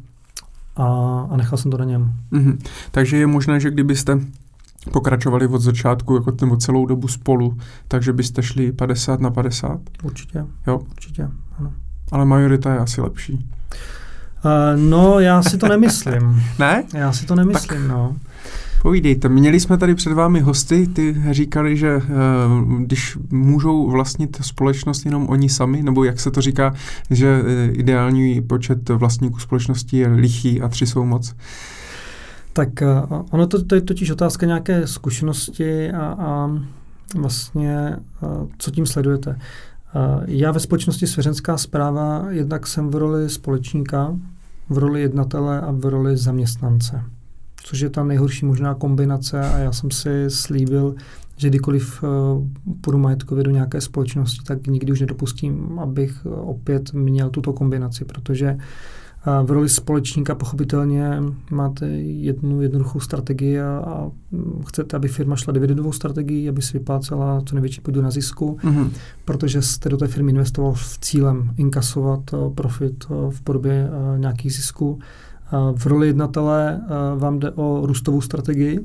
a, 0.76 0.86
a 1.32 1.38
nechal 1.38 1.58
jsem 1.58 1.72
to 1.72 1.78
na 1.78 1.86
něm. 1.86 2.14
Mm-hmm. 2.32 2.58
Takže 2.92 3.18
je 3.18 3.28
možné, 3.28 3.60
že 3.60 3.72
kdybyste 3.72 4.20
pokračovali 4.92 5.48
od 5.48 5.62
začátku 5.62 6.16
jako 6.16 6.36
nebo 6.42 6.58
celou 6.58 6.86
dobu 6.86 7.08
spolu, 7.08 7.58
takže 7.88 8.14
byste 8.14 8.44
šli 8.44 8.72
50 8.72 9.20
na 9.20 9.32
50? 9.32 9.80
Určitě. 10.04 10.46
Jo? 10.68 10.78
Určitě, 10.78 11.30
ano. 11.60 11.74
Ale 12.12 12.26
majorita 12.26 12.74
je 12.74 12.80
asi 12.80 13.02
lepší. 13.02 13.50
Uh, 14.46 14.82
no, 14.82 15.20
já 15.20 15.44
si 15.44 15.58
to 15.58 15.68
nemyslím. 15.68 16.44
ne? 16.60 16.84
Já 16.94 17.12
si 17.12 17.26
to 17.26 17.36
nemyslím, 17.36 17.82
tak. 17.82 17.90
no. 17.90 18.16
Povídejte, 18.82 19.30
měli 19.30 19.60
jsme 19.60 19.78
tady 19.78 19.96
před 19.96 20.14
vámi 20.14 20.40
hosty, 20.40 20.88
ty 20.88 21.24
říkali, 21.32 21.78
že 21.78 21.96
uh, 21.98 22.04
když 22.82 23.18
můžou 23.30 23.92
vlastnit 23.92 24.38
společnost 24.42 25.06
jenom 25.06 25.30
oni 25.30 25.50
sami, 25.50 25.84
nebo 25.84 26.04
jak 26.04 26.20
se 26.20 26.32
to 26.32 26.42
říká, 26.42 26.74
že 27.10 27.42
uh, 27.42 27.48
ideální 27.72 28.42
počet 28.42 28.90
vlastníků 28.90 29.40
společnosti 29.40 29.98
je 29.98 30.08
lichý 30.08 30.62
a 30.62 30.68
tři 30.68 30.88
jsou 30.88 31.06
moc. 31.06 31.36
Tak 32.54 32.70
ono 33.32 33.48
to, 33.48 33.66
to 33.66 33.76
je 33.76 33.82
totiž 33.82 34.10
otázka 34.10 34.46
nějaké 34.46 34.88
zkušenosti 34.88 35.92
a, 35.92 36.16
a 36.20 36.50
vlastně, 37.16 37.96
co 38.58 38.72
tím 38.72 38.86
sledujete. 38.86 39.40
Já 40.26 40.52
ve 40.52 40.60
společnosti 40.60 41.08
Svěřenská 41.08 41.58
zpráva 41.58 42.26
jednak 42.30 42.68
jsem 42.68 42.90
v 42.90 42.96
roli 42.96 43.30
společníka, 43.30 44.18
v 44.70 44.78
roli 44.78 45.02
jednatele 45.02 45.62
a 45.62 45.72
v 45.72 45.86
roli 45.86 46.18
zaměstnance, 46.18 47.04
což 47.64 47.80
je 47.80 47.90
ta 47.90 48.04
nejhorší 48.04 48.46
možná 48.46 48.74
kombinace 48.74 49.42
a 49.42 49.58
já 49.58 49.72
jsem 49.72 49.92
si 49.92 50.26
slíbil, 50.28 50.96
že 51.38 51.50
kdykoliv 51.50 52.04
půjdu 52.82 52.98
majetkově 52.98 53.44
do 53.44 53.52
nějaké 53.52 53.82
společnosti, 53.82 54.40
tak 54.46 54.68
nikdy 54.68 54.92
už 54.92 55.00
nedopustím, 55.00 55.80
abych 55.80 56.26
opět 56.26 56.94
měl 56.94 57.30
tuto 57.30 57.54
kombinaci, 57.54 58.06
protože 58.06 58.58
v 59.44 59.52
roli 59.52 59.70
společníka 59.70 60.36
pochopitelně 60.36 61.24
máte 61.52 61.88
jednu 61.88 62.62
jednoduchou 62.62 63.00
strategii 63.00 63.60
a, 63.60 63.84
a 63.88 64.12
chcete, 64.68 64.98
aby 64.98 65.08
firma 65.08 65.36
šla 65.36 65.54
dividendovou 65.54 65.92
strategii, 65.92 66.50
aby 66.50 66.62
si 66.62 66.78
vyplácela 66.78 67.42
co 67.46 67.56
největší 67.56 67.82
podíl 67.82 68.02
na 68.02 68.12
zisku, 68.12 68.58
mm-hmm. 68.64 68.90
protože 69.26 69.62
jste 69.62 69.90
do 69.90 69.98
té 69.98 70.08
firmy 70.08 70.32
investoval 70.32 70.76
s 70.76 71.00
cílem 71.00 71.54
inkasovat 71.58 72.20
eh, 72.34 72.38
profit 72.56 73.06
eh, 73.06 73.14
v 73.30 73.42
podobě 73.42 73.90
eh, 73.90 74.20
nějakých 74.20 74.54
zisků. 74.54 75.00
V 75.76 75.86
roli 75.86 76.08
jednatele 76.08 76.82
vám 77.18 77.40
jde 77.40 77.52
o 77.52 77.82
růstovou 77.86 78.22
strategii, 78.22 78.80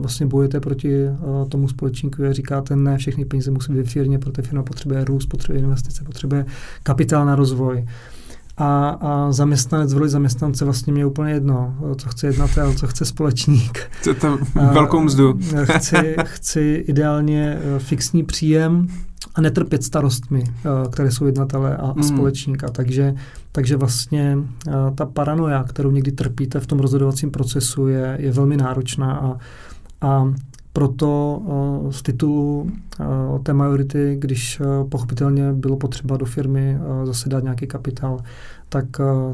vlastně 0.00 0.26
bojujete 0.26 0.60
proti 0.60 1.04
tomu 1.48 1.68
společníku 1.68 2.24
a 2.24 2.32
říkáte, 2.32 2.76
ne, 2.76 2.98
všechny 2.98 3.24
peníze 3.24 3.50
musí 3.50 3.72
být 3.72 3.82
v 3.82 3.90
firmě, 3.90 4.18
protože 4.18 4.42
firma 4.42 4.62
potřebuje 4.62 5.04
růst, 5.04 5.26
potřebuje 5.26 5.62
investice, 5.62 6.04
potřebuje 6.04 6.46
kapitál 6.82 7.26
na 7.26 7.34
rozvoj 7.34 7.86
a, 8.56 8.88
a 8.88 9.32
zaměstnanec 9.32 9.94
v 9.94 9.96
roli 9.96 10.10
zaměstnance 10.10 10.64
vlastně 10.64 10.92
mě 10.92 11.06
úplně 11.06 11.32
jedno, 11.32 11.74
co 11.96 12.08
chce 12.08 12.26
jednatel, 12.26 12.74
co 12.74 12.86
chce 12.86 13.04
společník. 13.04 13.78
Chcete 13.90 14.28
velkou 14.54 15.00
mzdu. 15.00 15.38
chci, 15.64 16.16
chci 16.24 16.84
ideálně 16.88 17.58
eh, 17.60 17.78
fixní 17.78 18.24
příjem 18.24 18.88
a 19.34 19.40
netrpět 19.40 19.84
starostmi, 19.84 20.44
eh, 20.46 20.88
které 20.90 21.10
jsou 21.10 21.26
jednatelé 21.26 21.76
a, 21.76 21.92
mm. 21.92 22.02
společníka. 22.02 22.68
Takže, 22.68 23.14
takže 23.52 23.76
vlastně 23.76 24.38
eh, 24.68 24.72
ta 24.94 25.06
paranoja, 25.06 25.64
kterou 25.64 25.90
někdy 25.90 26.12
trpíte 26.12 26.60
v 26.60 26.66
tom 26.66 26.78
rozhodovacím 26.78 27.30
procesu, 27.30 27.86
je, 27.86 28.16
je 28.20 28.32
velmi 28.32 28.56
náročná 28.56 29.12
a, 29.12 29.36
a 30.00 30.34
proto 30.76 31.42
z 31.90 32.02
titulu 32.02 32.60
uh, 32.62 33.38
té 33.42 33.52
majority, 33.52 34.16
když 34.18 34.60
uh, 34.60 34.88
pochopitelně 34.88 35.52
bylo 35.52 35.76
potřeba 35.76 36.16
do 36.16 36.26
firmy 36.26 36.78
zase 37.04 37.28
dát 37.28 37.42
nějaký 37.42 37.66
kapitál, 37.66 38.20
tak, 38.68 38.86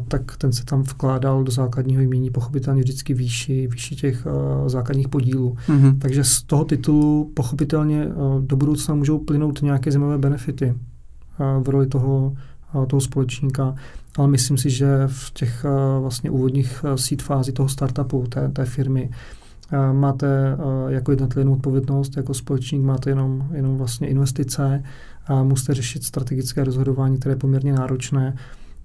tak 0.08 0.36
ten 0.36 0.52
se 0.52 0.64
tam 0.64 0.82
vkládal 0.82 1.44
do 1.44 1.52
základního 1.52 2.02
jmění 2.02 2.30
pochopitelně 2.30 2.82
vždycky 2.82 3.14
výši, 3.14 3.66
výši 3.66 3.96
těch 3.96 4.26
základních 4.66 5.08
podílů. 5.08 5.56
Mm-hmm. 5.68 5.98
Takže 5.98 6.24
z 6.24 6.42
toho 6.42 6.64
titulu 6.64 7.30
pochopitelně 7.34 8.08
do 8.40 8.56
budoucna 8.56 8.94
můžou 8.94 9.18
plynout 9.18 9.62
nějaké 9.62 9.90
zajímavé 9.90 10.18
benefity 10.18 10.74
v 11.62 11.68
roli 11.68 11.86
toho, 11.86 12.34
toho 12.86 13.00
společníka, 13.00 13.74
ale 14.18 14.28
myslím 14.28 14.58
si, 14.58 14.70
že 14.70 14.86
v 15.06 15.30
těch 15.32 15.64
vlastně 16.00 16.30
úvodních 16.30 16.84
seed 16.96 17.22
fází 17.22 17.52
toho 17.52 17.68
startupu, 17.68 18.26
té, 18.28 18.48
té 18.48 18.64
firmy, 18.64 19.10
máte 19.92 20.56
jako 20.88 21.12
jednotlivou 21.12 21.52
odpovědnost, 21.52 22.16
jako 22.16 22.34
společník 22.34 22.82
máte 22.82 23.10
jenom, 23.10 23.48
jenom 23.52 23.76
vlastně 23.76 24.08
investice 24.08 24.82
a 25.26 25.42
musíte 25.42 25.74
řešit 25.74 26.04
strategické 26.04 26.64
rozhodování, 26.64 27.18
které 27.18 27.32
je 27.32 27.36
poměrně 27.36 27.72
náročné 27.72 28.34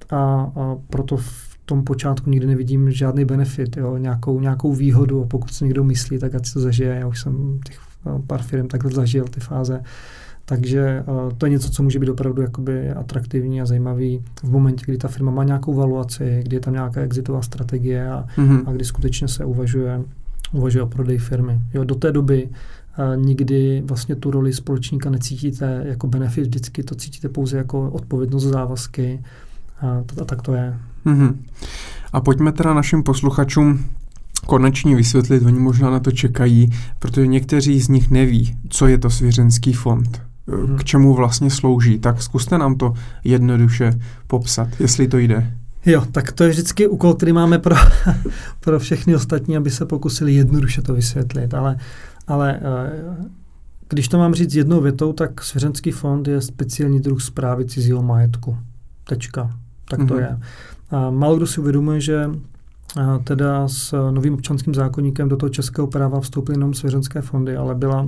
a, 0.09 0.17
a 0.55 0.75
proto 0.89 1.17
v 1.17 1.57
tom 1.65 1.83
počátku 1.83 2.29
nikdy 2.29 2.47
nevidím 2.47 2.91
žádný 2.91 3.25
benefit, 3.25 3.77
jo, 3.77 3.97
nějakou, 3.97 4.39
nějakou 4.39 4.73
výhodu 4.73 5.23
a 5.23 5.27
pokud 5.27 5.53
si 5.53 5.63
někdo 5.63 5.83
myslí, 5.83 6.19
tak 6.19 6.35
ať 6.35 6.53
to 6.53 6.59
zažije. 6.59 6.95
Já 6.95 7.07
už 7.07 7.21
jsem 7.21 7.59
těch 7.65 7.79
pár 8.27 8.41
firm 8.41 8.67
takhle 8.67 8.91
zažil, 8.91 9.25
ty 9.25 9.39
fáze. 9.39 9.83
Takže 10.45 11.03
uh, 11.07 11.31
to 11.37 11.45
je 11.45 11.49
něco, 11.49 11.69
co 11.69 11.83
může 11.83 11.99
být 11.99 12.09
opravdu 12.09 12.41
jakoby 12.41 12.91
atraktivní 12.91 13.61
a 13.61 13.65
zajímavý 13.65 14.23
v 14.43 14.51
momentě, 14.51 14.83
kdy 14.85 14.97
ta 14.97 15.07
firma 15.07 15.31
má 15.31 15.43
nějakou 15.43 15.73
valuaci, 15.73 16.41
kdy 16.43 16.55
je 16.55 16.59
tam 16.59 16.73
nějaká 16.73 17.01
exitová 17.01 17.41
strategie 17.41 18.09
a, 18.09 18.25
mm-hmm. 18.37 18.63
a 18.65 18.71
kdy 18.71 18.85
skutečně 18.85 19.27
se 19.27 19.45
uvažuje 19.45 20.01
uvažuje 20.51 20.83
o 20.83 20.87
prodej 20.87 21.17
firmy. 21.17 21.59
Jo, 21.73 21.83
do 21.83 21.95
té 21.95 22.11
doby 22.11 22.49
uh, 22.49 23.25
nikdy 23.25 23.83
vlastně 23.85 24.15
tu 24.15 24.31
roli 24.31 24.53
společníka 24.53 25.09
necítíte 25.09 25.83
jako 25.85 26.07
benefit, 26.07 26.43
vždycky 26.43 26.83
to 26.83 26.95
cítíte 26.95 27.29
pouze 27.29 27.57
jako 27.57 27.89
odpovědnost 27.89 28.43
závazky 28.43 29.23
a, 29.81 30.03
a 30.21 30.25
tak 30.25 30.41
to 30.41 30.53
je. 30.53 30.77
Mm-hmm. 31.05 31.35
A 32.13 32.21
pojďme 32.21 32.51
teda 32.51 32.73
našim 32.73 33.03
posluchačům 33.03 33.85
konečně 34.45 34.95
vysvětlit, 34.95 35.43
oni 35.45 35.59
možná 35.59 35.89
na 35.89 35.99
to 35.99 36.11
čekají, 36.11 36.69
protože 36.99 37.27
někteří 37.27 37.81
z 37.81 37.87
nich 37.87 38.11
neví, 38.11 38.57
co 38.69 38.87
je 38.87 38.97
to 38.97 39.09
svěřenský 39.09 39.73
fond, 39.73 40.21
mm-hmm. 40.47 40.77
k 40.77 40.83
čemu 40.83 41.13
vlastně 41.13 41.49
slouží. 41.49 41.99
Tak 41.99 42.21
zkuste 42.21 42.57
nám 42.57 42.75
to 42.75 42.93
jednoduše 43.23 43.99
popsat, 44.27 44.67
jestli 44.79 45.07
to 45.07 45.17
jde. 45.17 45.51
Jo, 45.85 46.03
tak 46.11 46.31
to 46.31 46.43
je 46.43 46.49
vždycky 46.49 46.87
úkol, 46.87 47.13
který 47.13 47.33
máme 47.33 47.59
pro, 47.59 47.75
pro 48.59 48.79
všechny 48.79 49.15
ostatní, 49.15 49.57
aby 49.57 49.71
se 49.71 49.85
pokusili 49.85 50.33
jednoduše 50.33 50.81
to 50.81 50.93
vysvětlit. 50.93 51.53
Ale, 51.53 51.77
ale 52.27 52.59
eh, 52.61 53.15
když 53.89 54.07
to 54.07 54.17
mám 54.17 54.33
říct 54.33 54.55
jednou 54.55 54.81
větou, 54.81 55.13
tak 55.13 55.43
svěřenský 55.43 55.91
fond 55.91 56.27
je 56.27 56.41
speciální 56.41 56.99
druh 56.99 57.21
zprávy 57.21 57.65
cizího 57.65 58.03
majetku. 58.03 58.57
Tečka. 59.07 59.57
Tak 59.89 59.99
to 59.99 60.05
mm-hmm. 60.05 60.19
je. 60.19 60.39
A 60.91 61.09
málo 61.09 61.35
kdo 61.37 61.47
si 61.47 61.61
uvědomuje, 61.61 62.01
že 62.01 62.29
a 62.95 63.17
teda 63.17 63.67
s 63.67 64.11
novým 64.11 64.33
občanským 64.33 64.73
zákonníkem 64.73 65.29
do 65.29 65.37
toho 65.37 65.49
českého 65.49 65.87
práva 65.87 66.19
vstoupily 66.19 66.55
jenom 66.55 66.73
svěřenské 66.73 67.21
fondy, 67.21 67.57
ale 67.57 67.75
byla, 67.75 68.07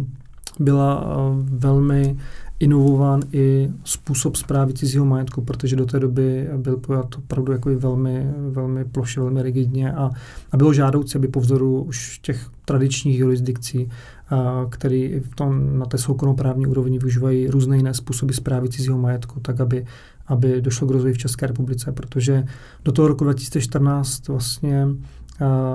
byla 0.59 1.05
eh, 1.05 1.15
velmi 1.43 2.17
inovován 2.59 3.21
i 3.31 3.69
způsob 3.83 4.35
zprávy 4.35 4.73
cizího 4.73 5.05
majetku, 5.05 5.41
protože 5.41 5.75
do 5.75 5.85
té 5.85 5.99
doby 5.99 6.47
byl 6.57 6.77
pojat 6.77 7.15
opravdu 7.17 7.51
jako 7.51 7.69
velmi, 7.75 8.27
velmi 8.49 8.85
ploše, 8.85 9.19
velmi 9.19 9.43
rigidně 9.43 9.93
a, 9.93 10.09
a 10.51 10.57
bylo 10.57 10.73
žádoucí, 10.73 11.17
aby 11.17 11.27
po 11.27 11.39
vzoru 11.39 11.83
už 11.83 12.19
těch 12.19 12.49
tradičních 12.65 13.19
jurisdikcí, 13.19 13.89
a, 14.29 14.65
který 14.69 15.19
v 15.19 15.35
tom, 15.35 15.79
na 15.79 15.85
té 15.85 15.97
soukromoprávní 15.97 16.67
úrovni 16.67 16.99
využívají 16.99 17.47
různé 17.47 17.77
jiné 17.77 17.93
způsoby 17.93 18.33
zprávy 18.33 18.69
cizího 18.69 18.97
majetku, 18.97 19.39
tak 19.39 19.59
aby, 19.59 19.85
aby 20.27 20.61
došlo 20.61 20.87
k 20.87 20.91
rozvoji 20.91 21.13
v 21.13 21.17
České 21.17 21.47
republice, 21.47 21.91
protože 21.91 22.45
do 22.85 22.91
toho 22.91 23.07
roku 23.07 23.23
2014 23.23 24.27
vlastně 24.27 24.87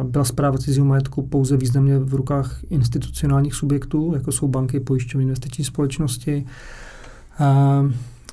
byla 0.02 0.24
zpráva 0.24 0.58
cizího 0.58 0.86
majetku 0.86 1.22
pouze 1.22 1.56
významně 1.56 1.98
v 1.98 2.14
rukách 2.14 2.60
institucionálních 2.70 3.54
subjektů, 3.54 4.12
jako 4.14 4.32
jsou 4.32 4.48
banky, 4.48 4.80
pojišťovny, 4.80 5.24
investiční 5.24 5.64
společnosti. 5.64 6.44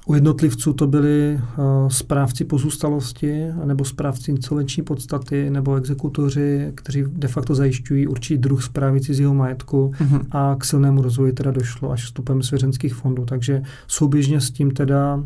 U 0.06 0.14
jednotlivců 0.14 0.74
to 0.74 0.88
byli 0.88 1.40
uh, 1.58 1.90
správci 1.90 2.46
pozůstalosti 2.46 3.46
nebo 3.66 3.86
správci 3.86 4.32
insolvenční 4.32 4.84
podstaty 4.84 5.50
nebo 5.50 5.76
exekutoři, 5.76 6.72
kteří 6.76 7.04
de 7.08 7.28
facto 7.28 7.56
zajišťují 7.56 8.08
určitý 8.08 8.38
druh 8.38 8.64
zprávy 8.64 9.02
cizího 9.02 9.34
majetku 9.34 9.92
mm-hmm. 10.00 10.22
a 10.32 10.56
k 10.60 10.66
silnému 10.66 11.02
rozvoji 11.02 11.34
teda 11.34 11.52
došlo 11.52 11.92
až 11.92 12.04
vstupem 12.06 12.44
svěřenských 12.44 12.94
fondů. 12.94 13.26
Takže 13.26 13.62
souběžně 13.88 14.42
s 14.42 14.52
tím 14.52 14.72
teda 14.72 15.24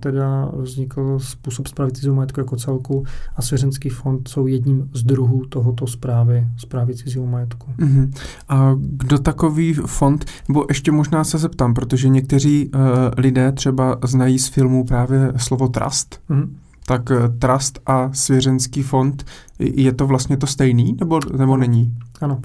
teda 0.00 0.50
vznikl 0.56 1.18
způsob 1.18 1.66
zprávy 1.66 1.92
cizího 1.92 2.14
majetku 2.14 2.40
jako 2.40 2.56
celku 2.56 3.04
a 3.36 3.42
svěřenský 3.42 3.88
fond 3.88 4.28
jsou 4.28 4.46
jedním 4.46 4.90
z 4.92 5.02
druhů 5.02 5.46
tohoto 5.48 5.86
zprávy, 5.86 6.48
zprávy 6.56 6.94
cizího 6.94 7.26
majetku. 7.26 7.66
Uh-huh. 7.78 8.10
A 8.48 8.74
kdo 8.78 9.18
takový 9.18 9.74
fond, 9.74 10.24
nebo 10.48 10.64
ještě 10.68 10.92
možná 10.92 11.24
se 11.24 11.38
zeptám, 11.38 11.74
protože 11.74 12.08
někteří 12.08 12.68
uh, 12.68 12.80
lidé 13.16 13.52
třeba 13.52 13.98
znají 14.04 14.38
z 14.38 14.48
filmu 14.48 14.84
právě 14.84 15.32
slovo 15.36 15.68
trust, 15.68 16.20
uh-huh. 16.30 16.48
tak 16.86 17.10
uh, 17.10 17.16
trust 17.38 17.78
a 17.86 18.12
svěřenský 18.12 18.82
fond, 18.82 19.24
je 19.58 19.92
to 19.92 20.06
vlastně 20.06 20.36
to 20.36 20.46
stejný, 20.46 20.96
nebo, 21.00 21.20
nebo 21.38 21.52
ano. 21.52 21.60
není? 21.60 21.94
Ano. 22.20 22.40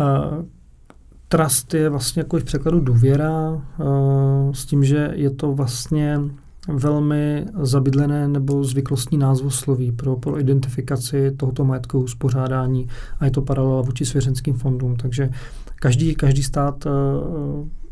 Uh, 0.00 0.44
Trust 1.32 1.74
je 1.74 1.88
vlastně 1.88 2.20
jako 2.20 2.38
v 2.38 2.44
překladu 2.44 2.80
důvěra, 2.80 3.50
uh, 3.50 4.52
s 4.52 4.66
tím, 4.66 4.84
že 4.84 5.10
je 5.14 5.30
to 5.30 5.52
vlastně 5.52 6.20
velmi 6.68 7.46
zabydlené 7.62 8.28
nebo 8.28 8.64
zvyklostní 8.64 9.18
názvosloví 9.18 9.92
pro, 9.92 10.16
pro 10.16 10.40
identifikaci 10.40 11.30
tohoto 11.36 11.64
majetkového 11.64 12.04
uspořádání 12.04 12.88
a 13.20 13.24
je 13.24 13.30
to 13.30 13.42
paralela 13.42 13.82
vůči 13.82 14.06
svěřenským 14.06 14.54
fondům. 14.54 14.96
Takže 14.96 15.30
každý, 15.74 16.14
každý 16.14 16.42
stát, 16.42 16.86
eh, 16.86 16.90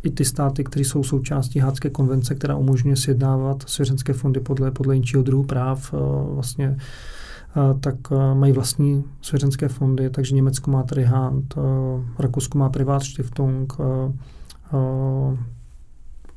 i 0.02 0.10
ty 0.10 0.24
státy, 0.24 0.64
které 0.64 0.84
jsou 0.84 1.02
součástí 1.02 1.58
Hádské 1.58 1.90
konvence, 1.90 2.34
která 2.34 2.56
umožňuje 2.56 2.96
sjednávat 2.96 3.62
svěřenské 3.66 4.12
fondy 4.12 4.40
podle, 4.40 4.70
podle 4.70 4.94
jinčího 4.94 5.22
druhu 5.22 5.44
práv, 5.44 5.94
eh, 5.94 5.96
vlastně 6.34 6.76
eh, 7.56 7.74
tak 7.80 7.94
mají 8.34 8.52
vlastní 8.52 9.04
svěřenské 9.22 9.68
fondy, 9.68 10.10
takže 10.10 10.34
Německo 10.34 10.70
má 10.70 10.82
tady 10.82 11.04
Hand, 11.04 11.54
Rakousko 12.18 12.58
má 12.58 12.68
Privatstiftung, 12.68 13.76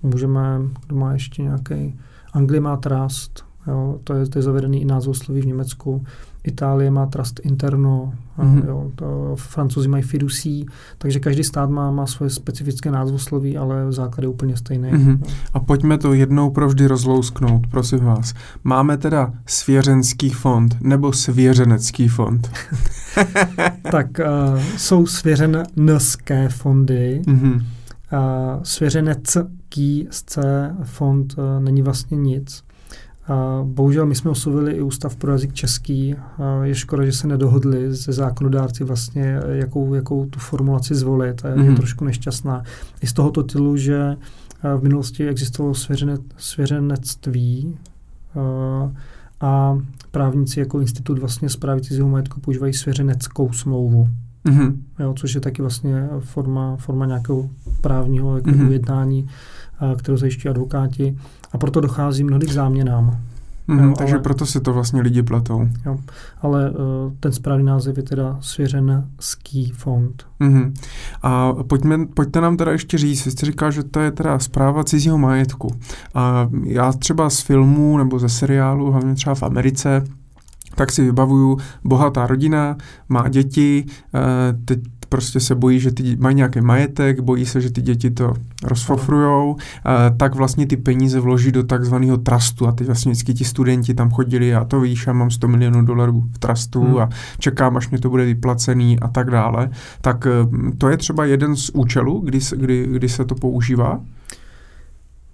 můžeme, 0.03 0.61
kdo 0.87 0.95
má 0.95 1.13
ještě 1.13 1.41
nějaký 1.41 1.99
Anglie 2.33 2.61
má 2.61 2.77
Trust, 2.77 3.51
Jo, 3.67 3.99
to, 4.03 4.13
je, 4.13 4.25
to 4.25 4.39
je 4.39 4.43
zavedený 4.43 4.81
i 4.81 4.85
názvosloví 4.85 5.41
v 5.41 5.45
Německu. 5.45 6.03
Itálie 6.43 6.91
má 6.91 7.05
trust 7.05 7.39
interno, 7.43 8.13
mm-hmm. 8.39 8.67
jo, 8.67 8.91
to, 8.95 9.35
francouzi 9.35 9.87
mají 9.87 10.03
fiducí, 10.03 10.65
takže 10.97 11.19
každý 11.19 11.43
stát 11.43 11.69
má, 11.69 11.91
má 11.91 12.05
svoje 12.05 12.29
specifické 12.29 12.91
názvosloví, 12.91 13.57
ale 13.57 13.91
základ 13.91 14.21
je 14.21 14.27
úplně 14.27 14.57
stejný. 14.57 14.91
Mm-hmm. 14.91 15.19
A 15.53 15.59
pojďme 15.59 15.97
to 15.97 16.13
jednou 16.13 16.49
provždy 16.49 16.87
rozlousknout, 16.87 17.67
prosím 17.67 17.99
vás. 17.99 18.33
Máme 18.63 18.97
teda 18.97 19.33
svěřenský 19.45 20.29
fond 20.29 20.77
nebo 20.81 21.13
svěřenecký 21.13 22.07
fond? 22.07 22.51
tak 23.91 24.07
uh, 24.19 24.59
jsou 24.77 25.05
svěřenské 25.05 26.49
fondy. 26.49 27.21
Mm-hmm. 27.25 27.63
Uh, 28.13 28.63
svěřenecký 29.71 30.07
fond 30.83 31.35
uh, 31.37 31.63
není 31.63 31.81
vlastně 31.81 32.17
nic. 32.17 32.63
A 33.27 33.61
bohužel 33.63 34.05
my 34.05 34.15
jsme 34.15 34.31
oslovili 34.31 34.71
i 34.71 34.81
Ústav 34.81 35.15
pro 35.15 35.31
jazyk 35.31 35.53
český. 35.53 36.15
Je 36.63 36.75
škoda, 36.75 37.05
že 37.05 37.11
se 37.11 37.27
nedohodli 37.27 37.93
ze 37.93 38.13
zákonodárci 38.13 38.83
vlastně, 38.83 39.39
jakou, 39.47 39.93
jakou 39.93 40.25
tu 40.25 40.39
formulaci 40.39 40.95
zvolit. 40.95 41.45
A 41.45 41.47
je 41.47 41.55
mm. 41.55 41.75
trošku 41.75 42.05
nešťastná. 42.05 42.63
I 43.01 43.07
z 43.07 43.13
tohoto 43.13 43.43
tylu, 43.43 43.77
že 43.77 44.17
v 44.77 44.83
minulosti 44.83 45.27
existovalo 45.27 45.75
svěřene, 45.75 46.17
svěřenectví 46.37 47.77
a, 48.39 48.91
a 49.41 49.77
právníci 50.11 50.59
jako 50.59 50.79
institut 50.79 51.19
vlastně 51.19 51.49
zprávy 51.49 51.81
cizího 51.81 52.09
majetku 52.09 52.39
používají 52.39 52.73
svěřeneckou 52.73 53.51
smlouvu. 53.53 54.07
Mm-hmm. 54.45 54.75
Jo, 54.99 55.13
což 55.17 55.35
je 55.35 55.41
taky 55.41 55.61
vlastně 55.61 56.09
forma, 56.19 56.75
forma 56.77 57.05
nějakého 57.05 57.49
právního 57.81 58.35
jako 58.35 58.49
mm-hmm. 58.49 58.67
ujednání, 58.67 59.27
kterou 59.97 60.17
zajišťují 60.17 60.49
advokáti 60.49 61.17
a 61.51 61.57
proto 61.57 61.81
dochází 61.81 62.23
mnohdy 62.23 62.47
k 62.47 62.51
záměnám. 62.51 63.17
Mm, 63.67 63.79
jo, 63.79 63.93
takže 63.97 64.13
ale, 64.13 64.23
proto 64.23 64.45
si 64.45 64.61
to 64.61 64.73
vlastně 64.73 65.01
lidi 65.01 65.23
pletou. 65.23 65.67
Jo, 65.85 65.97
ale 66.41 66.71
uh, 66.71 66.77
ten 67.19 67.31
správný 67.31 67.65
název 67.65 67.97
je 67.97 68.03
teda 68.03 68.37
Svěřenský 68.41 69.71
fond. 69.71 70.25
Mm-hmm. 70.41 70.73
A 71.21 71.53
pojďme, 71.67 72.05
pojďte 72.05 72.41
nám 72.41 72.57
teda 72.57 72.71
ještě 72.71 72.97
říct, 72.97 73.21
jste 73.21 73.45
říkal, 73.45 73.71
že 73.71 73.83
to 73.83 73.99
je 73.99 74.11
teda 74.11 74.39
zpráva 74.39 74.83
cizího 74.83 75.17
majetku. 75.17 75.75
A 76.13 76.49
já 76.63 76.91
třeba 76.91 77.29
z 77.29 77.41
filmů 77.41 77.97
nebo 77.97 78.19
ze 78.19 78.29
seriálu, 78.29 78.91
hlavně 78.91 79.15
třeba 79.15 79.35
v 79.35 79.43
Americe, 79.43 80.03
tak 80.75 80.91
si 80.91 81.03
vybavuju 81.03 81.57
bohatá 81.83 82.27
rodina, 82.27 82.77
má 83.09 83.29
děti, 83.29 83.85
uh, 83.85 84.61
teď 84.65 84.79
prostě 85.11 85.39
se 85.39 85.55
bojí, 85.55 85.79
že 85.79 85.91
ty 85.91 86.15
mají 86.19 86.35
nějaký 86.35 86.61
majetek, 86.61 87.19
bojí 87.19 87.45
se, 87.45 87.61
že 87.61 87.71
ty 87.71 87.81
děti 87.81 88.11
to 88.11 88.33
rozfofrujou, 88.63 89.55
eh, 89.59 90.15
tak 90.17 90.35
vlastně 90.35 90.67
ty 90.67 90.77
peníze 90.77 91.19
vloží 91.19 91.51
do 91.51 91.63
takzvaného 91.63 92.17
trustu 92.17 92.67
a 92.67 92.71
ty 92.71 92.83
vlastně 92.83 93.11
vždycky 93.11 93.33
ti 93.33 93.45
studenti 93.45 93.93
tam 93.93 94.09
chodili 94.09 94.55
a 94.55 94.63
to 94.63 94.79
víš, 94.79 95.07
já 95.07 95.13
mám 95.13 95.31
100 95.31 95.47
milionů 95.47 95.85
dolarů 95.85 96.23
v 96.31 96.37
trustu 96.37 96.81
hmm. 96.81 96.97
a 96.97 97.09
čekám, 97.39 97.77
až 97.77 97.89
mě 97.89 97.99
to 97.99 98.09
bude 98.09 98.25
vyplacený 98.25 98.99
a 98.99 99.07
tak 99.07 99.31
dále. 99.31 99.69
Tak 100.01 100.27
eh, 100.27 100.75
to 100.77 100.89
je 100.89 100.97
třeba 100.97 101.25
jeden 101.25 101.55
z 101.55 101.69
účelů, 101.69 102.19
kdy, 102.19 102.39
kdy, 102.55 102.87
kdy 102.91 103.09
se 103.09 103.25
to 103.25 103.35
používá? 103.35 103.99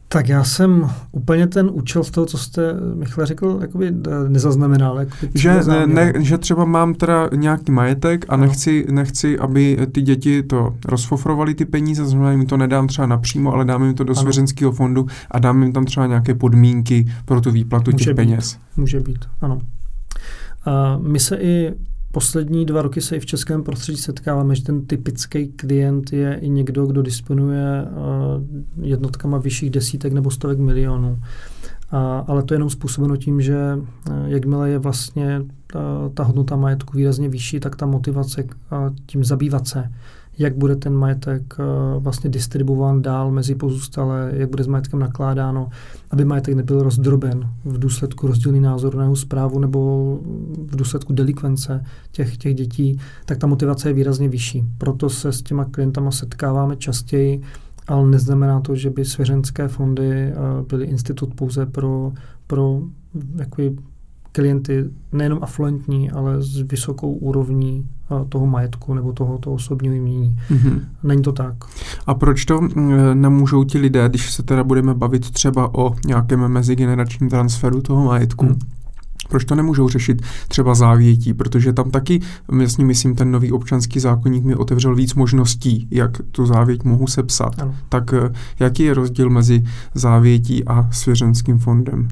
Tak 0.10 0.30
já 0.30 0.44
jsem 0.44 0.90
úplně 1.12 1.48
ten 1.48 1.70
účel 1.74 2.04
z 2.04 2.12
toho, 2.12 2.26
co 2.26 2.38
jste, 2.38 2.74
Michale, 2.96 3.28
řekl, 3.28 3.58
jakoby 3.62 3.94
nezaznamenal. 4.28 5.00
Jakoby 5.00 5.32
že, 5.36 5.60
ne, 5.68 5.88
ne, 5.88 6.14
že 6.20 6.38
třeba 6.38 6.66
mám 6.66 6.94
teda 6.94 7.30
nějaký 7.36 7.72
majetek 7.72 8.26
a 8.30 8.38
nechci, 8.38 8.86
nechci, 8.92 9.40
aby 9.40 9.78
ty 9.92 10.02
děti 10.02 10.44
to 10.44 10.76
rozfofrovaly 10.86 11.56
ty 11.56 11.66
peníze, 11.66 12.06
znamená 12.06 12.32
jim 12.32 12.46
to 12.46 12.58
nedám 12.58 12.88
třeba 12.88 13.08
napřímo, 13.08 13.54
ale 13.54 13.66
dám 13.66 13.84
jim 13.84 13.94
to 13.94 14.04
do 14.04 14.12
ano. 14.12 14.22
svěřenského 14.22 14.72
fondu 14.72 15.08
a 15.32 15.40
dám 15.40 15.64
jim 15.64 15.74
tam 15.74 15.86
třeba 15.86 16.08
nějaké 16.08 16.36
podmínky 16.36 17.08
pro 17.26 17.42
tu 17.42 17.52
výplatu 17.52 17.92
Může 17.92 18.06
těch 18.06 18.14
být. 18.14 18.16
peněz. 18.16 18.58
Může 18.78 19.00
být, 19.00 19.26
ano. 19.42 19.62
A 20.66 20.98
my 21.02 21.20
se 21.20 21.38
i 21.38 21.74
Poslední 22.12 22.66
dva 22.66 22.82
roky 22.82 23.02
se 23.02 23.16
i 23.16 23.20
v 23.20 23.26
českém 23.26 23.64
prostředí 23.64 23.98
setkáváme, 23.98 24.56
že 24.56 24.64
ten 24.64 24.86
typický 24.86 25.48
klient 25.48 26.14
je 26.14 26.40
i 26.42 26.50
někdo, 26.50 26.86
kdo 26.86 27.02
disponuje 27.02 27.86
eh, 27.86 27.90
jednotkama 28.82 29.38
vyšších 29.38 29.70
desítek 29.70 30.14
nebo 30.14 30.32
stovek 30.32 30.60
milionů. 30.60 31.20
A, 31.92 32.20
ale 32.28 32.44
to 32.44 32.54
je 32.54 32.56
jenom 32.56 32.70
způsobeno 32.70 33.18
tím, 33.18 33.42
že 33.42 33.58
eh, 33.58 34.12
jakmile 34.26 34.70
je 34.70 34.80
vlastně 34.80 35.42
ta, 35.68 36.10
ta 36.14 36.24
hodnota 36.24 36.56
majetku 36.56 36.98
výrazně 36.98 37.30
vyšší, 37.30 37.60
tak 37.60 37.76
ta 37.76 37.86
motivace 37.86 38.44
tím 39.06 39.24
zabývat 39.24 39.68
se 39.68 39.92
jak 40.40 40.58
bude 40.58 40.76
ten 40.76 40.94
majetek 40.94 41.56
eh, 41.60 41.64
vlastně 42.00 42.30
distribuován 42.30 43.02
dál 43.02 43.32
mezi 43.32 43.56
pozůstalé, 43.56 44.32
jak 44.34 44.50
bude 44.50 44.64
s 44.64 44.68
majetkem 44.68 45.00
nakládáno, 45.00 45.70
aby 46.12 46.26
majetek 46.26 46.56
nebyl 46.56 46.84
rozdroben 46.84 47.50
v 47.66 47.80
důsledku 47.80 48.28
rozdílný 48.28 48.60
názor 48.60 48.96
na 48.96 49.04
jeho 49.04 49.16
zprávu 49.16 49.60
nebo 49.60 50.20
v 50.56 50.76
důsledku 50.76 51.14
delikvence 51.14 51.84
těch, 52.12 52.38
těch 52.38 52.56
dětí, 52.56 53.00
tak 53.26 53.38
ta 53.38 53.48
motivace 53.48 53.90
je 53.90 53.94
výrazně 53.94 54.30
vyšší. 54.30 54.64
Proto 54.78 55.10
se 55.10 55.32
s 55.32 55.42
těma 55.42 55.66
klientama 55.66 56.12
setkáváme 56.12 56.76
častěji, 56.76 57.42
ale 57.88 58.10
neznamená 58.10 58.62
to, 58.62 58.76
že 58.76 58.90
by 58.90 59.06
svěřenské 59.06 59.68
fondy 59.68 60.12
eh, 60.12 60.34
byly 60.70 60.86
institut 60.86 61.34
pouze 61.34 61.66
pro, 61.66 62.12
pro 62.48 62.82
klienty 64.32 64.86
nejenom 65.12 65.40
afluentní, 65.42 66.12
ale 66.12 66.42
s 66.42 66.62
vysokou 66.62 67.14
úrovní 67.14 67.88
toho 68.30 68.48
majetku 68.48 68.94
nebo 68.94 69.14
toho, 69.14 69.38
toho 69.38 69.54
osobního 69.54 69.96
jmění. 69.96 70.38
Mm-hmm. 70.52 70.82
Není 71.04 71.22
to 71.22 71.32
tak. 71.32 71.56
A 72.08 72.14
proč 72.14 72.46
to 72.46 72.62
nemůžou 73.14 73.64
ti 73.64 73.78
lidé, 73.78 74.10
když 74.10 74.32
se 74.32 74.44
teda 74.44 74.64
budeme 74.64 74.94
bavit 74.94 75.32
třeba 75.32 75.76
o 75.76 75.96
nějakém 76.06 76.48
mezigeneračním 76.48 77.30
transferu 77.30 77.82
toho 77.82 78.06
majetku, 78.06 78.46
mm. 78.46 78.60
Proč 79.30 79.46
to 79.46 79.56
nemůžou 79.56 79.90
řešit 79.90 80.22
třeba 80.48 80.76
závětí? 80.76 81.34
Protože 81.34 81.74
tam 81.74 81.92
taky, 81.92 82.20
jasně 82.60 82.86
myslím, 82.86 83.16
ten 83.16 83.32
nový 83.32 83.52
občanský 83.52 84.00
zákonník 84.00 84.44
mi 84.44 84.56
otevřel 84.56 84.96
víc 84.96 85.14
možností, 85.14 85.88
jak 85.92 86.12
tu 86.32 86.46
závěť 86.46 86.84
mohu 86.84 87.08
sepsat. 87.08 87.62
Ano. 87.62 87.76
Tak 87.90 88.14
eh, 88.14 88.30
jaký 88.60 88.84
je 88.84 88.94
rozdíl 88.94 89.30
mezi 89.30 89.64
závětí 89.94 90.66
a 90.66 90.92
svěřenským 90.92 91.60
fondem? 91.60 92.08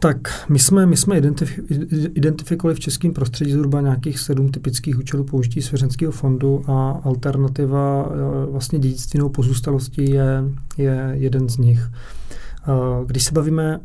Tak 0.00 0.48
my 0.48 0.58
jsme, 0.58 0.86
my 0.86 0.96
jsme 0.96 1.20
identif- 1.20 2.10
identifikovali 2.14 2.74
v 2.74 2.80
českém 2.80 3.12
prostředí 3.12 3.52
zhruba 3.52 3.80
nějakých 3.80 4.18
sedm 4.18 4.50
typických 4.50 4.98
účelů 4.98 5.24
použití 5.24 5.62
svěřenského 5.62 6.12
fondu 6.12 6.70
a 6.70 6.90
alternativa 6.90 8.10
eh, 8.10 8.50
vlastně 8.50 8.78
dědictví 8.78 9.18
nebo 9.18 9.30
pozůstalosti 9.30 10.10
je, 10.10 10.44
je 10.78 11.10
jeden 11.12 11.48
z 11.48 11.56
nich. 11.58 11.90
Eh, 11.90 12.72
když 13.06 13.24
se 13.24 13.32
bavíme 13.32 13.80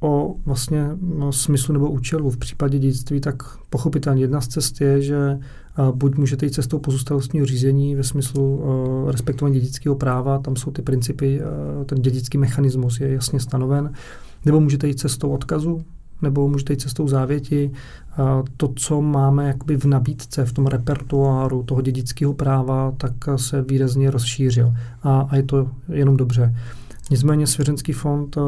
o 0.00 0.34
vlastně 0.46 0.88
no, 1.00 1.32
smyslu 1.32 1.72
nebo 1.72 1.90
účelu 1.90 2.30
v 2.30 2.36
případě 2.36 2.78
dědictví, 2.78 3.20
tak 3.20 3.42
pochopitelně 3.70 4.22
jedna 4.22 4.40
z 4.40 4.48
cest 4.48 4.80
je, 4.80 5.02
že 5.02 5.16
eh, 5.18 5.92
buď 5.92 6.16
můžete 6.16 6.46
jít 6.46 6.54
cestou 6.54 6.78
pozůstalostního 6.78 7.46
řízení 7.46 7.94
ve 7.94 8.04
smyslu 8.04 8.64
respektování 9.10 9.54
dědického 9.54 9.94
práva, 9.94 10.38
tam 10.38 10.56
jsou 10.56 10.70
ty 10.70 10.82
principy, 10.82 11.40
ten 11.86 12.02
dědický 12.02 12.38
mechanismus 12.38 13.00
je 13.00 13.12
jasně 13.12 13.40
stanoven, 13.40 13.92
nebo 14.44 14.60
můžete 14.60 14.88
jít 14.88 15.00
cestou 15.00 15.30
odkazu, 15.30 15.84
nebo 16.22 16.48
můžete 16.48 16.72
jít 16.72 16.80
cestou 16.80 17.08
závěti. 17.08 17.70
To, 18.56 18.72
co 18.76 19.02
máme 19.02 19.48
jakoby 19.48 19.76
v 19.76 19.84
nabídce, 19.84 20.44
v 20.44 20.52
tom 20.52 20.66
repertoáru 20.66 21.62
toho 21.62 21.80
dědického 21.80 22.34
práva, 22.34 22.92
tak 22.96 23.12
se 23.36 23.62
výrazně 23.62 24.10
rozšířil. 24.10 24.74
A, 25.02 25.20
a 25.30 25.36
je 25.36 25.42
to 25.42 25.70
jenom 25.88 26.16
dobře. 26.16 26.54
Nicméně 27.10 27.46
Svěřenský 27.46 27.92
fond 27.92 28.36
eh, 28.36 28.40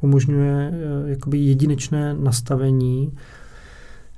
umožňuje 0.00 0.72
eh, 0.72 1.10
jakoby 1.10 1.38
jedinečné 1.38 2.14
nastavení 2.14 3.12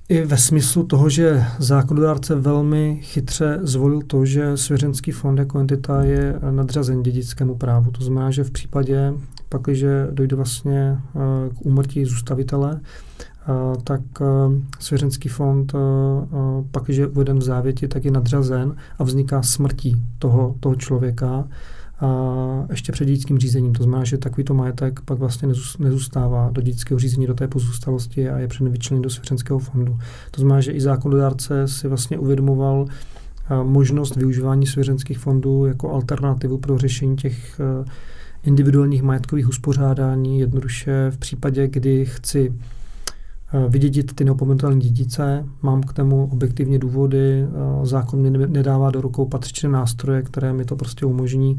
i 0.08 0.24
ve 0.24 0.36
smyslu 0.36 0.86
toho, 0.86 1.10
že 1.10 1.44
zákonodárce 1.58 2.34
velmi 2.34 3.00
chytře 3.02 3.58
zvolil 3.62 4.02
to, 4.02 4.24
že 4.24 4.56
svěřenský 4.56 5.10
fond 5.10 5.38
jako 5.38 5.58
entita 5.58 6.02
je 6.02 6.34
nadřazen 6.50 7.02
dědickému 7.02 7.54
právu. 7.54 7.90
To 7.90 8.04
znamená, 8.04 8.30
že 8.30 8.44
v 8.44 8.50
případě 8.50 9.14
pak, 9.48 9.62
když 9.62 9.84
dojde 10.10 10.36
vlastně 10.36 10.98
eh, 11.16 11.18
k 11.54 11.66
úmrtí 11.66 12.04
zůstavitele, 12.04 12.80
eh, 12.80 13.52
tak 13.84 14.00
eh, 14.20 14.24
svěřenský 14.80 15.28
fond, 15.28 15.72
pak, 16.70 16.84
když 16.84 16.96
je 16.96 17.06
uveden 17.06 17.38
v 17.38 17.42
závěti, 17.42 17.88
tak 17.88 18.04
je 18.04 18.10
nadřazen 18.10 18.76
a 18.98 19.04
vzniká 19.04 19.42
smrtí 19.42 19.96
toho, 20.18 20.54
toho 20.60 20.74
člověka 20.74 21.44
a 22.00 22.66
ještě 22.70 22.92
před 22.92 23.04
dědickým 23.04 23.38
řízením. 23.38 23.72
To 23.72 23.82
znamená, 23.82 24.04
že 24.04 24.18
takovýto 24.18 24.54
majetek 24.54 25.00
pak 25.00 25.18
vlastně 25.18 25.48
nezůstává 25.78 26.50
do 26.52 26.62
dědického 26.62 26.98
řízení, 26.98 27.26
do 27.26 27.34
té 27.34 27.48
pozůstalosti 27.48 28.30
a 28.30 28.38
je 28.38 28.48
předem 28.48 29.02
do 29.02 29.10
svěřenského 29.10 29.58
fondu. 29.58 29.98
To 30.30 30.40
znamená, 30.40 30.60
že 30.60 30.72
i 30.72 30.80
zákonodárce 30.80 31.68
si 31.68 31.88
vlastně 31.88 32.18
uvědomoval 32.18 32.86
možnost 33.62 34.16
využívání 34.16 34.66
svěřenských 34.66 35.18
fondů 35.18 35.66
jako 35.66 35.92
alternativu 35.92 36.58
pro 36.58 36.78
řešení 36.78 37.16
těch 37.16 37.60
individuálních 38.48 39.02
majetkových 39.02 39.48
uspořádání, 39.48 40.40
jednoduše 40.40 41.10
v 41.10 41.18
případě, 41.18 41.68
kdy 41.68 42.04
chci 42.04 42.52
eh, 43.52 43.68
vydědit 43.68 44.14
ty 44.14 44.24
neopomenutelné 44.24 44.80
dědice, 44.80 45.44
mám 45.62 45.82
k 45.82 45.92
tomu 45.92 46.28
objektivně 46.32 46.78
důvody, 46.78 47.42
eh, 47.42 47.86
zákon 47.86 48.22
mi 48.22 48.30
nedává 48.30 48.90
do 48.90 49.00
rukou 49.00 49.26
patřičné 49.26 49.68
nástroje, 49.68 50.22
které 50.22 50.52
mi 50.52 50.64
to 50.64 50.76
prostě 50.76 51.06
umožní 51.06 51.56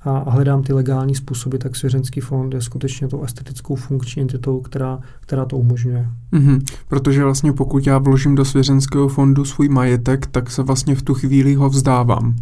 a 0.00 0.30
hledám 0.30 0.62
ty 0.62 0.72
legální 0.72 1.14
způsoby, 1.14 1.56
tak 1.56 1.76
svěřenský 1.76 2.20
fond 2.20 2.54
je 2.54 2.60
skutečně 2.60 3.08
tou 3.08 3.22
estetickou 3.22 3.74
funkční 3.74 4.22
entitou, 4.22 4.60
která, 4.60 4.98
která 5.20 5.44
to 5.44 5.56
umožňuje. 5.56 6.08
Mm-hmm. 6.32 6.60
Protože 6.88 7.24
vlastně 7.24 7.52
pokud 7.52 7.86
já 7.86 7.98
vložím 7.98 8.34
do 8.34 8.44
svěřenského 8.44 9.08
fondu 9.08 9.44
svůj 9.44 9.68
majetek, 9.68 10.26
tak 10.26 10.50
se 10.50 10.62
vlastně 10.62 10.94
v 10.94 11.02
tu 11.02 11.14
chvíli 11.14 11.54
ho 11.54 11.68
vzdávám. 11.68 12.36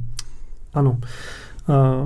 Ano. 0.75 0.99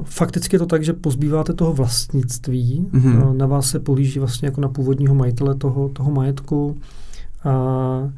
Fakticky 0.05 0.57
je 0.57 0.59
to 0.59 0.67
tak, 0.67 0.85
že 0.85 0.93
pozbýváte 0.93 1.53
toho 1.53 1.73
vlastnictví, 1.73 2.87
mm-hmm. 2.93 3.37
na 3.37 3.47
vás 3.47 3.71
se 3.71 3.81
políží 3.81 4.19
vlastně 4.19 4.47
jako 4.47 4.61
na 4.61 4.69
původního 4.69 5.15
majitele 5.15 5.55
toho, 5.55 5.89
toho 5.89 6.11
majetku. 6.11 6.79
A 7.45 8.13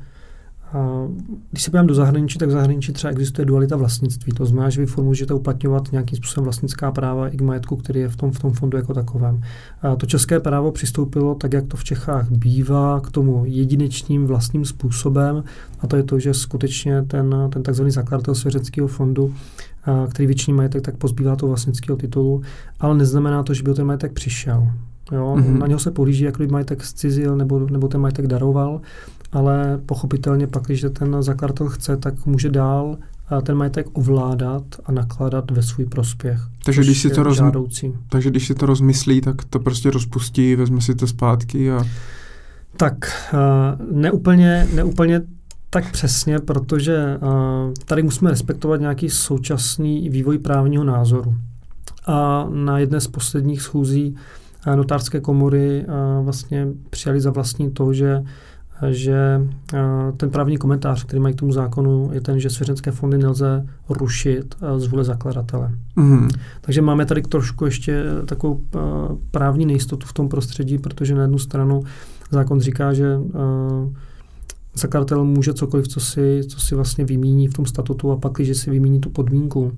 když 1.51 1.63
se 1.63 1.71
podívám 1.71 1.87
do 1.87 1.95
zahraničí, 1.95 2.39
tak 2.39 2.49
v 2.49 2.53
zahraničí 2.53 2.93
třeba 2.93 3.11
existuje 3.11 3.47
dualita 3.47 3.77
vlastnictví. 3.77 4.33
To 4.33 4.47
znamená, 4.47 4.71
že 4.71 4.81
vy 4.81 4.87
formu 4.87 5.11
můžete 5.11 5.35
uplatňovat 5.35 5.93
nějakým 5.93 6.17
způsobem 6.17 6.45
vlastnická 6.45 6.93
práva 6.93 7.29
i 7.29 7.37
k 7.37 7.41
majetku, 7.41 7.77
který 7.77 8.01
je 8.01 8.09
v 8.09 8.17
tom, 8.17 8.31
v 8.31 8.39
tom 8.39 8.53
fondu 8.53 8.77
jako 8.77 8.95
takovém. 8.95 9.41
A 9.83 9.97
to 9.97 10.07
české 10.07 10.41
právo 10.41 10.73
přistoupilo, 10.73 11.35
tak 11.35 11.53
jak 11.53 11.67
to 11.67 11.77
v 11.77 11.85
Čechách 11.85 12.31
bývá, 12.31 13.01
k 13.01 13.11
tomu 13.11 13.43
jedinečným 13.47 14.27
vlastním 14.27 14.65
způsobem, 14.65 15.45
a 15.81 15.87
to 15.87 15.97
je 15.97 16.03
to, 16.03 16.19
že 16.19 16.35
skutečně 16.35 17.03
ten, 17.03 17.35
ten 17.53 17.63
takzvaný 17.63 17.91
zakladatel 17.91 18.35
svěřeckého 18.35 18.89
fondu, 18.89 19.35
a, 19.85 20.07
který 20.11 20.27
většiný 20.27 20.57
majetek, 20.57 20.83
tak 20.83 20.97
pozbývá 20.97 21.37
toho 21.37 21.49
vlastnického 21.49 21.97
titulu, 21.97 22.43
ale 22.81 22.97
neznamená 22.97 23.43
to, 23.43 23.55
že 23.55 23.63
by 23.63 23.71
o 23.71 23.75
ten 23.75 23.87
majetek 23.87 24.13
přišel. 24.13 24.69
Jo? 25.13 25.37
Mm-hmm. 25.39 25.59
Na 25.59 25.67
něho 25.67 25.79
se 25.79 25.91
políží, 25.91 26.25
jak 26.25 26.39
by 26.39 26.47
majetek 26.47 26.85
zcizil 26.85 27.37
nebo, 27.37 27.59
nebo 27.59 27.89
ten 27.89 28.01
majetek 28.01 28.27
daroval, 28.27 28.81
ale 29.33 29.81
pochopitelně 29.87 30.47
pak, 30.47 30.63
když 30.63 30.85
ten 30.93 31.23
zakladatel 31.23 31.69
chce, 31.69 31.97
tak 31.97 32.27
může 32.27 32.51
dál 32.51 32.97
ten 33.43 33.57
majetek 33.57 33.87
ovládat 33.93 34.63
a 34.85 34.93
nakládat 34.93 35.51
ve 35.51 35.63
svůj 35.63 35.87
prospěch. 35.87 36.41
Takže 36.65 36.83
když, 36.83 37.03
si 37.03 37.11
to 37.11 37.23
roz... 37.23 37.43
takže 38.09 38.31
když 38.31 38.47
si 38.47 38.55
to 38.55 38.67
rozmyslí, 38.67 39.21
tak 39.21 39.45
to 39.45 39.59
prostě 39.61 39.91
rozpustí, 39.91 40.57
vezme 40.57 40.81
si 40.81 40.95
to 40.95 41.07
zpátky 41.07 41.73
a... 41.73 41.85
Tak 42.77 42.95
uh, 43.33 43.97
neúplně, 43.97 44.69
neúplně 44.75 45.23
tak 45.71 45.93
přesně, 45.93 46.39
protože 46.39 47.19
uh, 47.23 47.73
tady 47.85 48.03
musíme 48.03 48.31
respektovat 48.31 48.81
nějaký 48.81 49.11
současný 49.11 50.09
vývoj 50.09 50.39
právního 50.39 50.85
názoru. 50.85 51.35
A 52.07 52.47
na 52.51 52.79
jedné 52.79 53.01
z 53.01 53.07
posledních 53.07 53.63
schůzí 53.63 54.17
notářské 54.75 55.21
komory 55.21 55.87
vlastně 56.23 56.67
přijali 56.91 57.21
za 57.21 57.31
vlastní 57.31 57.71
to, 57.71 57.93
že 57.93 58.23
že 58.91 59.47
ten 60.17 60.31
právní 60.31 60.57
komentář, 60.57 61.05
který 61.05 61.21
mají 61.21 61.35
k 61.35 61.39
tomu 61.39 61.53
zákonu, 61.53 62.11
je 62.13 62.21
ten, 62.21 62.41
že 62.41 62.51
svěřenské 62.51 62.91
fondy 62.91 63.19
nelze 63.19 63.67
rušit 63.89 64.55
z 64.77 64.87
vůle 64.87 65.05
zakladatele. 65.05 65.71
Mm. 65.97 66.29
Takže 66.61 66.83
máme 66.83 67.07
tady 67.07 67.23
trošku 67.23 67.65
ještě 67.65 68.05
takovou 68.27 68.61
právní 69.31 69.67
nejistotu 69.67 70.07
v 70.07 70.13
tom 70.13 70.29
prostředí, 70.29 70.79
protože 70.79 71.15
na 71.15 71.23
jednu 71.23 71.39
stranu 71.39 71.83
zákon 72.31 72.61
říká, 72.61 72.93
že 72.93 73.19
zakladatel 74.75 75.25
může 75.25 75.55
cokoliv, 75.55 75.89
co 75.89 76.01
si, 76.01 76.41
co 76.49 76.61
si 76.61 76.75
vlastně 76.75 77.05
vymíní 77.05 77.49
v 77.49 77.55
tom 77.55 77.67
statutu 77.67 78.11
a 78.11 78.17
pak, 78.17 78.33
když 78.33 78.57
si 78.57 78.71
vymíní 78.71 79.01
tu 79.01 79.11
podmínku, 79.11 79.73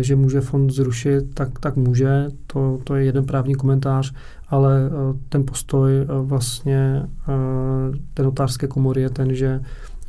že 0.00 0.16
může 0.16 0.40
fond 0.40 0.70
zrušit, 0.70 1.34
tak, 1.34 1.58
tak 1.58 1.76
může. 1.76 2.28
To, 2.46 2.80
to 2.84 2.94
je 2.94 3.04
jeden 3.04 3.24
právní 3.24 3.54
komentář, 3.54 4.14
ale 4.48 4.80
eh, 4.86 5.18
ten 5.28 5.44
postoj 5.44 5.98
eh, 5.98 6.06
vlastně 6.22 7.02
eh, 7.28 7.98
té 8.14 8.22
notářské 8.22 8.66
komory 8.66 9.00
je 9.00 9.10
ten, 9.10 9.34
že 9.34 9.60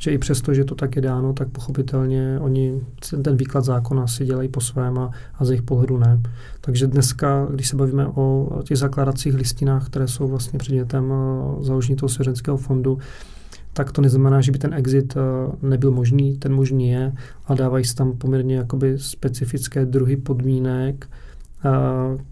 že 0.02 0.12
i 0.12 0.18
přesto, 0.18 0.54
že 0.54 0.64
to 0.64 0.76
tak 0.76 0.96
je 0.96 1.02
dáno, 1.02 1.34
tak 1.34 1.50
pochopitelně 1.50 2.40
oni 2.42 2.82
ten 3.24 3.38
výklad 3.38 3.66
zákona 3.66 4.08
si 4.08 4.26
dělají 4.26 4.50
po 4.50 4.62
svém 4.62 4.98
a, 4.98 5.12
a 5.36 5.46
z 5.46 5.50
jejich 5.50 5.62
pohledu 5.62 5.98
ne. 5.98 6.22
Takže 6.62 6.88
dneska, 6.88 7.48
když 7.52 7.68
se 7.68 7.76
bavíme 7.76 8.08
o 8.08 8.50
těch 8.64 8.78
zakládacích 8.78 9.36
listinách, 9.36 9.88
které 9.88 10.08
jsou 10.08 10.28
vlastně 10.28 10.60
předmětem 10.60 11.14
založení 11.60 11.96
toho 11.96 12.10
svěřenského 12.10 12.58
fondu, 12.58 12.98
tak 13.80 13.92
to 13.92 14.02
neznamená, 14.02 14.42
že 14.42 14.52
by 14.52 14.60
ten 14.60 14.74
exit 14.74 15.16
nebyl 15.62 15.92
možný, 15.92 16.36
ten 16.38 16.52
možný 16.54 16.90
je, 16.90 17.14
ale 17.46 17.58
dávají 17.58 17.86
se 17.86 17.96
tam 17.96 18.18
poměrně 18.18 18.56
jakoby 18.56 19.00
specifické 19.00 19.86
druhy 19.86 20.18
podmínek, 20.18 21.08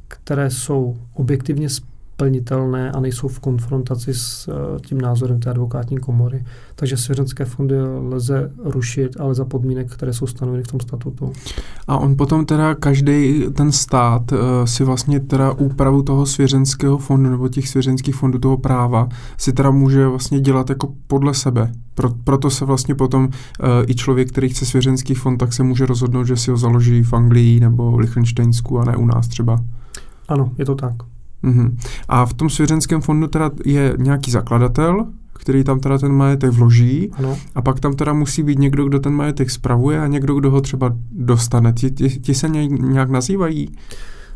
které 0.07 0.49
jsou 0.49 0.97
objektivně 1.13 1.69
plnitelné 2.17 2.91
a 2.91 2.99
nejsou 2.99 3.27
v 3.27 3.39
konfrontaci 3.39 4.13
s 4.13 4.47
uh, 4.47 4.79
tím 4.79 5.01
názorem 5.01 5.39
té 5.39 5.49
advokátní 5.49 5.97
komory. 5.97 6.45
Takže 6.75 6.97
svěřenské 6.97 7.45
fondy 7.45 7.81
lze 7.81 8.51
rušit, 8.65 9.19
ale 9.19 9.35
za 9.35 9.45
podmínek, 9.45 9.93
které 9.93 10.13
jsou 10.13 10.27
stanoveny 10.27 10.63
v 10.63 10.67
tom 10.67 10.79
statutu. 10.79 11.33
A 11.87 11.97
on 11.97 12.17
potom 12.17 12.45
teda 12.45 12.75
každý 12.75 13.45
ten 13.53 13.71
stát 13.71 14.31
uh, 14.31 14.37
si 14.65 14.83
vlastně 14.83 15.19
teda 15.19 15.51
úpravu 15.51 16.03
toho 16.03 16.25
svěřenského 16.25 16.97
fondu 16.97 17.29
nebo 17.29 17.49
těch 17.49 17.69
svěřenských 17.69 18.15
fondů 18.15 18.39
toho 18.39 18.57
práva 18.57 19.09
si 19.37 19.53
teda 19.53 19.71
může 19.71 20.07
vlastně 20.07 20.39
dělat 20.39 20.69
jako 20.69 20.93
podle 21.07 21.33
sebe. 21.33 21.71
Pro, 21.93 22.09
proto 22.23 22.49
se 22.49 22.65
vlastně 22.65 22.95
potom 22.95 23.23
uh, 23.23 23.29
i 23.87 23.95
člověk, 23.95 24.31
který 24.31 24.49
chce 24.49 24.65
svěřenský 24.65 25.13
fond, 25.13 25.37
tak 25.37 25.53
se 25.53 25.63
může 25.63 25.85
rozhodnout, 25.85 26.23
že 26.23 26.37
si 26.37 26.51
ho 26.51 26.57
založí 26.57 27.03
v 27.03 27.13
Anglii 27.13 27.59
nebo 27.59 27.91
v 27.91 27.99
Lichtensteinsku 27.99 28.79
a 28.79 28.85
ne 28.85 28.95
u 28.95 29.05
nás 29.05 29.27
třeba. 29.27 29.63
Ano, 30.27 30.51
je 30.57 30.65
to 30.65 30.75
tak. 30.75 30.93
Mm-hmm. 31.43 31.77
A 32.07 32.25
v 32.25 32.33
tom 32.33 32.49
svěřenském 32.49 33.01
fondu 33.01 33.27
teda 33.27 33.51
je 33.65 33.93
nějaký 33.97 34.31
zakladatel, 34.31 35.05
který 35.33 35.63
tam 35.63 35.79
teda 35.79 35.97
ten 35.97 36.11
majetek 36.11 36.51
vloží 36.51 37.11
ano. 37.13 37.37
a 37.55 37.61
pak 37.61 37.79
tam 37.79 37.95
teda 37.95 38.13
musí 38.13 38.43
být 38.43 38.59
někdo, 38.59 38.85
kdo 38.85 38.99
ten 38.99 39.13
majetek 39.13 39.49
spravuje 39.49 39.99
a 39.99 40.07
někdo, 40.07 40.35
kdo 40.35 40.51
ho 40.51 40.61
třeba 40.61 40.95
dostane. 41.11 41.73
Ti, 41.73 41.91
ti, 41.91 42.09
ti 42.09 42.33
se 42.33 42.49
nějak 42.49 43.09
nazývají? 43.09 43.69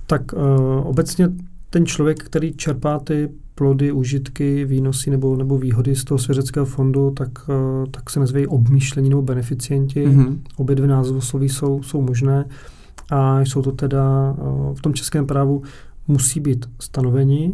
Tak 0.07 0.34
uh, 0.34 0.40
obecně 0.84 1.30
ten 1.69 1.86
člověk, 1.86 2.23
který 2.23 2.53
čerpá 2.53 2.99
ty 2.99 3.30
plody, 3.56 3.91
užitky, 3.91 4.65
výnosy 4.65 5.10
nebo, 5.10 5.36
nebo 5.36 5.57
výhody 5.57 5.95
z 5.95 6.03
toho 6.03 6.18
svěřeckého 6.18 6.65
fondu, 6.65 7.11
tak, 7.11 7.30
uh, 7.49 7.86
tak 7.91 8.10
se 8.10 8.19
nazývají 8.19 8.48
obmýšlení 8.48 9.10
nebo 9.10 9.22
beneficienti. 9.22 10.07
Mm-hmm. 10.07 10.38
Obě 10.57 10.76
dvě 10.76 10.88
názvosloví 10.88 11.49
jsou, 11.49 11.84
jsou 11.84 12.02
možné 12.02 12.45
a 13.10 13.41
jsou 13.41 13.61
to 13.61 13.72
teda 13.72 14.36
uh, 14.38 14.76
v 14.76 14.82
tom 14.82 14.94
českém 14.94 15.28
právu 15.28 15.61
musí 16.07 16.40
být 16.40 16.65
stanoveni, 16.80 17.53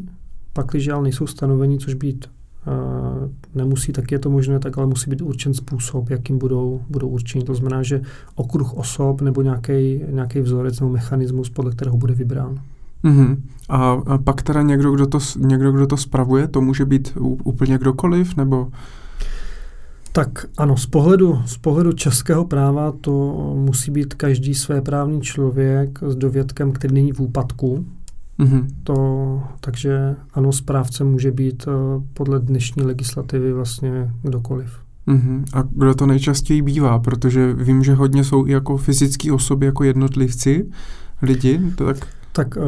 pak, 0.54 0.66
když 0.72 0.88
ale 0.88 1.04
nejsou 1.04 1.28
stanoveni, 1.28 1.78
což 1.78 1.94
být 1.94 2.30
uh, 2.68 3.30
nemusí, 3.56 3.92
tak 3.92 4.12
je 4.12 4.20
to 4.20 4.30
možné, 4.30 4.60
tak 4.60 4.78
ale 4.78 4.88
musí 4.88 5.10
být 5.10 5.22
určen 5.22 5.54
způsob, 5.54 6.10
jakým 6.10 6.38
budou, 6.38 6.82
budou 6.90 7.08
určeni. 7.08 7.44
To 7.44 7.56
znamená, 7.56 7.84
že 7.84 8.02
okruh 8.36 8.74
osob 8.74 9.22
nebo 9.22 9.42
nějaký 9.42 10.42
vzorec 10.42 10.80
nebo 10.80 10.92
mechanismus, 10.92 11.50
podle 11.50 11.72
kterého 11.72 11.98
bude 11.98 12.14
vybrán. 12.14 12.62
Mm-hmm. 13.04 13.38
A, 13.70 13.92
a 13.92 14.18
pak 14.18 14.42
teda 14.42 14.62
někdo 14.62 14.92
kdo, 14.92 15.08
to, 15.08 15.20
někdo, 15.38 15.72
kdo 15.72 15.88
to 15.88 15.98
spravuje, 15.98 16.48
to 16.48 16.62
může 16.62 16.86
být 16.86 17.18
úplně 17.44 17.78
kdokoliv, 17.78 18.38
nebo... 18.38 18.72
Tak 20.12 20.46
ano, 20.58 20.78
z 20.78 20.86
pohledu, 20.86 21.42
z 21.46 21.58
pohledu 21.58 21.94
českého 21.94 22.46
práva 22.46 22.94
to 23.02 23.34
musí 23.58 23.92
být 23.92 24.14
každý 24.14 24.56
své 24.56 24.82
právní 24.82 25.22
člověk 25.22 26.00
s 26.08 26.16
dovědkem, 26.16 26.72
který 26.72 26.94
není 26.94 27.12
v 27.12 27.20
úpadku, 27.20 27.86
Mm-hmm. 28.40 28.68
To, 28.84 29.44
takže 29.60 30.16
ano, 30.34 30.52
správce 30.52 31.04
může 31.04 31.32
být 31.32 31.68
uh, 31.68 31.74
podle 32.14 32.40
dnešní 32.40 32.84
legislativy 32.84 33.54
vlastně 33.54 34.12
kdokoliv. 34.22 34.80
Mm-hmm. 35.08 35.44
A 35.54 35.62
kdo 35.72 35.96
to 35.96 36.06
nejčastěji 36.06 36.62
bývá? 36.62 37.00
Protože 37.00 37.54
vím, 37.54 37.84
že 37.84 37.94
hodně 37.94 38.24
jsou 38.24 38.48
i 38.48 38.52
jako 38.52 38.78
fyzické 38.78 39.32
osoby, 39.32 39.66
jako 39.66 39.84
jednotlivci, 39.84 40.70
lidi, 41.22 41.62
to 41.76 41.86
tak... 41.86 41.98
Tak 42.32 42.58
uh, 42.58 42.64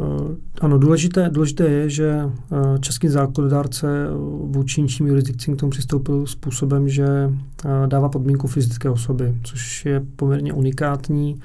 uh, 0.00 0.34
ano, 0.60 0.78
důležité, 0.78 1.30
důležité 1.30 1.64
je, 1.64 1.90
že 1.90 2.24
uh, 2.24 2.78
český 2.80 3.08
zákonodárce 3.08 4.06
vůči 4.44 4.82
ničím 4.82 5.06
jurisdikcím 5.06 5.56
k 5.56 5.60
tomu 5.60 5.70
přistoupil 5.70 6.26
způsobem, 6.26 6.88
že 6.88 7.06
uh, 7.26 7.86
dává 7.86 8.08
podmínku 8.08 8.46
fyzické 8.46 8.90
osoby, 8.90 9.34
což 9.42 9.84
je 9.84 10.02
poměrně 10.16 10.52
unikátní. 10.52 11.40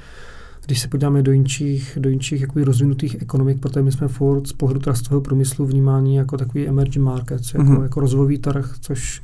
Když 0.70 0.80
se 0.80 0.88
podíváme 0.88 1.24
do 1.24 1.32
jinčích, 1.32 1.98
do 2.02 2.10
jinčích 2.10 2.42
jakoby 2.42 2.64
rozvinutých 2.64 3.22
ekonomik, 3.22 3.60
protože 3.60 3.82
my 3.82 3.92
jsme 3.92 4.08
furt 4.08 4.48
z 4.48 4.54
pohledu 4.54 4.80
trustového 4.80 5.22
průmyslu 5.22 5.66
vnímáni 5.66 6.18
jako 6.18 6.38
takový 6.38 6.68
emerging 6.68 7.06
markets, 7.06 7.54
jako, 7.54 7.66
mm-hmm. 7.66 7.84
jako 7.84 8.00
rozvojový 8.00 8.38
trh, 8.38 8.76
což, 8.82 9.22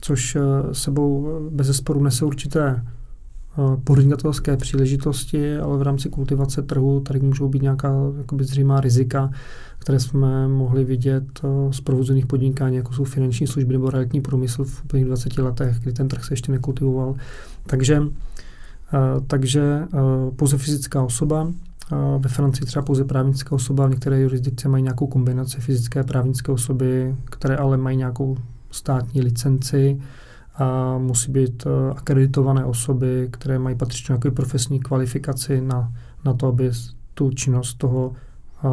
což 0.00 0.36
eh, 0.36 0.40
sebou 0.74 1.38
bez 1.50 1.66
zesporu 1.66 2.02
nese 2.02 2.24
určité 2.24 2.84
eh, 2.84 3.80
podnikatelské 3.84 4.56
příležitosti, 4.56 5.56
ale 5.56 5.78
v 5.78 5.82
rámci 5.82 6.08
kultivace 6.08 6.62
trhu 6.62 7.00
tady 7.00 7.20
můžou 7.20 7.48
být 7.48 7.62
nějaká 7.62 7.92
jakoby 8.18 8.44
zřejmá 8.44 8.80
rizika, 8.80 9.30
které 9.78 10.00
jsme 10.00 10.48
mohli 10.48 10.84
vidět 10.84 11.24
eh, 11.44 11.72
z 11.72 11.80
provozených 11.80 12.26
podnikání, 12.26 12.76
jako 12.76 12.92
jsou 12.92 13.04
finanční 13.04 13.46
služby 13.46 13.72
nebo 13.72 13.90
realitní 13.90 14.20
průmysl 14.20 14.64
v 14.64 14.84
úplných 14.84 15.04
20 15.04 15.38
letech, 15.38 15.78
kdy 15.80 15.92
ten 15.92 16.08
trh 16.08 16.24
se 16.24 16.32
ještě 16.32 16.52
nekultivoval. 16.52 17.14
Takže 17.66 18.02
Eh, 18.02 18.47
takže 19.26 19.82
eh, 19.82 19.98
pouze 20.36 20.58
fyzická 20.58 21.02
osoba, 21.02 21.48
eh, 21.92 21.96
ve 22.18 22.28
Francii 22.28 22.66
třeba 22.66 22.82
pouze 22.82 23.04
právnická 23.04 23.52
osoba, 23.52 23.86
v 23.86 23.90
některé 23.90 24.20
jurisdikce 24.20 24.68
mají 24.68 24.82
nějakou 24.82 25.06
kombinaci 25.06 25.60
fyzické 25.60 26.00
a 26.00 26.04
právnické 26.04 26.52
osoby, 26.52 27.14
které 27.24 27.56
ale 27.56 27.76
mají 27.76 27.96
nějakou 27.96 28.36
státní 28.70 29.20
licenci 29.20 30.00
a 30.54 30.98
musí 30.98 31.32
být 31.32 31.66
akreditované 31.96 32.64
osoby, 32.64 33.28
které 33.30 33.58
mají 33.58 33.76
patřičnou 33.76 34.12
nějakou 34.14 34.30
profesní 34.30 34.80
kvalifikaci 34.80 35.60
na, 35.60 35.92
na 36.24 36.34
to, 36.34 36.46
aby 36.46 36.70
tu 37.14 37.30
činnost 37.30 37.74
toho 37.74 38.12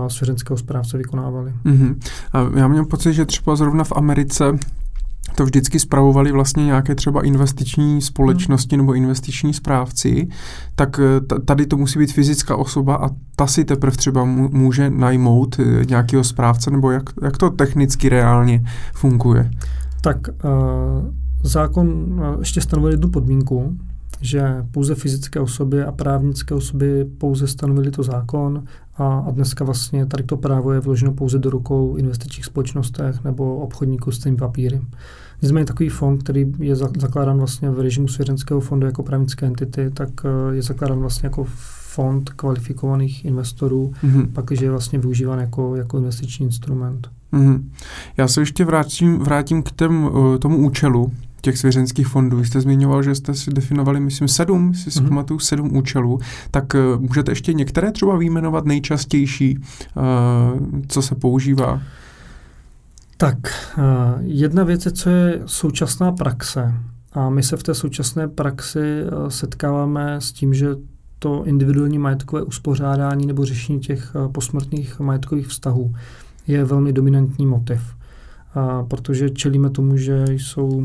svěřenského 0.07 0.57
správce 0.57 0.97
vykonávali. 0.97 1.53
Mm-hmm. 1.65 1.95
A 2.33 2.59
já 2.59 2.67
měl 2.67 2.85
pocit, 2.85 3.13
že 3.13 3.25
třeba 3.25 3.55
zrovna 3.55 3.83
v 3.83 3.91
Americe 3.91 4.45
to 5.35 5.45
vždycky 5.45 5.79
spravovali 5.79 6.31
vlastně 6.31 6.65
nějaké 6.65 6.95
třeba 6.95 7.25
investiční 7.25 8.01
společnosti 8.01 8.75
hmm. 8.75 8.85
nebo 8.85 8.93
investiční 8.93 9.53
správci, 9.53 10.27
tak 10.75 10.99
eh, 10.99 11.39
tady 11.45 11.65
to 11.65 11.77
musí 11.77 11.99
být 11.99 12.13
fyzická 12.13 12.55
osoba 12.55 12.95
a 12.95 13.09
ta 13.35 13.47
si 13.47 13.65
teprve 13.65 13.97
třeba 13.97 14.25
může 14.25 14.89
najmout 14.89 15.59
eh, 15.59 15.85
nějakého 15.85 16.23
správce, 16.23 16.71
nebo 16.71 16.91
jak, 16.91 17.03
jak 17.21 17.37
to 17.37 17.49
technicky 17.49 18.09
reálně 18.09 18.63
funguje? 18.93 19.51
Tak 20.01 20.17
uh, 20.27 20.33
zákon 21.43 21.87
uh, 21.87 22.39
ještě 22.39 22.61
stanovil 22.61 22.91
jednu 22.91 23.09
podmínku, 23.09 23.77
že 24.21 24.65
pouze 24.71 24.95
fyzické 24.95 25.39
osoby 25.39 25.83
a 25.83 25.91
právnické 25.91 26.55
osoby 26.55 27.05
pouze 27.17 27.47
stanovili 27.47 27.91
to 27.91 28.03
zákon 28.03 28.63
a, 28.97 29.23
a 29.27 29.31
dneska 29.31 29.65
vlastně 29.65 30.05
tady 30.05 30.23
to 30.23 30.37
právo 30.37 30.71
je 30.71 30.79
vloženo 30.79 31.13
pouze 31.13 31.39
do 31.39 31.49
rukou 31.49 31.95
investičních 31.95 32.45
společnostech 32.45 33.23
nebo 33.23 33.57
obchodníků 33.57 34.11
s 34.11 34.19
tím 34.19 34.37
papíry. 34.37 34.81
Nicméně 35.41 35.65
takový 35.65 35.89
fond, 35.89 36.23
který 36.23 36.53
je 36.59 36.75
zakládán 36.75 37.37
vlastně 37.37 37.69
v 37.69 37.79
režimu 37.79 38.07
svěřenského 38.07 38.59
fondu 38.59 38.85
jako 38.85 39.03
právnické 39.03 39.45
entity, 39.45 39.91
tak 39.93 40.09
eh, 40.25 40.55
je 40.55 40.61
zakládán 40.61 40.99
vlastně 40.99 41.27
jako 41.27 41.45
fond 41.95 42.29
kvalifikovaných 42.29 43.25
investorů, 43.25 43.93
mm-hmm. 44.03 44.31
pak 44.33 44.51
je 44.51 44.71
vlastně 44.71 44.99
využíván 44.99 45.39
jako, 45.39 45.75
jako 45.75 45.97
investiční 45.97 46.45
instrument. 46.45 47.07
Mm-hmm. 47.33 47.63
Já 48.17 48.27
se 48.27 48.41
ještě 48.41 48.65
vrátím, 48.65 49.19
vrátím 49.19 49.63
k 49.63 49.71
tém, 49.71 50.09
eh, 50.35 50.37
tomu 50.39 50.57
účelu 50.57 51.11
těch 51.45 51.57
svěřenských 51.57 52.07
fondů. 52.07 52.43
Jste 52.43 52.61
zmiňoval, 52.61 53.03
že 53.03 53.15
jste 53.15 53.33
si 53.33 53.51
definovali, 53.51 53.99
myslím, 53.99 54.27
sedm, 54.27 54.73
si 54.73 54.89
mm-hmm. 54.89 55.07
pamatuju, 55.07 55.39
sedm 55.39 55.77
účelů. 55.77 56.19
Tak 56.51 56.73
uh, 56.73 57.01
můžete 57.01 57.31
ještě 57.31 57.53
některé 57.53 57.91
třeba 57.91 58.17
výjmenovat 58.17 58.65
nejčastější, 58.65 59.57
uh, 59.57 59.63
co 60.87 61.01
se 61.01 61.15
používá? 61.15 61.81
Tak, 63.17 63.37
uh, 63.77 63.83
jedna 64.21 64.63
věc 64.63 64.85
je, 64.85 64.91
co 64.91 65.09
je 65.09 65.41
současná 65.45 66.11
praxe. 66.11 66.73
A 67.13 67.29
my 67.29 67.43
se 67.43 67.57
v 67.57 67.63
té 67.63 67.73
současné 67.73 68.27
praxi 68.27 69.03
uh, 69.03 69.27
setkáváme 69.27 70.15
s 70.21 70.31
tím, 70.31 70.53
že 70.53 70.75
to 71.19 71.43
individuální 71.43 71.97
majetkové 71.97 72.43
uspořádání 72.43 73.25
nebo 73.25 73.45
řešení 73.45 73.79
těch 73.79 74.15
uh, 74.15 74.31
posmrtných 74.31 74.99
majetkových 74.99 75.47
vztahů 75.47 75.93
je 76.47 76.65
velmi 76.65 76.93
dominantní 76.93 77.45
motiv 77.45 77.81
a 78.55 78.83
protože 78.83 79.29
čelíme 79.29 79.69
tomu, 79.69 79.97
že 79.97 80.25
jsou 80.29 80.83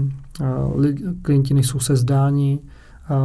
klienti 1.23 1.55
nejsou 1.55 1.78
sezdáni 1.78 2.59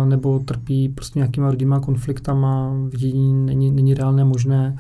nebo 0.06 0.40
trpí 0.40 0.90
prostě 0.90 1.20
nějakýma 1.20 1.52
rodinnýma 1.52 1.80
konfliktama, 1.80 2.74
vidění 2.90 3.46
není, 3.46 3.72
není 3.72 3.94
reálné 3.94 4.26
možné, 4.26 4.78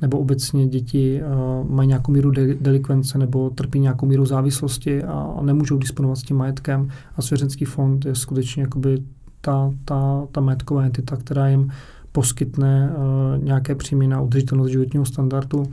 nebo 0.00 0.18
obecně 0.18 0.66
děti 0.66 1.22
uh, 1.22 1.70
mají 1.70 1.88
nějakou 1.88 2.12
míru 2.12 2.30
de- 2.30 2.54
delikvence 2.54 3.18
nebo 3.18 3.50
trpí 3.50 3.80
nějakou 3.80 4.06
míru 4.06 4.26
závislosti 4.26 5.04
a, 5.04 5.12
a 5.12 5.42
nemůžou 5.42 5.78
disponovat 5.78 6.18
s 6.18 6.22
tím 6.22 6.36
majetkem. 6.36 6.88
A 7.16 7.22
svěřenský 7.22 7.64
fond 7.64 8.04
je 8.04 8.14
skutečně 8.14 8.62
jakoby 8.62 9.02
ta, 9.40 9.72
ta, 9.84 10.26
ta 10.32 10.40
majetková 10.40 10.82
entita, 10.84 11.16
která 11.16 11.48
jim 11.48 11.70
poskytne 12.12 12.90
uh, 12.90 13.44
nějaké 13.44 13.74
příjmy 13.74 14.06
na 14.06 14.20
udržitelnost 14.20 14.70
životního 14.70 15.04
standardu. 15.04 15.66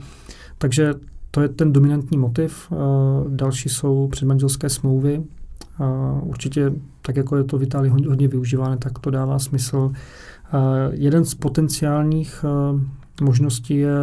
Takže 0.58 0.94
to 1.36 1.42
je 1.42 1.48
ten 1.48 1.72
dominantní 1.72 2.18
motiv. 2.18 2.72
Eh, 2.72 2.76
další 3.28 3.68
jsou 3.68 4.08
předmanželské 4.08 4.68
smlouvy. 4.68 5.22
Eh, 5.22 5.84
určitě, 6.22 6.72
tak 7.02 7.16
jako 7.16 7.36
je 7.36 7.44
to 7.44 7.58
v 7.58 7.62
Itálii 7.62 7.90
hodně 7.90 8.28
využíváno, 8.28 8.76
tak 8.76 8.98
to 8.98 9.10
dává 9.10 9.38
smysl. 9.38 9.92
Jeden 10.90 11.24
z 11.24 11.34
potenciálních 11.34 12.44
možností 13.20 13.76
je 13.76 13.94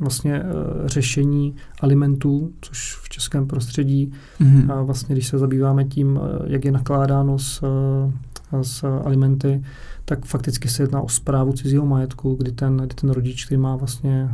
vlastně 0.00 0.42
řešení 0.84 1.54
alimentů, 1.80 2.52
což 2.60 2.96
v 3.02 3.08
českém 3.08 3.46
prostředí, 3.46 4.12
mm-hmm. 4.40 4.72
a 4.72 4.82
vlastně 4.82 5.14
když 5.14 5.28
se 5.28 5.38
zabýváme 5.38 5.84
tím, 5.84 6.20
jak 6.46 6.64
je 6.64 6.72
nakládáno 6.72 7.38
s, 7.38 7.64
s 8.62 8.84
alimenty, 9.04 9.62
tak 10.04 10.24
fakticky 10.24 10.68
se 10.68 10.82
jedná 10.82 11.00
o 11.00 11.08
zprávu 11.08 11.52
cizího 11.52 11.86
majetku, 11.86 12.34
kdy 12.34 12.52
ten, 12.52 12.76
kdy 12.76 12.94
ten 12.94 13.10
rodič, 13.10 13.44
který 13.44 13.58
má 13.60 13.76
vlastně 13.76 14.30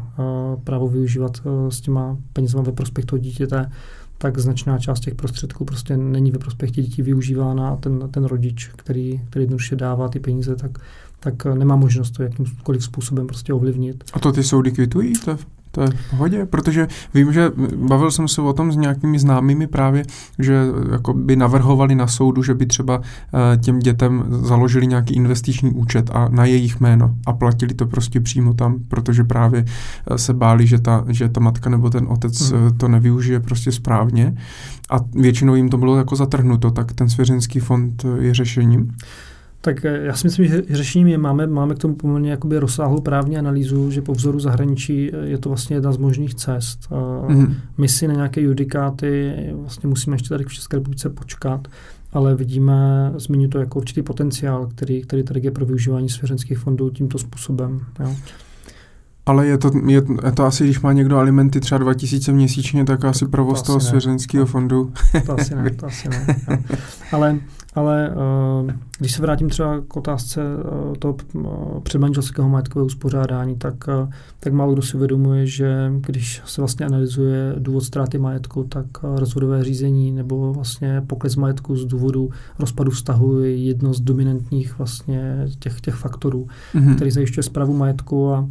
právo 0.65 0.89
využívat 0.89 1.43
s 1.69 1.81
těma 1.81 2.17
penězma 2.33 2.63
ve 2.63 2.73
prospěch 2.73 3.05
toho 3.05 3.19
dítěte, 3.19 3.71
tak 4.19 4.39
značná 4.39 4.79
část 4.79 5.01
těch 5.01 5.15
prostředků 5.15 5.65
prostě 5.65 5.97
není 5.97 6.31
ve 6.31 6.39
prospěch 6.39 6.71
těch 6.71 6.85
dětí 6.85 7.03
využívána 7.03 7.69
a 7.69 7.77
ten, 7.77 8.09
ten 8.11 8.25
rodič, 8.25 8.71
který, 8.77 9.21
který 9.31 9.43
jednoduše 9.43 9.77
dává 9.77 10.09
ty 10.09 10.21
peníze, 10.21 10.57
tak, 10.57 10.79
tak 11.21 11.45
nemá 11.45 11.77
možnost 11.77 12.11
to 12.11 12.23
jakýmkoliv 12.23 12.85
způsobem 12.85 13.27
prostě 13.27 13.53
ovlivnit. 13.53 14.05
A 14.13 14.19
to 14.19 14.33
ty 14.33 14.43
soudy 14.43 14.73
kvitují? 14.73 15.13
To 15.25 15.39
to 15.71 15.83
je 15.83 15.91
v 15.91 16.11
pohodě, 16.11 16.47
protože 16.47 16.89
vím, 17.15 17.33
že 17.33 17.51
bavil 17.77 18.11
jsem 18.11 18.29
se 18.29 18.43
o 18.43 18.53
tom 18.53 18.73
s 18.73 18.77
nějakými 18.77 19.19
známými 19.19 19.67
právě, 19.67 20.05
že 20.39 20.67
jako 20.93 21.15
by 21.15 21.37
navrhovali 21.37 21.95
na 21.95 22.07
soudu, 22.07 22.43
že 22.43 22.55
by 22.55 22.67
třeba 22.67 23.01
eh, 23.03 23.57
těm 23.57 23.79
dětem 23.79 24.25
založili 24.29 24.87
nějaký 24.87 25.15
investiční 25.15 25.71
účet 25.71 26.11
a 26.13 26.29
na 26.29 26.45
jejich 26.45 26.81
jméno 26.81 27.15
a 27.27 27.33
platili 27.33 27.75
to 27.75 27.87
prostě 27.87 28.21
přímo 28.21 28.55
tam, 28.55 28.77
protože 28.89 29.25
právě 29.25 29.65
eh, 30.11 30.19
se 30.19 30.35
báli, 30.35 30.67
že 30.67 30.79
ta, 30.79 31.05
že 31.09 31.29
ta 31.29 31.41
matka 31.41 31.71
nebo 31.71 31.91
ten 31.91 32.07
otec 32.09 32.51
hmm. 32.51 32.67
Eh, 32.67 32.71
to 32.71 32.89
nevyužije 32.89 33.41
prostě 33.41 33.73
správně 33.73 34.37
a 34.91 34.97
většinou 35.15 35.55
jim 35.55 35.69
to 35.69 35.79
bylo 35.79 35.97
jako 35.97 36.17
zatrhnuto, 36.17 36.71
tak 36.71 36.93
ten 36.93 37.09
svěřenský 37.09 37.61
fond 37.61 38.05
je 38.21 38.35
řešením. 38.35 38.95
Tak 39.61 39.85
eh, 39.85 40.01
já 40.05 40.15
si 40.17 40.27
myslím, 40.27 40.47
že 40.47 40.63
řešením 40.71 41.09
je, 41.09 41.19
máme, 41.19 41.47
máme 41.47 41.75
k 41.75 41.79
tomu 41.79 41.95
poměrně 41.95 42.31
jakoby 42.31 42.59
rozsáhlou 42.59 43.01
právní 43.01 43.39
analýzu, 43.39 43.91
že 43.91 44.03
po 44.03 44.13
vzoru 44.13 44.41
zahraničí 44.41 45.11
eh, 45.13 45.27
je 45.27 45.39
to 45.39 45.49
vlastně 45.49 45.77
jedna 45.77 45.93
z 45.93 45.97
možných 45.97 46.35
cest. 46.35 46.91
Mm-hmm. 46.91 47.55
My 47.79 47.89
si 47.89 48.09
na 48.09 48.15
nějaké 48.15 48.41
judikáty 48.41 49.35
vlastně 49.53 49.89
musíme 49.89 50.15
ještě 50.15 50.29
tady 50.29 50.45
v 50.45 50.53
České 50.53 50.77
republice 50.77 51.11
počkat, 51.11 51.69
ale 52.13 52.35
vidíme, 52.35 53.13
zmiňuji 53.17 53.49
to 53.49 53.59
jako 53.59 53.79
určitý 53.79 54.03
potenciál, 54.03 54.67
který, 54.67 55.03
který 55.03 55.23
tady 55.23 55.41
je 55.43 55.51
pro 55.51 55.67
využívání 55.67 56.09
svěřenských 56.09 56.59
fondů 56.59 56.91
tímto 56.91 57.19
způsobem. 57.19 57.81
Jo. 58.01 58.17
Ale 59.29 59.47
je 59.47 59.59
to, 59.59 59.71
je, 59.87 60.03
je 60.25 60.33
to 60.33 60.45
asi, 60.45 60.65
když 60.65 60.81
má 60.81 60.93
někdo 60.93 61.19
alimenty 61.19 61.61
třeba 61.61 61.79
2000 61.79 62.33
měsíčně, 62.33 62.85
tak 62.85 63.05
asi 63.05 63.27
provoz 63.27 63.63
to 63.63 63.67
toho 63.67 63.81
svěřenského 63.81 64.47
fondu. 64.47 64.93
To 65.27 65.41
asi 65.41 65.55
ne, 65.55 65.71
to 65.71 65.87
asi 65.87 66.09
ne. 66.09 66.27
Jo. 66.51 66.57
Ale 67.13 67.39
ale 67.75 68.15
uh, 68.63 68.71
když 68.99 69.13
se 69.13 69.23
vrátím 69.23 69.49
třeba 69.49 69.81
k 69.89 69.97
otázce 69.97 70.41
uh, 70.43 70.97
toho 70.97 71.17
uh, 71.35 71.81
předmanželského 71.83 72.49
majetkového 72.49 72.87
uspořádání, 72.87 73.57
tak, 73.57 73.75
uh, 73.89 74.11
tak 74.41 74.53
málo 74.53 74.73
kdo 74.73 74.83
si 74.83 74.97
uvědomuje, 74.97 75.47
že 75.47 75.93
když 76.01 76.43
se 76.45 76.61
vlastně 76.61 76.87
analyzuje 76.87 77.55
důvod 77.59 77.81
ztráty 77.81 78.19
majetku, 78.19 78.65
tak 78.65 78.87
uh, 79.03 79.19
rozvodové 79.19 79.65
řízení 79.65 80.13
nebo 80.13 80.53
vlastně 80.53 81.03
pokles 81.07 81.37
majetku 81.37 81.77
z 81.77 81.85
důvodu 81.85 82.31
rozpadu 82.59 82.91
vztahu 82.91 83.41
je 83.41 83.57
jedno 83.57 83.95
z 83.95 84.01
dominantních 84.01 84.79
vlastně 84.79 85.47
těch, 85.59 85.81
těch 85.81 85.95
faktorů, 85.95 86.47
mm-hmm. 86.75 86.95
který 86.95 87.11
zajišťuje 87.11 87.43
zprávu 87.45 87.77
majetku 87.77 88.33
a, 88.33 88.49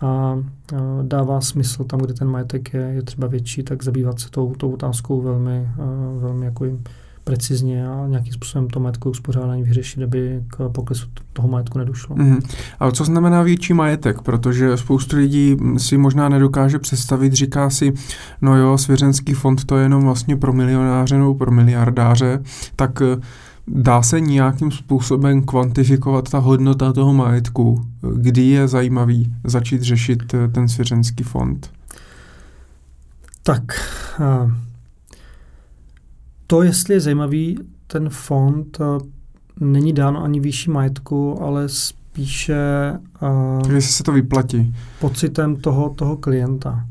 a 0.00 0.38
dává 1.02 1.40
smysl 1.40 1.84
tam, 1.84 2.00
kde 2.00 2.14
ten 2.14 2.28
majetek 2.28 2.74
je, 2.74 2.80
je 2.80 3.02
třeba 3.02 3.26
větší, 3.26 3.62
tak 3.62 3.84
zabývat 3.84 4.20
se 4.20 4.30
tou, 4.30 4.54
tou 4.54 4.70
otázkou 4.72 5.22
velmi, 5.22 5.68
velmi 6.18 6.44
jako 6.44 6.64
precizně 7.24 7.88
a 7.88 8.06
nějakým 8.06 8.32
způsobem 8.32 8.68
to 8.68 8.80
majetkové 8.80 9.10
uspořádání 9.10 9.62
vyřešit, 9.62 10.02
aby 10.02 10.42
k 10.46 10.68
poklesu 10.68 11.06
toho 11.32 11.48
majetku 11.48 11.78
nedošlo. 11.78 12.16
Mm. 12.16 12.38
A 12.80 12.90
co 12.90 13.04
znamená 13.04 13.42
větší 13.42 13.74
majetek? 13.74 14.22
Protože 14.22 14.76
spoustu 14.76 15.16
lidí 15.16 15.56
si 15.76 15.98
možná 15.98 16.28
nedokáže 16.28 16.78
představit, 16.78 17.32
říká 17.32 17.70
si, 17.70 17.92
no 18.42 18.56
jo, 18.56 18.78
svěřenský 18.78 19.34
fond 19.34 19.64
to 19.64 19.76
je 19.76 19.82
jenom 19.82 20.02
vlastně 20.04 20.36
pro 20.36 20.52
milionáře 20.52 21.18
nebo 21.18 21.34
pro 21.34 21.50
miliardáře, 21.50 22.42
tak 22.76 23.02
dá 23.68 24.02
se 24.02 24.20
nějakým 24.20 24.70
způsobem 24.70 25.42
kvantifikovat 25.42 26.30
ta 26.30 26.38
hodnota 26.38 26.92
toho 26.92 27.12
majetku? 27.12 27.86
Kdy 28.16 28.42
je 28.42 28.68
zajímavý 28.68 29.32
začít 29.44 29.82
řešit 29.82 30.34
eh, 30.34 30.48
ten 30.48 30.68
svěřenský 30.68 31.24
fond? 31.24 31.70
Tak, 33.42 33.62
uh, 34.20 34.52
to, 36.46 36.62
jestli 36.62 36.94
je 36.94 37.00
zajímavý 37.00 37.58
ten 37.86 38.08
fond, 38.08 38.78
eh, 38.80 39.04
není 39.60 39.92
dáno 39.92 40.22
ani 40.22 40.40
výšší 40.40 40.70
majetku, 40.70 41.42
ale 41.42 41.68
spíše... 41.68 42.58
Jestli 43.74 43.92
se 43.92 44.02
to 44.02 44.12
vyplatí. 44.12 44.74
Pocitem 45.00 45.56
toho, 45.56 45.90
toho 45.90 46.16
klienta. 46.16 46.86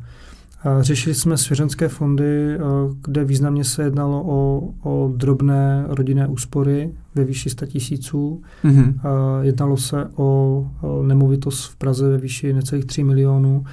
Řešili 0.82 1.16
jsme 1.16 1.38
svěřenské 1.38 1.88
fondy, 1.88 2.58
uh, 2.58 2.96
kde 3.04 3.24
významně 3.24 3.64
se 3.64 3.84
jednalo 3.84 4.24
o, 4.28 4.70
o 4.84 5.12
drobné 5.16 5.86
rodinné 5.88 6.28
úspory 6.28 6.92
ve 7.16 7.24
výši 7.24 7.50
100 7.50 7.66
tisíců. 7.66 8.42
Mm-hmm. 8.64 8.94
Jednalo 9.42 9.78
se 9.78 10.10
o, 10.16 10.68
nemovitost 11.02 11.66
v 11.66 11.76
Praze 11.76 12.10
ve 12.10 12.18
výši 12.18 12.54
necelých 12.54 12.86
3 12.86 13.04
milionů. 13.04 13.64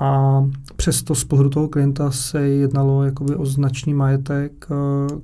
A 0.00 0.44
přesto 0.76 1.14
z 1.14 1.24
pohledu 1.24 1.50
toho 1.50 1.68
klienta 1.68 2.10
se 2.10 2.40
jednalo 2.40 3.04
jakoby 3.04 3.36
o 3.36 3.46
značný 3.46 3.94
majetek, 3.94 4.66
eh, 4.70 4.74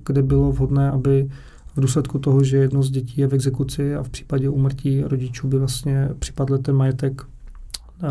kde 0.07 0.23
bylo 0.23 0.53
vhodné, 0.53 0.91
aby 0.91 1.31
v 1.77 1.81
důsledku 1.81 2.19
toho, 2.19 2.45
že 2.45 2.57
jedno 2.57 2.83
z 2.83 2.91
dětí 2.91 3.21
je 3.21 3.27
v 3.27 3.35
exekuci 3.35 3.97
a 3.97 4.03
v 4.03 4.09
případě 4.09 4.49
úmrtí 4.49 5.03
rodičů 5.03 5.49
by 5.49 5.59
vlastně 5.59 6.09
připadl 6.19 6.59
ten 6.59 6.77
majetek 6.77 7.23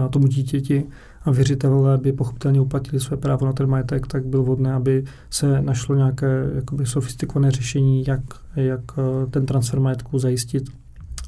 tomu 0.10 0.28
dítěti 0.28 0.84
a 1.26 1.32
věřitelé 1.32 1.98
by 1.98 2.14
pochopitelně 2.14 2.62
uplatili 2.62 3.00
své 3.00 3.18
právo 3.18 3.46
na 3.46 3.54
ten 3.54 3.68
majetek, 3.68 4.08
tak 4.08 4.26
bylo 4.26 4.44
vhodné, 4.44 4.74
aby 4.74 5.04
se 5.30 5.62
našlo 5.62 5.96
nějaké 5.96 6.52
jakoby 6.56 6.86
sofistikované 6.86 7.52
řešení, 7.52 8.04
jak, 8.08 8.22
jak 8.56 8.82
eh, 8.98 9.26
ten 9.30 9.46
transfer 9.46 9.80
majetku 9.80 10.20
zajistit 10.20 10.64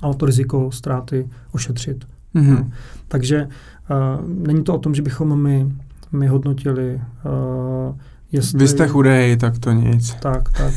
a 0.01 0.13
to 0.13 0.25
riziko 0.25 0.71
ztráty 0.71 1.29
ošetřit. 1.51 2.05
Mm-hmm. 2.35 2.71
Takže 3.07 3.47
uh, 3.89 4.27
není 4.27 4.63
to 4.63 4.75
o 4.75 4.79
tom, 4.79 4.95
že 4.95 5.01
bychom 5.01 5.41
my, 5.41 5.71
my 6.11 6.27
hodnotili 6.27 7.01
uh, 7.25 7.95
Jestli, 8.31 8.59
Vy 8.59 8.67
jste 8.67 8.87
chudej, 8.87 9.37
tak 9.37 9.59
to 9.59 9.71
nic. 9.71 10.13
Tak, 10.13 10.49
tak. 10.51 10.73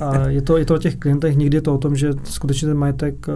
A 0.00 0.28
je 0.28 0.42
to, 0.42 0.56
je 0.56 0.64
to 0.64 0.74
o 0.74 0.78
těch 0.78 0.96
klientech, 0.96 1.36
někdy 1.36 1.56
je 1.56 1.60
to 1.60 1.74
o 1.74 1.78
tom, 1.78 1.96
že 1.96 2.10
skutečně 2.24 2.68
ten 2.68 2.76
majetek 2.76 3.26
eh, 3.28 3.32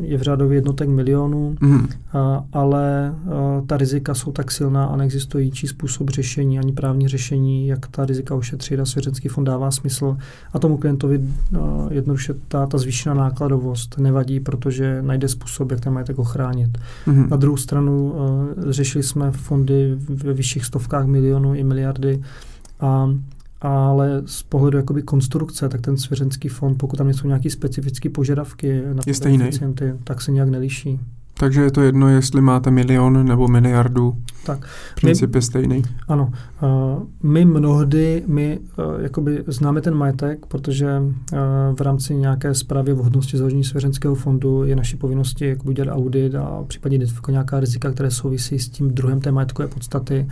je 0.00 0.18
v 0.18 0.22
řádově 0.22 0.56
jednotek 0.56 0.88
milionů, 0.88 1.56
mm. 1.60 1.88
a, 2.12 2.44
ale 2.52 3.08
a, 3.08 3.14
eh, 3.58 3.66
ta 3.66 3.76
rizika 3.76 4.14
jsou 4.14 4.32
tak 4.32 4.50
silná 4.50 4.84
a 4.84 4.96
neexistuje 4.96 5.44
jiný 5.44 5.68
způsob 5.68 6.10
řešení, 6.10 6.58
ani 6.58 6.72
právní 6.72 7.08
řešení, 7.08 7.66
jak 7.66 7.86
ta 7.86 8.04
rizika 8.04 8.34
ošetřit 8.34 8.80
a 8.80 8.84
svěřenský 8.84 9.28
fond 9.28 9.44
dává 9.44 9.70
smysl. 9.70 10.16
A 10.52 10.58
tomu 10.58 10.76
klientovi 10.76 11.20
a, 11.20 11.86
eh, 11.90 11.94
jednoduše 11.94 12.34
ta, 12.48 12.66
ta 12.66 12.78
zvýšená 12.78 13.14
nákladovost 13.14 13.98
nevadí, 13.98 14.40
protože 14.40 15.02
najde 15.02 15.28
způsob, 15.28 15.70
jak 15.70 15.80
ten 15.80 15.92
majetek 15.92 16.18
ochránit. 16.18 16.78
Mm. 17.06 17.28
Na 17.30 17.36
druhou 17.36 17.56
stranu 17.56 18.14
a, 18.20 18.46
řešili 18.70 19.04
jsme 19.04 19.30
fondy 19.30 19.96
ve 20.08 20.32
vyšších 20.32 20.64
stovkách 20.64 21.06
milionů 21.06 21.54
i 21.54 21.64
miliardy, 21.64 22.20
a, 22.80 23.10
ale 23.60 24.22
z 24.26 24.42
pohledu 24.42 24.76
jakoby 24.76 25.02
konstrukce, 25.02 25.68
tak 25.68 25.80
ten 25.80 25.96
svěřenský 25.96 26.48
fond, 26.48 26.74
pokud 26.74 26.96
tam 26.96 27.12
jsou 27.12 27.26
nějaké 27.26 27.50
specifické 27.50 28.08
požadavky 28.08 28.82
na 28.92 29.02
pacienty, 29.02 29.94
tak 30.04 30.20
se 30.20 30.32
nějak 30.32 30.48
neliší. 30.48 31.00
Takže 31.34 31.62
je 31.62 31.70
to 31.70 31.82
jedno, 31.82 32.08
jestli 32.08 32.40
máte 32.40 32.70
milion 32.70 33.26
nebo 33.26 33.48
miliardu. 33.48 34.16
Tak. 34.46 34.66
Princip 35.00 35.34
je 35.34 35.42
stejný. 35.42 35.82
Ano. 36.08 36.32
Uh, 36.62 37.02
my 37.22 37.44
mnohdy, 37.44 38.22
my 38.26 38.58
uh, 38.58 39.00
jakoby 39.00 39.44
známe 39.46 39.80
ten 39.80 39.94
majetek, 39.94 40.46
protože 40.46 40.98
uh, 41.00 41.38
v 41.76 41.80
rámci 41.80 42.14
nějaké 42.14 42.54
zprávy 42.54 42.92
vhodnosti 42.92 43.36
založení 43.36 43.64
svěřenského 43.64 44.14
fondu 44.14 44.64
je 44.64 44.76
naší 44.76 44.96
povinnosti 44.96 45.48
jako 45.48 45.68
udělat 45.68 45.94
audit 45.94 46.34
a 46.34 46.64
případně 46.68 46.96
identifikovat 46.96 47.32
nějaká 47.32 47.60
rizika, 47.60 47.90
které 47.90 48.10
souvisí 48.10 48.58
s 48.58 48.68
tím 48.68 48.90
druhém 48.90 49.20
té 49.20 49.32
majetkové 49.32 49.68
podstaty. 49.68 50.28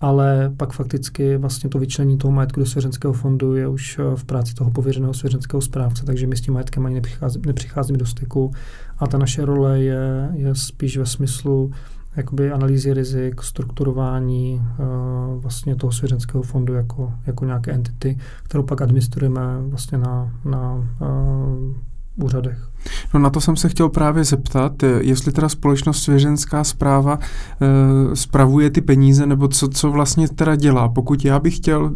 Ale 0.00 0.52
pak 0.56 0.72
fakticky 0.72 1.36
vlastně 1.36 1.70
to 1.70 1.78
vyčlení 1.78 2.18
toho 2.18 2.32
majetku 2.32 2.60
do 2.60 2.66
svěřenského 2.66 3.12
fondu 3.12 3.54
je 3.54 3.68
už 3.68 3.98
eh, 3.98 4.16
v 4.16 4.24
práci 4.24 4.54
toho 4.54 4.70
pověřeného 4.70 5.14
svěřenského 5.14 5.60
správce, 5.60 6.04
takže 6.04 6.26
my 6.26 6.36
s 6.36 6.40
tím 6.40 6.54
majetkem 6.54 6.86
ani 6.86 6.94
nepřichází, 6.94 7.40
nepřicházíme 7.46 7.98
do 7.98 8.06
styku. 8.06 8.52
A 8.98 9.06
ta 9.06 9.18
naše 9.18 9.44
role 9.44 9.82
je, 9.82 10.30
je 10.32 10.54
spíš 10.54 10.96
ve 10.96 11.06
smyslu 11.06 11.70
jakoby 12.16 12.52
analýzy 12.52 12.94
rizik, 12.94 13.42
strukturování 13.42 14.54
uh, 14.78 15.42
vlastně 15.42 15.76
toho 15.76 15.92
svěřenského 15.92 16.42
fondu 16.42 16.74
jako, 16.74 17.12
jako 17.26 17.44
nějaké 17.44 17.72
entity, 17.72 18.18
kterou 18.42 18.62
pak 18.62 18.82
administrujeme 18.82 19.40
vlastně 19.60 19.98
na, 19.98 20.32
na 20.44 20.74
uh, 21.00 22.24
úřadech. 22.24 22.69
No 23.14 23.20
na 23.20 23.30
to 23.30 23.40
jsem 23.40 23.56
se 23.56 23.68
chtěl 23.68 23.88
právě 23.88 24.24
zeptat, 24.24 24.72
jestli 25.00 25.32
teda 25.32 25.48
společnost 25.48 26.02
svěřenská 26.02 26.64
zpráva 26.64 27.18
e, 27.20 28.16
spravuje 28.16 28.70
ty 28.70 28.80
peníze, 28.80 29.26
nebo 29.26 29.48
co, 29.48 29.68
co 29.68 29.90
vlastně 29.90 30.28
teda 30.28 30.56
dělá. 30.56 30.88
Pokud 30.88 31.24
já 31.24 31.38
bych 31.38 31.56
chtěl 31.56 31.92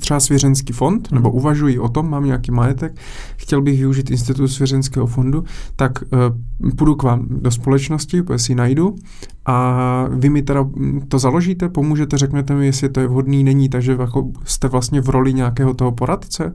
třeba 0.00 0.20
svěřenský 0.20 0.72
fond, 0.72 1.12
nebo 1.12 1.28
mhm. 1.28 1.38
uvažuji 1.38 1.78
o 1.78 1.88
tom, 1.88 2.10
mám 2.10 2.24
nějaký 2.24 2.50
majetek, 2.50 2.96
chtěl 3.36 3.62
bych 3.62 3.78
využít 3.78 4.10
institut 4.10 4.48
svěřenského 4.48 5.06
fondu, 5.06 5.44
tak 5.76 5.92
e, 6.02 6.16
půjdu 6.76 6.94
k 6.94 7.02
vám 7.02 7.26
do 7.28 7.50
společnosti, 7.50 8.22
si 8.36 8.52
ji 8.52 8.56
najdu 8.56 8.96
a 9.46 10.08
vy 10.10 10.30
mi 10.30 10.42
teda 10.42 10.68
to 11.08 11.18
založíte, 11.18 11.68
pomůžete, 11.68 12.18
řeknete 12.18 12.54
mi, 12.54 12.66
jestli 12.66 12.88
to 12.88 13.00
je 13.00 13.06
vhodný, 13.06 13.44
není, 13.44 13.68
takže 13.68 13.96
jako 14.00 14.30
jste 14.44 14.68
vlastně 14.68 15.00
v 15.00 15.08
roli 15.08 15.34
nějakého 15.34 15.74
toho 15.74 15.92
poradce? 15.92 16.54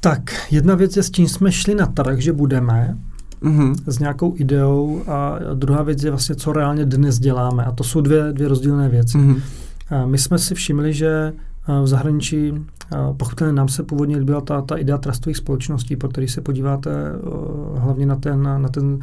Tak, 0.00 0.20
jedna 0.50 0.74
věc 0.74 0.96
je, 0.96 1.02
s 1.02 1.10
čím 1.10 1.28
jsme 1.28 1.52
šli 1.52 1.74
na 1.74 1.86
trh, 1.86 2.18
že 2.18 2.32
budeme, 2.32 2.96
mm-hmm. 3.42 3.74
s 3.86 3.98
nějakou 3.98 4.34
ideou 4.36 5.02
a 5.06 5.38
druhá 5.54 5.82
věc 5.82 6.02
je 6.02 6.10
vlastně, 6.10 6.34
co 6.34 6.52
reálně 6.52 6.84
dnes 6.84 7.18
děláme. 7.18 7.64
A 7.64 7.72
to 7.72 7.84
jsou 7.84 8.00
dvě, 8.00 8.32
dvě 8.32 8.48
rozdílné 8.48 8.88
věci. 8.88 9.18
Mm-hmm. 9.18 9.40
My 10.06 10.18
jsme 10.18 10.38
si 10.38 10.54
všimli, 10.54 10.92
že 10.92 11.32
v 11.82 11.86
zahraničí, 11.86 12.54
pochopitelně 13.16 13.52
nám 13.52 13.68
se 13.68 13.82
původně 13.82 14.16
líbila 14.16 14.40
ta, 14.40 14.62
ta 14.62 14.76
idea 14.76 14.98
trustových 14.98 15.36
společností, 15.36 15.96
protože 15.96 16.28
se 16.28 16.40
podíváte 16.40 16.90
hlavně 17.76 18.06
na 18.06 18.16
ten, 18.16 18.42
na 18.42 18.68
ten 18.68 18.98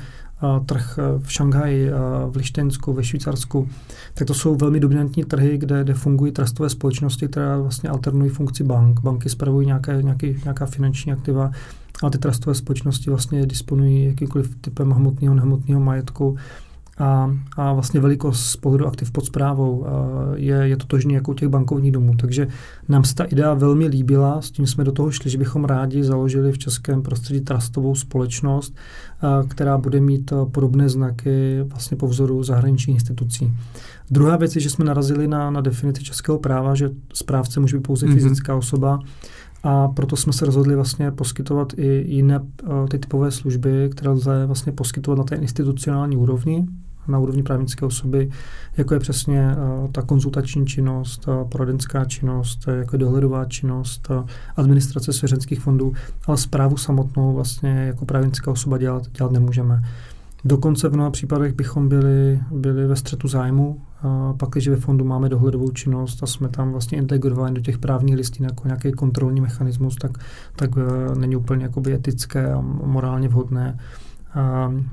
trh 0.66 1.00
v 1.20 1.34
Šanghaji, 1.34 1.90
v 2.30 2.36
Lištensku, 2.36 2.94
ve 2.94 3.04
Švýcarsku, 3.04 3.70
tak 4.14 4.28
to 4.28 4.34
jsou 4.34 4.56
velmi 4.56 4.80
dominantní 4.80 5.24
trhy, 5.24 5.58
kde, 5.58 5.84
kde 5.84 5.94
fungují 5.94 6.32
trustové 6.32 6.70
společnosti, 6.70 7.28
které 7.28 7.58
vlastně 7.58 7.90
alternují 7.90 8.30
funkci 8.30 8.64
bank. 8.64 9.00
Banky 9.00 9.30
spravují 9.30 9.68
nějaké, 9.68 10.04
nějaký, 10.04 10.38
nějaká 10.44 10.66
finanční 10.66 11.12
aktiva, 11.12 11.52
a 12.04 12.10
ty 12.10 12.18
trustové 12.18 12.56
společnosti 12.56 13.10
vlastně 13.10 13.46
disponují 13.46 14.06
jakýmkoliv 14.06 14.56
typem 14.62 14.92
hmotného, 14.92 15.36
nehmotného 15.36 15.82
majetku 15.82 16.38
a, 16.98 17.32
a 17.58 17.74
vlastně 17.74 18.00
velikost 18.00 18.46
z 18.46 18.58
pohledu 18.58 18.88
aktiv 18.88 19.12
pod 19.12 19.26
zprávou 19.26 19.86
je, 20.36 20.56
je 20.56 20.78
totožný 20.78 21.14
jako 21.14 21.32
u 21.32 21.34
těch 21.34 21.50
bankovních 21.50 21.92
domů. 21.92 22.14
Takže 22.20 22.48
nám 22.90 23.04
se 23.04 23.16
ta 23.16 23.24
idea 23.24 23.54
velmi 23.54 23.88
líbila, 23.88 24.42
s 24.42 24.52
tím 24.52 24.68
jsme 24.68 24.84
do 24.84 24.92
toho 24.92 25.12
šli, 25.12 25.30
že 25.30 25.38
bychom 25.38 25.66
rádi 25.66 26.04
založili 26.04 26.52
v 26.52 26.58
českém 26.58 27.02
prostředí 27.02 27.42
trustovou 27.42 27.96
společnost, 27.96 28.76
která 29.48 29.78
bude 29.78 30.00
mít 30.00 30.34
podobné 30.52 30.90
znaky 30.90 31.62
vlastně 31.62 31.98
po 31.98 32.08
vzoru 32.08 32.44
zahraničních 32.44 32.96
institucí. 32.96 33.54
Druhá 34.12 34.38
věc 34.38 34.56
je, 34.56 34.62
že 34.62 34.70
jsme 34.70 34.86
narazili 34.86 35.28
na, 35.28 35.52
na 35.52 35.62
definici 35.62 36.04
českého 36.04 36.40
práva, 36.40 36.76
že 36.76 36.90
správce 37.14 37.60
může 37.60 37.78
být 37.78 37.84
pouze 37.84 38.06
mm-hmm. 38.06 38.14
fyzická 38.14 38.56
osoba, 38.56 39.00
a 39.64 39.88
proto 39.88 40.16
jsme 40.16 40.34
se 40.34 40.46
rozhodli 40.46 40.76
vlastně 40.76 41.12
poskytovat 41.12 41.74
i 41.78 42.06
jiné 42.08 42.40
ty 42.90 43.00
typové 43.00 43.32
služby, 43.32 43.90
které 43.92 44.12
lze 44.12 44.46
vlastně 44.46 44.72
poskytovat 44.72 45.18
na 45.18 45.24
té 45.24 45.36
institucionální 45.36 46.18
úrovni, 46.18 46.66
na 47.08 47.20
úrovni 47.20 47.44
právnické 47.44 47.86
osoby, 47.86 48.30
jako 48.78 48.94
je 48.94 49.00
přesně 49.00 49.56
uh, 49.56 49.92
ta 49.92 50.02
konzultační 50.02 50.66
činnost, 50.66 51.28
uh, 51.28 51.50
poradenská 51.50 52.06
činnost, 52.06 52.68
uh, 52.68 52.74
jako 52.74 52.96
je 52.96 53.00
dohledová 53.00 53.46
činnost, 53.46 54.08
uh, 54.10 54.26
administrace 54.56 55.14
svěřenských 55.14 55.60
fondů, 55.60 55.94
ale 56.28 56.38
zprávu 56.38 56.78
samotnou 56.78 57.34
vlastně 57.34 57.70
jako 57.70 58.06
právnická 58.06 58.52
osoba 58.52 58.78
dělat, 58.78 59.04
dělat 59.18 59.32
nemůžeme. 59.32 59.82
Dokonce 60.48 60.90
v 60.90 60.94
mnoha 60.94 61.10
případech 61.10 61.54
bychom 61.54 61.90
byli, 61.90 62.40
byli 62.52 62.88
ve 62.88 62.96
střetu 62.96 63.28
zájmu, 63.28 63.82
pak, 64.38 64.50
když 64.50 64.68
ve 64.68 64.76
fondu 64.76 65.06
máme 65.06 65.30
dohledovou 65.30 65.72
činnost 65.72 66.24
a 66.24 66.26
jsme 66.26 66.50
tam 66.50 66.72
vlastně 66.72 66.98
integrováni 66.98 67.56
do 67.56 67.62
těch 67.62 67.78
právních 67.78 68.16
listin 68.16 68.46
jako 68.46 68.68
nějaký 68.68 68.92
kontrolní 68.92 69.42
mechanismus, 69.42 69.96
tak, 69.96 70.18
tak 70.56 70.76
uh, 70.76 70.84
není 71.18 71.36
úplně 71.36 71.64
jakoby 71.64 71.94
etické 71.94 72.54
a 72.54 72.62
morálně 72.86 73.28
vhodné 73.28 73.78
a 73.78 74.05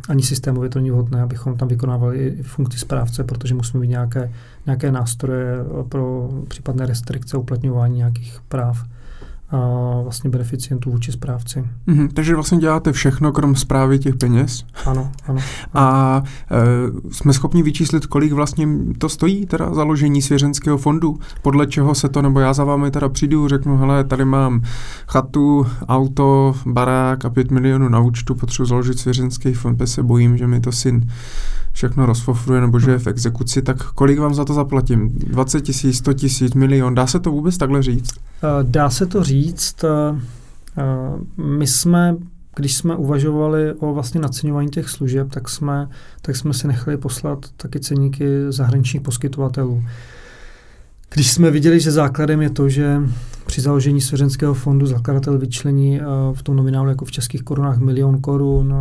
ani 0.09 0.23
systémově 0.23 0.71
to 0.71 0.79
není 0.79 0.91
vhodné, 0.91 1.23
abychom 1.23 1.57
tam 1.57 1.69
vykonávali 1.69 2.37
funkci 2.43 2.79
správce, 2.79 3.25
protože 3.25 3.55
musíme 3.55 3.81
mít 3.81 3.89
nějaké, 3.89 4.33
nějaké 4.67 4.93
nástroje 4.93 5.57
pro 5.89 6.31
případné 6.49 6.87
restrikce 6.87 7.37
uplatňování 7.37 7.97
nějakých 7.97 8.41
práv 8.49 8.85
a 9.53 10.01
vlastně 10.03 10.31
beneficientů 10.31 10.91
vůči 10.91 11.13
správci. 11.13 11.65
Mm-hmm, 11.89 12.09
takže 12.15 12.35
vlastně 12.35 12.59
děláte 12.59 12.93
všechno, 12.93 13.33
krom 13.33 13.57
zprávy 13.57 13.99
těch 13.99 14.15
peněz? 14.15 14.65
Ano, 14.87 15.13
ano. 15.29 15.41
A 15.75 16.23
e, 16.51 17.13
jsme 17.13 17.33
schopni 17.33 17.63
vyčíslit, 17.63 18.07
kolik 18.07 18.33
vlastně 18.33 18.69
to 18.99 19.09
stojí, 19.09 19.47
teda 19.47 19.75
založení 19.75 20.23
svěřenského 20.23 20.79
fondu? 20.79 21.19
Podle 21.43 21.67
čeho 21.67 21.95
se 21.95 22.09
to, 22.09 22.23
nebo 22.23 22.41
já 22.41 22.53
za 22.53 22.65
vámi 22.65 22.91
teda 22.91 23.09
přijdu, 23.09 23.49
řeknu, 23.49 23.77
hele, 23.77 24.05
tady 24.05 24.25
mám 24.25 24.63
chatu, 25.09 25.67
auto, 25.89 26.55
barák 26.67 27.25
a 27.25 27.31
pět 27.31 27.51
milionů 27.51 27.89
na 27.89 28.01
účtu, 28.01 28.35
potřebuji 28.35 28.67
založit 28.67 28.99
svěřenský 28.99 29.55
fond, 29.55 29.83
se 29.85 30.03
bojím, 30.03 30.37
že 30.37 30.47
mi 30.47 30.61
to 30.61 30.73
syn 30.73 31.07
všechno 31.73 32.07
rozfofruje 32.07 32.61
nebo 32.61 32.81
že 32.81 32.91
je 32.91 32.99
v 32.99 33.07
exekuci, 33.07 33.63
tak 33.63 33.93
kolik 33.93 34.19
vám 34.19 34.35
za 34.35 34.45
to 34.45 34.55
zaplatím? 34.55 35.09
20 35.09 35.61
tisíc, 35.61 35.99
100 35.99 36.13
tisíc, 36.13 36.55
milion? 36.55 36.95
Dá 36.95 37.07
se 37.07 37.21
to 37.21 37.31
vůbec 37.31 37.57
takhle 37.59 37.83
říct? 37.83 38.15
Eh, 38.43 38.47
dá 38.63 38.91
se 38.91 39.07
to 39.07 39.25
říct. 39.25 39.85
Eh, 39.85 40.21
eh, 40.79 41.43
my 41.43 41.67
jsme, 41.67 42.17
když 42.57 42.77
jsme 42.77 42.97
uvažovali 42.97 43.73
o 43.73 43.95
vlastně 43.95 44.21
naceňování 44.21 44.69
těch 44.69 44.89
služeb, 44.89 45.31
tak 45.31 45.49
jsme, 45.49 45.89
tak 46.23 46.37
jsme 46.37 46.55
si 46.55 46.67
nechali 46.67 46.97
poslat 46.97 47.39
taky 47.57 47.81
ceníky 47.81 48.27
zahraničních 48.49 49.03
poskytovatelů. 49.03 49.83
Když 51.15 51.33
jsme 51.33 51.51
viděli, 51.51 51.81
že 51.81 51.91
základem 51.91 52.43
je 52.43 52.51
to, 52.51 52.69
že 52.69 53.03
při 53.47 53.61
založení 53.61 54.01
svěřenského 54.01 54.55
fondu 54.55 54.87
zakladatel 54.87 55.39
vyčlení 55.39 56.01
eh, 56.01 56.05
v 56.33 56.43
tom 56.43 56.57
nominálu 56.57 56.89
jako 56.89 57.05
v 57.05 57.11
českých 57.11 57.43
korunách 57.43 57.79
milion 57.79 58.21
korun, 58.21 58.75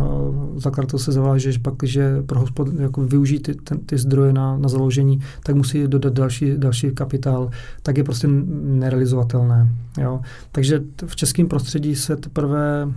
zakladatel 0.56 0.98
se 0.98 1.12
zaváže, 1.12 1.52
že 1.52 1.58
pak, 1.58 1.74
že 1.82 2.22
pro 2.22 2.40
hospod, 2.40 2.68
jako 2.78 3.04
využijí 3.04 3.40
ty, 3.40 3.54
ten, 3.54 3.78
ty 3.78 3.98
zdroje 3.98 4.32
na, 4.32 4.58
na 4.58 4.68
založení, 4.68 5.20
tak 5.42 5.56
musí 5.56 5.86
dodat 5.86 6.12
další, 6.12 6.52
další 6.56 6.90
kapitál, 6.90 7.50
tak 7.82 7.98
je 7.98 8.04
prostě 8.04 8.28
nerealizovatelné. 8.62 9.68
Jo. 10.00 10.20
Takže 10.52 10.82
v 11.06 11.16
českém 11.16 11.48
prostředí 11.48 11.96
se 11.96 12.16
teprve 12.16 12.88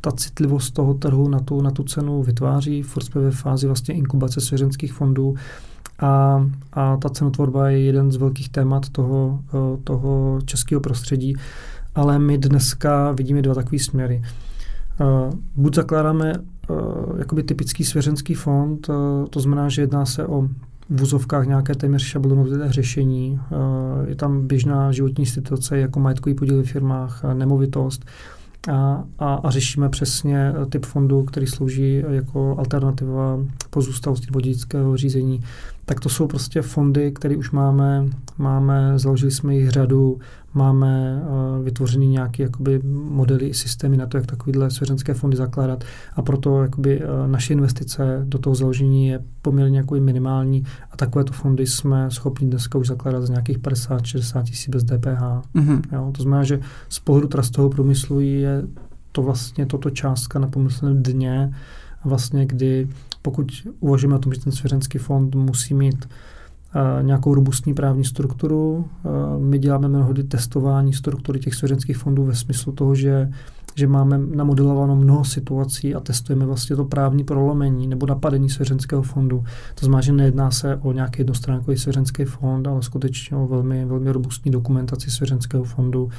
ta 0.00 0.12
citlivost 0.12 0.74
toho 0.74 0.94
trhu 0.94 1.28
na 1.28 1.40
tu, 1.40 1.62
na 1.62 1.70
tu 1.70 1.82
cenu 1.82 2.22
vytváří. 2.22 2.82
Furt 2.82 3.04
jsme 3.04 3.20
ve 3.20 3.30
fázi 3.30 3.66
vlastně 3.66 3.94
inkubace 3.94 4.40
svěřenských 4.40 4.92
fondů 4.92 5.34
a, 5.98 6.46
a 6.72 6.96
ta 6.96 7.08
cenotvorba 7.08 7.68
je 7.68 7.80
jeden 7.80 8.12
z 8.12 8.16
velkých 8.16 8.48
témat 8.48 8.88
toho, 8.88 9.40
toho 9.84 10.38
českého 10.44 10.80
prostředí. 10.80 11.34
Ale 11.94 12.18
my 12.18 12.38
dneska 12.38 13.12
vidíme 13.12 13.42
dva 13.42 13.54
takové 13.54 13.78
směry. 13.78 14.22
Buď 15.56 15.74
zakládáme 15.74 16.32
jakoby 17.18 17.42
typický 17.42 17.84
svěřenský 17.84 18.34
fond, 18.34 18.90
to 19.30 19.40
znamená, 19.40 19.68
že 19.68 19.82
jedná 19.82 20.06
se 20.06 20.26
o 20.26 20.48
vůzovkách 20.90 21.46
nějaké 21.46 21.74
téměř 21.74 22.02
šablonové 22.02 22.72
řešení. 22.72 23.40
Je 24.06 24.14
tam 24.14 24.46
běžná 24.46 24.92
životní 24.92 25.26
situace 25.26 25.78
jako 25.78 26.00
majetkový 26.00 26.34
podíl 26.34 26.62
v 26.62 26.66
firmách, 26.66 27.24
nemovitost 27.34 28.04
a, 28.72 29.04
a, 29.18 29.34
a 29.34 29.50
řešíme 29.50 29.88
přesně 29.88 30.52
typ 30.70 30.86
fondu, 30.86 31.24
který 31.24 31.46
slouží 31.46 32.02
jako 32.08 32.54
alternativa 32.58 33.38
pozůstalosti 33.70 34.26
nebo 34.26 34.40
dědického 34.40 34.96
řízení 34.96 35.40
tak 35.84 36.00
to 36.00 36.08
jsou 36.08 36.26
prostě 36.26 36.62
fondy, 36.62 37.12
které 37.12 37.36
už 37.36 37.50
máme, 37.50 38.06
máme, 38.38 38.98
založili 38.98 39.30
jsme 39.30 39.54
jich 39.54 39.70
řadu, 39.70 40.18
máme 40.54 41.22
uh, 41.22 41.64
vytvořený 41.64 42.06
nějaké 42.06 42.42
jakoby 42.42 42.80
modely 42.84 43.46
i 43.46 43.54
systémy 43.54 43.96
na 43.96 44.06
to, 44.06 44.16
jak 44.16 44.26
takovéhle 44.26 44.70
svěřenské 44.70 45.14
fondy 45.14 45.36
zakládat. 45.36 45.84
A 46.16 46.22
proto 46.22 46.62
jakoby 46.62 47.00
uh, 47.00 47.30
naše 47.30 47.52
investice 47.52 48.22
do 48.24 48.38
toho 48.38 48.54
založení 48.54 49.08
je 49.08 49.24
poměrně 49.42 49.78
jako 49.78 49.94
minimální. 49.94 50.64
A 50.90 50.96
takovéto 50.96 51.32
fondy 51.32 51.66
jsme 51.66 52.10
schopni 52.10 52.48
dneska 52.48 52.78
už 52.78 52.86
zakládat 52.86 53.20
z 53.20 53.30
nějakých 53.30 53.58
50-60 53.58 54.42
tisíc 54.42 54.68
bez 54.68 54.84
DPH. 54.84 55.22
Mm-hmm. 55.54 55.80
Jo, 55.92 56.10
to 56.16 56.22
znamená, 56.22 56.44
že 56.44 56.60
z 56.88 56.98
pohledu 56.98 57.28
trastového 57.28 57.70
průmyslu 57.70 58.20
je 58.20 58.62
to 59.12 59.22
vlastně 59.22 59.66
toto 59.66 59.90
částka 59.90 60.38
na 60.38 60.46
pomyslném 60.46 61.02
dně, 61.02 61.54
vlastně 62.04 62.46
kdy 62.46 62.88
pokud 63.22 63.68
uvažujeme 63.80 64.16
o 64.16 64.18
tom, 64.18 64.34
že 64.34 64.40
ten 64.40 64.52
svěřenský 64.52 64.98
fond 64.98 65.34
musí 65.34 65.74
mít 65.74 66.08
uh, 66.74 67.06
nějakou 67.06 67.34
robustní 67.34 67.74
právní 67.74 68.04
strukturu, 68.04 68.74
uh, 68.74 69.42
my 69.42 69.58
děláme 69.58 69.88
mnohdy 69.88 70.24
testování 70.24 70.92
struktury 70.92 71.38
těch 71.38 71.54
svěřenských 71.54 71.96
fondů 71.96 72.24
ve 72.24 72.34
smyslu 72.34 72.72
toho, 72.72 72.94
že 72.94 73.30
že 73.74 73.86
máme 73.86 74.18
namodelováno 74.18 74.96
mnoho 74.96 75.24
situací 75.24 75.94
a 75.94 76.00
testujeme 76.00 76.46
vlastně 76.46 76.76
to 76.76 76.84
právní 76.84 77.24
prolomení 77.24 77.86
nebo 77.86 78.06
napadení 78.06 78.50
svěřenského 78.50 79.02
fondu. 79.02 79.44
To 79.74 79.86
znamená, 79.86 80.00
že 80.00 80.12
nejedná 80.12 80.50
se 80.50 80.76
o 80.76 80.92
nějaký 80.92 81.20
jednostránkový 81.20 81.78
svěřenský 81.78 82.24
fond, 82.24 82.66
ale 82.66 82.82
skutečně 82.82 83.36
o 83.36 83.46
velmi, 83.46 83.84
velmi 83.84 84.12
robustní 84.12 84.50
dokumentaci 84.50 85.10
svěřenského 85.10 85.64
fondu, 85.64 86.10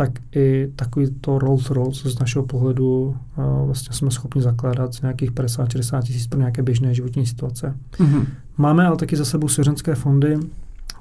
tak 0.00 0.10
i 0.34 0.72
takový 0.76 1.06
to 1.20 1.38
Rolls 1.38 1.70
Royce 1.70 2.10
z 2.10 2.18
našeho 2.18 2.46
pohledu 2.46 3.16
uh, 3.38 3.66
vlastně 3.66 3.96
jsme 3.96 4.10
schopni 4.10 4.42
zakládat 4.42 4.94
z 4.94 5.00
nějakých 5.02 5.32
50-60 5.32 6.02
tisíc 6.02 6.26
pro 6.26 6.38
nějaké 6.38 6.62
běžné 6.62 6.94
životní 6.94 7.26
situace. 7.26 7.74
Mm-hmm. 7.98 8.26
Máme 8.56 8.86
ale 8.86 8.96
taky 8.96 9.16
za 9.16 9.24
sebou 9.24 9.48
svěřenské 9.48 9.94
fondy, 9.94 10.38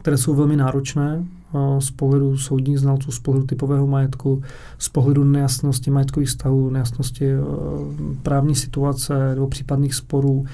které 0.01 0.17
jsou 0.17 0.35
velmi 0.35 0.55
náročné 0.55 1.25
uh, 1.51 1.79
z 1.79 1.91
pohledu 1.91 2.37
soudních 2.37 2.79
znalců, 2.79 3.11
z 3.11 3.19
pohledu 3.19 3.45
typového 3.45 3.87
majetku, 3.87 4.41
z 4.77 4.89
pohledu 4.89 5.23
nejasnosti 5.23 5.91
majetkových 5.91 6.29
stavů, 6.29 6.69
nejasnosti 6.69 7.35
uh, 7.35 7.45
právní 8.23 8.55
situace 8.55 9.35
nebo 9.35 9.47
případných 9.47 9.93
sporů. 9.93 10.45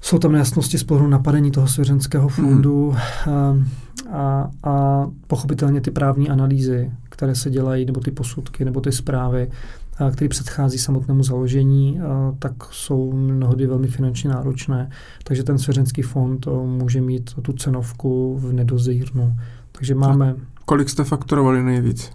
Jsou 0.00 0.18
tam 0.18 0.32
nejasnosti 0.32 0.78
z 0.78 0.84
pohledu 0.84 1.08
napadení 1.08 1.50
toho 1.50 1.68
svěřenského 1.68 2.28
fondu 2.28 2.94
mm. 3.26 3.68
a, 4.12 4.50
a 4.62 5.06
pochopitelně 5.26 5.80
ty 5.80 5.90
právní 5.90 6.30
analýzy, 6.30 6.90
které 7.14 7.34
se 7.34 7.50
dělají, 7.50 7.84
nebo 7.84 8.00
ty 8.00 8.10
posudky, 8.10 8.64
nebo 8.64 8.80
ty 8.80 8.92
zprávy, 8.92 9.50
které 10.12 10.28
předchází 10.28 10.78
samotnému 10.78 11.22
založení, 11.22 12.00
tak 12.38 12.52
jsou 12.70 13.12
mnohdy 13.12 13.66
velmi 13.66 13.86
finančně 13.86 14.30
náročné. 14.30 14.90
Takže 15.24 15.42
ten 15.42 15.58
svěřenský 15.58 16.02
fond 16.02 16.46
může 16.64 17.00
mít 17.00 17.34
tu 17.42 17.52
cenovku 17.52 18.38
v 18.38 18.52
nedozírnu. 18.52 19.36
Takže 19.72 19.94
máme... 19.94 20.30
A 20.56 20.60
kolik 20.64 20.88
jste 20.88 21.04
fakturovali 21.04 21.62
nejvíc? 21.62 22.10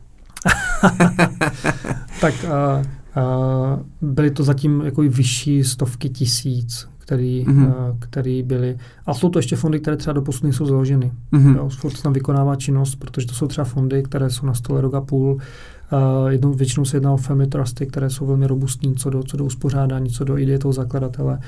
tak 2.21 2.33
a, 2.45 2.83
a, 3.15 3.79
byly 4.01 4.31
to 4.31 4.43
zatím 4.43 4.81
jako 4.85 5.01
vyšší 5.01 5.63
stovky 5.63 6.09
tisíc, 6.09 6.87
který, 7.09 7.45
mm-hmm. 7.45 7.73
který 7.99 8.43
byly. 8.43 8.77
A 9.05 9.13
jsou 9.13 9.29
to 9.29 9.39
ještě 9.39 9.55
fondy, 9.55 9.79
které 9.79 9.97
třeba 9.97 10.13
do 10.13 10.21
posud 10.21 10.43
nejsou 10.43 10.65
založeny. 10.65 11.11
Mm-hmm. 11.33 11.55
Jo, 11.55 11.69
furt 11.69 12.01
tam 12.01 12.13
vykonává 12.13 12.55
činnost, 12.55 12.95
protože 12.95 13.27
to 13.27 13.33
jsou 13.33 13.47
třeba 13.47 13.65
fondy, 13.65 14.03
které 14.03 14.29
jsou 14.29 14.45
na 14.45 14.53
stole 14.53 14.81
rok 14.81 14.93
a 14.93 15.01
půl. 15.01 15.33
Uh, 15.33 16.29
jednou 16.29 16.53
většinou 16.53 16.85
se 16.85 16.97
jedná 16.97 17.13
o 17.13 17.17
family 17.17 17.47
trusty, 17.47 17.85
které 17.85 18.09
jsou 18.09 18.25
velmi 18.25 18.47
robustní 18.47 18.95
co 18.95 19.09
do, 19.09 19.23
co 19.23 19.37
do 19.37 19.45
uspořádání, 19.45 20.09
co 20.09 20.23
do 20.23 20.37
ideje 20.37 20.59
toho 20.59 20.73
zakladatele. 20.73 21.39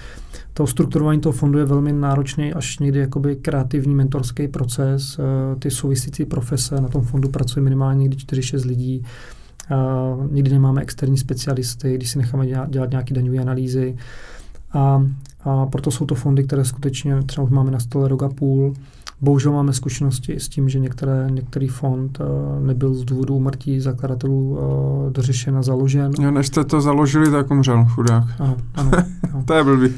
To 0.53 0.67
strukturování 0.67 1.21
toho 1.21 1.33
fondu 1.33 1.59
je 1.59 1.65
velmi 1.65 1.93
náročný, 1.93 2.53
až 2.53 2.79
někdy 2.79 2.99
jakoby 2.99 3.35
kreativní 3.35 3.95
mentorský 3.95 4.47
proces. 4.47 5.19
Uh, 5.19 5.59
ty 5.59 5.71
souvisící 5.71 6.25
profese 6.25 6.81
na 6.81 6.87
tom 6.87 7.01
fondu 7.01 7.29
pracuje 7.29 7.63
minimálně 7.63 7.99
někdy 7.99 8.17
4-6 8.17 8.67
lidí. 8.67 9.03
Uh, 9.71 10.31
nikdy 10.31 10.51
nemáme 10.51 10.81
externí 10.81 11.17
specialisty, 11.17 11.95
když 11.95 12.11
si 12.11 12.17
necháme 12.17 12.47
dělat, 12.47 12.69
dělat 12.69 12.89
nějaké 12.89 13.13
daňové 13.13 13.37
analýzy. 13.37 13.95
A 14.73 15.03
a 15.43 15.65
proto 15.65 15.91
jsou 15.91 16.05
to 16.05 16.15
fondy, 16.15 16.43
které 16.43 16.65
skutečně 16.65 17.23
třeba 17.23 17.43
už 17.43 17.51
máme 17.51 17.71
na 17.71 17.79
stole 17.79 18.07
rok 18.07 18.23
a 18.23 18.29
půl. 18.29 18.73
Bohužel 19.21 19.51
máme 19.51 19.73
zkušenosti 19.73 20.35
s 20.35 20.49
tím, 20.49 20.69
že 20.69 20.79
některé, 20.79 21.27
některý 21.31 21.67
fond 21.67 22.19
uh, 22.19 22.65
nebyl 22.65 22.93
z 22.93 23.03
důvodu 23.03 23.35
umrtí 23.35 23.79
zakladatelů 23.79 24.49
uh, 24.49 25.11
dořešen 25.11 25.57
a 25.57 25.63
založen. 25.63 26.11
Jo, 26.21 26.31
než 26.31 26.47
jste 26.47 26.63
to 26.63 26.81
založili, 26.81 27.31
tak 27.31 27.51
umřel 27.51 27.85
chudák. 27.85 28.23
Ano, 28.39 28.57
ano. 28.75 28.91
ano. 29.33 29.43
to 29.45 29.53
je 29.53 29.63
blbý. 29.63 29.89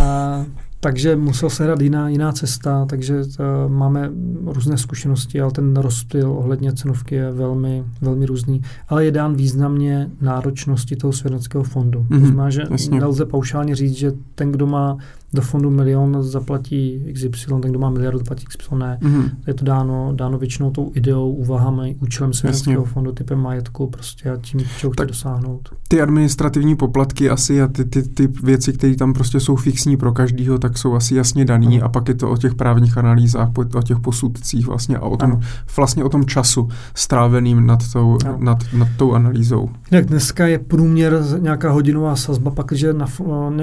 A, 0.00 0.44
takže 0.84 1.16
musel 1.16 1.50
se 1.50 1.64
hrát 1.64 1.80
jiná, 1.80 2.08
jiná 2.08 2.32
cesta, 2.32 2.86
takže 2.86 3.16
uh, 3.16 3.72
máme 3.72 4.10
různé 4.44 4.78
zkušenosti, 4.78 5.40
ale 5.40 5.52
ten 5.52 5.76
rozptyl 5.76 6.30
ohledně 6.30 6.72
cenovky 6.72 7.14
je 7.14 7.32
velmi, 7.32 7.84
velmi 8.00 8.26
různý. 8.26 8.62
Ale 8.88 9.04
je 9.04 9.10
dán 9.10 9.34
významně 9.34 10.10
náročnosti 10.20 10.96
toho 10.96 11.12
svěřenského 11.12 11.64
fondu. 11.64 12.00
Mm-hmm, 12.00 12.08
to 12.08 12.14
mhm, 12.14 12.26
znamená, 12.26 12.50
že 12.50 12.62
jasně. 12.70 13.00
nelze 13.00 13.26
paušálně 13.26 13.76
říct, 13.76 13.96
že 13.96 14.12
ten, 14.34 14.52
kdo 14.52 14.66
má 14.66 14.96
do 15.34 15.42
fondu 15.42 15.70
milion 15.70 16.22
zaplatí 16.22 17.04
XY, 17.14 17.46
ten, 17.62 17.70
kdo 17.70 17.78
má 17.78 17.90
miliardu, 17.90 18.18
zaplatí 18.18 18.44
XY, 18.44 18.74
ne. 18.74 18.98
Mm-hmm. 19.02 19.30
Je 19.46 19.54
to 19.54 19.64
dáno, 19.64 20.12
dáno 20.14 20.38
většinou 20.38 20.70
tou 20.70 20.90
ideou, 20.94 21.32
úvahami, 21.32 21.96
účelem 22.00 22.32
svěřenského 22.32 22.84
fondu, 22.84 23.12
typem 23.12 23.38
majetku 23.38 23.86
prostě 23.86 24.30
a 24.30 24.36
tím, 24.36 24.60
čeho 24.78 24.92
chce 24.92 25.06
dosáhnout. 25.06 25.68
Ty 25.88 26.00
administrativní 26.00 26.76
poplatky 26.76 27.30
asi 27.30 27.62
a 27.62 27.68
ty, 27.68 27.84
ty, 27.84 28.02
ty 28.02 28.26
věci, 28.42 28.72
které 28.72 28.96
tam 28.96 29.12
prostě 29.12 29.40
jsou 29.40 29.56
fixní 29.56 29.96
pro 29.96 30.12
každýho, 30.12 30.58
tak 30.58 30.78
jsou 30.78 30.94
asi 30.94 31.14
jasně 31.14 31.44
daný 31.44 31.78
ano. 31.78 31.86
a 31.86 31.88
pak 31.88 32.08
je 32.08 32.14
to 32.14 32.30
o 32.30 32.36
těch 32.36 32.54
právních 32.54 32.98
analýzách, 32.98 33.48
o 33.74 33.82
těch 33.82 33.98
posudcích 34.00 34.66
vlastně 34.66 34.96
a 34.96 35.02
o 35.02 35.16
tom, 35.16 35.40
vlastně 35.76 36.04
o 36.04 36.08
tom 36.08 36.24
času 36.24 36.68
stráveným 36.94 37.66
nad 37.66 37.92
tou, 37.92 38.18
nad, 38.38 38.58
nad 38.72 38.88
tou 38.96 39.12
analýzou. 39.12 39.68
Jak 39.90 40.06
dneska 40.06 40.46
je 40.46 40.58
průměr 40.58 41.22
nějaká 41.38 41.70
hodinová 41.70 42.16
sazba, 42.16 42.50
pak, 42.50 42.72
že 42.72 42.92
na, 42.92 43.06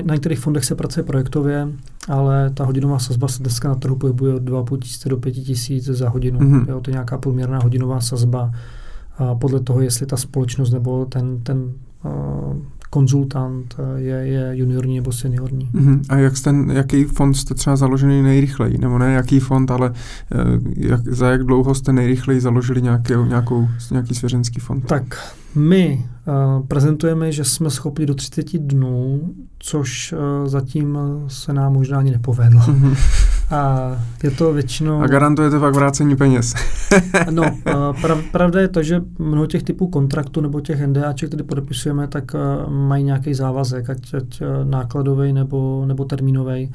na 0.06 0.14
některých 0.14 0.40
fondech 0.40 0.66
se 0.66 0.76
pracuje 0.76 1.04
projektově, 1.04 1.59
ale 2.08 2.50
ta 2.50 2.66
hodinová 2.66 3.00
sazba 3.00 3.28
se 3.28 3.44
dneska 3.44 3.68
na 3.68 3.76
trhu 3.76 3.96
pohybuje 3.96 4.34
od 4.34 4.44
2,5 4.44 4.80
tisíce 4.80 5.10
do 5.10 5.18
5 5.18 5.32
tisíc 5.32 5.86
za 5.86 6.10
hodinu. 6.10 6.40
Mm-hmm. 6.40 6.70
Jo, 6.70 6.82
to 6.82 6.90
je 6.90 6.94
nějaká 6.94 7.18
průměrná 7.18 7.60
hodinová 7.60 8.02
sazba. 8.02 8.52
A 9.18 9.36
podle 9.36 9.60
toho, 9.60 9.82
jestli 9.82 10.06
ta 10.06 10.18
společnost 10.18 10.72
nebo 10.72 11.06
ten, 11.06 11.42
ten 11.44 11.74
uh, 12.06 12.58
konzultant 12.90 13.76
je, 13.96 14.16
je 14.16 14.52
juniorní 14.54 14.96
nebo 14.96 15.12
seniorní. 15.12 15.70
Mm-hmm. 15.74 16.02
A 16.10 16.18
jak 16.18 16.38
jste, 16.38 16.54
jaký 16.74 17.04
fond 17.04 17.34
jste 17.34 17.54
třeba 17.54 17.76
založený 17.76 18.22
nejrychleji? 18.22 18.78
Nebo 18.78 18.98
ne 18.98 19.14
jaký 19.14 19.40
fond, 19.40 19.72
ale 19.72 19.90
uh, 19.90 19.96
jak, 20.78 21.02
za 21.08 21.30
jak 21.30 21.44
dlouho 21.44 21.76
jste 21.76 21.94
nejrychleji 21.94 22.42
založili 22.42 22.82
nějaký, 22.82 23.14
nějakou, 23.28 23.68
nějaký 23.92 24.16
svěřenský 24.16 24.60
fond? 24.60 24.86
Tak 24.86 25.34
my 25.56 26.06
uh, 26.28 26.68
prezentujeme, 26.68 27.32
že 27.32 27.44
jsme 27.44 27.70
schopni 27.70 28.06
do 28.06 28.16
30 28.16 28.58
dnů, 28.58 29.22
což 29.60 30.14
uh, 30.14 30.48
zatím 30.48 30.98
se 31.28 31.54
nám 31.54 31.74
možná 31.74 32.00
ani 32.00 32.12
nepovedlo. 32.12 32.62
Mm-hmm. 32.62 32.96
A 33.52 33.92
je 34.24 34.32
to 34.32 34.54
většinou... 34.54 35.02
A 35.02 35.08
garantujete 35.08 35.60
pak 35.60 35.76
vrácení 35.76 36.16
peněz. 36.16 36.54
no, 37.30 37.44
prav, 38.02 38.20
pravda 38.32 38.62
je 38.62 38.68
to, 38.68 38.84
že 38.84 39.02
mnoho 39.20 39.48
těch 39.48 39.64
typů 39.64 39.88
kontraktů 39.88 40.42
nebo 40.42 40.62
těch 40.62 40.88
NDAček, 40.88 41.30
které 41.30 41.44
podepisujeme, 41.44 42.08
tak 42.08 42.32
uh, 42.34 42.74
mají 42.74 43.04
nějaký 43.04 43.34
závazek, 43.34 43.90
ať, 43.90 44.14
ať 44.14 44.42
nákladový 44.64 45.34
nebo, 45.34 45.84
nebo 45.86 46.06
termínový. 46.06 46.72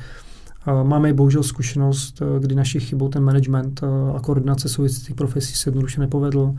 Máme 0.83 1.13
bohužel 1.13 1.43
zkušenost, 1.43 2.23
kdy 2.39 2.55
naší 2.55 2.81
chybou 2.81 3.09
ten 3.09 3.23
management 3.23 3.81
a 4.17 4.21
koordinace 4.21 4.69
souvisejících 4.69 5.15
profesí 5.15 5.55
se 5.55 5.69
jednoduše 5.69 6.01
nepovedl 6.01 6.55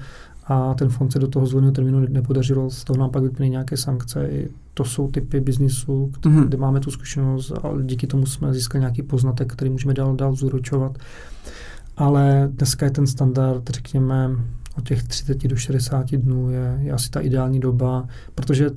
a 0.47 0.73
ten 0.73 0.89
fond 0.89 1.11
se 1.11 1.19
do 1.19 1.27
toho 1.27 1.45
zvoleného 1.45 1.71
termínu 1.71 1.99
nepodařilo, 2.09 2.69
z 2.69 2.83
toho 2.83 2.99
nám 2.99 3.09
pak 3.09 3.23
vyplyne 3.23 3.49
nějaké 3.49 3.77
sankce. 3.77 4.27
I 4.27 4.49
to 4.73 4.85
jsou 4.85 5.11
typy 5.11 5.39
biznisu, 5.39 6.11
mm-hmm. 6.21 6.47
kde 6.47 6.57
máme 6.57 6.79
tu 6.79 6.91
zkušenost 6.91 7.51
a 7.51 7.69
díky 7.81 8.07
tomu 8.07 8.25
jsme 8.25 8.53
získali 8.53 8.79
nějaký 8.79 9.01
poznatek, 9.01 9.53
který 9.53 9.71
můžeme 9.71 9.93
dál, 9.93 10.15
dál 10.15 10.35
zúročovat. 10.35 10.97
Ale 11.97 12.49
dneska 12.51 12.85
je 12.85 12.91
ten 12.91 13.07
standard, 13.07 13.69
řekněme, 13.69 14.29
od 14.77 14.87
těch 14.87 15.03
30 15.03 15.47
do 15.47 15.55
60 15.55 16.11
dnů 16.11 16.49
je, 16.49 16.77
je 16.81 16.91
asi 16.91 17.09
ta 17.09 17.19
ideální 17.19 17.59
doba, 17.59 18.07
protože 18.35 18.69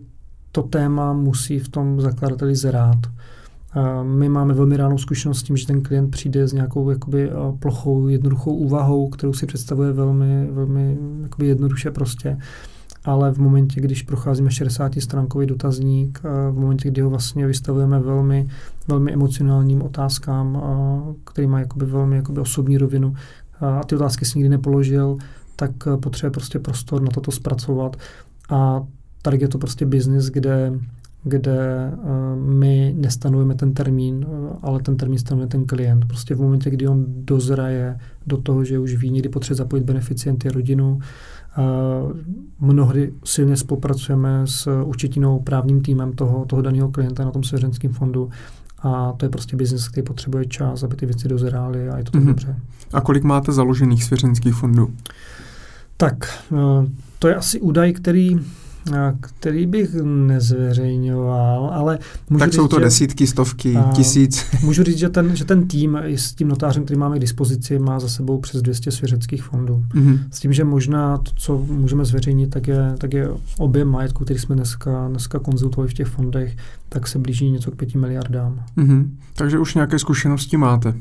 to 0.52 0.62
téma 0.62 1.12
musí 1.12 1.58
v 1.58 1.68
tom 1.68 2.00
zakladateli 2.00 2.56
zrát. 2.56 2.98
My 4.02 4.28
máme 4.28 4.54
velmi 4.54 4.76
ránou 4.76 4.98
zkušenost 4.98 5.38
s 5.38 5.42
tím, 5.42 5.56
že 5.56 5.66
ten 5.66 5.82
klient 5.82 6.10
přijde 6.10 6.48
s 6.48 6.52
nějakou 6.52 6.90
jakoby, 6.90 7.30
plochou, 7.58 8.08
jednoduchou 8.08 8.54
úvahou, 8.54 9.08
kterou 9.08 9.32
si 9.32 9.46
představuje 9.46 9.92
velmi, 9.92 10.48
velmi 10.50 10.98
jakoby 11.22 11.46
jednoduše 11.46 11.90
prostě. 11.90 12.38
Ale 13.04 13.32
v 13.32 13.38
momentě, 13.38 13.80
když 13.80 14.02
procházíme 14.02 14.50
60-stránkový 14.50 15.46
dotazník, 15.46 16.20
v 16.50 16.58
momentě, 16.58 16.88
kdy 16.88 17.00
ho 17.00 17.10
vlastně 17.10 17.46
vystavujeme 17.46 18.00
velmi, 18.00 18.48
velmi 18.88 19.12
emocionálním 19.12 19.82
otázkám, 19.82 20.62
který 21.24 21.46
má 21.46 21.60
jakoby 21.60 21.86
velmi 21.86 22.16
jakoby 22.16 22.40
osobní 22.40 22.78
rovinu, 22.78 23.14
a 23.60 23.84
ty 23.84 23.96
otázky 23.96 24.24
si 24.24 24.38
nikdy 24.38 24.48
nepoložil, 24.48 25.16
tak 25.56 25.70
potřebuje 26.02 26.30
prostě 26.30 26.58
prostor 26.58 27.02
na 27.02 27.08
toto 27.08 27.30
zpracovat. 27.30 27.96
A 28.50 28.86
tady 29.22 29.38
je 29.40 29.48
to 29.48 29.58
prostě 29.58 29.86
biznis, 29.86 30.26
kde 30.26 30.72
kde 31.28 31.90
uh, 31.92 32.08
my 32.42 32.94
nestanovujeme 32.96 33.54
ten 33.54 33.74
termín, 33.74 34.26
uh, 34.28 34.50
ale 34.62 34.80
ten 34.82 34.96
termín 34.96 35.18
stanovuje 35.18 35.48
ten 35.48 35.66
klient. 35.66 36.04
Prostě 36.04 36.34
v 36.34 36.40
momentě, 36.40 36.70
kdy 36.70 36.88
on 36.88 37.04
dozraje 37.08 37.98
do 38.26 38.36
toho, 38.36 38.64
že 38.64 38.78
už 38.78 38.94
ví, 38.94 39.10
někdy 39.10 39.28
potřebuje 39.28 39.56
zapojit 39.56 39.84
beneficienty, 39.84 40.48
rodinu, 40.48 40.98
uh, 41.58 42.12
mnohdy 42.60 43.12
silně 43.24 43.56
spolupracujeme 43.56 44.42
s 44.44 44.82
určitinou 44.82 45.40
právním 45.40 45.82
týmem 45.82 46.12
toho, 46.12 46.44
toho 46.44 46.62
daného 46.62 46.88
klienta 46.88 47.24
na 47.24 47.30
tom 47.30 47.42
svěřenském 47.42 47.92
fondu 47.92 48.30
a 48.82 49.12
to 49.16 49.24
je 49.24 49.28
prostě 49.28 49.56
biznis, 49.56 49.88
který 49.88 50.04
potřebuje 50.04 50.46
čas, 50.46 50.82
aby 50.82 50.96
ty 50.96 51.06
věci 51.06 51.28
dozrály 51.28 51.88
a 51.88 51.98
je 51.98 52.04
to 52.04 52.10
tak 52.10 52.22
mm-hmm. 52.22 52.26
dobře. 52.26 52.56
A 52.92 53.00
kolik 53.00 53.24
máte 53.24 53.52
založených 53.52 54.04
svěřenských 54.04 54.54
fondů? 54.54 54.90
Tak, 55.96 56.44
to 57.18 57.28
je 57.28 57.34
asi 57.34 57.60
údaj, 57.60 57.92
který 57.92 58.38
který 59.20 59.66
bych 59.66 59.94
nezveřejňoval, 60.04 61.70
ale 61.74 61.98
můžu 62.30 62.38
Tak 62.38 62.48
říct, 62.48 62.56
jsou 62.56 62.68
to 62.68 62.76
že, 62.76 62.84
desítky, 62.84 63.26
stovky, 63.26 63.76
a, 63.76 63.92
tisíc. 63.92 64.46
Můžu 64.62 64.82
říct, 64.82 64.98
že 64.98 65.08
ten, 65.08 65.36
že 65.36 65.44
ten 65.44 65.68
tým 65.68 65.96
s 65.96 66.34
tím 66.34 66.48
notářem, 66.48 66.84
který 66.84 66.98
máme 66.98 67.16
k 67.16 67.20
dispozici, 67.20 67.78
má 67.78 68.00
za 68.00 68.08
sebou 68.08 68.40
přes 68.40 68.62
200 68.62 68.90
svěřeckých 68.90 69.42
fondů. 69.42 69.84
Mm-hmm. 69.94 70.18
S 70.30 70.40
tím, 70.40 70.52
že 70.52 70.64
možná 70.64 71.18
to, 71.18 71.30
co 71.36 71.58
můžeme 71.58 72.04
zveřejnit, 72.04 72.50
tak 72.50 72.68
je, 72.68 72.94
tak 72.98 73.14
je 73.14 73.28
objem 73.58 73.88
majetku, 73.88 74.24
který 74.24 74.40
jsme 74.40 74.56
dneska, 74.56 75.08
dneska 75.08 75.38
konzultovali 75.38 75.88
v 75.88 75.94
těch 75.94 76.06
fondech, 76.06 76.56
tak 76.88 77.08
se 77.08 77.18
blíží 77.18 77.50
něco 77.50 77.70
k 77.70 77.76
pěti 77.76 77.98
miliardám. 77.98 78.64
Mm-hmm. 78.76 79.08
Takže 79.34 79.58
už 79.58 79.74
nějaké 79.74 79.98
zkušenosti 79.98 80.56
máte. 80.56 80.94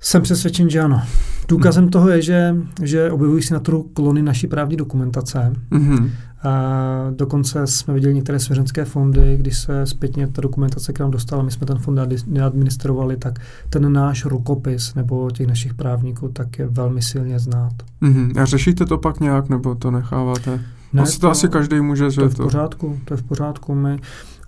Jsem 0.00 0.22
přesvědčen, 0.22 0.70
že 0.70 0.80
ano. 0.80 1.02
Důkazem 1.48 1.84
mm. 1.84 1.90
toho 1.90 2.08
je, 2.08 2.22
že, 2.22 2.56
že 2.82 3.10
objevují 3.10 3.42
se 3.42 3.54
na 3.54 3.60
trhu 3.60 3.82
klony 3.82 4.22
naší 4.22 4.46
právní 4.46 4.76
dokumentace. 4.76 5.52
Mm-hmm. 5.72 6.10
A 6.46 7.10
dokonce 7.10 7.66
jsme 7.66 7.94
viděli 7.94 8.14
některé 8.14 8.38
svěřenské 8.38 8.84
fondy, 8.84 9.36
když 9.36 9.58
se 9.58 9.86
zpětně 9.86 10.26
ta 10.26 10.42
dokumentace 10.42 10.92
k 10.92 11.00
nám 11.00 11.10
dostala, 11.10 11.42
my 11.42 11.50
jsme 11.50 11.66
ten 11.66 11.78
fond 11.78 12.00
neadministrovali, 12.26 13.16
tak 13.16 13.38
ten 13.70 13.92
náš 13.92 14.24
rukopis 14.24 14.94
nebo 14.94 15.30
těch 15.30 15.46
našich 15.46 15.74
právníků 15.74 16.28
tak 16.28 16.58
je 16.58 16.66
velmi 16.66 17.02
silně 17.02 17.38
znát. 17.38 17.72
Mm-hmm. 18.02 18.40
A 18.40 18.44
řešíte 18.44 18.86
to 18.86 18.98
pak 18.98 19.20
nějak, 19.20 19.48
nebo 19.48 19.74
to 19.74 19.90
necháváte? 19.90 20.60
Ne, 20.92 21.02
asi 21.02 21.20
to, 21.20 21.26
to 21.26 21.30
asi 21.30 21.48
každý 21.48 21.80
může. 21.80 22.10
To 22.10 22.22
je 22.22 22.28
v 22.28 22.36
pořádku, 22.36 22.98
to 23.04 23.14
je 23.14 23.18
v 23.18 23.22
pořádku. 23.22 23.74
My, 23.74 23.98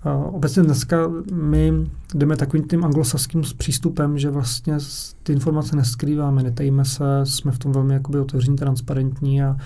a 0.03 0.13
obecně 0.13 0.63
dneska 0.63 0.97
my 1.33 1.73
jdeme 2.15 2.35
takovým 2.35 2.67
tím 2.67 2.85
anglosaským 2.85 3.41
přístupem, 3.57 4.17
že 4.17 4.29
vlastně 4.29 4.77
ty 5.23 5.33
informace 5.33 5.75
neskrýváme, 5.75 6.43
netajíme 6.43 6.85
se, 6.85 7.03
jsme 7.23 7.51
v 7.51 7.59
tom 7.59 7.71
velmi 7.71 7.93
jakoby 7.93 8.19
otevření, 8.19 8.57
transparentní 8.57 9.43
a 9.43 9.57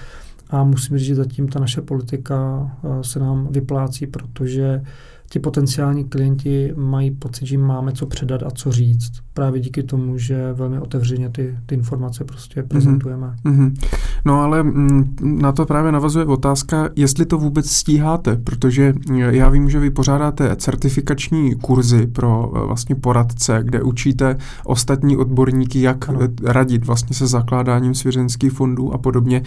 a 0.54 0.64
musím 0.64 0.98
říct, 0.98 1.08
že 1.08 1.16
zatím 1.16 1.48
ta 1.48 1.60
naše 1.60 1.82
politika 1.82 2.70
eh, 2.84 3.04
se 3.04 3.20
nám 3.20 3.48
vyplácí, 3.52 4.08
protože 4.08 4.82
ti 5.30 5.40
potenciální 5.40 6.04
klienti 6.04 6.74
mají 6.76 7.12
pocit, 7.12 7.46
že 7.46 7.58
máme 7.58 7.92
co 7.92 8.06
předat 8.06 8.44
a 8.44 8.52
co 8.52 8.72
říct. 8.72 9.12
Právě 9.34 9.62
díky 9.62 9.84
tomu, 9.84 10.18
že 10.18 10.54
velmi 10.54 10.80
otevřeně 10.80 11.30
ty, 11.30 11.58
ty 11.66 11.76
informace 11.76 12.24
prostě 12.24 12.60
mhm. 12.60 12.70
prezentujeme. 12.70 13.36
Mm-hmm. 13.46 13.74
No 14.26 14.42
ale 14.42 14.64
mm, 14.64 15.16
na 15.22 15.52
to 15.52 15.66
právě 15.66 15.92
navazuje 15.92 16.26
otázka, 16.26 16.90
jestli 16.96 17.26
to 17.26 17.38
vůbec 17.38 17.70
stíháte, 17.70 18.36
protože 18.36 18.94
já 19.30 19.50
vím, 19.50 19.70
že 19.70 19.80
vy 19.80 19.90
pořádáte 19.90 20.56
certifikační 20.56 21.56
kurzy 21.56 22.08
pro 22.08 22.52
eh, 22.56 22.66
vlastně 22.66 22.96
poradce, 22.96 23.60
kde 23.64 23.82
učíte 23.82 24.38
ostatní 24.66 25.18
odborníky, 25.18 25.82
jak 25.82 26.10
ano. 26.10 26.20
radit 26.44 26.86
vlastně 26.86 27.16
se 27.16 27.28
zakládáním 27.28 27.96
svěřenských 27.96 28.52
fondů 28.52 28.94
a 28.94 28.98
podobně. 28.98 29.42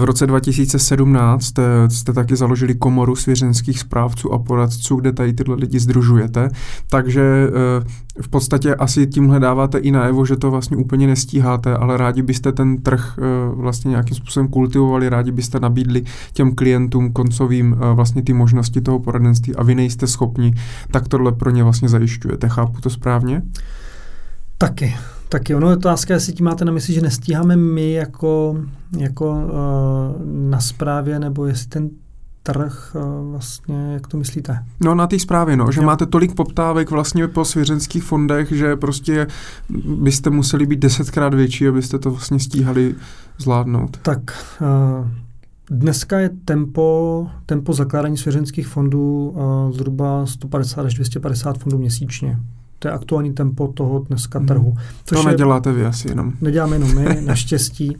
V 0.00 0.04
roce 0.04 0.26
2017 0.26 1.58
eh, 1.58 1.90
jste 1.90 2.12
taky 2.12 2.36
založili 2.36 2.74
komoru 2.74 3.16
svěřenských 3.16 3.78
správců 3.78 4.32
a 4.32 4.38
poradců, 4.38 4.96
kde 4.96 5.12
tady 5.12 5.32
tyhle 5.32 5.56
lidi 5.56 5.80
združujete, 5.80 6.48
takže 6.90 7.50
v 8.20 8.28
podstatě 8.28 8.74
asi 8.74 9.06
tímhle 9.06 9.40
dáváte 9.40 9.78
i 9.78 9.90
najevo, 9.90 10.26
že 10.26 10.36
to 10.36 10.50
vlastně 10.50 10.76
úplně 10.76 11.06
nestíháte, 11.06 11.76
ale 11.76 11.96
rádi 11.96 12.22
byste 12.22 12.52
ten 12.52 12.82
trh 12.82 13.18
eh, 13.18 13.22
vlastně 13.54 13.88
nějakým 13.88 14.16
způsobem 14.16 14.48
kultivovali, 14.48 15.08
rádi 15.08 15.32
byste 15.32 15.60
nabídli 15.60 16.02
těm 16.32 16.54
klientům 16.54 17.12
koncovým 17.12 17.76
eh, 17.76 17.94
vlastně 17.94 18.22
ty 18.22 18.32
možnosti 18.32 18.80
toho 18.80 18.98
poradenství 18.98 19.56
a 19.56 19.62
vy 19.62 19.74
nejste 19.74 20.06
schopni, 20.06 20.54
tak 20.90 21.08
tohle 21.08 21.32
pro 21.32 21.50
ně 21.50 21.62
vlastně 21.62 21.88
zajišťujete. 21.88 22.48
Chápu 22.48 22.80
to 22.80 22.90
správně? 22.90 23.42
Taky. 24.58 24.96
Taky 25.28 25.54
ono 25.54 25.70
je 25.70 25.76
otázka, 25.76 26.14
jestli 26.14 26.32
tím 26.32 26.46
máte 26.46 26.64
na 26.64 26.72
mysli, 26.72 26.94
že 26.94 27.00
nestíháme 27.00 27.56
my 27.56 27.92
jako, 27.92 28.56
jako 28.98 29.30
uh, 29.30 29.40
na 30.50 30.60
správě, 30.60 31.18
nebo 31.18 31.46
jestli 31.46 31.68
ten 31.68 31.90
trh 32.46 32.96
vlastně, 33.30 33.92
jak 33.92 34.06
to 34.06 34.16
myslíte? 34.16 34.64
No 34.80 34.94
na 34.94 35.06
té 35.06 35.18
zprávě, 35.18 35.56
no, 35.56 35.72
že 35.72 35.80
jo. 35.80 35.86
máte 35.86 36.06
tolik 36.06 36.34
poptávek 36.34 36.90
vlastně 36.90 37.28
po 37.28 37.44
svěřenských 37.44 38.04
fondech, 38.04 38.52
že 38.52 38.76
prostě 38.76 39.26
byste 39.98 40.30
museli 40.30 40.66
být 40.66 40.78
desetkrát 40.80 41.34
větší, 41.34 41.68
abyste 41.68 41.98
to 41.98 42.10
vlastně 42.10 42.40
stíhali 42.40 42.94
zvládnout. 43.38 43.96
Tak 44.02 44.18
uh, 44.60 45.08
dneska 45.70 46.18
je 46.18 46.30
tempo, 46.44 47.26
tempo 47.46 47.72
zakládání 47.72 48.16
svěřenských 48.16 48.66
fondů 48.66 49.28
uh, 49.28 49.72
zhruba 49.72 50.26
150 50.26 50.86
až 50.86 50.94
250 50.94 51.58
fondů 51.58 51.78
měsíčně 51.78 52.38
to 52.84 52.88
je 52.88 52.92
aktuální 52.92 53.32
tempo 53.32 53.68
toho 53.68 53.98
dneska 53.98 54.38
hmm. 54.38 54.48
trhu. 54.48 54.74
Což 55.04 55.22
to 55.22 55.28
neděláte 55.28 55.72
vy 55.72 55.86
asi 55.86 56.08
jenom. 56.08 56.32
Neděláme 56.40 56.76
jenom 56.76 56.94
my, 56.94 57.20
naštěstí, 57.26 57.90
uh, 57.90 57.96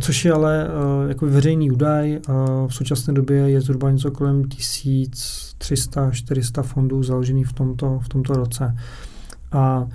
což 0.00 0.24
je 0.24 0.32
ale 0.32 0.68
uh, 0.68 0.72
jako 1.08 1.26
veřejný 1.26 1.70
údaj. 1.70 2.20
Uh, 2.28 2.68
v 2.68 2.74
současné 2.74 3.14
době 3.14 3.36
je 3.36 3.60
zhruba 3.60 3.90
něco 3.90 4.10
kolem 4.10 4.42
1300-400 4.42 6.62
fondů 6.62 7.02
založených 7.02 7.46
v 7.46 7.52
tomto, 7.52 7.98
v 7.98 8.08
tomto 8.08 8.32
roce. 8.32 8.76
A 9.52 9.86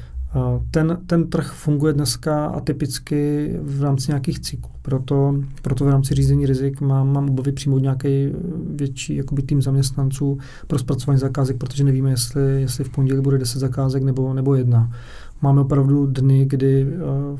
ten, 0.72 0.98
ten 1.06 1.30
trh 1.30 1.52
funguje 1.52 1.94
dneska 1.94 2.46
atypicky 2.46 3.50
v 3.62 3.84
rámci 3.84 4.12
nějakých 4.12 4.40
cyklů, 4.40 4.72
proto, 4.82 5.36
proto 5.62 5.86
v 5.86 5.90
rámci 5.90 6.16
řízení 6.16 6.46
rizik 6.46 6.82
mám, 6.82 7.14
mám 7.14 7.30
obavy 7.30 7.52
přijmout 7.52 7.82
nějaký 7.82 8.32
větší 8.70 9.16
jakoby, 9.16 9.42
tým 9.42 9.62
zaměstnanců 9.62 10.38
pro 10.68 10.80
zpracování 10.80 11.20
zakázek, 11.20 11.58
protože 11.58 11.84
nevíme, 11.84 12.10
jestli, 12.10 12.62
jestli 12.62 12.84
v 12.84 12.90
pondělí 12.90 13.22
bude 13.22 13.38
10 13.38 13.60
zakázek 13.60 14.04
nebo, 14.04 14.34
nebo 14.34 14.56
jedna. 14.56 14.92
Máme 15.42 15.62
opravdu 15.62 16.06
dny, 16.06 16.46
kdy 16.46 16.86
uh, 16.86 17.40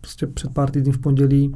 prostě 0.00 0.26
před 0.26 0.50
pár 0.54 0.70
týdny 0.70 0.92
v 0.92 0.98
pondělí 0.98 1.54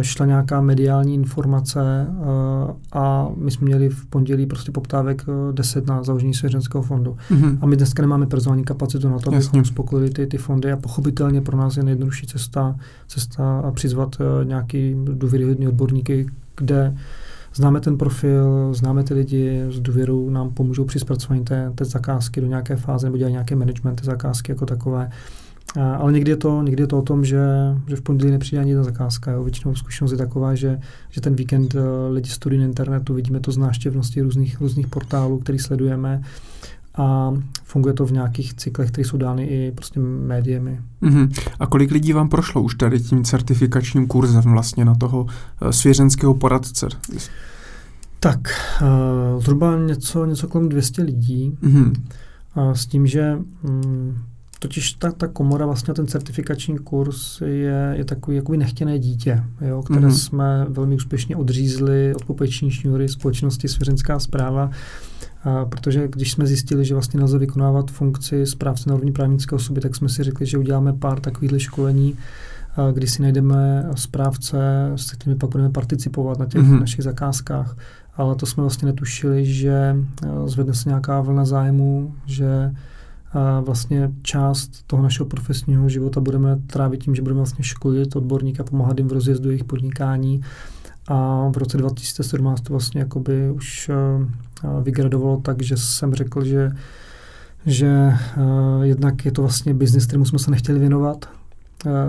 šla 0.00 0.26
nějaká 0.26 0.60
mediální 0.60 1.14
informace 1.14 2.06
eh, 2.08 2.74
a 2.92 3.28
my 3.36 3.50
jsme 3.50 3.64
měli 3.64 3.88
v 3.88 4.06
pondělí 4.06 4.46
prostě 4.46 4.72
poptávek 4.72 5.24
10 5.52 5.84
eh, 5.84 5.92
na 5.92 6.02
založení 6.02 6.34
svěřenského 6.34 6.82
fondu. 6.82 7.16
Mm-hmm. 7.30 7.58
A 7.60 7.66
my 7.66 7.76
dneska 7.76 8.02
nemáme 8.02 8.26
personální 8.26 8.64
kapacitu 8.64 9.08
na 9.08 9.18
to, 9.18 9.30
abychom 9.30 9.60
uspokojili 9.60 10.10
ty, 10.10 10.26
ty 10.26 10.38
fondy 10.38 10.72
a 10.72 10.76
pochopitelně 10.76 11.40
pro 11.40 11.56
nás 11.56 11.76
je 11.76 11.82
nejjednodušší 11.82 12.26
cesta, 12.26 12.76
cesta 13.08 13.72
přizvat 13.74 14.16
nějaký 14.44 14.96
důvěryhodný 15.14 15.68
odborníky, 15.68 16.26
kde 16.56 16.94
známe 17.54 17.80
ten 17.80 17.98
profil, 17.98 18.74
známe 18.74 19.04
ty 19.04 19.14
lidi, 19.14 19.64
s 19.68 19.80
důvěrou 19.80 20.30
nám 20.30 20.50
pomůžou 20.50 20.84
při 20.84 20.98
zpracování 20.98 21.44
té, 21.44 21.72
té 21.74 21.84
zakázky 21.84 22.40
do 22.40 22.46
nějaké 22.46 22.76
fáze 22.76 23.06
nebo 23.06 23.16
dělat 23.16 23.30
nějaké 23.30 23.56
management 23.56 24.00
té 24.00 24.06
zakázky 24.06 24.52
jako 24.52 24.66
takové. 24.66 25.10
Ale 25.76 26.12
někdy 26.12 26.30
je 26.30 26.36
to, 26.36 26.62
někdy 26.62 26.82
je 26.82 26.86
to 26.86 26.98
o 26.98 27.02
tom, 27.02 27.24
že, 27.24 27.40
že 27.86 27.96
v 27.96 28.02
pondělí 28.02 28.30
nepřijde 28.30 28.60
ani 28.60 28.70
jedna 28.70 28.84
zakázka. 28.84 29.30
Jo. 29.30 29.44
Většinou 29.44 29.74
zkušenost 29.74 30.12
je 30.12 30.18
taková, 30.18 30.54
že, 30.54 30.78
že 31.10 31.20
ten 31.20 31.34
víkend 31.34 31.74
uh, 31.74 31.80
lidi 32.10 32.30
studují 32.30 32.60
na 32.60 32.66
internetu, 32.66 33.14
vidíme 33.14 33.40
to 33.40 33.52
z 33.52 33.56
náštěvnosti 33.56 34.20
různých, 34.20 34.60
různých 34.60 34.86
portálů, 34.86 35.38
který 35.38 35.58
sledujeme 35.58 36.22
a 36.94 37.34
funguje 37.64 37.94
to 37.94 38.06
v 38.06 38.12
nějakých 38.12 38.54
cyklech, 38.54 38.90
které 38.90 39.04
jsou 39.04 39.16
dány 39.16 39.44
i 39.44 39.72
prostě 39.72 40.00
médiemi. 40.00 40.80
Mm-hmm. 41.02 41.50
A 41.60 41.66
kolik 41.66 41.90
lidí 41.90 42.12
vám 42.12 42.28
prošlo 42.28 42.62
už 42.62 42.74
tady 42.74 43.00
tím 43.00 43.24
certifikačním 43.24 44.06
kurzem 44.06 44.42
vlastně 44.42 44.84
na 44.84 44.94
toho 44.94 45.22
uh, 45.22 45.70
svěřenského 45.70 46.34
poradce? 46.34 46.88
Tak, 48.20 48.40
uh, 48.82 49.42
zhruba 49.42 49.78
něco, 49.78 50.24
něco 50.24 50.48
kolem 50.48 50.68
200 50.68 51.02
lidí. 51.02 51.58
Mm-hmm. 51.62 51.92
S 52.72 52.86
tím, 52.86 53.06
že 53.06 53.38
um, 53.62 54.18
Totiž 54.62 54.92
ta, 54.92 55.12
ta 55.12 55.28
komora, 55.28 55.66
vlastně 55.66 55.94
ten 55.94 56.06
certifikační 56.06 56.78
kurz 56.78 57.40
je, 57.40 57.94
je 57.96 58.04
takový 58.04 58.36
jakoby 58.36 58.58
nechtěné 58.58 58.98
dítě, 58.98 59.44
jo, 59.60 59.82
které 59.82 60.06
mm-hmm. 60.06 60.10
jsme 60.10 60.66
velmi 60.68 60.94
úspěšně 60.94 61.36
odřízli 61.36 62.14
od 62.14 62.24
popeční 62.24 62.70
šňůry 62.70 63.08
společnosti 63.08 63.68
Svěřenská 63.68 64.18
zpráva, 64.18 64.70
a 65.44 65.64
protože 65.64 66.08
když 66.08 66.32
jsme 66.32 66.46
zjistili, 66.46 66.84
že 66.84 66.94
vlastně 66.94 67.18
nelze 67.18 67.38
vykonávat 67.38 67.90
funkci 67.90 68.46
správce 68.46 68.88
na 68.88 68.94
úrovni 68.94 69.12
právnické 69.12 69.56
osoby, 69.56 69.80
tak 69.80 69.96
jsme 69.96 70.08
si 70.08 70.22
řekli, 70.22 70.46
že 70.46 70.58
uděláme 70.58 70.92
pár 70.92 71.20
takových 71.20 71.62
školení, 71.62 72.16
kdy 72.92 73.06
si 73.06 73.22
najdeme 73.22 73.88
správce, 73.94 74.90
s 74.96 75.12
kterými 75.12 75.38
pak 75.38 75.50
budeme 75.50 75.70
participovat 75.70 76.38
na 76.38 76.46
těch 76.46 76.62
mm-hmm. 76.62 76.80
našich 76.80 77.04
zakázkách. 77.04 77.76
Ale 78.16 78.34
to 78.34 78.46
jsme 78.46 78.60
vlastně 78.60 78.86
netušili, 78.86 79.46
že 79.46 79.96
zvedne 80.46 80.74
se 80.74 80.88
nějaká 80.88 81.20
vlna 81.20 81.44
zájmu, 81.44 82.14
že 82.26 82.74
a 83.32 83.60
vlastně 83.60 84.10
část 84.22 84.82
toho 84.86 85.02
našeho 85.02 85.26
profesního 85.26 85.88
života 85.88 86.20
budeme 86.20 86.56
trávit 86.66 87.04
tím, 87.04 87.14
že 87.14 87.22
budeme 87.22 87.38
vlastně 87.38 87.64
školit 87.64 88.16
odborníka, 88.16 88.64
pomáhat 88.64 88.98
jim 88.98 89.08
v 89.08 89.12
rozjezdu 89.12 89.50
jejich 89.50 89.64
podnikání. 89.64 90.40
A 91.08 91.48
v 91.48 91.56
roce 91.56 91.76
2017 91.76 92.60
to 92.60 92.72
vlastně 92.72 93.00
jakoby 93.00 93.50
už 93.50 93.90
vygradovalo 94.82 95.36
tak, 95.40 95.62
že 95.62 95.76
jsem 95.76 96.14
řekl, 96.14 96.44
že 96.44 96.72
že 97.66 98.12
uh, 98.36 98.82
jednak 98.82 99.24
je 99.24 99.32
to 99.32 99.42
vlastně 99.42 99.74
biznis, 99.74 100.06
kterému 100.06 100.24
jsme 100.24 100.38
se 100.38 100.50
nechtěli 100.50 100.78
věnovat, 100.78 101.28
Eh, 101.28 101.39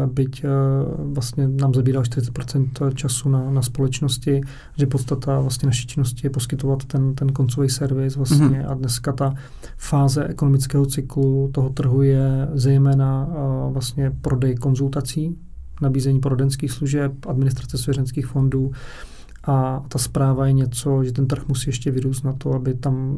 byť 0.06 0.44
eh, 0.44 0.50
vlastně 0.98 1.48
nám 1.48 1.74
zabírá 1.74 2.02
40% 2.02 2.94
času 2.94 3.30
na, 3.30 3.52
na 3.52 3.62
společnosti, 3.62 4.42
že 4.78 4.86
podstata 4.86 5.40
vlastně 5.40 5.66
naší 5.66 5.88
činnosti 5.88 6.26
je 6.26 6.30
poskytovat 6.30 6.86
ten, 6.86 7.16
ten 7.16 7.30
koncový 7.30 7.70
servis 7.70 8.16
vlastně 8.16 8.46
mm-hmm. 8.46 8.72
a 8.72 8.74
dneska 8.74 9.12
ta 9.12 9.34
fáze 9.78 10.28
ekonomického 10.28 10.86
cyklu 10.86 11.50
toho 11.54 11.70
trhu 11.70 12.02
je 12.02 12.50
zejména 12.54 13.28
uh, 13.28 13.74
vlastně 13.74 14.12
prodej 14.22 14.56
konzultací, 14.56 15.38
nabízení 15.82 16.20
poradenských 16.20 16.72
služeb, 16.72 17.12
administrace 17.28 17.78
svěřenských 17.78 18.26
fondů, 18.26 18.72
a 19.44 19.84
ta 19.88 20.00
zpráva 20.00 20.46
je 20.48 20.54
něco, 20.54 21.04
že 21.04 21.12
ten 21.12 21.28
trh 21.28 21.48
musí 21.48 21.70
ještě 21.70 21.92
vyrůst 21.92 22.24
na 22.24 22.34
to, 22.34 22.54
aby 22.54 22.74
tam 22.74 23.18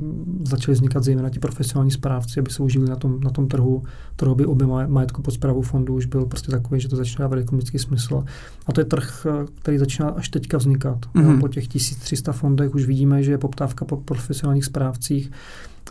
začaly 0.49 0.75
vznikat 0.75 1.03
zejména 1.03 1.29
ti 1.29 1.39
profesionální 1.39 1.91
správci, 1.91 2.39
aby 2.39 2.49
se 2.49 2.63
užili 2.63 2.89
na 2.89 2.95
tom, 2.95 3.19
na 3.19 3.29
tom 3.29 3.47
trhu, 3.47 3.83
trhu 4.15 4.35
by 4.35 4.45
objem 4.45 4.69
majetku 4.87 5.21
pod 5.21 5.31
zprávou 5.31 5.61
fondu 5.61 5.95
už 5.95 6.05
byl 6.05 6.25
prostě 6.25 6.51
takový, 6.51 6.81
že 6.81 6.89
to 6.89 6.95
začíná 6.95 7.23
dávat 7.23 7.39
ekonomický 7.39 7.79
smysl. 7.79 8.23
A 8.65 8.71
to 8.71 8.81
je 8.81 8.85
trh, 8.85 9.27
který 9.59 9.77
začíná 9.77 10.09
až 10.09 10.29
teďka 10.29 10.57
vznikat. 10.57 10.97
Mm-hmm. 11.15 11.39
Po 11.39 11.47
těch 11.47 11.67
1300 11.67 12.31
fondech 12.31 12.75
už 12.75 12.85
vidíme, 12.85 13.23
že 13.23 13.31
je 13.31 13.37
poptávka 13.37 13.85
po 13.85 13.97
profesionálních 13.97 14.65
správcích. 14.65 15.31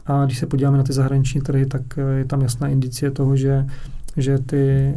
A 0.06 0.24
když 0.24 0.38
se 0.38 0.46
podíváme 0.46 0.78
na 0.78 0.84
ty 0.84 0.92
zahraniční 0.92 1.40
trhy, 1.40 1.66
tak 1.66 1.82
je 2.16 2.24
tam 2.24 2.40
jasná 2.40 2.68
indicie 2.68 3.10
toho, 3.10 3.36
že, 3.36 3.66
že 4.16 4.38
ty, 4.38 4.94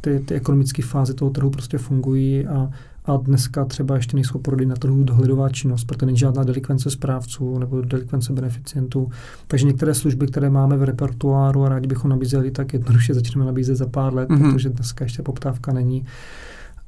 ty, 0.00 0.20
ty 0.20 0.34
ekonomické 0.34 0.82
fáze 0.82 1.14
toho 1.14 1.30
trhu 1.30 1.50
prostě 1.50 1.78
fungují 1.78 2.46
a 2.46 2.70
a 3.10 3.16
dneska 3.16 3.64
třeba 3.64 3.96
ještě 3.96 4.16
nejsou 4.16 4.38
porody 4.38 4.66
na 4.66 4.76
trhu 4.76 5.04
dohledová 5.04 5.48
činnost, 5.48 5.84
protože 5.84 6.06
není 6.06 6.18
žádná 6.18 6.44
delikvence 6.44 6.90
správců 6.90 7.58
nebo 7.58 7.80
delikvence 7.80 8.32
beneficientů. 8.32 9.10
Takže 9.46 9.66
některé 9.66 9.94
služby, 9.94 10.26
které 10.26 10.50
máme 10.50 10.76
v 10.76 10.82
repertoáru 10.82 11.64
a 11.64 11.68
rádi 11.68 11.86
bychom 11.86 12.10
nabízeli, 12.10 12.50
tak 12.50 12.72
jednoduše 12.72 13.14
začneme 13.14 13.46
nabízet 13.46 13.76
za 13.76 13.86
pár 13.86 14.14
let, 14.14 14.28
mm-hmm. 14.28 14.52
protože 14.52 14.68
dneska 14.68 15.04
ještě 15.04 15.22
poptávka 15.22 15.72
není. 15.72 16.04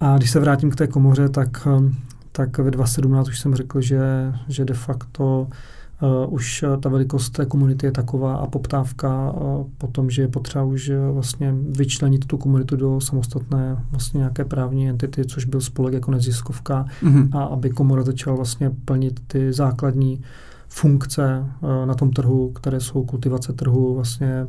A 0.00 0.16
když 0.16 0.30
se 0.30 0.40
vrátím 0.40 0.70
k 0.70 0.76
té 0.76 0.86
komoře, 0.86 1.28
tak, 1.28 1.68
tak 2.32 2.58
ve 2.58 2.70
2017 2.70 3.28
už 3.28 3.40
jsem 3.40 3.54
řekl, 3.54 3.80
že, 3.80 4.32
že 4.48 4.64
de 4.64 4.74
facto 4.74 5.40
Uh, 5.40 5.48
už 6.28 6.62
uh, 6.62 6.80
ta 6.80 6.88
velikost 6.88 7.30
té 7.30 7.46
komunity 7.46 7.86
je 7.86 7.92
taková 7.92 8.34
a 8.34 8.46
poptávka 8.46 9.32
uh, 9.32 9.66
po 9.78 9.86
tom, 9.86 10.10
že 10.10 10.22
je 10.22 10.28
potřeba 10.28 10.64
už 10.64 10.92
vlastně 11.12 11.54
vyčlenit 11.68 12.26
tu 12.26 12.38
komunitu 12.38 12.76
do 12.76 13.00
samostatné 13.00 13.84
vlastně 13.90 14.18
nějaké 14.18 14.44
právní 14.44 14.88
entity, 14.88 15.24
což 15.24 15.44
byl 15.44 15.60
spolek 15.60 15.94
jako 15.94 16.10
neziskovka 16.10 16.86
mm-hmm. 17.02 17.38
a 17.38 17.42
aby 17.42 17.70
komora 17.70 18.02
začala 18.02 18.36
vlastně 18.36 18.70
plnit 18.84 19.20
ty 19.26 19.52
základní 19.52 20.20
funkce 20.68 21.46
na 21.84 21.94
tom 21.94 22.10
trhu, 22.10 22.50
které 22.50 22.80
jsou 22.80 23.04
kultivace 23.04 23.52
trhu, 23.52 23.94
vlastně 23.94 24.46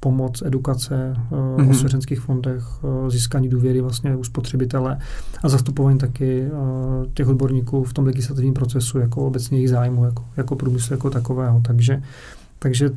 pomoc, 0.00 0.42
edukace 0.42 1.16
mm-hmm. 1.30 1.70
o 1.70 1.74
svěřenských 1.74 2.20
fondech, 2.20 2.64
získání 3.08 3.48
důvěry 3.48 3.80
vlastně 3.80 4.16
u 4.16 4.24
spotřebitele 4.24 4.98
a 5.42 5.48
zastupování 5.48 5.98
taky 5.98 6.48
těch 7.14 7.28
odborníků 7.28 7.84
v 7.84 7.92
tom 7.92 8.04
legislativním 8.04 8.54
procesu 8.54 8.98
jako 8.98 9.26
obecně 9.26 9.58
jejich 9.58 9.70
zájmu, 9.70 10.04
jako, 10.04 10.24
jako 10.36 10.56
průmyslu 10.56 10.94
jako 10.94 11.10
takového. 11.10 11.60
Takže, 11.60 12.02
takže 12.58 12.90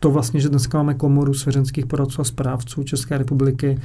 to 0.00 0.10
vlastně, 0.10 0.40
že 0.40 0.48
dneska 0.48 0.78
máme 0.78 0.94
komoru 0.94 1.34
svěřenských 1.34 1.86
poradců 1.86 2.20
a 2.20 2.24
správců 2.24 2.82
České 2.82 3.18
republiky, 3.18 3.78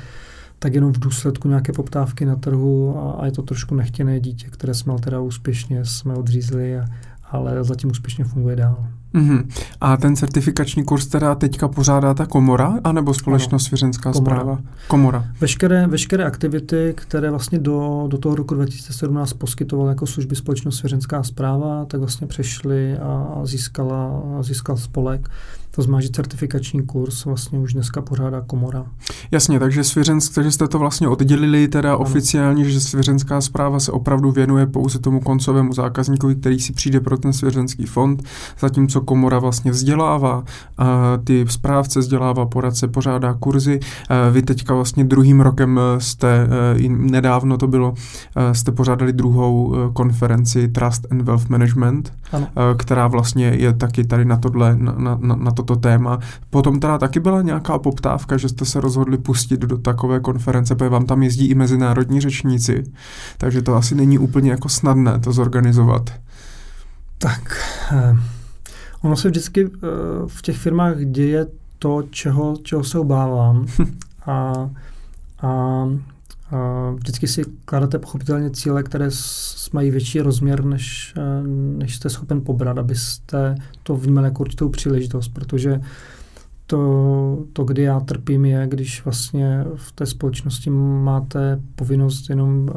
tak 0.59 0.73
jenom 0.73 0.93
v 0.93 0.99
důsledku 0.99 1.47
nějaké 1.47 1.73
poptávky 1.73 2.25
na 2.25 2.35
trhu 2.35 2.97
a, 2.97 3.11
a 3.11 3.25
je 3.25 3.31
to 3.31 3.41
trošku 3.41 3.75
nechtěné 3.75 4.19
dítě, 4.19 4.47
které 4.49 4.73
jsme 4.73 4.93
teda 4.99 5.19
úspěšně 5.19 5.85
jsme 5.85 6.13
odřízli, 6.13 6.79
a, 6.79 6.85
ale 7.31 7.63
zatím 7.63 7.91
úspěšně 7.91 8.25
funguje 8.25 8.55
dál. 8.55 8.87
Mm-hmm. 9.13 9.47
A 9.81 9.97
ten 9.97 10.15
certifikační 10.15 10.83
kurz 10.83 11.05
teda 11.05 11.35
teďka 11.35 11.67
pořádá 11.67 12.13
ta 12.13 12.25
komora, 12.25 12.79
anebo 12.83 13.13
společnost 13.13 13.63
Svěřenská 13.63 14.11
komora. 14.11 14.35
zpráva? 14.35 14.59
Komora. 14.87 15.25
Veškeré, 15.41 15.87
veškeré 15.87 16.23
aktivity, 16.23 16.93
které 16.97 17.29
vlastně 17.29 17.59
do, 17.59 18.05
do 18.07 18.17
toho 18.17 18.35
roku 18.35 18.55
2017 18.55 19.33
poskytovala 19.33 19.89
jako 19.89 20.05
služby 20.07 20.35
společnost 20.35 20.77
Svěřenská 20.77 21.23
zpráva, 21.23 21.85
tak 21.85 21.99
vlastně 21.99 22.27
přešly 22.27 22.97
a 22.97 23.41
získala, 23.43 24.21
a 24.39 24.43
získal 24.43 24.77
spolek. 24.77 25.29
To 25.75 25.81
znamená, 25.81 26.01
že 26.01 26.09
certifikační 26.09 26.81
kurz 26.81 27.25
vlastně 27.25 27.59
už 27.59 27.73
dneska 27.73 28.01
pořádá 28.01 28.41
komora. 28.41 28.85
Jasně, 29.31 29.59
takže, 29.59 29.83
svěřensk, 29.83 30.35
takže 30.35 30.51
jste 30.51 30.67
to 30.67 30.79
vlastně 30.79 31.07
oddělili 31.07 31.67
teda 31.67 31.89
ano. 31.89 31.99
oficiálně, 31.99 32.69
že 32.69 32.81
svěřenská 32.81 33.41
zpráva 33.41 33.79
se 33.79 33.91
opravdu 33.91 34.31
věnuje 34.31 34.65
pouze 34.65 34.99
tomu 34.99 35.19
koncovému 35.19 35.73
zákazníkovi, 35.73 36.35
který 36.35 36.59
si 36.59 36.73
přijde 36.73 36.99
pro 36.99 37.17
ten 37.17 37.33
svěřenský 37.33 37.85
fond, 37.85 38.23
zatímco 38.59 39.01
komora 39.01 39.39
vlastně 39.39 39.71
vzdělává, 39.71 40.43
a 40.77 41.17
ty 41.23 41.45
správce 41.49 41.99
vzdělává, 41.99 42.45
poradce 42.45 42.87
pořádá 42.87 43.33
kurzy. 43.33 43.79
Vy 44.31 44.41
teďka 44.41 44.73
vlastně 44.73 45.03
druhým 45.03 45.41
rokem 45.41 45.79
jste, 45.97 46.47
e, 46.79 46.89
nedávno 46.89 47.57
to 47.57 47.67
bylo, 47.67 47.93
e, 48.35 48.55
jste 48.55 48.71
pořádali 48.71 49.13
druhou 49.13 49.75
e, 49.75 49.93
konferenci 49.93 50.67
Trust 50.67 51.11
and 51.11 51.21
Wealth 51.21 51.49
Management, 51.49 52.13
ano. 52.31 52.47
která 52.77 53.07
vlastně 53.07 53.45
je 53.45 53.73
taky 53.73 54.03
tady 54.03 54.25
na 54.25 54.37
tohle, 54.37 54.75
na, 54.75 55.17
na, 55.21 55.35
na 55.35 55.51
to 55.51 55.62
toto 55.63 55.79
téma. 55.79 56.19
Potom 56.49 56.79
teda 56.79 56.97
taky 56.97 57.19
byla 57.19 57.41
nějaká 57.41 57.79
poptávka, 57.79 58.37
že 58.37 58.49
jste 58.49 58.65
se 58.65 58.81
rozhodli 58.81 59.17
pustit 59.17 59.59
do 59.59 59.77
takové 59.77 60.19
konference, 60.19 60.75
protože 60.75 60.89
vám 60.89 61.05
tam 61.05 61.23
jezdí 61.23 61.45
i 61.45 61.55
mezinárodní 61.55 62.21
řečníci, 62.21 62.83
takže 63.37 63.61
to 63.61 63.75
asi 63.75 63.95
není 63.95 64.17
úplně 64.17 64.51
jako 64.51 64.69
snadné 64.69 65.19
to 65.19 65.31
zorganizovat. 65.33 66.09
Tak, 67.17 67.57
eh, 67.91 68.17
ono 69.01 69.15
se 69.15 69.29
vždycky 69.29 69.65
eh, 69.65 69.79
v 70.27 70.41
těch 70.41 70.57
firmách 70.57 70.97
děje 71.05 71.45
to, 71.79 72.03
čeho, 72.09 72.57
čeho 72.63 72.83
se 72.83 72.99
obávám. 72.99 73.65
a, 74.25 74.69
a 75.41 75.85
Vždycky 76.95 77.27
si 77.27 77.43
kladete 77.65 77.99
pochopitelně 77.99 78.49
cíle, 78.49 78.83
které 78.83 79.09
mají 79.73 79.91
větší 79.91 80.21
rozměr, 80.21 80.65
než, 80.65 81.13
eh, 81.17 81.47
než 81.77 81.95
jste 81.95 82.09
schopen 82.09 82.41
pobrat, 82.41 82.77
abyste 82.77 83.55
to 83.83 83.95
vnímali 83.95 84.27
jako 84.27 84.41
určitou 84.41 84.69
příležitost, 84.69 85.27
protože 85.27 85.81
to, 86.67 87.45
to, 87.53 87.63
kdy 87.63 87.81
já 87.81 87.99
trpím, 87.99 88.45
je, 88.45 88.67
když 88.67 89.05
vlastně 89.05 89.65
v 89.75 89.91
té 89.91 90.05
společnosti 90.05 90.69
máte 91.03 91.61
povinnost 91.75 92.29
jenom 92.29 92.69
eh, 92.69 92.73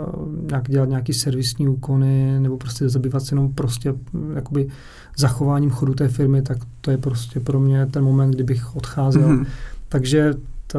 nějak 0.51 0.69
dělat 0.69 0.89
nějaký 0.89 1.13
servisní 1.13 1.69
úkony 1.69 2.41
nebo 2.41 2.57
prostě 2.57 2.89
zabývat 2.89 3.21
se 3.21 3.35
jenom 3.35 3.53
prostě 3.53 3.93
hm, 4.13 4.33
jakoby 4.35 4.69
zachováním 5.17 5.71
chodu 5.71 5.95
té 5.95 6.09
firmy, 6.09 6.43
tak 6.43 6.59
to 6.81 6.91
je 6.91 6.99
prostě 6.99 7.41
pro 7.41 7.61
mě 7.61 7.87
ten 7.87 8.05
moment, 8.05 8.31
kdybych 8.31 8.77
odcházel. 8.77 9.29
Mm-hmm. 9.29 9.47
Takže 9.89 10.35
to, 10.67 10.79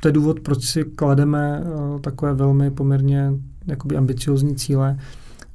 to 0.00 0.08
je 0.08 0.12
důvod, 0.12 0.40
proč 0.40 0.64
si 0.64 0.84
klademe 0.84 1.60
uh, 1.60 2.00
takové 2.00 2.34
velmi 2.34 2.70
poměrně 2.70 3.32
jakoby 3.66 3.96
ambiciozní 3.96 4.56
cíle. 4.56 4.98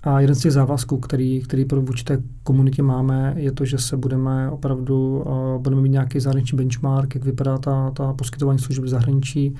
A 0.03 0.19
jeden 0.19 0.35
z 0.35 0.39
těch 0.39 0.51
závazků, 0.51 0.97
který, 0.97 1.41
který 1.41 1.65
pro 1.65 1.81
vůči 1.81 2.03
té 2.03 2.21
komunitě 2.43 2.83
máme, 2.83 3.33
je 3.37 3.51
to, 3.51 3.65
že 3.65 3.77
se 3.77 3.97
budeme 3.97 4.49
opravdu, 4.49 5.23
uh, 5.25 5.61
budeme 5.61 5.81
mít 5.81 5.89
nějaký 5.89 6.19
zahraniční 6.19 6.57
benchmark, 6.57 7.15
jak 7.15 7.23
vypadá 7.23 7.57
ta, 7.57 7.91
ta 7.91 8.13
poskytování 8.13 8.59
služeb 8.59 8.83
v 8.83 8.87
zahraničí. 8.87 9.55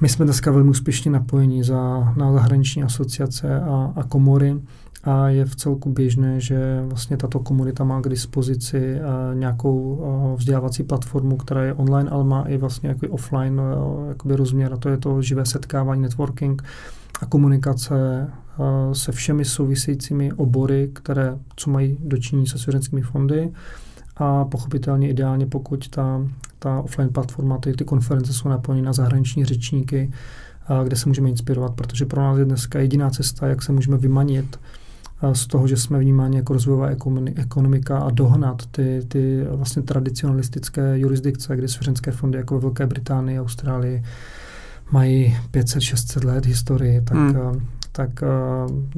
My 0.00 0.08
jsme 0.08 0.24
dneska 0.24 0.50
velmi 0.50 0.70
úspěšně 0.70 1.10
napojeni 1.10 1.64
za, 1.64 2.12
na 2.16 2.32
zahraniční 2.32 2.82
asociace 2.82 3.60
a, 3.60 3.92
a 3.96 4.02
komory 4.04 4.56
a 5.08 5.28
je 5.28 5.44
v 5.44 5.56
celku 5.56 5.90
běžné, 5.90 6.40
že 6.40 6.82
vlastně 6.82 7.16
tato 7.16 7.40
komunita 7.40 7.84
má 7.84 8.00
k 8.00 8.08
dispozici 8.08 9.00
uh, 9.00 9.38
nějakou 9.38 9.80
uh, 9.80 10.38
vzdělávací 10.38 10.82
platformu, 10.82 11.36
která 11.36 11.62
je 11.62 11.74
online, 11.74 12.10
ale 12.10 12.24
má 12.24 12.42
i 12.42 12.56
vlastně 12.56 12.88
jako 12.88 13.08
offline 13.08 13.60
uh, 13.60 14.08
jakoby 14.08 14.36
rozměr 14.36 14.72
a 14.72 14.76
to 14.76 14.88
je 14.88 14.96
to 14.96 15.22
živé 15.22 15.46
setkávání, 15.46 16.02
networking 16.02 16.62
a 17.20 17.26
komunikace 17.26 18.28
se 18.92 19.12
všemi 19.12 19.44
souvisejícími 19.44 20.32
obory, 20.32 20.90
které 20.92 21.38
co 21.56 21.70
mají 21.70 21.98
dočinění 22.00 22.46
se 22.46 22.58
svěřenskými 22.58 23.02
fondy 23.02 23.52
a 24.16 24.44
pochopitelně 24.44 25.08
ideálně, 25.08 25.46
pokud 25.46 25.88
ta, 25.88 26.20
ta 26.58 26.80
offline 26.80 27.08
platforma, 27.08 27.58
ty, 27.58 27.72
ty 27.72 27.84
konference 27.84 28.32
jsou 28.32 28.48
napojené 28.48 28.82
na 28.82 28.92
zahraniční 28.92 29.44
řečníky, 29.44 30.10
kde 30.84 30.96
se 30.96 31.08
můžeme 31.08 31.30
inspirovat, 31.30 31.74
protože 31.74 32.06
pro 32.06 32.22
nás 32.22 32.38
je 32.38 32.44
dneska 32.44 32.78
jediná 32.78 33.10
cesta, 33.10 33.46
jak 33.46 33.62
se 33.62 33.72
můžeme 33.72 33.96
vymanit 33.96 34.58
z 35.32 35.46
toho, 35.46 35.68
že 35.68 35.76
jsme 35.76 35.98
vnímáni 35.98 36.36
jako 36.36 36.52
rozvojová 36.52 36.88
ekonomika 37.36 37.98
a 37.98 38.10
dohnat 38.10 38.66
ty, 38.66 39.02
ty 39.08 39.44
vlastně 39.50 39.82
tradicionalistické 39.82 40.98
jurisdikce, 40.98 41.56
kdy 41.56 41.68
svěřenské 41.68 42.10
fondy 42.10 42.38
jako 42.38 42.54
ve 42.54 42.60
Velké 42.60 42.86
Británii, 42.86 43.40
Austrálii 43.40 44.02
mají 44.90 45.36
500-600 45.52 46.26
let 46.26 46.46
historii, 46.46 47.00
tak, 47.00 47.16
hmm. 47.16 47.66
tak 47.92 48.10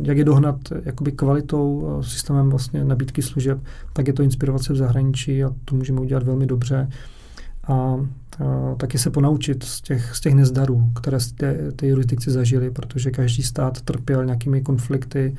jak 0.03 0.19
je 0.19 0.25
dohnat 0.25 0.57
jakoby 0.85 1.13
kvalitou, 1.13 1.99
systémem 2.01 2.51
vlastně 2.51 2.85
nabídky 2.85 3.23
služeb, 3.23 3.59
tak 3.93 4.07
je 4.07 4.13
to 4.13 4.23
inspirovat 4.23 4.63
se 4.63 4.73
v 4.73 4.77
zahraničí 4.77 5.45
a 5.45 5.55
to 5.65 5.75
můžeme 5.75 6.01
udělat 6.01 6.23
velmi 6.23 6.47
dobře. 6.47 6.89
A 7.69 7.97
taky 8.77 8.99
se 8.99 9.11
ponaučit 9.11 9.63
z 9.65 9.81
těch, 9.81 10.17
z 10.17 10.21
těch 10.21 10.35
nezdarů, 10.35 10.91
které 11.01 11.19
ty, 11.35 11.47
ty 11.77 11.87
jurisdikci 11.87 12.31
zažili, 12.31 12.71
protože 12.71 13.11
každý 13.11 13.43
stát 13.43 13.81
trpěl 13.81 14.25
nějakými 14.25 14.61
konflikty. 14.61 15.35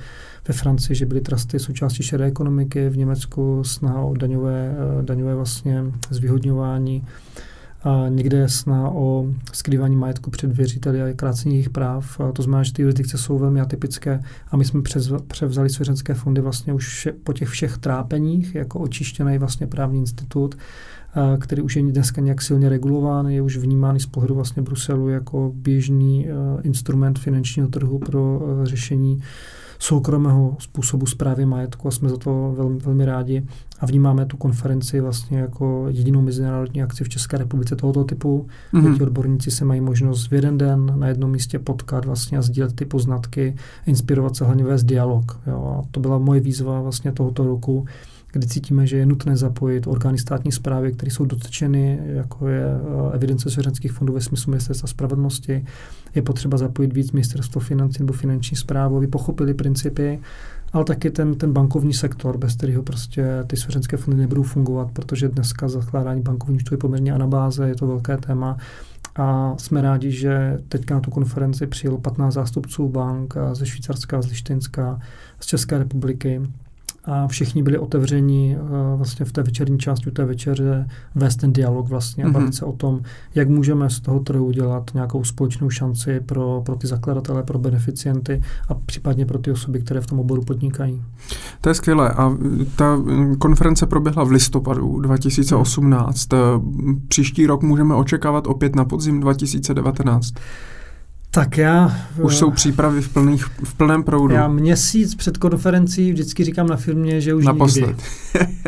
Ve 0.48 0.54
Francii, 0.54 0.96
že 0.96 1.06
byly 1.06 1.22
trusty 1.22 1.60
součástí 1.60 2.04
šedé 2.04 2.26
ekonomiky, 2.26 2.90
v 2.90 2.98
Německu 2.98 3.64
snaha 3.64 4.02
o 4.02 4.14
daňové, 4.14 4.76
eh, 4.76 5.04
daňové 5.04 5.36
vlastně 5.36 5.84
zvýhodňování. 6.10 7.04
A 7.84 8.06
někde 8.10 8.38
je 8.38 8.50
snaha 8.50 8.90
o 8.90 9.26
skrývání 9.54 9.96
majetku 9.96 10.32
před 10.32 10.52
věřiteli 10.52 11.02
a 11.02 11.14
krácení 11.14 11.56
jejich 11.56 11.70
práv. 11.70 12.20
A 12.20 12.32
to 12.32 12.42
znamená, 12.42 12.64
že 12.64 12.74
ty 12.74 12.82
jurisdikce 12.82 13.18
jsou 13.18 13.38
velmi 13.38 13.62
atypické 13.62 14.24
a 14.52 14.58
my 14.58 14.66
jsme 14.66 14.82
převzali 15.28 15.70
svěřenské 15.70 16.14
fondy 16.14 16.42
vlastně 16.42 16.74
už 16.74 17.08
po 17.24 17.34
těch 17.34 17.50
všech 17.50 17.78
trápeních 17.78 18.56
jako 18.56 18.80
očištěný 18.80 19.38
vlastně 19.38 19.68
právní 19.68 20.00
institut 20.00 20.56
který 21.40 21.62
už 21.62 21.76
je 21.76 21.84
dneska 21.84 22.22
nějak 22.22 22.42
silně 22.42 22.70
regulován, 22.70 23.28
je 23.28 23.42
už 23.42 23.58
vnímán 23.58 24.00
z 24.00 24.06
pohledu 24.06 24.36
vlastně 24.36 24.62
Bruselu 24.62 25.10
jako 25.10 25.52
běžný 25.56 26.28
instrument 26.64 27.20
finančního 27.20 27.68
trhu 27.68 28.00
pro 28.00 28.42
řešení 28.64 29.22
soukromého 29.80 30.56
způsobu 30.60 31.06
zprávy 31.06 31.46
majetku 31.46 31.88
a 31.88 31.92
jsme 31.92 32.10
za 32.10 32.18
to 32.18 32.54
velmi, 32.58 32.80
velmi 32.80 33.06
rádi 33.06 33.44
a 33.80 33.86
vnímáme 33.86 34.26
tu 34.26 34.38
konferenci 34.38 35.02
vlastně 35.02 35.40
jako 35.40 35.86
jedinou 35.90 36.22
mezinárodní 36.22 36.84
akci 36.84 37.04
v 37.04 37.10
České 37.10 37.38
republice 37.38 37.76
tohoto 37.76 38.04
typu, 38.04 38.48
mm-hmm. 38.74 38.82
kde 38.82 38.98
ti 38.98 39.04
odborníci 39.04 39.52
se 39.52 39.66
mají 39.66 39.82
možnost 39.82 40.28
v 40.28 40.34
jeden 40.34 40.58
den 40.58 40.94
na 40.96 41.08
jednom 41.08 41.32
místě 41.32 41.60
potkat 41.60 42.06
vlastně 42.06 42.38
a 42.38 42.42
sdílet 42.42 42.76
ty 42.76 42.86
poznatky, 42.86 43.56
inspirovat 43.86 44.36
se 44.36 44.46
hlavně 44.46 44.64
vést 44.64 44.84
dialog. 44.84 45.40
Jo. 45.48 45.78
A 45.80 45.88
to 45.92 46.00
byla 46.00 46.18
moje 46.18 46.40
výzva 46.40 46.82
vlastně 46.82 47.12
tohoto 47.12 47.44
roku, 47.44 47.86
kdy 48.32 48.48
cítíme, 48.48 48.88
že 48.88 48.98
je 48.98 49.06
nutné 49.06 49.38
zapojit 49.38 49.88
orgány 49.88 50.18
státní 50.18 50.52
zprávy, 50.52 50.94
které 50.94 51.12
jsou 51.12 51.26
dotčeny, 51.26 52.00
jako 52.06 52.48
je 52.48 52.66
eh, 52.66 53.16
evidence 53.16 53.50
svěřenských 53.50 53.92
fondů 53.92 54.14
ve 54.14 54.22
smyslu 54.22 54.52
ministerstva 54.52 54.88
spravedlnosti. 54.88 55.66
Je 56.16 56.22
potřeba 56.22 56.58
zapojit 56.58 56.94
víc 56.94 57.12
ministerstvo 57.12 57.62
financí 57.62 58.00
nebo 58.00 58.14
finanční 58.14 58.58
zprávu, 58.58 58.98
aby 58.98 59.08
pochopili 59.08 59.54
principy, 59.54 60.20
ale 60.74 60.86
taky 60.86 61.12
ten, 61.12 61.36
ten 61.36 61.54
bankovní 61.54 61.94
sektor, 61.94 62.38
bez 62.38 62.56
kterého 62.56 62.84
prostě 62.84 63.26
ty 63.48 63.58
svěřenské 63.58 63.98
fondy 63.98 64.22
nebudou 64.22 64.44
fungovat, 64.44 64.92
protože 64.92 65.28
dneska 65.30 65.68
zakládání 65.68 66.22
bankovní 66.22 66.56
účtu 66.56 66.74
je 66.74 66.78
poměrně 66.78 67.14
anabáze, 67.14 67.68
je 67.68 67.76
to 67.76 67.88
velké 67.88 68.18
téma. 68.18 68.58
A 69.16 69.56
jsme 69.58 69.82
rádi, 69.82 70.12
že 70.12 70.60
teďka 70.68 70.96
na 70.96 71.02
tu 71.02 71.12
konferenci 71.12 71.68
přijelo 71.68 71.98
15 71.98 72.34
zástupců 72.34 72.90
bank 72.90 73.34
ze 73.54 73.66
Švýcarska, 73.66 74.22
z 74.22 74.28
Lištinska, 74.28 75.00
z 75.40 75.46
České 75.46 75.78
republiky 75.78 76.42
a 77.06 77.28
všichni 77.28 77.64
byli 77.64 77.78
otevření 77.78 78.56
uh, 78.56 78.98
vlastně 78.98 79.26
v 79.26 79.32
té 79.32 79.44
večerní 79.44 79.80
části 79.80 80.12
té 80.12 80.26
večeře 80.26 80.88
vést 81.16 81.36
ten 81.36 81.54
dialog 81.54 81.88
vlastně 81.88 82.26
mm-hmm. 82.26 82.30
a 82.30 82.32
bavit 82.32 82.56
se 82.56 82.66
o 82.66 82.72
tom, 82.72 83.02
jak 83.36 83.50
můžeme 83.50 83.90
z 83.90 84.00
toho 84.00 84.20
trhu 84.20 84.46
udělat 84.46 84.92
nějakou 84.94 85.24
společnou 85.24 85.70
šanci 85.70 86.20
pro, 86.20 86.62
pro 86.66 86.76
ty 86.76 86.88
zakladatele, 86.88 87.44
pro 87.44 87.60
beneficienty 87.60 88.42
a 88.68 88.74
případně 88.74 89.26
pro 89.26 89.40
ty 89.40 89.52
osoby, 89.52 89.80
které 89.80 90.02
v 90.02 90.08
tom 90.08 90.20
oboru 90.20 90.42
podnikají. 90.42 91.02
To 91.62 91.70
je 91.70 91.76
skvělé 91.76 92.10
a 92.10 92.38
ta 92.76 93.00
konference 93.40 93.86
proběhla 93.86 94.24
v 94.24 94.32
listopadu 94.32 95.00
2018. 95.00 96.34
Hmm. 96.34 97.02
Příští 97.08 97.48
rok 97.48 97.64
můžeme 97.64 97.96
očekávat 97.96 98.48
opět 98.48 98.76
na 98.76 98.86
podzim 98.86 99.20
2019. 99.20 100.34
Tak 101.34 101.58
já... 101.58 101.96
Už 102.22 102.38
jsou 102.38 102.52
přípravy 102.52 103.02
v, 103.02 103.10
plných, 103.10 103.46
v 103.46 103.74
plném 103.74 104.04
proudu. 104.04 104.36
Já 104.36 104.48
měsíc 104.48 105.16
před 105.16 105.38
konferencí 105.38 106.12
vždycky 106.12 106.44
říkám 106.44 106.68
na 106.68 106.76
firmě, 106.76 107.22
že 107.22 107.34
už 107.34 107.46
Naposled. 107.46 107.88
nikdy. 107.88 108.04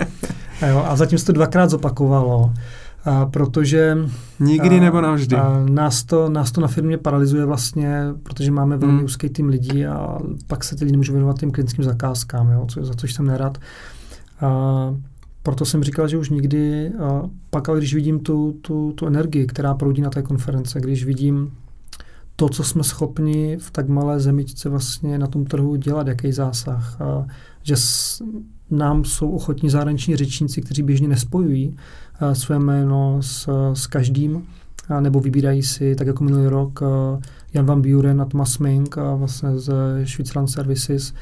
a, 0.62 0.68
jo, 0.68 0.86
a 0.88 0.96
zatím 0.96 1.18
se 1.18 1.26
to 1.26 1.32
dvakrát 1.32 1.70
zopakovalo. 1.70 2.54
A 3.06 3.26
protože... 3.26 3.98
Nikdy 4.40 4.78
a, 4.78 4.82
nebo 4.82 5.02
navždy. 5.02 5.36
A 5.36 5.66
nás, 5.70 6.04
to, 6.04 6.30
nás 6.30 6.52
to 6.52 6.62
na 6.62 6.68
firmě 6.68 6.98
paralyzuje 6.98 7.46
vlastně, 7.46 8.00
protože 8.24 8.52
máme 8.52 8.78
velmi 8.78 8.96
hmm. 8.96 9.06
úzký 9.06 9.30
tým 9.30 9.50
lidí 9.50 9.86
a 9.86 10.18
pak 10.48 10.64
se 10.64 10.76
ty 10.76 10.84
lidi 10.84 10.92
nemůžu 10.92 11.14
věnovat 11.14 11.40
těm 11.40 11.52
klinickým 11.52 11.84
zakázkám, 11.84 12.50
jo, 12.52 12.66
co, 12.68 12.86
za 12.86 12.94
což 12.94 13.14
jsem 13.14 13.26
nerad. 13.26 13.58
A, 14.42 14.96
proto 15.44 15.66
jsem 15.66 15.84
říkal, 15.84 16.08
že 16.08 16.18
už 16.18 16.30
nikdy. 16.30 16.92
A 17.00 17.22
pak 17.50 17.70
ale 17.70 17.78
když 17.78 17.94
vidím 17.94 18.20
tu, 18.20 18.56
tu, 18.62 18.94
tu 18.96 19.08
energii, 19.08 19.46
která 19.46 19.74
proudí 19.74 20.02
na 20.02 20.10
té 20.10 20.22
konference, 20.22 20.80
když 20.80 21.06
vidím 21.06 21.52
to, 22.36 22.50
co 22.50 22.64
jsme 22.64 22.84
schopni 22.84 23.58
v 23.58 23.72
tak 23.72 23.88
malé 23.88 24.20
zemičce 24.20 24.70
vlastně 24.70 25.18
na 25.18 25.28
tom 25.28 25.46
trhu 25.46 25.76
dělat, 25.76 26.08
jaký 26.08 26.32
zásah. 26.32 27.02
A 27.02 27.28
že 27.64 27.76
s, 27.78 28.22
nám 28.72 29.06
jsou 29.06 29.32
ochotní 29.32 29.70
zahraniční 29.70 30.16
řečníci, 30.16 30.62
kteří 30.62 30.84
běžně 30.84 31.08
nespojují 31.08 31.78
a, 32.20 32.36
své 32.36 32.60
jméno 32.60 33.18
s, 33.22 33.50
s 33.74 33.88
každým, 33.88 34.44
a, 34.90 35.00
nebo 35.00 35.20
vybírají 35.20 35.64
si, 35.64 35.96
tak 35.96 36.08
jako 36.08 36.24
minulý 36.24 36.48
rok, 36.48 36.80
Jan 37.54 37.66
van 37.66 37.82
Buren 37.82 38.22
a 38.22 38.26
Thomas 38.26 38.58
Mink 38.58 38.98
a 38.98 39.16
vlastně 39.16 39.60
z 39.60 39.72
Switzerland 40.06 40.50
Services 40.50 41.14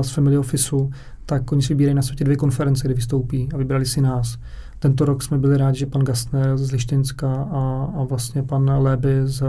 z 0.00 0.10
Family 0.10 0.38
Officeu, 0.38 0.90
tak 1.26 1.52
oni 1.52 1.62
si 1.62 1.68
vybírají 1.68 1.94
na 1.94 2.02
světě 2.02 2.24
dvě 2.24 2.36
konference, 2.36 2.88
kde 2.88 2.94
vystoupí 2.94 3.48
a 3.54 3.56
vybrali 3.56 3.86
si 3.86 4.00
nás. 4.00 4.38
Tento 4.86 5.04
rok 5.04 5.22
jsme 5.22 5.38
byli 5.38 5.56
rádi, 5.56 5.78
že 5.78 5.86
pan 5.86 6.04
Gastner 6.04 6.58
z 6.58 6.72
Lištinska 6.72 7.34
a, 7.34 7.90
a 7.96 8.04
vlastně 8.04 8.42
pan 8.42 8.70
Léby 8.82 9.20
z, 9.24 9.42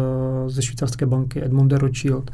ze 0.47 0.61
švýcarské 0.61 1.05
banky 1.05 1.45
Edmond 1.45 1.71
de 1.71 1.77
Rothschild 1.77 2.31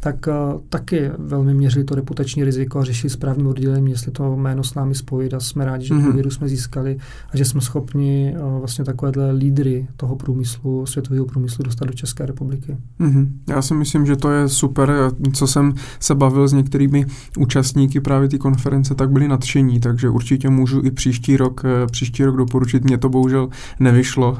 tak 0.00 0.26
uh, 0.26 0.60
taky 0.68 1.10
velmi 1.18 1.54
měřili 1.54 1.84
to 1.84 1.94
reputační 1.94 2.44
riziko 2.44 2.78
a 2.78 2.84
řešili 2.84 3.10
správným 3.10 3.46
oddělením, 3.46 3.86
jestli 3.86 4.12
to 4.12 4.36
jméno 4.36 4.64
s 4.64 4.74
námi 4.74 4.94
spojit 4.94 5.34
a 5.34 5.40
jsme 5.40 5.64
rádi, 5.64 5.86
že 5.86 5.94
mm-hmm. 5.94 6.04
důvěru 6.04 6.30
jsme 6.30 6.48
získali 6.48 6.96
a 7.30 7.36
že 7.36 7.44
jsme 7.44 7.60
schopni 7.60 8.36
uh, 8.36 8.58
vlastně 8.58 8.84
takovéhle 8.84 9.32
lídry 9.32 9.86
toho 9.96 10.16
průmyslu, 10.16 10.86
světového 10.86 11.24
průmyslu 11.26 11.64
dostat 11.64 11.84
do 11.84 11.92
České 11.92 12.26
republiky. 12.26 12.76
Mm-hmm. 13.00 13.28
Já 13.48 13.62
si 13.62 13.74
myslím, 13.74 14.06
že 14.06 14.16
to 14.16 14.30
je 14.30 14.48
super. 14.48 14.92
Co 15.32 15.46
jsem 15.46 15.74
se 16.00 16.14
bavil 16.14 16.48
s 16.48 16.52
některými 16.52 17.06
účastníky 17.38 18.00
právě 18.00 18.28
té 18.28 18.38
konference, 18.38 18.94
tak 18.94 19.10
byli 19.10 19.28
nadšení, 19.28 19.80
takže 19.80 20.08
určitě 20.08 20.50
můžu 20.50 20.82
i 20.84 20.90
příští 20.90 21.36
rok, 21.36 21.62
eh, 21.64 21.86
příští 21.86 22.24
rok 22.24 22.36
doporučit. 22.36 22.84
Mně 22.84 22.98
to 22.98 23.08
bohužel 23.08 23.48
nevyšlo 23.80 24.30
uh, 24.30 24.38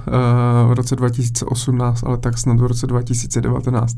v 0.69 0.73
roce 0.73 0.97
2018, 0.97 2.05
ale 2.05 2.19
tak 2.19 2.39
snad 2.39 2.61
v 2.61 2.66
roce 2.66 2.87
2019 2.87 3.97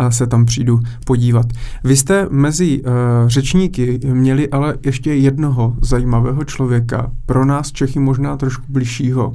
uh, 0.00 0.08
se 0.08 0.26
tam 0.26 0.44
přijdu 0.44 0.80
podívat. 1.04 1.46
Vy 1.84 1.96
jste 1.96 2.26
mezi 2.30 2.82
uh, 2.82 2.92
řečníky 3.26 4.00
měli 4.04 4.48
ale 4.48 4.74
ještě 4.84 5.14
jednoho 5.14 5.74
zajímavého 5.80 6.44
člověka, 6.44 7.10
pro 7.26 7.44
nás 7.44 7.72
Čechy 7.72 7.98
možná 7.98 8.36
trošku 8.36 8.64
bližšího, 8.68 9.28
uh, 9.28 9.34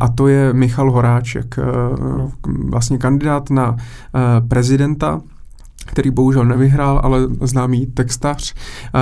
a 0.00 0.08
to 0.08 0.28
je 0.28 0.52
Michal 0.52 0.90
Horáček, 0.90 1.58
uh, 1.58 2.30
vlastně 2.46 2.98
kandidát 2.98 3.50
na 3.50 3.70
uh, 3.70 3.78
prezidenta 4.48 5.20
který 5.84 6.10
bohužel 6.10 6.44
nevyhrál, 6.44 7.00
ale 7.04 7.18
známý 7.40 7.86
textař 7.86 8.54
uh, 8.54 9.00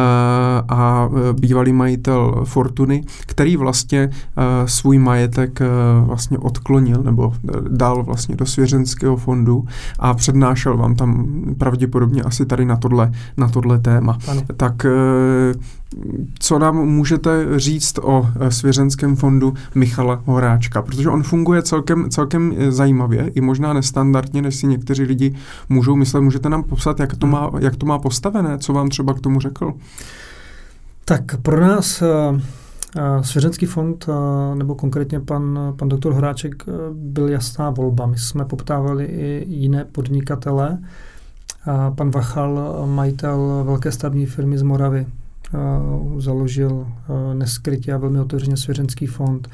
a 0.69 1.09
bývalý 1.33 1.73
majitel 1.73 2.45
Fortuny, 2.45 3.05
který 3.27 3.57
vlastně 3.57 4.09
uh, 4.09 4.45
svůj 4.67 4.99
majetek 4.99 5.61
vlastně 6.05 6.39
odklonil 6.39 7.03
nebo 7.03 7.33
dal 7.69 8.03
vlastně 8.03 8.37
do 8.37 8.47
svěřenského 8.47 9.17
fondu 9.17 9.65
a 9.99 10.15
přednášel 10.15 10.77
vám 10.77 10.95
tam 10.95 11.29
pravděpodobně 11.59 12.23
asi 12.23 12.47
tady 12.47 12.65
na 12.65 12.77
tohle, 12.77 13.13
na 13.37 13.49
tohle 13.49 13.79
téma. 13.79 14.19
Ano. 14.29 14.43
Tak 14.57 14.87
co 16.39 16.59
nám 16.59 16.77
můžete 16.77 17.59
říct 17.59 17.99
o 18.03 18.29
eh, 18.41 18.51
svěřenském 18.51 19.17
fondu 19.17 19.55
Michala 19.75 20.23
Horáčka? 20.25 20.83
Protože 20.83 21.09
on 21.09 21.23
funguje 21.23 21.63
celkem, 21.63 22.11
celkem 22.11 22.55
eh, 22.59 22.73
zajímavě, 22.73 23.29
i 23.35 23.41
možná 23.41 23.73
nestandardně, 23.73 24.43
než 24.43 24.57
si 24.57 24.67
někteří 24.67 25.03
lidi 25.03 25.35
můžou 25.69 25.97
myslet. 25.97 26.21
Můžete 26.21 26.49
nám 26.49 26.63
popsat, 26.63 27.01
jak 27.01 27.17
to 27.17 27.27
má, 27.27 27.51
jak 27.59 27.77
to 27.77 27.87
má 27.87 27.99
postavené? 27.99 28.59
Co 28.59 28.73
vám 28.73 28.89
třeba 28.89 29.15
k 29.15 29.21
tomu 29.21 29.41
řekl? 29.41 29.73
Tak 31.05 31.37
pro 31.43 31.61
nás 31.61 32.03
uh, 32.03 32.41
Svěřenský 33.23 33.67
fond, 33.67 34.07
nebo 34.55 34.75
konkrétně 34.75 35.21
pan, 35.21 35.59
pan 35.77 35.89
doktor 35.89 36.13
Horáček, 36.13 36.65
byl 36.93 37.29
jasná 37.29 37.71
volba. 37.71 38.07
My 38.07 38.19
jsme 38.19 38.45
poptávali 38.45 39.05
i 39.05 39.45
jiné 39.49 39.85
podnikatele. 39.85 40.79
Pan 41.95 42.11
Vachal, 42.11 42.83
majitel 42.87 43.63
velké 43.67 43.93
stavní 43.93 44.27
firmy 44.27 44.59
z 44.59 44.63
Moravy, 44.63 45.07
založil 46.19 46.87
neskrytě 47.35 47.93
a 47.93 47.99
velmi 47.99 48.21
otevřeně 48.21 48.57
svěřenský 48.57 49.07
fond. 49.07 49.49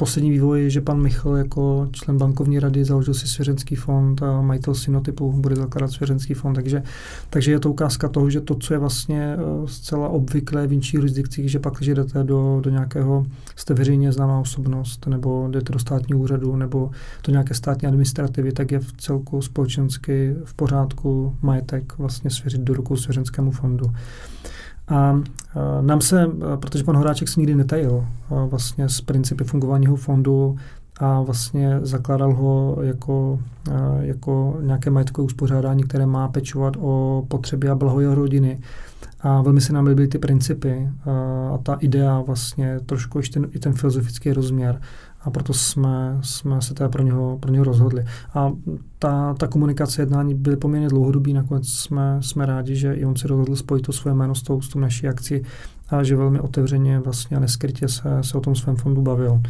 Poslední 0.00 0.30
vývoj 0.30 0.62
je, 0.62 0.70
že 0.70 0.80
pan 0.80 1.02
Michal 1.02 1.36
jako 1.36 1.88
člen 1.92 2.18
bankovní 2.18 2.60
rady 2.60 2.84
založil 2.84 3.14
si 3.14 3.28
svěřenský 3.28 3.76
fond 3.76 4.22
a 4.22 4.40
majitel 4.40 4.74
synotypu 4.74 5.32
bude 5.32 5.56
zakládat 5.56 5.90
svěřenský 5.90 6.34
fond, 6.34 6.54
takže, 6.54 6.82
takže 7.30 7.52
je 7.52 7.60
to 7.60 7.70
ukázka 7.70 8.08
toho, 8.08 8.30
že 8.30 8.40
to, 8.40 8.54
co 8.54 8.74
je 8.74 8.78
vlastně 8.78 9.36
uh, 9.36 9.66
zcela 9.66 10.08
obvyklé 10.08 10.66
v 10.66 10.72
jiných 10.72 10.94
jurisdikcích, 10.94 11.50
že 11.50 11.58
pak, 11.58 11.74
když 11.74 11.88
jdete 11.88 12.24
do, 12.24 12.60
do 12.60 12.70
nějakého, 12.70 13.26
jste 13.56 13.74
veřejně 13.74 14.12
známá 14.12 14.40
osobnost, 14.40 15.06
nebo 15.06 15.48
jdete 15.50 15.72
do 15.72 15.78
státního 15.78 16.20
úřadu, 16.20 16.56
nebo 16.56 16.90
do 17.26 17.30
nějaké 17.30 17.54
státní 17.54 17.88
administrativy, 17.88 18.52
tak 18.52 18.72
je 18.72 18.78
v 18.78 18.92
celku 18.92 19.42
společensky 19.42 20.36
v 20.44 20.54
pořádku 20.54 21.36
majetek 21.42 21.98
vlastně 21.98 22.30
svěřit 22.30 22.60
do 22.60 22.74
rukou 22.74 22.96
svěřenskému 22.96 23.50
fondu. 23.50 23.92
A 24.90 25.20
nám 25.80 26.00
se, 26.00 26.30
protože 26.56 26.84
pan 26.84 26.96
Horáček 26.96 27.28
se 27.28 27.40
nikdy 27.40 27.54
netajil 27.54 28.06
vlastně 28.46 28.88
z 28.88 29.00
principy 29.00 29.44
fungování 29.44 29.86
fondu 29.86 30.56
a 31.00 31.20
vlastně 31.20 31.80
zakládal 31.82 32.34
ho 32.34 32.76
jako, 32.82 33.38
jako 34.00 34.56
nějaké 34.60 34.90
majetkové 34.90 35.26
uspořádání, 35.26 35.82
které 35.82 36.06
má 36.06 36.28
pečovat 36.28 36.76
o 36.80 37.24
potřeby 37.28 37.68
a 37.68 37.74
blaho 37.74 38.00
jeho 38.00 38.14
rodiny. 38.14 38.60
A 39.20 39.42
velmi 39.42 39.60
se 39.60 39.72
nám 39.72 39.86
líbily 39.86 40.08
ty 40.08 40.18
principy 40.18 40.88
a 41.54 41.58
ta 41.62 41.74
idea 41.74 42.20
vlastně, 42.20 42.80
trošku 42.86 43.18
ještě 43.18 43.40
i 43.50 43.58
ten 43.58 43.72
filozofický 43.72 44.32
rozměr 44.32 44.80
a 45.22 45.30
proto 45.30 45.52
jsme, 45.52 46.18
jsme 46.22 46.62
se 46.62 46.74
teda 46.74 46.88
pro 46.88 47.02
něho, 47.02 47.38
pro 47.38 47.52
něho 47.52 47.64
rozhodli. 47.64 48.04
A 48.34 48.52
ta, 48.98 49.34
ta 49.34 49.46
komunikace 49.46 50.02
jednání 50.02 50.34
byly 50.34 50.56
poměrně 50.56 50.88
dlouhodobý, 50.88 51.32
nakonec 51.32 51.68
jsme, 51.68 52.18
jsme 52.20 52.46
rádi, 52.46 52.76
že 52.76 52.94
i 52.94 53.04
on 53.04 53.16
si 53.16 53.28
rozhodl 53.28 53.56
spojit 53.56 53.82
to 53.82 53.92
svoje 53.92 54.14
jméno 54.14 54.34
s 54.34 54.42
tou, 54.42 54.60
s 54.60 54.68
tou 54.68 54.78
naší 54.78 55.08
akci 55.08 55.42
a 55.88 56.02
že 56.02 56.16
velmi 56.16 56.40
otevřeně 56.40 56.98
vlastně 56.98 57.36
a 57.36 57.40
neskrytě 57.40 57.88
se, 57.88 58.02
se 58.20 58.38
o 58.38 58.40
tom 58.40 58.54
svém 58.54 58.76
fondu 58.76 59.02
bavil. 59.02 59.40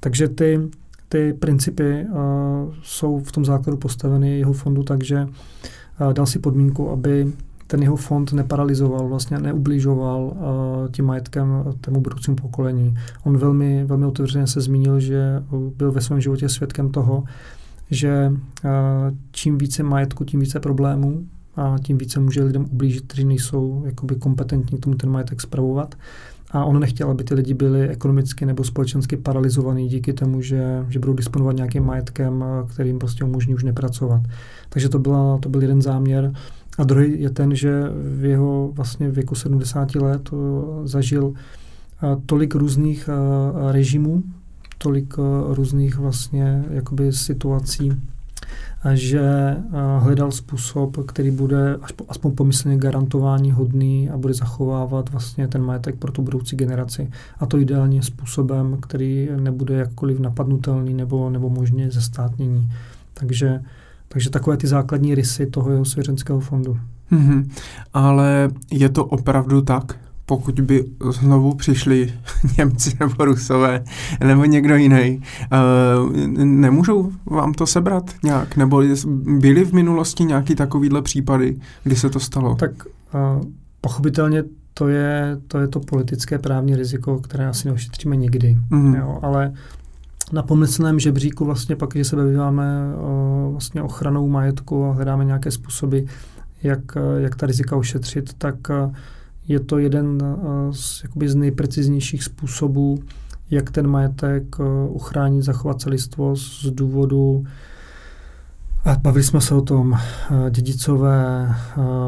Takže 0.00 0.28
ty, 0.28 0.60
ty 1.08 1.32
principy 1.32 2.06
uh, 2.08 2.18
jsou 2.82 3.18
v 3.18 3.32
tom 3.32 3.44
základu 3.44 3.76
postaveny 3.76 4.38
jeho 4.38 4.52
fondu, 4.52 4.82
takže 4.82 5.28
uh, 6.00 6.12
dal 6.12 6.26
si 6.26 6.38
podmínku, 6.38 6.90
aby 6.90 7.32
ten 7.70 7.82
jeho 7.82 7.96
fond 7.96 8.32
neparalizoval, 8.32 9.08
vlastně 9.08 9.38
neubližoval 9.38 10.22
uh, 10.22 10.88
tím 10.90 11.04
majetkem 11.04 11.64
tému 11.80 12.00
budoucímu 12.00 12.36
pokolení. 12.36 12.94
On 13.24 13.36
velmi, 13.36 13.84
velmi 13.84 14.06
otevřeně 14.06 14.46
se 14.46 14.60
zmínil, 14.60 15.00
že 15.00 15.42
byl 15.76 15.92
ve 15.92 16.00
svém 16.00 16.20
životě 16.20 16.48
svědkem 16.48 16.90
toho, 16.90 17.24
že 17.90 18.32
uh, 18.32 18.70
čím 19.30 19.58
více 19.58 19.82
majetku, 19.82 20.24
tím 20.24 20.40
více 20.40 20.60
problémů 20.60 21.24
a 21.56 21.76
tím 21.82 21.98
více 21.98 22.20
může 22.20 22.42
lidem 22.42 22.66
ublížit, 22.70 23.04
kteří 23.06 23.24
nejsou 23.24 23.82
jakoby 23.86 24.14
kompetentní 24.14 24.78
k 24.78 24.80
tomu 24.80 24.96
ten 24.96 25.10
majetek 25.10 25.40
spravovat. 25.40 25.94
A 26.50 26.64
on 26.64 26.80
nechtěl, 26.80 27.10
aby 27.10 27.24
ty 27.24 27.34
lidi 27.34 27.54
byli 27.54 27.88
ekonomicky 27.88 28.46
nebo 28.46 28.64
společensky 28.64 29.16
paralizovaní 29.16 29.88
díky 29.88 30.12
tomu, 30.12 30.42
že, 30.42 30.86
že 30.88 30.98
budou 30.98 31.12
disponovat 31.12 31.56
nějakým 31.56 31.84
majetkem, 31.84 32.44
kterým 32.68 32.98
prostě 32.98 33.24
umožní 33.24 33.54
už 33.54 33.64
nepracovat. 33.64 34.22
Takže 34.68 34.88
to, 34.88 34.98
byla, 34.98 35.38
to 35.38 35.48
byl 35.48 35.62
jeden 35.62 35.82
záměr. 35.82 36.32
A 36.78 36.84
druhý 36.84 37.20
je 37.20 37.30
ten, 37.30 37.54
že 37.54 37.82
v 38.18 38.24
jeho 38.24 38.70
vlastně 38.72 39.10
věku 39.10 39.34
70 39.34 39.94
let 39.94 40.30
zažil 40.84 41.32
tolik 42.26 42.54
různých 42.54 43.08
režimů, 43.70 44.22
tolik 44.78 45.14
různých 45.48 45.96
vlastně 45.96 46.64
jakoby 46.70 47.12
situací, 47.12 47.92
že 48.94 49.56
hledal 49.98 50.30
způsob, 50.30 50.96
který 51.06 51.30
bude 51.30 51.76
aspoň 52.08 52.32
pomyslně 52.32 52.76
garantování 52.76 53.52
hodný 53.52 54.10
a 54.10 54.16
bude 54.16 54.34
zachovávat 54.34 55.10
vlastně 55.10 55.48
ten 55.48 55.62
majetek 55.62 55.96
pro 55.96 56.12
tu 56.12 56.22
budoucí 56.22 56.56
generaci. 56.56 57.10
A 57.38 57.46
to 57.46 57.58
ideálně 57.58 58.02
způsobem, 58.02 58.78
který 58.82 59.28
nebude 59.36 59.74
jakkoliv 59.74 60.20
napadnutelný 60.20 60.94
nebo, 60.94 61.30
nebo 61.30 61.50
možně 61.50 61.90
zestátnění. 61.90 62.68
Takže 63.14 63.60
takže 64.08 64.30
takové 64.30 64.56
ty 64.56 64.66
základní 64.66 65.14
rysy 65.14 65.46
toho 65.46 65.70
jeho 65.70 65.84
svěřenského 65.84 66.40
fondu. 66.40 66.78
Mm-hmm. 67.12 67.50
Ale 67.94 68.48
je 68.72 68.88
to 68.88 69.04
opravdu 69.04 69.62
tak? 69.62 69.96
Pokud 70.26 70.60
by 70.60 70.84
znovu 71.10 71.54
přišli 71.54 72.12
Němci 72.58 72.96
nebo 73.00 73.24
Rusové 73.24 73.84
nebo 74.24 74.44
někdo 74.44 74.76
jiný, 74.76 75.22
uh, 76.06 76.16
nemůžou 76.44 77.12
vám 77.26 77.52
to 77.54 77.66
sebrat 77.66 78.10
nějak? 78.22 78.56
Nebo 78.56 78.82
byly 79.38 79.64
v 79.64 79.72
minulosti 79.72 80.24
nějaký 80.24 80.54
takovýhle 80.54 81.02
případy, 81.02 81.56
kdy 81.84 81.96
se 81.96 82.10
to 82.10 82.20
stalo? 82.20 82.54
Tak 82.54 82.70
uh, 82.84 83.42
pochopitelně 83.80 84.44
to 84.74 84.88
je, 84.88 85.36
to 85.48 85.58
je 85.58 85.68
to 85.68 85.80
politické 85.80 86.38
právní 86.38 86.76
riziko, 86.76 87.18
které 87.18 87.48
asi 87.48 87.68
neošetříme 87.68 88.16
nikdy. 88.16 88.56
Mm-hmm. 88.70 88.98
Jo, 88.98 89.18
ale 89.22 89.52
na 90.32 90.42
pomyslném 90.42 90.98
žebříku 90.98 91.44
vlastně 91.44 91.76
pak, 91.76 91.90
když 91.90 92.06
se 92.06 92.16
bavíme 92.16 92.92
vlastně 93.50 93.82
ochranou 93.82 94.28
majetku 94.28 94.84
a 94.84 94.92
hledáme 94.92 95.24
nějaké 95.24 95.50
způsoby, 95.50 95.98
jak, 96.62 96.80
jak 97.18 97.36
ta 97.36 97.46
rizika 97.46 97.76
ošetřit, 97.76 98.34
tak 98.38 98.54
je 99.48 99.60
to 99.60 99.78
jeden 99.78 100.18
z, 100.70 101.02
jakoby 101.02 101.28
z 101.28 101.34
nejpreciznějších 101.34 102.24
způsobů, 102.24 102.98
jak 103.50 103.70
ten 103.70 103.86
majetek 103.86 104.56
uchránit, 104.88 105.42
zachovat 105.42 105.80
celistvo 105.80 106.36
z 106.36 106.66
důvodu 106.70 107.44
a 108.84 108.96
bavili 108.96 109.24
jsme 109.24 109.40
se 109.40 109.54
o 109.54 109.60
tom 109.60 109.98
dědicové, 110.50 111.54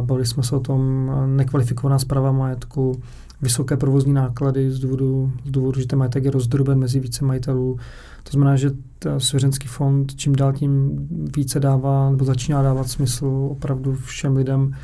bavili 0.00 0.26
jsme 0.26 0.42
se 0.42 0.56
o 0.56 0.60
tom 0.60 1.10
nekvalifikovaná 1.36 1.98
zpráva 1.98 2.32
majetku, 2.32 3.02
vysoké 3.42 3.76
provozní 3.76 4.12
náklady 4.12 4.70
z 4.70 4.78
důvodu, 4.78 5.32
z 5.44 5.50
důvodu 5.50 5.80
že 5.80 5.86
ten 5.86 5.98
majetek 5.98 6.24
je 6.24 6.30
rozdroben 6.30 6.78
mezi 6.78 7.00
více 7.00 7.24
majitelů, 7.24 7.78
to 8.22 8.30
znamená, 8.30 8.56
že 8.56 8.70
svěřenský 9.18 9.68
fond 9.68 10.14
čím 10.16 10.36
dál 10.36 10.52
tím 10.52 11.08
více 11.36 11.60
dává 11.60 12.10
nebo 12.10 12.24
začíná 12.24 12.62
dávat 12.62 12.88
smysl 12.88 13.48
opravdu 13.50 13.94
všem 13.94 14.36
lidem, 14.36 14.74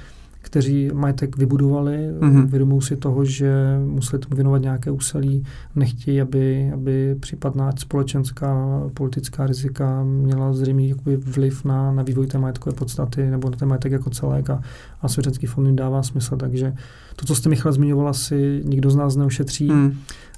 kteří 0.57 0.91
majetek 0.93 1.37
vybudovali, 1.37 1.97
mm-hmm. 2.21 2.47
vědomují 2.47 2.83
si 2.83 2.97
toho, 2.97 3.25
že 3.25 3.79
museli 3.87 4.23
tomu 4.23 4.37
věnovat 4.37 4.63
nějaké 4.63 4.91
úsilí, 4.91 5.45
nechtějí, 5.75 6.21
aby, 6.21 6.71
aby 6.75 7.17
případná 7.21 7.73
společenská 7.77 8.83
politická 8.95 9.47
rizika 9.47 10.05
měla 10.05 10.53
zřejmě 10.53 10.89
jakoby 10.89 11.17
vliv 11.17 11.65
na, 11.65 11.93
na 11.93 12.03
vývoj 12.03 12.27
té 12.27 12.39
majetkové 12.39 12.77
podstaty 12.77 13.31
nebo 13.31 13.51
na 13.51 13.57
ten 13.57 13.69
majetek 13.69 13.93
jako 13.93 14.11
celek 14.11 14.51
a, 14.51 14.61
a 15.03 15.09
svěřenský 15.09 15.47
fond 15.47 15.67
jim 15.67 15.77
dává 15.77 16.03
smysl. 16.03 16.37
Takže 16.37 16.75
to, 17.17 17.27
co 17.27 17.35
jste 17.35 17.49
Michal 17.49 17.73
zmiňovala, 17.73 18.13
si 18.13 18.63
nikdo 18.65 18.91
z 18.91 18.97
nás 18.97 19.17
neušetří, 19.17 19.69
mm. 19.69 19.95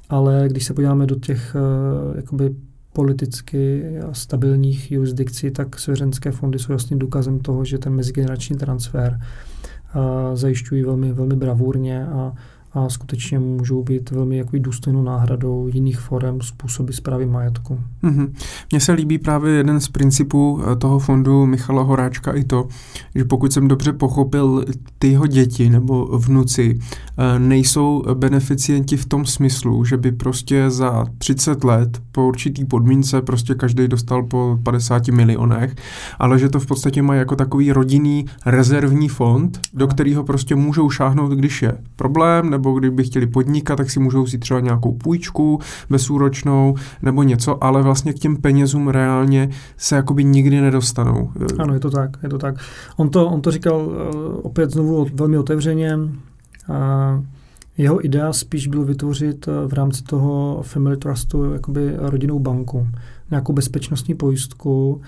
ale 0.08 0.44
když 0.48 0.64
se 0.64 0.74
podíváme 0.74 1.06
do 1.06 1.14
těch 1.14 1.56
uh, 2.10 2.16
jakoby 2.16 2.54
politicky 2.92 3.84
stabilních 4.12 4.92
jurisdikcí, 4.92 5.50
tak 5.50 5.78
svěřenské 5.78 6.30
fondy 6.30 6.58
jsou 6.58 6.72
jasným 6.72 6.98
důkazem 6.98 7.38
toho, 7.38 7.64
že 7.64 7.78
ten 7.78 7.94
mezigenerační 7.94 8.56
transfer 8.56 9.20
zajišťují 10.34 10.82
velmi, 10.82 11.12
velmi 11.12 11.36
bravurně 11.36 12.06
a 12.06 12.32
a 12.84 12.88
skutečně 12.88 13.38
můžou 13.38 13.82
být 13.82 14.10
velmi 14.10 14.36
jako 14.36 14.50
důstojnou 14.58 15.02
náhradou 15.02 15.68
jiných 15.72 16.00
forem 16.00 16.40
způsoby 16.40 16.92
zprávy 16.92 17.26
majetku. 17.26 17.80
Mm-hmm. 18.02 18.32
Mně 18.70 18.80
se 18.80 18.92
líbí 18.92 19.18
právě 19.18 19.52
jeden 19.52 19.80
z 19.80 19.88
principů 19.88 20.60
eh, 20.62 20.76
toho 20.76 20.98
fondu 20.98 21.46
Michala 21.46 21.82
Horáčka 21.82 22.32
i 22.32 22.44
to, 22.44 22.68
že 23.14 23.24
pokud 23.24 23.52
jsem 23.52 23.68
dobře 23.68 23.92
pochopil, 23.92 24.64
ty 24.98 25.08
jeho 25.08 25.26
děti 25.26 25.70
nebo 25.70 26.18
vnuci 26.18 26.78
eh, 26.78 27.38
nejsou 27.38 28.02
beneficienti 28.14 28.96
v 28.96 29.06
tom 29.06 29.26
smyslu, 29.26 29.84
že 29.84 29.96
by 29.96 30.12
prostě 30.12 30.70
za 30.70 31.04
30 31.18 31.64
let 31.64 31.98
po 32.12 32.26
určitý 32.26 32.64
podmínce 32.64 33.22
prostě 33.22 33.54
každý 33.54 33.88
dostal 33.88 34.22
po 34.22 34.58
50 34.62 35.08
milionech, 35.08 35.74
ale 36.18 36.38
že 36.38 36.48
to 36.48 36.60
v 36.60 36.66
podstatě 36.66 37.02
má 37.02 37.14
jako 37.14 37.36
takový 37.36 37.72
rodinný 37.72 38.26
rezervní 38.46 39.08
fond, 39.08 39.60
do 39.74 39.86
kterého 39.86 40.24
prostě 40.24 40.54
můžou 40.54 40.90
šáhnout, 40.90 41.32
když 41.32 41.62
je 41.62 41.78
problém 41.96 42.50
nebo 42.50 42.67
kdyby 42.74 43.04
chtěli 43.04 43.26
podnikat, 43.26 43.76
tak 43.76 43.90
si 43.90 44.00
můžou 44.00 44.22
vzít 44.22 44.38
třeba 44.38 44.60
nějakou 44.60 44.94
půjčku 44.94 45.60
bezúročnou 45.90 46.74
nebo 47.02 47.22
něco, 47.22 47.64
ale 47.64 47.82
vlastně 47.82 48.12
k 48.12 48.18
těm 48.18 48.36
penězům 48.36 48.88
reálně 48.88 49.50
se 49.76 49.96
jakoby 49.96 50.24
nikdy 50.24 50.60
nedostanou. 50.60 51.32
Ano, 51.58 51.74
je 51.74 51.80
to 51.80 51.90
tak, 51.90 52.10
je 52.22 52.28
to 52.28 52.38
tak. 52.38 52.54
On 52.96 53.10
to, 53.10 53.28
on 53.28 53.40
to 53.40 53.50
říkal 53.50 53.86
uh, 53.86 53.94
opět 54.42 54.70
znovu 54.70 55.06
velmi 55.14 55.38
otevřeně. 55.38 55.98
Jeho 57.78 58.04
idea 58.04 58.32
spíš 58.32 58.66
byl 58.66 58.84
vytvořit 58.84 59.48
uh, 59.48 59.54
v 59.68 59.72
rámci 59.72 60.02
toho 60.02 60.62
Family 60.62 60.96
Trustu 60.96 61.52
jakoby 61.52 61.92
rodinnou 61.96 62.38
banku, 62.38 62.88
nějakou 63.30 63.52
bezpečnostní 63.52 64.14
pojistku, 64.14 65.00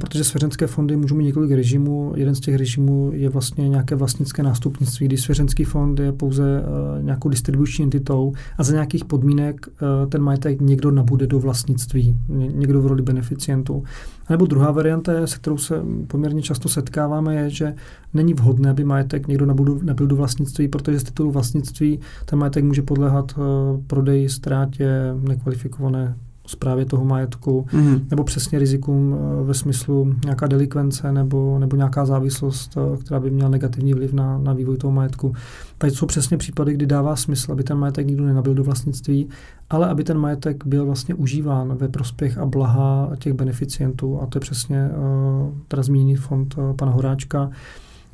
protože 0.00 0.24
svěřenské 0.24 0.66
fondy 0.66 0.96
můžou 0.96 1.14
mít 1.14 1.24
několik 1.24 1.50
režimů. 1.50 2.12
Jeden 2.16 2.34
z 2.34 2.40
těch 2.40 2.54
režimů 2.54 3.10
je 3.14 3.28
vlastně 3.28 3.68
nějaké 3.68 3.94
vlastnické 3.94 4.42
nástupnictví, 4.42 5.06
kdy 5.06 5.16
svěřenský 5.16 5.64
fond 5.64 6.00
je 6.00 6.12
pouze 6.12 6.62
uh, 6.62 7.04
nějakou 7.04 7.28
distribuční 7.28 7.84
entitou 7.84 8.32
a 8.58 8.62
za 8.62 8.72
nějakých 8.72 9.04
podmínek 9.04 9.66
uh, 9.66 10.10
ten 10.10 10.22
majetek 10.22 10.60
někdo 10.60 10.90
nabude 10.90 11.26
do 11.26 11.38
vlastnictví, 11.38 12.16
ně, 12.28 12.46
někdo 12.46 12.82
v 12.82 12.86
roli 12.86 13.02
beneficientů. 13.02 13.84
A 14.26 14.32
nebo 14.32 14.46
druhá 14.46 14.70
varianta, 14.70 15.26
se 15.26 15.36
kterou 15.36 15.58
se 15.58 15.82
poměrně 16.06 16.42
často 16.42 16.68
setkáváme, 16.68 17.34
je, 17.34 17.50
že 17.50 17.74
není 18.14 18.34
vhodné, 18.34 18.70
aby 18.70 18.84
majetek 18.84 19.28
někdo 19.28 19.46
nabudu, 19.46 19.80
nabil 19.82 20.06
do 20.06 20.16
vlastnictví, 20.16 20.68
protože 20.68 21.00
z 21.00 21.04
titulu 21.04 21.30
vlastnictví 21.30 22.00
ten 22.24 22.38
majetek 22.38 22.64
může 22.64 22.82
podléhat 22.82 23.34
uh, 23.38 23.44
prodeji, 23.86 24.28
ztrátě, 24.28 24.88
nekvalifikované 25.20 26.16
zprávě 26.46 26.84
toho 26.84 27.04
majetku, 27.04 27.66
mm. 27.72 28.06
nebo 28.10 28.24
přesně 28.24 28.58
rizikům 28.58 29.14
eh, 29.14 29.44
ve 29.44 29.54
smyslu 29.54 30.14
nějaká 30.24 30.46
delikvence 30.46 31.12
nebo, 31.12 31.58
nebo 31.58 31.76
nějaká 31.76 32.06
závislost, 32.06 32.76
eh, 32.76 32.96
která 32.96 33.20
by 33.20 33.30
měla 33.30 33.50
negativní 33.50 33.94
vliv 33.94 34.12
na, 34.12 34.38
na 34.38 34.52
vývoj 34.52 34.76
toho 34.76 34.92
majetku. 34.92 35.34
Tady 35.78 35.90
jsou 35.90 36.06
přesně 36.06 36.36
případy, 36.36 36.74
kdy 36.74 36.86
dává 36.86 37.16
smysl, 37.16 37.52
aby 37.52 37.64
ten 37.64 37.78
majetek 37.78 38.06
nikdo 38.06 38.24
nenabil 38.24 38.54
do 38.54 38.64
vlastnictví, 38.64 39.28
ale 39.70 39.88
aby 39.88 40.04
ten 40.04 40.18
majetek 40.18 40.66
byl 40.66 40.86
vlastně 40.86 41.14
užíván 41.14 41.76
ve 41.76 41.88
prospěch 41.88 42.38
a 42.38 42.46
blaha 42.46 43.10
těch 43.18 43.32
beneficientů. 43.32 44.20
A 44.22 44.26
to 44.26 44.36
je 44.36 44.40
přesně 44.40 44.88
uh, 44.88 45.54
teda 45.68 45.82
zmíněný 45.82 46.16
fond 46.16 46.58
uh, 46.58 46.76
pana 46.76 46.92
Horáčka, 46.92 47.50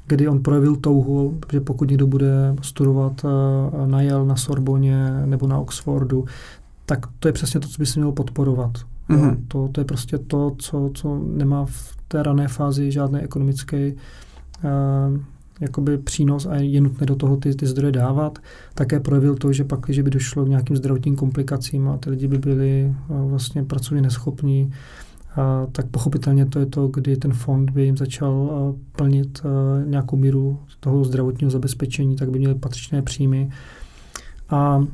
kdy 0.07 0.29
on 0.29 0.43
projevil 0.43 0.77
touhu, 0.77 1.39
že 1.53 1.61
pokud 1.61 1.89
někdo 1.89 2.07
bude 2.07 2.57
studovat 2.63 3.25
uh, 3.25 3.31
na 3.87 4.03
Yale, 4.03 4.27
na 4.27 4.37
Sorboně 4.37 5.11
nebo 5.27 5.47
na 5.47 5.59
Oxfordu, 5.59 6.25
tak 6.93 7.07
to 7.19 7.29
je 7.29 7.33
přesně 7.33 7.61
to, 7.61 7.69
co 7.69 7.79
by 7.79 7.87
se 7.87 8.01
mělo 8.01 8.13
podporovat. 8.13 8.71
Mm-hmm. 9.11 9.37
To, 9.49 9.69
to 9.73 9.81
je 9.81 9.85
prostě 9.85 10.19
to, 10.19 10.55
co, 10.59 10.91
co 10.95 11.23
nemá 11.27 11.65
v 11.65 11.97
té 12.09 12.23
rané 12.23 12.49
fázi 12.49 12.93
žádný 12.93 13.21
ekonomický 13.21 13.93
uh, 13.93 15.21
jakoby 15.61 15.99
přínos 15.99 16.47
a 16.47 16.55
je 16.55 16.81
nutné 16.81 17.07
do 17.07 17.17
toho 17.17 17.37
ty, 17.37 17.55
ty 17.55 17.67
zdroje 17.67 17.93
dávat. 17.93 18.39
Také 18.75 19.01
projevil 19.01 19.35
to, 19.35 19.53
že 19.53 19.65
pak, 19.65 19.81
když 19.81 20.01
by 20.01 20.11
došlo 20.11 20.45
k 20.45 20.49
nějakým 20.49 20.77
zdravotním 20.77 21.17
komplikacím 21.17 21.89
a 21.89 21.97
ty 21.97 22.11
lidi 22.11 22.29
by 22.29 22.39
byli 22.39 22.95
uh, 23.09 23.31
vlastně 23.31 23.65
pracovně 23.65 24.03
neschopní, 24.03 24.65
uh, 25.39 25.71
tak 25.73 25.87
pochopitelně 25.87 26.47
to 26.47 26.59
je 26.59 26.67
to, 26.67 26.89
kdy 26.89 27.17
ten 27.17 27.33
fond 27.33 27.71
by 27.71 27.85
jim 27.85 27.97
začal 27.97 28.33
uh, 28.33 28.77
plnit 28.97 29.43
uh, 29.45 29.51
nějakou 29.91 30.17
míru 30.17 30.59
toho 30.81 31.05
zdravotního 31.05 31.51
zabezpečení, 31.51 32.17
tak 32.17 32.31
by 32.31 32.39
měli 32.39 32.55
patřičné 32.55 33.03
příjmy. 33.03 33.51
A 34.51 34.85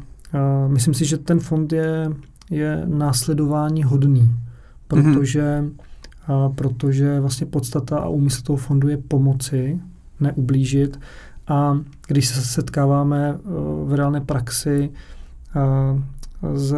myslím 0.69 0.95
si, 0.95 1.05
že 1.05 1.19
ten 1.19 1.41
fond 1.41 1.73
je, 1.73 2.13
je 2.51 2.83
následování 2.87 3.83
hodný, 3.83 4.31
protože, 4.89 5.61
mm-hmm. 5.61 5.73
a, 6.27 6.49
protože 6.49 7.21
vlastně 7.21 7.47
podstata 7.47 7.99
a 7.99 8.09
úmysl 8.09 8.43
toho 8.43 8.57
fondu 8.57 8.89
je 8.89 8.97
pomoci, 8.97 9.81
neublížit. 10.21 11.01
A 11.49 11.79
když 12.07 12.29
se 12.29 12.41
setkáváme 12.41 13.29
e, 13.29 13.39
v 13.85 13.95
reálné 13.95 14.21
praxi 14.21 14.91
a, 15.55 15.99
s 16.55 16.75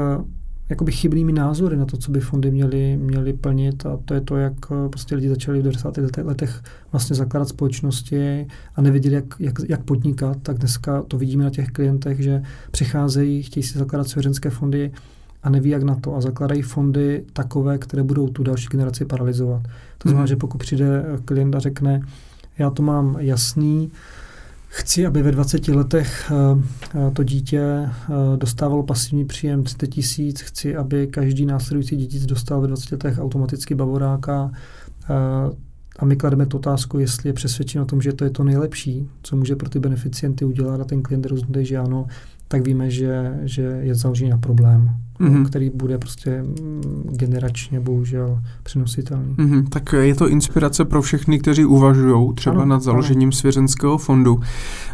jakoby 0.70 0.92
chybnými 0.92 1.32
názory 1.32 1.76
na 1.76 1.84
to, 1.84 1.97
co 1.97 2.10
by 2.10 2.20
fondy 2.20 2.51
měly, 2.51 2.97
měly 2.97 3.32
plnit 3.32 3.86
a 3.86 3.98
to 4.05 4.14
je 4.14 4.20
to, 4.20 4.36
jak 4.36 4.52
eh, 4.70 4.88
prostě 4.88 5.14
lidi 5.14 5.28
začali 5.28 5.59
v 5.59 5.62
90. 5.62 5.97
letech 6.22 6.62
vlastně 6.92 7.16
zakládat 7.16 7.48
společnosti 7.48 8.47
a 8.76 8.82
nevěděli, 8.82 9.14
jak, 9.14 9.24
jak, 9.38 9.55
jak 9.68 9.82
podnikat, 9.82 10.36
tak 10.42 10.59
dneska 10.59 11.02
to 11.02 11.18
vidíme 11.18 11.44
na 11.44 11.51
těch 11.51 11.68
klientech, 11.68 12.20
že 12.20 12.42
přicházejí, 12.70 13.42
chtějí 13.42 13.64
si 13.64 13.78
zakládat 13.78 14.09
svěřenské 14.09 14.51
fondy 14.51 14.92
a 15.42 15.51
neví, 15.51 15.70
jak 15.70 15.82
na 15.82 15.94
to 15.94 16.16
a 16.16 16.20
zakládají 16.20 16.62
fondy 16.62 17.24
takové, 17.32 17.78
které 17.78 18.02
budou 18.02 18.28
tu 18.28 18.42
další 18.42 18.68
generaci 18.68 19.05
paralizovat. 19.05 19.62
To 19.98 20.09
znamená, 20.09 20.22
mm. 20.22 20.26
že 20.26 20.36
pokud 20.36 20.59
přijde 20.59 21.05
klient 21.24 21.55
a 21.55 21.59
řekne, 21.59 22.01
já 22.59 22.70
to 22.70 22.82
mám 22.82 23.16
jasný, 23.18 23.90
Chci, 24.72 25.06
aby 25.06 25.22
ve 25.22 25.32
20 25.32 25.68
letech 25.68 26.32
eh, 26.32 26.62
eh, 26.94 27.10
to 27.10 27.24
dítě 27.24 27.60
eh, 27.60 27.90
dostávalo 28.36 28.82
pasivní 28.82 29.24
příjem 29.24 29.62
30 29.62 29.86
tisíc. 29.86 30.40
Chci, 30.40 30.76
aby 30.76 31.06
každý 31.06 31.47
následující 31.47 31.97
dítě 31.97 32.26
dostal 32.26 32.60
ve 32.60 32.68
20 32.68 32.92
letech 32.92 33.18
automaticky 33.18 33.74
bavoráka. 33.74 34.52
A 35.98 36.05
my 36.05 36.16
klademe 36.16 36.47
tu 36.47 36.56
otázku, 36.56 36.98
jestli 36.98 37.28
je 37.28 37.32
přesvědčen 37.32 37.82
o 37.82 37.84
tom, 37.84 38.02
že 38.02 38.12
to 38.12 38.24
je 38.24 38.30
to 38.30 38.44
nejlepší, 38.44 39.09
co 39.22 39.36
může 39.36 39.56
pro 39.56 39.68
ty 39.68 39.78
beneficienty 39.78 40.44
udělat 40.44 40.80
a 40.80 40.84
ten 40.84 41.02
klient 41.02 41.26
rozhodne, 41.26 41.64
že 41.64 41.78
ano, 41.78 42.06
tak 42.48 42.66
víme, 42.66 42.90
že, 42.90 43.38
že 43.42 43.62
je 43.62 43.94
založený 43.94 44.30
na 44.30 44.38
problém 44.38 44.90
mm-hmm. 45.20 45.47
který 45.47 45.70
bude 45.74 45.98
prostě 45.98 46.42
mm, 46.42 47.10
generačně 47.16 47.80
bohužel 47.80 48.40
přenositelný. 48.62 49.34
Mm-hmm. 49.34 49.68
Tak 49.68 49.92
je 49.92 50.14
to 50.14 50.28
inspirace 50.28 50.84
pro 50.84 51.02
všechny, 51.02 51.38
kteří 51.38 51.64
uvažují 51.64 52.34
třeba 52.34 52.62
ano, 52.62 52.64
nad 52.64 52.82
založením 52.82 53.28
ano. 53.28 53.32
svěřenského 53.32 53.98
fondu. 53.98 54.40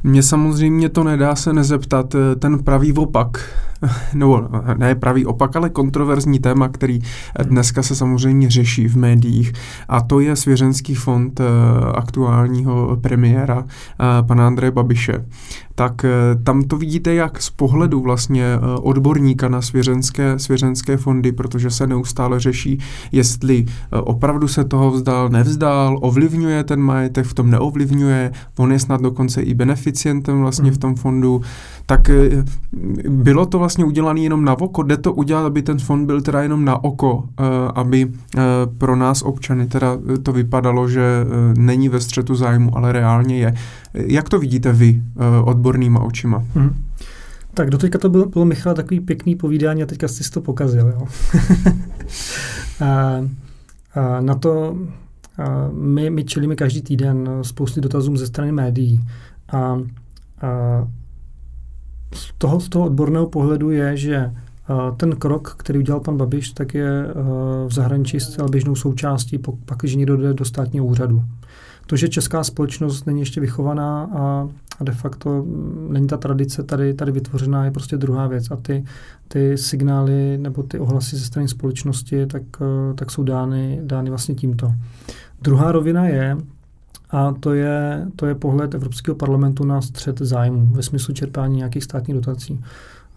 Mně 0.04 0.22
samozřejmě 0.22 0.88
to 0.88 1.04
nedá 1.04 1.36
se 1.36 1.52
nezeptat, 1.52 2.14
eh, 2.14 2.36
ten 2.36 2.58
pravý 2.58 2.92
opak, 2.92 3.38
nebo 4.14 4.48
ne 4.76 4.94
pravý 4.94 5.26
opak, 5.26 5.56
ale 5.56 5.70
kontroverzní 5.70 6.38
téma, 6.38 6.68
který 6.68 6.98
mhm. 6.98 7.48
dneska 7.48 7.82
se 7.82 7.96
samozřejmě 7.96 8.50
řeší 8.50 8.88
v 8.88 8.96
médiích, 8.96 9.52
a 9.88 10.00
to 10.00 10.20
je 10.20 10.36
svěřenský 10.36 10.94
fond 10.94 11.40
eh, 11.40 11.44
aktuálního 11.94 12.98
premiéra 13.00 13.64
eh, 13.64 14.22
pana 14.22 14.46
Andreje 14.46 14.70
Babiše. 14.70 15.24
Tak 15.78 16.06
tam 16.44 16.62
to 16.62 16.76
vidíte 16.76 17.14
jak 17.14 17.42
z 17.42 17.50
pohledu 17.50 18.00
vlastně 18.00 18.44
odborníka 18.82 19.48
na 19.48 19.62
svěřenské 19.62 20.15
svěřenské, 20.16 20.56
svěřenské 20.56 20.96
fondy, 20.96 21.32
protože 21.32 21.70
se 21.70 21.86
neustále 21.86 22.40
řeší, 22.40 22.78
jestli 23.12 23.64
eh, 23.68 23.96
opravdu 23.96 24.48
se 24.48 24.64
toho 24.64 24.90
vzdal, 24.90 25.28
nevzdal, 25.28 25.98
ovlivňuje 26.02 26.64
ten 26.64 26.80
majetek, 26.80 27.26
v 27.26 27.34
tom 27.34 27.50
neovlivňuje, 27.50 28.32
on 28.58 28.72
je 28.72 28.78
snad 28.78 29.00
dokonce 29.00 29.42
i 29.42 29.54
beneficientem 29.54 30.40
vlastně 30.40 30.70
v 30.70 30.74
hmm. 30.74 30.80
tom 30.80 30.94
fondu, 30.94 31.42
tak 31.86 32.10
eh, 32.10 32.44
bylo 33.08 33.46
to 33.46 33.58
vlastně 33.58 33.84
udělané 33.84 34.20
jenom 34.20 34.44
na 34.44 34.58
oko, 34.58 34.82
jde 34.82 34.96
to 34.96 35.12
udělat, 35.12 35.46
aby 35.46 35.62
ten 35.62 35.78
fond 35.78 36.06
byl 36.06 36.20
teda 36.20 36.42
jenom 36.42 36.64
na 36.64 36.84
oko, 36.84 37.24
eh, 37.40 37.42
aby 37.74 38.10
pro 38.78 38.96
nás 38.96 39.22
občany 39.22 39.66
teda 39.66 39.98
to 40.22 40.32
vypadalo, 40.32 40.88
že 40.88 41.26
není 41.58 41.88
ve 41.88 42.00
střetu 42.00 42.34
zájmu, 42.34 42.76
ale 42.76 42.92
reálně 42.92 43.38
je. 43.38 43.54
Jak 43.94 44.28
to 44.28 44.38
vidíte 44.38 44.72
vy 44.72 45.02
odbornýma 45.44 46.00
očima? 46.00 46.42
Hmm. 46.54 46.70
Tak 47.56 47.70
do 47.70 47.78
teďka 47.78 47.98
to 47.98 48.08
bylo, 48.08 48.26
bylo 48.26 48.44
Michal 48.44 48.74
takový 48.74 49.00
pěkný 49.00 49.36
povídání 49.36 49.82
a 49.82 49.86
teďka 49.86 50.08
jsi 50.08 50.30
to 50.30 50.40
pokazil. 50.40 50.88
Jo? 50.88 51.06
a, 52.86 53.20
a 53.94 54.20
na 54.20 54.34
to 54.34 54.76
a 55.38 55.68
my, 55.72 56.10
my 56.10 56.24
čelíme 56.24 56.56
každý 56.56 56.82
týden 56.82 57.28
spousty 57.42 57.80
dotazů 57.80 58.16
ze 58.16 58.26
strany 58.26 58.52
médií. 58.52 59.00
A, 59.52 59.58
a 59.58 59.78
z, 62.14 62.32
toho, 62.38 62.60
z 62.60 62.68
toho 62.68 62.84
odborného 62.84 63.26
pohledu 63.26 63.70
je, 63.70 63.96
že 63.96 64.32
ten 64.96 65.16
krok, 65.16 65.54
který 65.58 65.78
udělal 65.78 66.00
pan 66.00 66.16
Babiš, 66.16 66.50
tak 66.50 66.74
je 66.74 67.06
v 67.66 67.72
zahraničí 67.72 68.20
zcela 68.20 68.48
běžnou 68.48 68.74
součástí, 68.74 69.38
pak, 69.38 69.78
když 69.78 69.94
někdo 69.94 70.16
jde 70.16 70.34
do 70.34 70.44
státního 70.44 70.86
úřadu. 70.86 71.22
To, 71.86 71.96
že 71.96 72.08
česká 72.08 72.44
společnost 72.44 73.06
není 73.06 73.20
ještě 73.20 73.40
vychovaná 73.40 74.10
a, 74.14 74.48
a 74.80 74.84
de 74.84 74.92
facto 74.92 75.42
mm, 75.42 75.88
není 75.92 76.06
ta 76.06 76.16
tradice 76.16 76.62
tady, 76.62 76.94
tady 76.94 77.12
vytvořená, 77.12 77.64
je 77.64 77.70
prostě 77.70 77.96
druhá 77.96 78.26
věc. 78.26 78.50
A 78.50 78.56
ty, 78.56 78.84
ty 79.28 79.58
signály 79.58 80.38
nebo 80.38 80.62
ty 80.62 80.78
ohlasy 80.78 81.16
ze 81.16 81.24
strany 81.24 81.48
společnosti, 81.48 82.26
tak, 82.26 82.42
eh, 82.60 82.94
tak 82.94 83.10
jsou 83.10 83.22
dány, 83.22 83.80
dány 83.82 84.10
vlastně 84.10 84.34
tímto. 84.34 84.72
Druhá 85.42 85.72
rovina 85.72 86.06
je, 86.06 86.36
a 87.10 87.32
to 87.32 87.54
je, 87.54 88.06
to 88.16 88.26
je 88.26 88.34
pohled 88.34 88.74
Evropského 88.74 89.14
parlamentu 89.14 89.64
na 89.64 89.80
střed 89.80 90.18
zájmu 90.18 90.66
ve 90.66 90.82
smyslu 90.82 91.14
čerpání 91.14 91.56
nějakých 91.56 91.84
státních 91.84 92.14
dotací. 92.14 92.60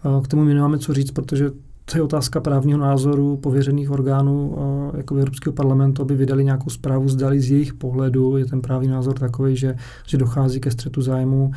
Eh, 0.04 0.22
k 0.24 0.28
tomu 0.28 0.44
my 0.44 0.54
nemáme 0.54 0.78
co 0.78 0.94
říct, 0.94 1.10
protože 1.10 1.50
to 1.90 1.98
je 1.98 2.02
otázka 2.02 2.40
právního 2.40 2.78
názoru 2.78 3.36
pověřených 3.36 3.90
orgánů 3.90 4.56
jako 4.96 5.14
Evropského 5.16 5.52
parlamentu, 5.52 6.02
aby 6.02 6.14
vydali 6.14 6.44
nějakou 6.44 6.70
zprávu, 6.70 7.08
zdali 7.08 7.40
z 7.40 7.50
jejich 7.50 7.74
pohledu 7.74 8.36
je 8.36 8.44
ten 8.44 8.60
právní 8.60 8.88
názor 8.88 9.18
takový, 9.18 9.56
že, 9.56 9.76
že 10.06 10.18
dochází 10.18 10.60
ke 10.60 10.70
střetu 10.70 11.02
zájmu, 11.02 11.50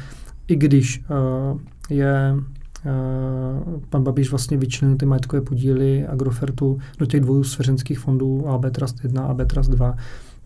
i 0.47 0.55
když 0.55 1.03
uh, 1.51 1.59
je 1.89 2.35
Uh, 2.85 3.81
pan 3.89 4.03
Babiš 4.03 4.29
vlastně 4.29 4.57
vyčlenil 4.57 4.97
ty 4.97 5.05
majetkové 5.05 5.41
podíly 5.41 6.07
Agrofertu 6.07 6.79
do 6.97 7.05
těch 7.05 7.21
dvou 7.21 7.43
svěřenských 7.43 7.99
fondů 7.99 8.47
AB 8.47 8.65
Trust 8.71 9.03
1 9.03 9.23
a 9.23 9.25
AB 9.25 9.41
Trust 9.47 9.71
2, 9.71 9.95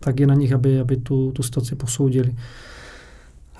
tak 0.00 0.20
je 0.20 0.26
na 0.26 0.34
nich, 0.34 0.52
aby, 0.52 0.80
aby 0.80 0.96
tu, 0.96 1.32
tu 1.32 1.42
situaci 1.42 1.74
posoudili. 1.74 2.30
Uh, 2.30 2.36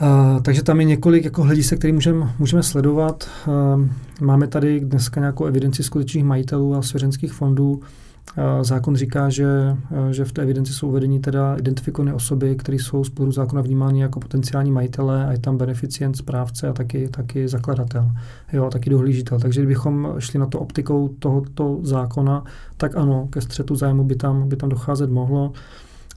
Uh, 0.02 0.42
takže 0.42 0.62
tam 0.62 0.80
je 0.80 0.86
několik 0.86 1.24
jako 1.24 1.42
hledisek, 1.42 1.78
které 1.78 1.92
můžeme 1.92 2.32
můžeme 2.38 2.62
sledovat. 2.62 3.28
Uh, 3.46 3.86
máme 4.20 4.46
tady 4.46 4.80
dneska 4.80 5.20
nějakou 5.20 5.44
evidenci 5.44 5.82
skutečných 5.82 6.24
majitelů 6.24 6.74
a 6.74 6.82
svěřenských 6.82 7.32
fondů. 7.32 7.72
Uh, 7.72 8.62
zákon 8.62 8.96
říká, 8.96 9.30
že, 9.30 9.46
uh, 9.90 10.08
že 10.10 10.24
v 10.24 10.32
té 10.32 10.42
evidenci 10.42 10.72
jsou 10.72 10.88
uvedení 10.88 11.20
teda 11.20 11.56
identifikované 11.56 12.14
osoby, 12.14 12.56
které 12.56 12.78
jsou 12.78 13.04
z 13.04 13.10
pohledu 13.10 13.32
zákona 13.32 13.62
vnímány 13.62 14.00
jako 14.00 14.20
potenciální 14.20 14.72
majitele 14.72 15.26
a 15.26 15.32
je 15.32 15.38
tam 15.38 15.56
beneficient, 15.56 16.16
správce 16.16 16.68
a 16.68 16.72
taky, 16.72 17.08
taky 17.08 17.48
zakladatel, 17.48 18.10
jo, 18.52 18.64
a 18.66 18.70
taky 18.70 18.90
dohlížitel. 18.90 19.40
Takže 19.40 19.60
kdybychom 19.60 20.14
šli 20.18 20.38
na 20.38 20.46
to 20.46 20.60
optikou 20.60 21.08
tohoto 21.08 21.78
zákona, 21.82 22.44
tak 22.76 22.96
ano, 22.96 23.28
ke 23.30 23.40
střetu 23.40 23.76
zájmu 23.76 24.04
by 24.04 24.16
tam, 24.16 24.48
by 24.48 24.56
tam 24.56 24.68
docházet 24.68 25.10
mohlo. 25.10 25.52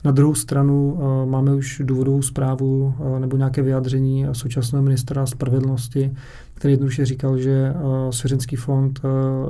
Na 0.04 0.10
druhou 0.10 0.34
stranu 0.34 0.98
máme 1.24 1.54
už 1.54 1.82
důvodovou 1.84 2.22
zprávu 2.22 2.94
nebo 3.18 3.36
nějaké 3.36 3.62
vyjádření 3.62 4.26
současného 4.32 4.82
ministra 4.82 5.26
spravedlnosti, 5.26 6.12
který 6.54 6.72
jednoduše 6.72 7.06
říkal, 7.06 7.38
že 7.38 7.74
svěřenský 8.10 8.56
fond 8.56 9.00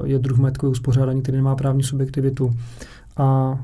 je 0.04 0.18
druh 0.18 0.38
majetkového 0.38 0.72
uspořádání, 0.72 1.22
který 1.22 1.36
nemá 1.36 1.56
právní 1.56 1.82
subjektivitu 1.82 2.50
a 3.16 3.58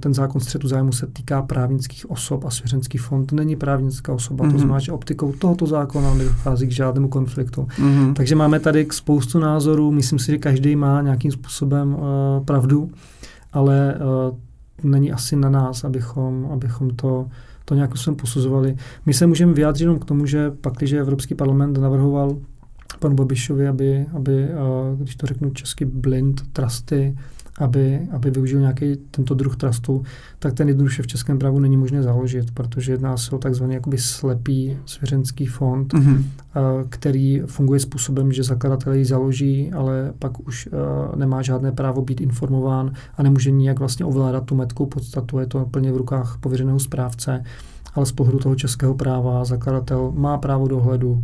ten 0.00 0.14
zákon 0.14 0.40
střetu 0.40 0.68
zájmu 0.68 0.92
se 0.92 1.06
týká 1.06 1.42
právnických 1.42 2.10
osob 2.10 2.44
a 2.44 2.50
svěřenský 2.50 2.98
fond 2.98 3.32
není 3.32 3.56
právnická 3.56 4.12
osoba, 4.12 4.44
mm-hmm. 4.44 4.48
to 4.48 4.52
mhm. 4.52 4.58
znamená, 4.58 4.78
že 4.78 4.92
optikou 4.92 5.32
tohoto 5.32 5.66
zákona 5.66 6.14
nedochází 6.14 6.66
k 6.66 6.72
žádnému 6.72 7.08
konfliktu. 7.08 7.62
Mm-hmm. 7.62 8.12
Takže 8.12 8.36
máme 8.36 8.60
tady 8.60 8.84
k 8.84 8.92
spoustu 8.92 9.38
názorů, 9.38 9.90
myslím 9.92 10.18
si, 10.18 10.32
že 10.32 10.38
každý 10.38 10.76
má 10.76 11.02
nějakým 11.02 11.30
způsobem 11.30 11.94
uh, 11.94 12.00
pravdu, 12.44 12.90
ale 13.52 13.94
uh, 13.94 14.36
není 14.84 15.12
asi 15.12 15.36
na 15.36 15.50
nás, 15.50 15.84
abychom, 15.84 16.48
abychom 16.52 16.90
to, 16.90 17.28
to 17.64 17.74
nějakým 17.74 17.96
způsobem 17.96 18.16
posuzovali. 18.16 18.76
My 19.06 19.14
se 19.14 19.26
můžeme 19.26 19.52
vyjádřit 19.52 19.84
jenom 19.84 19.98
k 19.98 20.04
tomu, 20.04 20.26
že 20.26 20.50
pak, 20.50 20.74
když 20.74 20.92
Evropský 20.92 21.34
parlament 21.34 21.78
navrhoval 21.78 22.36
panu 22.98 23.14
Babišovi, 23.14 23.68
aby, 23.68 24.06
aby 24.16 24.44
uh, 24.44 25.00
když 25.00 25.16
to 25.16 25.26
řeknu 25.26 25.50
česky, 25.50 25.84
blind 25.84 26.52
trusty, 26.52 27.16
aby, 27.58 28.00
aby 28.12 28.30
využil 28.30 28.60
nějaký 28.60 28.96
tento 29.10 29.34
druh 29.34 29.56
trustu, 29.56 30.02
tak 30.38 30.54
ten 30.54 30.68
jednoduše 30.68 31.02
v 31.02 31.06
českém 31.06 31.38
právu 31.38 31.58
není 31.58 31.76
možné 31.76 32.02
založit, 32.02 32.50
protože 32.50 32.92
jedná 32.92 33.16
se 33.16 33.36
o 33.36 33.38
takzvaný 33.38 33.74
jakoby 33.74 33.98
slepý 33.98 34.76
svěřenský 34.86 35.46
fond, 35.46 35.94
mm-hmm. 35.94 36.24
který 36.88 37.42
funguje 37.46 37.80
způsobem, 37.80 38.32
že 38.32 38.42
zakladatel 38.42 38.92
ji 38.92 39.04
založí, 39.04 39.72
ale 39.72 40.12
pak 40.18 40.46
už 40.46 40.68
nemá 41.16 41.42
žádné 41.42 41.72
právo 41.72 42.02
být 42.02 42.20
informován 42.20 42.92
a 43.16 43.22
nemůže 43.22 43.50
nijak 43.50 43.78
vlastně 43.78 44.04
ovládat 44.04 44.44
tu 44.44 44.54
metkou 44.54 44.86
podstatu, 44.86 45.38
je 45.38 45.46
to 45.46 45.66
plně 45.66 45.92
v 45.92 45.96
rukách 45.96 46.38
pověřeného 46.40 46.80
správce, 46.80 47.44
ale 47.94 48.06
z 48.06 48.12
pohledu 48.12 48.38
toho 48.38 48.54
českého 48.54 48.94
práva 48.94 49.44
zakladatel 49.44 50.12
má 50.16 50.38
právo 50.38 50.68
dohledu, 50.68 51.22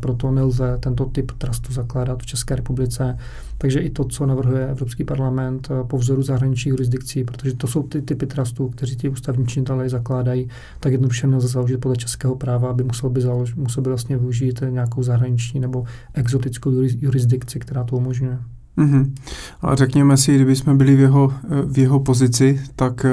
proto 0.00 0.30
nelze 0.30 0.78
tento 0.80 1.04
typ 1.04 1.32
trustu 1.32 1.72
zakládat 1.72 2.22
v 2.22 2.26
České 2.26 2.56
republice. 2.56 3.18
Takže 3.58 3.80
i 3.80 3.90
to, 3.90 4.04
co 4.04 4.26
navrhuje 4.26 4.68
Evropský 4.68 5.04
parlament 5.04 5.68
eh, 5.70 5.84
po 5.84 5.98
vzoru 5.98 6.22
zahraničních 6.22 6.70
jurisdikcí, 6.70 7.24
protože 7.24 7.56
to 7.56 7.66
jsou 7.66 7.82
ty 7.82 8.02
typy 8.02 8.26
trustů, 8.26 8.68
kteří 8.68 8.96
ti 8.96 9.08
ústavní 9.08 9.46
činitelé 9.46 9.88
zakládají, 9.88 10.48
tak 10.80 10.92
jednoduše 10.92 11.26
nelze 11.26 11.48
založit 11.48 11.78
podle 11.78 11.96
českého 11.96 12.36
práva, 12.36 12.70
aby 12.70 12.84
musel 12.84 13.10
by, 13.10 13.20
založ, 13.20 13.54
musel 13.54 13.82
by 13.82 13.88
vlastně 13.88 14.16
využít 14.16 14.62
nějakou 14.70 15.02
zahraniční 15.02 15.60
nebo 15.60 15.84
exotickou 16.14 16.70
jurisdikci, 16.70 17.58
která 17.58 17.84
to 17.84 17.96
umožňuje. 17.96 18.38
Mm-hmm. 18.78 19.12
Ale 19.60 19.76
řekněme 19.76 20.16
si, 20.16 20.34
kdyby 20.34 20.56
jsme 20.56 20.74
byli 20.74 20.96
v 20.96 21.00
jeho, 21.00 21.32
v 21.66 21.78
jeho 21.78 22.00
pozici, 22.00 22.60
tak 22.76 23.06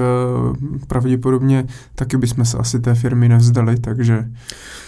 uh, 0.52 0.56
pravděpodobně 0.88 1.66
taky 1.96 2.18
bychom 2.18 2.46
se 2.46 2.58
asi 2.58 2.80
té 2.80 2.96
firmy 2.96 3.30
nevzdali, 3.30 3.80
takže... 3.80 4.30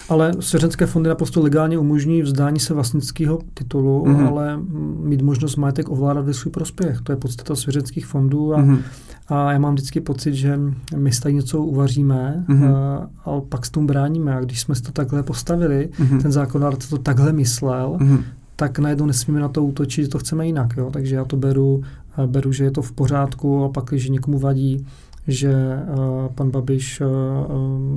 Ale 0.10 0.34
svěřenské 0.40 0.86
fondy 0.86 1.10
naprosto 1.10 1.42
legálně 1.42 1.78
umožní 1.78 2.22
vzdání 2.22 2.60
se 2.60 2.74
vlastnického 2.74 3.40
titulu, 3.54 4.06
mm-hmm. 4.06 4.28
ale 4.28 4.60
mít 5.04 5.22
možnost 5.22 5.56
majetek 5.56 5.90
ovládat 5.90 6.26
ve 6.26 6.34
svůj 6.34 6.52
prospěch. 6.52 7.02
To 7.02 7.12
je 7.12 7.16
podstata 7.16 7.56
svěřenských 7.56 8.06
fondů 8.06 8.54
a, 8.54 8.62
mm-hmm. 8.62 8.80
a 9.28 9.52
já 9.52 9.60
mám 9.60 9.74
vždycky 9.74 10.02
pocit, 10.02 10.34
že 10.34 10.60
my 10.96 11.12
tady 11.12 11.34
něco 11.34 11.62
uvaříme 11.64 12.46
mm-hmm. 12.50 12.76
a, 12.76 13.10
a 13.26 13.42
pak 13.42 13.66
s 13.66 13.70
tom 13.70 13.88
bráníme. 13.88 14.36
A 14.36 14.40
když 14.40 14.62
jsme 14.62 14.76
to 14.76 14.92
takhle 14.92 15.24
postavili, 15.24 15.90
mm-hmm. 16.00 16.22
ten 16.22 16.32
zákonodárce 16.32 16.90
to 16.90 16.98
takhle 16.98 17.34
myslel, 17.34 17.98
mm-hmm 18.00 18.24
tak 18.60 18.80
najednou 18.80 19.06
nesmíme 19.06 19.40
na 19.40 19.48
to 19.48 19.64
útočit, 19.64 20.04
že 20.04 20.10
to 20.10 20.20
chceme 20.20 20.46
jinak. 20.46 20.78
Jo? 20.78 20.90
Takže 20.92 21.16
já 21.16 21.26
to 21.26 21.38
beru, 21.38 21.84
eh, 22.18 22.28
beru, 22.28 22.52
že 22.52 22.64
je 22.64 22.72
to 22.72 22.82
v 22.82 22.92
pořádku 22.92 23.64
a 23.64 23.70
pak, 23.70 23.86
když 23.86 24.10
někomu 24.10 24.40
vadí, 24.40 24.86
že 25.28 25.54
uh, 25.54 26.34
pan 26.36 26.52
Babiš 26.52 27.02
uh, 27.02 27.08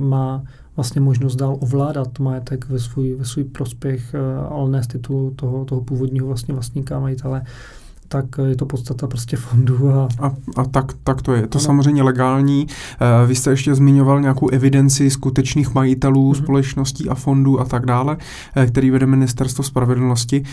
má 0.07 0.43
vlastně 0.75 1.01
možnost 1.01 1.35
dál 1.35 1.57
ovládat 1.59 2.19
majetek 2.19 2.69
ve 2.69 2.79
svůj, 2.79 3.15
ve 3.15 3.25
svůj 3.25 3.43
prospěch, 3.43 4.15
ale 4.49 4.69
ne 4.69 4.83
z 4.83 4.87
titulu 4.87 5.31
toho, 5.31 5.65
toho 5.65 5.81
původního 5.81 6.27
vlastně 6.27 6.53
vlastníka 6.53 6.99
majitele, 6.99 7.41
tak 8.13 8.25
je 8.45 8.55
to 8.55 8.65
podstata 8.65 9.07
prostě 9.07 9.37
fondu. 9.37 9.89
A, 9.89 10.07
a, 10.19 10.31
a 10.55 10.63
tak, 10.65 10.93
tak 11.03 11.21
to 11.21 11.33
je. 11.33 11.41
Je 11.41 11.47
to 11.47 11.57
ano. 11.57 11.65
samozřejmě 11.65 12.03
legální. 12.03 12.67
Uh, 12.67 13.27
vy 13.27 13.35
jste 13.35 13.49
ještě 13.49 13.75
zmiňoval 13.75 14.21
nějakou 14.21 14.47
evidenci 14.47 15.09
skutečných 15.09 15.73
majitelů 15.73 16.31
mm-hmm. 16.31 16.43
společností 16.43 17.09
a 17.09 17.15
fondů 17.15 17.59
a 17.59 17.65
tak 17.65 17.85
dále, 17.85 18.17
uh, 18.57 18.65
který 18.65 18.89
vede 18.89 19.05
Ministerstvo 19.05 19.63
spravedlnosti. 19.63 20.43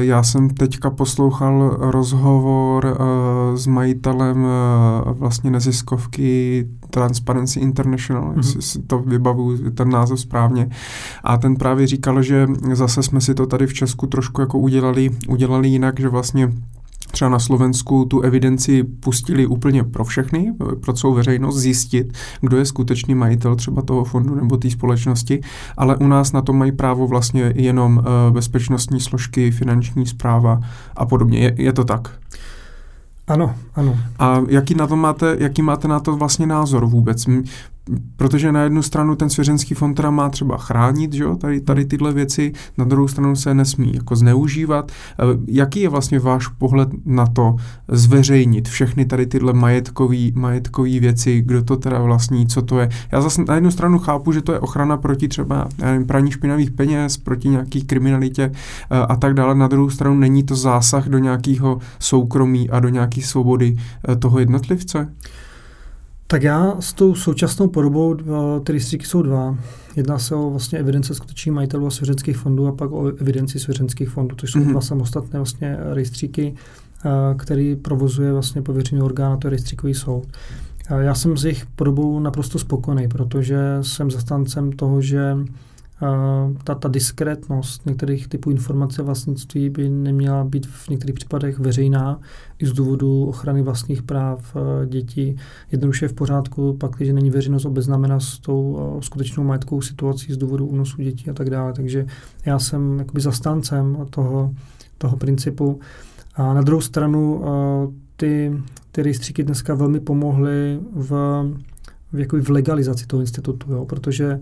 Já 0.00 0.22
jsem 0.22 0.50
teďka 0.50 0.90
poslouchal 0.90 1.76
rozhovor 1.80 2.98
s 3.54 3.66
majitelem 3.66 4.46
vlastně 5.04 5.50
neziskovky 5.50 6.66
Transparency 6.90 7.60
International, 7.60 8.32
mm-hmm. 8.32 8.36
jestli 8.36 8.62
si 8.62 8.82
to 8.82 8.98
vybavuju 8.98 9.70
ten 9.70 9.90
název 9.90 10.20
správně. 10.20 10.70
A 11.24 11.36
ten 11.38 11.56
právě 11.56 11.86
říkal, 11.86 12.22
že 12.22 12.46
zase 12.72 13.02
jsme 13.02 13.20
si 13.20 13.34
to 13.34 13.46
tady 13.46 13.66
v 13.66 13.74
Česku 13.74 14.06
trošku 14.06 14.40
jako 14.40 14.58
udělali, 14.58 15.10
udělali 15.28 15.68
jinak, 15.68 16.00
že 16.00 16.08
vlastně 16.08 16.52
třeba 17.10 17.28
na 17.28 17.38
Slovensku 17.38 18.04
tu 18.04 18.20
evidenci 18.20 18.84
pustili 18.84 19.46
úplně 19.46 19.84
pro 19.84 20.04
všechny, 20.04 20.54
pro 20.80 20.92
celou 20.92 21.14
veřejnost 21.14 21.56
zjistit, 21.56 22.12
kdo 22.40 22.56
je 22.56 22.64
skutečný 22.64 23.14
majitel 23.14 23.56
třeba 23.56 23.82
toho 23.82 24.04
fondu 24.04 24.34
nebo 24.34 24.56
té 24.56 24.70
společnosti, 24.70 25.40
ale 25.76 25.96
u 25.96 26.06
nás 26.06 26.32
na 26.32 26.42
to 26.42 26.52
mají 26.52 26.72
právo 26.72 27.06
vlastně 27.06 27.52
jenom 27.56 27.96
uh, 27.96 28.04
bezpečnostní 28.34 29.00
složky, 29.00 29.50
finanční 29.50 30.06
zpráva 30.06 30.60
a 30.96 31.06
podobně. 31.06 31.38
Je, 31.38 31.54
je 31.56 31.72
to 31.72 31.84
tak? 31.84 32.18
Ano, 33.28 33.54
ano. 33.74 33.98
A 34.18 34.40
jaký, 34.48 34.74
na 34.74 34.86
to 34.86 34.96
máte, 34.96 35.36
jaký 35.38 35.62
máte 35.62 35.88
na 35.88 36.00
to 36.00 36.16
vlastně 36.16 36.46
názor 36.46 36.86
vůbec? 36.86 37.26
Protože 38.16 38.52
na 38.52 38.62
jednu 38.62 38.82
stranu 38.82 39.16
ten 39.16 39.30
svěřenský 39.30 39.74
fond 39.74 39.94
teda 39.94 40.10
má 40.10 40.28
třeba 40.28 40.56
chránit, 40.58 41.12
že 41.12 41.22
jo, 41.22 41.36
tady, 41.36 41.60
tady 41.60 41.84
tyhle 41.84 42.12
věci, 42.12 42.52
na 42.78 42.84
druhou 42.84 43.08
stranu 43.08 43.36
se 43.36 43.54
nesmí 43.54 43.92
jako 43.94 44.16
zneužívat. 44.16 44.92
E, 44.92 44.94
jaký 45.46 45.80
je 45.80 45.88
vlastně 45.88 46.18
váš 46.18 46.48
pohled 46.48 46.88
na 47.04 47.26
to 47.26 47.56
zveřejnit 47.88 48.68
všechny 48.68 49.04
tady 49.04 49.26
tyhle 49.26 49.52
majetkový, 49.52 50.32
majetkový 50.36 51.00
věci, 51.00 51.40
kdo 51.40 51.62
to 51.62 51.76
teda 51.76 52.02
vlastní, 52.02 52.46
co 52.46 52.62
to 52.62 52.78
je? 52.78 52.88
Já 53.12 53.20
zase 53.20 53.44
na 53.48 53.54
jednu 53.54 53.70
stranu 53.70 53.98
chápu, 53.98 54.32
že 54.32 54.42
to 54.42 54.52
je 54.52 54.58
ochrana 54.58 54.96
proti 54.96 55.28
třeba 55.28 55.68
nevím, 55.78 56.06
praní 56.06 56.30
špinavých 56.30 56.70
peněz, 56.70 57.16
proti 57.16 57.48
nějaký 57.48 57.82
kriminalitě 57.82 58.42
e, 58.42 58.98
a 58.98 59.16
tak 59.16 59.34
dále. 59.34 59.54
Na 59.54 59.68
druhou 59.68 59.90
stranu 59.90 60.16
není 60.16 60.42
to 60.42 60.56
zásah 60.56 61.08
do 61.08 61.18
nějakého 61.18 61.78
soukromí 61.98 62.70
a 62.70 62.80
do 62.80 62.88
nějaké 62.88 63.22
svobody 63.22 63.76
e, 64.08 64.16
toho 64.16 64.38
jednotlivce? 64.38 65.08
Tak 66.30 66.42
já 66.42 66.76
s 66.80 66.92
tou 66.92 67.14
současnou 67.14 67.68
podobou, 67.68 68.16
eh, 68.20 68.60
ty 68.60 68.72
rejstříky 68.72 69.06
jsou 69.06 69.22
dva. 69.22 69.58
Jedná 69.96 70.18
se 70.18 70.34
o 70.34 70.50
vlastně 70.50 70.78
evidence 70.78 71.14
skutečných 71.14 71.54
majitelů 71.54 71.86
a 71.86 71.90
svěřenských 71.90 72.36
fondů 72.36 72.66
a 72.66 72.72
pak 72.72 72.92
o 72.92 73.06
evidenci 73.06 73.58
svěřenských 73.58 74.08
fondů. 74.08 74.36
To 74.36 74.46
jsou 74.46 74.58
mm-hmm. 74.58 74.70
dva 74.70 74.80
samostatné 74.80 75.38
vlastně 75.38 75.76
rejstříky, 75.80 76.54
eh, 77.04 77.08
který 77.36 77.76
provozuje 77.76 78.32
vlastně 78.32 78.62
pověřený 78.62 79.02
orgán 79.02 79.32
a 79.32 79.36
to 79.36 79.46
je 79.46 79.50
rejstříkový 79.50 79.94
soud. 79.94 80.26
Já 81.00 81.14
jsem 81.14 81.36
s 81.36 81.44
jejich 81.44 81.66
podobou 81.66 82.20
naprosto 82.20 82.58
spokojený, 82.58 83.08
protože 83.08 83.58
jsem 83.80 84.10
zastáncem 84.10 84.72
toho, 84.72 85.00
že 85.00 85.36
ta, 86.64 86.74
ta 86.74 86.88
diskrétnost 86.88 87.86
některých 87.86 88.28
typů 88.28 88.50
informace 88.50 89.02
vlastnictví 89.02 89.70
by 89.70 89.88
neměla 89.88 90.44
být 90.44 90.66
v 90.66 90.88
některých 90.88 91.14
případech 91.14 91.58
veřejná 91.58 92.20
i 92.58 92.66
z 92.66 92.72
důvodu 92.72 93.24
ochrany 93.24 93.62
vlastních 93.62 94.02
práv 94.02 94.56
e, 94.56 94.86
dětí. 94.86 95.36
Jednoduše 95.72 96.04
je 96.04 96.08
v 96.08 96.12
pořádku, 96.12 96.76
pak, 96.80 96.92
když 96.96 97.12
není 97.12 97.30
veřejnost 97.30 97.64
obeznámena 97.64 98.20
s 98.20 98.38
tou 98.38 98.78
e, 98.98 99.02
skutečnou 99.02 99.44
majetkovou 99.44 99.82
situací 99.82 100.32
z 100.32 100.36
důvodu 100.36 100.66
únosu 100.66 101.02
dětí 101.02 101.30
a 101.30 101.32
tak 101.32 101.50
dále. 101.50 101.72
Takže 101.72 102.06
já 102.46 102.58
jsem 102.58 102.98
jakoby 102.98 103.20
zastáncem 103.20 104.06
toho, 104.10 104.54
toho 104.98 105.16
principu. 105.16 105.80
A 106.34 106.54
na 106.54 106.62
druhou 106.62 106.80
stranu 106.80 107.42
e, 107.44 107.48
ty, 108.16 108.52
ty 108.92 109.02
rejstříky 109.02 109.42
dneska 109.42 109.74
velmi 109.74 110.00
pomohly 110.00 110.80
v, 110.94 111.10
v, 112.12 112.42
v 112.42 112.50
legalizaci 112.50 113.06
toho 113.06 113.20
institutu, 113.20 113.72
jo, 113.72 113.84
protože 113.84 114.40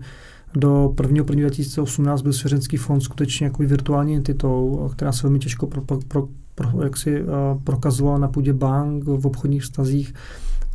do 0.55 0.93
1. 1.01 1.17
1. 1.17 1.41
2018 1.41 2.21
byl 2.21 2.33
svěřenský 2.33 2.77
fond 2.77 3.01
skutečně 3.01 3.45
jako 3.45 3.63
virtuální 3.63 4.15
entitou, 4.15 4.89
která 4.91 5.11
se 5.11 5.23
velmi 5.23 5.39
těžko 5.39 5.67
pro, 5.67 5.81
pro, 5.81 5.99
pro, 6.07 6.27
pro, 6.55 6.83
jak 6.83 6.97
si, 6.97 7.23
uh, 7.23 7.29
prokazovala 7.63 8.17
na 8.17 8.27
půdě 8.27 8.53
bank 8.53 9.03
v 9.03 9.27
obchodních 9.27 9.63
vztazích 9.63 10.13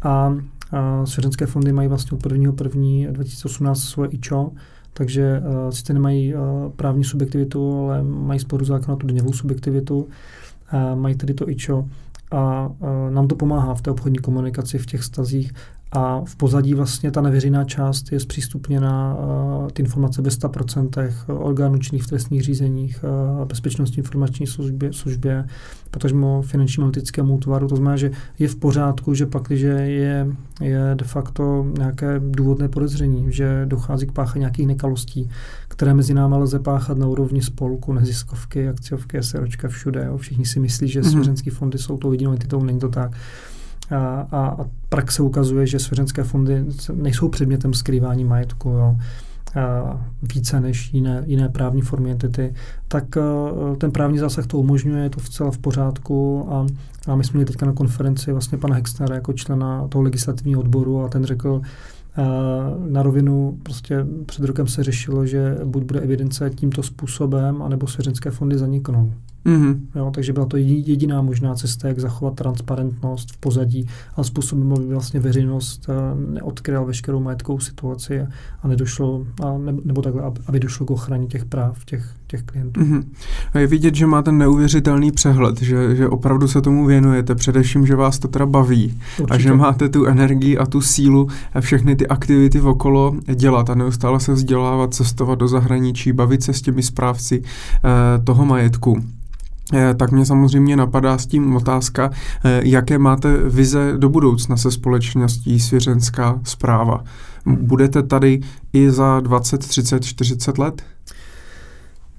a, 0.02 0.36
a 0.72 1.06
svěřenské 1.06 1.46
fondy 1.46 1.72
mají 1.72 1.88
vlastně 1.88 2.18
od 2.18 2.32
1. 2.32 2.52
1. 2.64 3.12
2018 3.12 3.80
svoje 3.80 4.10
IČO, 4.10 4.52
takže 4.92 5.42
uh, 5.46 5.70
sice 5.70 5.92
nemají 5.92 6.34
uh, 6.34 6.40
právní 6.76 7.04
subjektivitu, 7.04 7.80
ale 7.80 8.02
mají 8.02 8.40
sporu 8.40 8.64
zákona 8.64 8.96
tu 8.96 9.06
daňovou 9.06 9.32
subjektivitu, 9.32 9.98
uh, 9.98 11.00
mají 11.00 11.14
tedy 11.14 11.34
to 11.34 11.48
IČO 11.48 11.88
a 12.30 12.68
uh, 12.68 12.88
nám 13.10 13.28
to 13.28 13.36
pomáhá 13.36 13.74
v 13.74 13.82
té 13.82 13.90
obchodní 13.90 14.18
komunikaci, 14.18 14.78
v 14.78 14.86
těch 14.86 15.04
stazích 15.04 15.52
a 15.94 16.22
v 16.24 16.36
pozadí 16.36 16.74
vlastně 16.74 17.10
ta 17.10 17.20
nevěřejná 17.20 17.64
část 17.64 18.12
je 18.12 18.20
zpřístupněna 18.20 19.14
uh, 19.14 19.70
ty 19.70 19.82
informace 19.82 20.22
ve 20.22 20.30
100% 20.30 21.12
orgánů 21.26 21.78
činných 21.78 22.02
v 22.02 22.06
trestních 22.06 22.42
řízeních, 22.42 23.04
uh, 23.38 23.44
bezpečnostní 23.44 23.98
informační 23.98 24.46
službě, 24.46 24.92
službě 24.92 25.44
potažmo 25.90 26.42
finančním 26.42 26.84
analytickému 26.84 27.34
útvaru. 27.34 27.68
To 27.68 27.76
znamená, 27.76 27.96
že 27.96 28.10
je 28.38 28.48
v 28.48 28.56
pořádku, 28.56 29.14
že 29.14 29.26
pak, 29.26 29.50
že 29.50 29.66
je, 29.66 30.26
je 30.60 30.80
de 30.94 31.04
facto 31.04 31.66
nějaké 31.78 32.20
důvodné 32.20 32.68
podezření, 32.68 33.26
že 33.28 33.62
dochází 33.64 34.06
k 34.06 34.12
páchání 34.12 34.40
nějakých 34.40 34.66
nekalostí, 34.66 35.30
které 35.68 35.94
mezi 35.94 36.14
námi 36.14 36.34
lze 36.38 36.58
páchat 36.58 36.98
na 36.98 37.06
úrovni 37.06 37.42
spolku, 37.42 37.92
neziskovky, 37.92 38.68
akciovky, 38.68 39.22
SROčka, 39.22 39.68
všude. 39.68 40.04
Jo. 40.04 40.18
Všichni 40.18 40.46
si 40.46 40.60
myslí, 40.60 40.88
že 40.88 41.00
mm-hmm. 41.00 41.10
svěřenské 41.10 41.50
fondy 41.50 41.78
jsou 41.78 41.96
tou 41.96 42.12
jedinou 42.12 42.32
entitou, 42.32 42.62
není 42.62 42.78
to 42.78 42.88
tak. 42.88 43.10
A, 43.90 44.26
a, 44.30 44.46
a 44.46 44.66
praxe 44.88 45.22
ukazuje, 45.22 45.66
že 45.66 45.78
svěřenské 45.78 46.24
fondy 46.24 46.64
nejsou 46.94 47.28
předmětem 47.28 47.74
skrývání 47.74 48.24
majetku. 48.24 48.68
Jo 48.68 48.96
více 50.22 50.60
než 50.60 50.94
jiné, 50.94 51.22
jiné 51.26 51.48
právní 51.48 51.82
formy 51.82 52.10
entity, 52.10 52.54
tak 52.88 53.04
ten 53.78 53.90
právní 53.90 54.18
zásah 54.18 54.46
to 54.46 54.58
umožňuje, 54.58 55.02
je 55.02 55.10
to 55.10 55.20
vcela 55.20 55.50
v 55.50 55.58
pořádku 55.58 56.46
a, 56.50 56.66
a 57.06 57.16
my 57.16 57.24
jsme 57.24 57.38
měli 57.38 57.46
teďka 57.46 57.66
na 57.66 57.72
konferenci 57.72 58.32
vlastně 58.32 58.58
pana 58.58 58.74
Hexnera 58.74 59.14
jako 59.14 59.32
člena 59.32 59.88
toho 59.88 60.02
legislativního 60.02 60.60
odboru 60.60 61.04
a 61.04 61.08
ten 61.08 61.24
řekl, 61.24 61.60
na 62.88 63.02
rovinu 63.02 63.58
prostě 63.62 64.06
před 64.26 64.44
rokem 64.44 64.66
se 64.66 64.84
řešilo, 64.84 65.26
že 65.26 65.58
buď 65.64 65.82
bude 65.82 66.00
evidence 66.00 66.50
tímto 66.50 66.82
způsobem, 66.82 67.62
anebo 67.62 67.86
svěřenské 67.86 68.30
fondy 68.30 68.58
zaniknou. 68.58 69.12
Mm-hmm. 69.46 69.80
Jo, 69.94 70.10
takže 70.14 70.32
byla 70.32 70.46
to 70.46 70.56
jediná 70.56 71.22
možná 71.22 71.54
cesta, 71.54 71.88
jak 71.88 71.98
zachovat 71.98 72.34
transparentnost 72.34 73.32
v 73.32 73.36
pozadí 73.36 73.88
a 74.16 74.24
způsobem, 74.24 74.72
aby 74.72 74.86
vlastně 74.86 75.20
veřejnost 75.20 75.86
eh, 75.88 76.32
neodkryla 76.32 76.82
veškerou 76.82 77.20
majetkovou 77.20 77.60
situaci 77.60 78.20
a 78.62 78.68
nedošlo, 78.68 79.26
a 79.42 79.58
ne, 79.58 79.74
nebo 79.84 80.02
takhle, 80.02 80.22
aby 80.46 80.60
došlo 80.60 80.86
k 80.86 80.90
ochraně 80.90 81.26
těch 81.26 81.44
práv 81.44 81.84
těch, 81.84 82.10
těch 82.26 82.42
klientů. 82.42 82.80
Mm-hmm. 82.80 83.04
A 83.52 83.58
je 83.58 83.66
vidět, 83.66 83.94
že 83.94 84.06
máte 84.06 84.32
neuvěřitelný 84.32 85.12
přehled, 85.12 85.62
že, 85.62 85.96
že 85.96 86.08
opravdu 86.08 86.48
se 86.48 86.60
tomu 86.60 86.86
věnujete, 86.86 87.34
především, 87.34 87.86
že 87.86 87.96
vás 87.96 88.18
to 88.18 88.28
teda 88.28 88.46
baví 88.46 89.00
Určitě. 89.20 89.34
a 89.34 89.38
že 89.38 89.52
máte 89.54 89.88
tu 89.88 90.06
energii 90.06 90.58
a 90.58 90.66
tu 90.66 90.80
sílu 90.80 91.28
a 91.54 91.60
všechny 91.60 91.96
ty 91.96 92.06
aktivity 92.06 92.60
okolo 92.60 93.16
dělat 93.34 93.70
a 93.70 93.74
neustále 93.74 94.20
se 94.20 94.32
vzdělávat, 94.32 94.94
cestovat 94.94 95.38
do 95.38 95.48
zahraničí, 95.48 96.12
bavit 96.12 96.42
se 96.42 96.52
s 96.52 96.62
těmi 96.62 96.82
správci 96.82 97.42
eh, 97.42 98.24
toho 98.24 98.44
majetku. 98.44 99.02
Eh, 99.72 99.94
tak 99.94 100.12
mě 100.12 100.26
samozřejmě 100.26 100.76
napadá 100.76 101.18
s 101.18 101.26
tím 101.26 101.56
otázka, 101.56 102.10
eh, 102.44 102.60
jaké 102.64 102.98
máte 102.98 103.36
vize 103.36 103.92
do 103.96 104.08
budoucna 104.08 104.56
se 104.56 104.70
společností 104.70 105.60
Svěřenská 105.60 106.40
zpráva. 106.44 107.04
Budete 107.46 108.02
tady 108.02 108.40
i 108.72 108.90
za 108.90 109.20
20, 109.20 109.58
30, 109.58 110.04
40 110.04 110.58
let? 110.58 110.82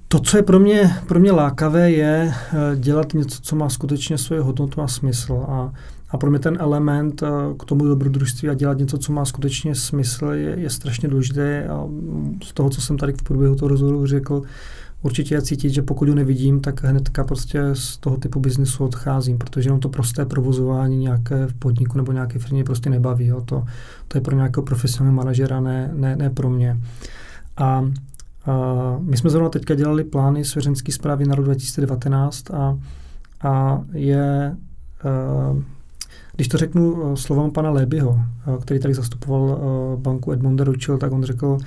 To, 0.08 0.18
co 0.18 0.36
je 0.36 0.42
pro 0.42 0.58
mě, 0.58 0.96
pro 1.06 1.20
mě 1.20 1.32
lákavé, 1.32 1.90
je 1.90 2.32
eh, 2.32 2.76
dělat 2.76 3.14
něco, 3.14 3.40
co 3.42 3.56
má 3.56 3.68
skutečně 3.68 4.18
svoje 4.18 4.40
hodnotu 4.42 4.82
a 4.82 4.88
smysl. 4.88 5.44
A, 5.48 5.72
a 6.10 6.18
pro 6.18 6.30
mě 6.30 6.38
ten 6.38 6.56
element 6.60 7.22
k 7.58 7.64
tomu 7.64 7.84
dobrodružství 7.84 8.48
a 8.48 8.54
dělat 8.54 8.78
něco, 8.78 8.98
co 8.98 9.12
má 9.12 9.24
skutečně 9.24 9.74
smysl, 9.74 10.26
je, 10.26 10.60
je 10.60 10.70
strašně 10.70 11.08
důležité. 11.08 11.68
A 11.68 11.86
z 12.44 12.52
toho, 12.52 12.70
co 12.70 12.80
jsem 12.80 12.96
tady 12.96 13.12
v 13.12 13.22
průběhu 13.22 13.54
toho 13.54 13.68
rozhovoru 13.68 14.06
řekl, 14.06 14.42
určitě 15.06 15.34
je 15.34 15.42
cítit, 15.42 15.70
že 15.70 15.82
pokud 15.82 16.08
ho 16.08 16.14
nevidím, 16.14 16.60
tak 16.60 16.84
hnedka 16.84 17.24
prostě 17.24 17.60
z 17.72 17.96
toho 17.96 18.16
typu 18.16 18.40
biznisu 18.40 18.84
odcházím, 18.84 19.38
protože 19.38 19.68
jenom 19.68 19.80
to 19.80 19.88
prosté 19.88 20.26
provozování 20.26 20.96
nějaké 20.96 21.46
v 21.46 21.54
podniku 21.54 21.98
nebo 21.98 22.12
nějaké 22.12 22.38
firmě 22.38 22.64
prostě 22.64 22.90
nebaví. 22.90 23.26
Jo. 23.26 23.40
To, 23.40 23.64
to 24.08 24.18
je 24.18 24.22
pro 24.22 24.36
nějakého 24.36 24.64
profesionálního 24.64 25.16
manažera, 25.16 25.60
ne, 25.60 25.90
ne, 25.94 26.16
ne 26.16 26.30
pro 26.30 26.50
mě. 26.50 26.80
A 27.56 27.84
a 28.46 28.96
my 29.00 29.16
jsme 29.16 29.30
zrovna 29.30 29.48
teďka 29.48 29.74
dělali 29.74 30.04
plány 30.04 30.44
svěřenské 30.44 30.92
zprávy 30.92 31.24
na 31.24 31.34
rok 31.34 31.44
2019 31.44 32.50
a, 32.50 32.78
a 33.42 33.82
je, 33.92 34.56
a, 35.04 35.56
když 36.36 36.48
to 36.48 36.58
řeknu 36.58 37.16
slovem 37.16 37.50
pana 37.50 37.70
Lébyho, 37.70 38.20
který 38.62 38.80
tady 38.80 38.94
zastupoval 38.94 39.60
banku 39.96 40.32
Edmonda 40.32 40.64
Rothschild, 40.64 41.00
tak 41.00 41.12
on 41.12 41.24
řekl, 41.24 41.58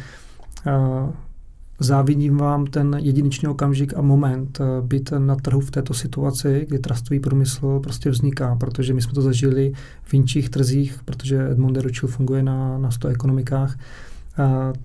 Závidím 1.79 2.37
vám 2.37 2.65
ten 2.65 2.95
jedinečný 2.99 3.47
okamžik 3.47 3.93
a 3.97 4.01
moment 4.01 4.59
eh, 4.61 4.81
být 4.81 5.13
na 5.17 5.35
trhu 5.35 5.59
v 5.59 5.71
této 5.71 5.93
situaci, 5.93 6.65
kdy 6.69 6.79
trustový 6.79 7.19
průmysl 7.19 7.79
prostě 7.79 8.09
vzniká, 8.09 8.55
protože 8.55 8.93
my 8.93 9.01
jsme 9.01 9.13
to 9.13 9.21
zažili 9.21 9.71
v 10.03 10.13
jinčích 10.13 10.49
trzích, 10.49 10.99
protože 11.05 11.51
Edmond 11.51 11.75
de 11.75 11.81
Rothschild 11.81 12.11
funguje 12.11 12.43
na, 12.43 12.77
na 12.77 12.91
100 12.91 13.07
ekonomikách 13.07 13.77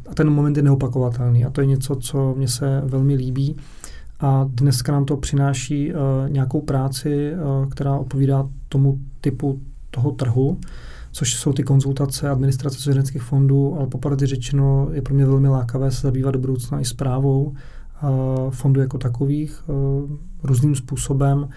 a 0.08 0.14
ten 0.14 0.30
moment 0.30 0.56
je 0.56 0.62
neopakovatelný 0.62 1.44
a 1.44 1.50
to 1.50 1.60
je 1.60 1.66
něco, 1.66 1.96
co 1.96 2.34
mně 2.34 2.48
se 2.48 2.82
velmi 2.84 3.14
líbí. 3.14 3.56
A 4.20 4.46
dneska 4.48 4.92
nám 4.92 5.04
to 5.04 5.16
přináší 5.16 5.92
uh, 5.92 5.98
nějakou 6.28 6.60
práci, 6.60 7.32
uh, 7.32 7.68
která 7.68 7.98
odpovídá 7.98 8.48
tomu 8.68 8.98
typu 9.20 9.60
toho 9.90 10.10
trhu 10.10 10.58
což 11.14 11.34
jsou 11.34 11.52
ty 11.52 11.62
konzultace 11.62 12.30
administrace 12.30 12.78
svěřenských 12.78 13.22
fondů, 13.22 13.76
ale 13.78 13.86
popravdě 13.86 14.26
řečeno 14.26 14.88
je 14.92 15.02
pro 15.02 15.14
mě 15.14 15.26
velmi 15.26 15.48
lákavé 15.48 15.90
se 15.90 16.00
zabývat 16.00 16.30
do 16.30 16.38
budoucna 16.38 16.80
i 16.80 16.84
zprávou 16.84 17.54
fondů 18.50 18.80
jako 18.80 18.98
takových 18.98 19.64
různým 20.42 20.74
způsobem. 20.74 21.48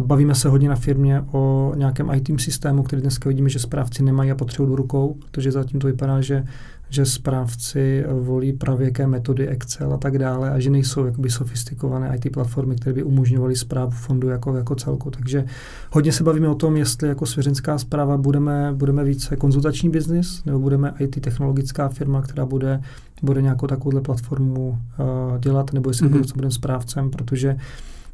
Bavíme 0.00 0.34
se 0.34 0.48
hodně 0.48 0.68
na 0.68 0.76
firmě 0.76 1.24
o 1.32 1.72
nějakém 1.76 2.10
IT 2.10 2.40
systému, 2.40 2.82
který 2.82 3.02
dneska 3.02 3.28
vidíme, 3.28 3.48
že 3.48 3.58
správci 3.58 4.02
nemají 4.02 4.30
a 4.30 4.34
potřebují 4.34 4.70
do 4.70 4.76
rukou, 4.76 5.14
protože 5.14 5.52
zatím 5.52 5.80
to 5.80 5.86
vypadá, 5.86 6.20
že 6.20 6.44
že 6.90 7.06
správci 7.06 8.04
volí 8.20 8.52
pravěké 8.52 9.06
metody 9.06 9.48
Excel 9.48 9.92
a 9.94 9.96
tak 9.96 10.18
dále 10.18 10.50
a 10.50 10.60
že 10.60 10.70
nejsou 10.70 11.04
jakoby 11.06 11.30
sofistikované 11.30 12.16
IT 12.16 12.32
platformy, 12.32 12.76
které 12.76 12.94
by 12.94 13.02
umožňovaly 13.02 13.56
zprávu 13.56 13.90
fondu 13.90 14.28
jako, 14.28 14.56
jako 14.56 14.74
celku. 14.74 15.10
Takže 15.10 15.44
hodně 15.90 16.12
se 16.12 16.24
bavíme 16.24 16.48
o 16.48 16.54
tom, 16.54 16.76
jestli 16.76 17.08
jako 17.08 17.26
svěřenská 17.26 17.78
zpráva 17.78 18.16
budeme, 18.16 18.72
budeme 18.72 19.04
více 19.04 19.36
konzultační 19.36 19.90
biznis 19.90 20.44
nebo 20.44 20.58
budeme 20.58 20.94
IT 20.98 21.20
technologická 21.20 21.88
firma, 21.88 22.22
která 22.22 22.46
bude, 22.46 22.80
bude 23.22 23.42
nějakou 23.42 23.66
takovouhle 23.66 24.00
platformu 24.00 24.68
uh, 24.68 25.38
dělat, 25.38 25.72
nebo 25.72 25.90
jestli 25.90 26.08
mm-hmm. 26.08 26.34
budeme 26.34 26.52
správcem, 26.52 27.10
protože 27.10 27.56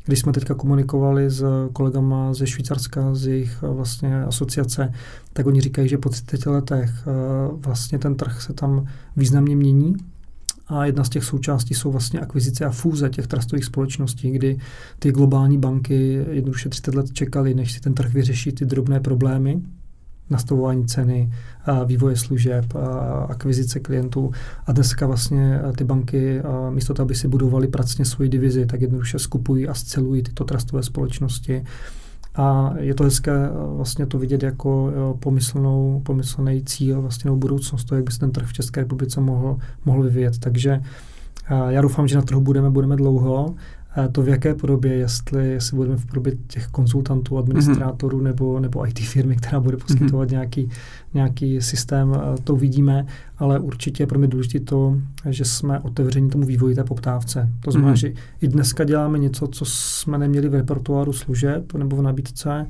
když 0.05 0.18
jsme 0.18 0.32
teďka 0.32 0.55
komunikovali 0.55 1.31
s 1.31 1.44
kolegama 1.72 2.35
ze 2.35 2.47
Švýcarska, 2.47 3.14
z 3.14 3.27
jejich 3.27 3.59
eh, 3.62 3.68
vlastně 3.68 4.24
asociace, 4.24 4.93
tak 5.32 5.47
oni 5.47 5.60
říkají, 5.60 5.89
že 5.89 5.98
po 5.98 6.09
30 6.09 6.47
letech 6.47 6.90
eh, 7.06 7.10
vlastně 7.52 7.98
ten 7.98 8.14
trh 8.14 8.43
se 8.43 8.52
tam 8.52 8.86
významně 9.16 9.56
mění. 9.56 9.97
A 10.66 10.85
jedna 10.85 11.05
z 11.05 11.09
těch 11.09 11.24
součástí 11.24 11.74
jsou 11.74 11.93
vlastně 11.93 12.20
akvizice 12.20 12.64
a 12.64 12.70
fúze 12.70 13.10
těch 13.10 13.27
trustových 13.27 13.64
společností, 13.64 14.31
kdy 14.31 14.59
ty 14.98 15.12
globální 15.12 15.59
banky 15.59 16.24
jednoduše 16.31 16.68
30 16.68 16.94
let 16.94 17.12
čekali, 17.12 17.55
než 17.55 17.72
si 17.72 17.81
ten 17.81 17.94
trh 17.94 18.12
vyřeší 18.12 18.52
ty 18.52 18.64
drobné 18.64 19.01
problémy, 19.01 19.62
nastavování 20.31 20.86
ceny, 20.86 21.32
vývoje 21.86 22.16
služeb, 22.16 22.65
akvizice 23.28 23.81
klientů. 23.81 24.31
A 24.66 24.73
dneska 24.73 25.07
vlastně 25.07 25.61
ty 25.77 25.85
banky 25.85 26.43
místo 26.70 26.94
toho, 26.94 27.05
aby 27.05 27.15
si 27.15 27.28
budovali 27.28 27.69
pracně 27.69 28.05
svoji 28.05 28.28
divizi, 28.28 28.66
tak 28.66 28.81
jednoduše 28.81 29.19
skupují 29.19 29.69
a 29.69 29.74
scelují 29.74 30.23
tyto 30.23 30.44
trustové 30.44 30.82
společnosti. 30.82 31.65
A 32.35 32.74
je 32.78 32.94
to 32.94 33.05
hezké 33.05 33.32
vlastně 33.77 34.07
to 34.07 34.19
vidět 34.19 34.43
jako 34.43 34.93
pomyslnou, 35.20 36.02
pomyslný 36.05 36.65
cíl, 36.65 37.01
vlastně 37.01 37.31
budoucnost, 37.31 37.85
to, 37.85 37.94
jak 37.94 38.05
by 38.05 38.12
se 38.12 38.19
ten 38.19 38.31
trh 38.31 38.47
v 38.47 38.52
České 38.52 38.81
republice 38.81 39.20
mohl, 39.20 39.59
mohl 39.85 40.02
vyvíjet. 40.02 40.39
Takže 40.39 40.81
já 41.69 41.81
doufám, 41.81 42.09
že 42.09 42.16
na 42.16 42.23
trhu 42.23 42.40
budeme, 42.40 42.70
budeme 42.70 42.97
dlouho 42.97 43.55
to 44.12 44.23
v 44.23 44.29
jaké 44.29 44.55
podobě, 44.55 44.95
jestli, 44.95 45.49
jestli 45.49 45.77
budeme 45.77 45.97
v 45.97 46.07
podobě 46.07 46.33
těch 46.47 46.67
konzultantů, 46.67 47.39
administrátorů 47.39 48.19
mm-hmm. 48.19 48.23
nebo, 48.23 48.61
nebo 48.61 48.89
IT 48.89 48.99
firmy, 48.99 49.37
která 49.37 49.61
bude 49.61 49.77
poskytovat 49.77 50.29
mm-hmm. 50.29 50.33
nějaký, 50.33 50.71
nějaký 51.15 51.61
systém, 51.61 52.17
to 52.45 52.57
vidíme, 52.57 53.07
ale 53.39 53.59
určitě 53.59 54.03
je 54.03 54.07
pro 54.07 54.19
mě 54.19 54.29
důležité 54.29 54.61
to, 54.61 54.97
že 55.31 55.45
jsme 55.45 55.81
otevření 55.81 56.31
tomu 56.31 56.47
vývoji 56.47 56.75
té 56.75 56.85
poptávce. 56.85 57.49
To 57.61 57.71
znamená, 57.71 57.93
mm-hmm. 57.93 57.97
že 57.97 58.12
i 58.41 58.49
dneska 58.49 58.85
děláme 58.85 59.19
něco, 59.19 59.47
co 59.47 59.65
jsme 59.65 60.19
neměli 60.19 60.49
v 60.49 60.55
repertoáru 60.55 61.12
služeb 61.12 61.75
nebo 61.75 61.97
v 61.97 62.03
nabídce, 62.03 62.67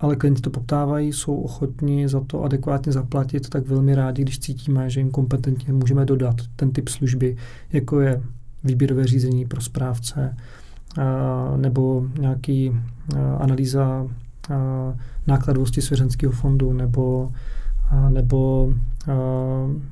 ale 0.00 0.16
klienti 0.16 0.40
to 0.40 0.50
poptávají, 0.50 1.12
jsou 1.12 1.36
ochotní 1.36 2.08
za 2.08 2.20
to 2.20 2.42
adekvátně 2.42 2.92
zaplatit, 2.92 3.48
tak 3.48 3.68
velmi 3.68 3.94
rádi, 3.94 4.22
když 4.22 4.38
cítíme, 4.38 4.90
že 4.90 5.00
jim 5.00 5.10
kompetentně 5.10 5.72
můžeme 5.72 6.04
dodat 6.04 6.36
ten 6.56 6.70
typ 6.70 6.88
služby, 6.88 7.36
jako 7.72 8.00
je 8.00 8.22
výběrové 8.64 9.06
řízení 9.06 9.46
pro 9.46 9.60
správce, 9.60 10.36
nebo 11.56 12.06
nějaký 12.18 12.72
analýza 13.38 14.06
nákladovosti 15.26 15.82
svěřenského 15.82 16.32
fondu 16.32 16.72
nebo, 16.72 17.30
nebo 18.08 18.72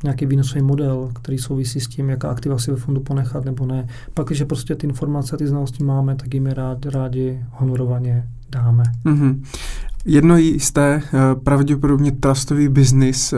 nějaký 0.04 0.26
výnosový 0.26 0.62
model, 0.62 1.10
který 1.14 1.38
souvisí 1.38 1.80
s 1.80 1.88
tím, 1.88 2.10
jaká 2.10 2.30
aktiva 2.30 2.58
si 2.58 2.70
ve 2.70 2.76
fondu 2.76 3.00
ponechat 3.00 3.44
nebo 3.44 3.66
ne. 3.66 3.86
Pak, 4.14 4.26
když 4.26 4.42
prostě 4.42 4.74
ty 4.74 4.86
informace, 4.86 5.36
ty 5.36 5.46
znalosti 5.46 5.84
máme, 5.84 6.16
tak 6.16 6.34
jim 6.34 6.46
je 6.46 6.54
rád, 6.54 6.86
rádi 6.86 7.44
honorovaně 7.50 8.28
dáme. 8.50 8.82
Mm-hmm. 9.04 9.42
Jedno 10.04 10.36
jisté, 10.36 11.02
eh, 11.04 11.18
pravděpodobně 11.34 12.12
trustový 12.12 12.68
biznis 12.68 13.32
eh, 13.32 13.36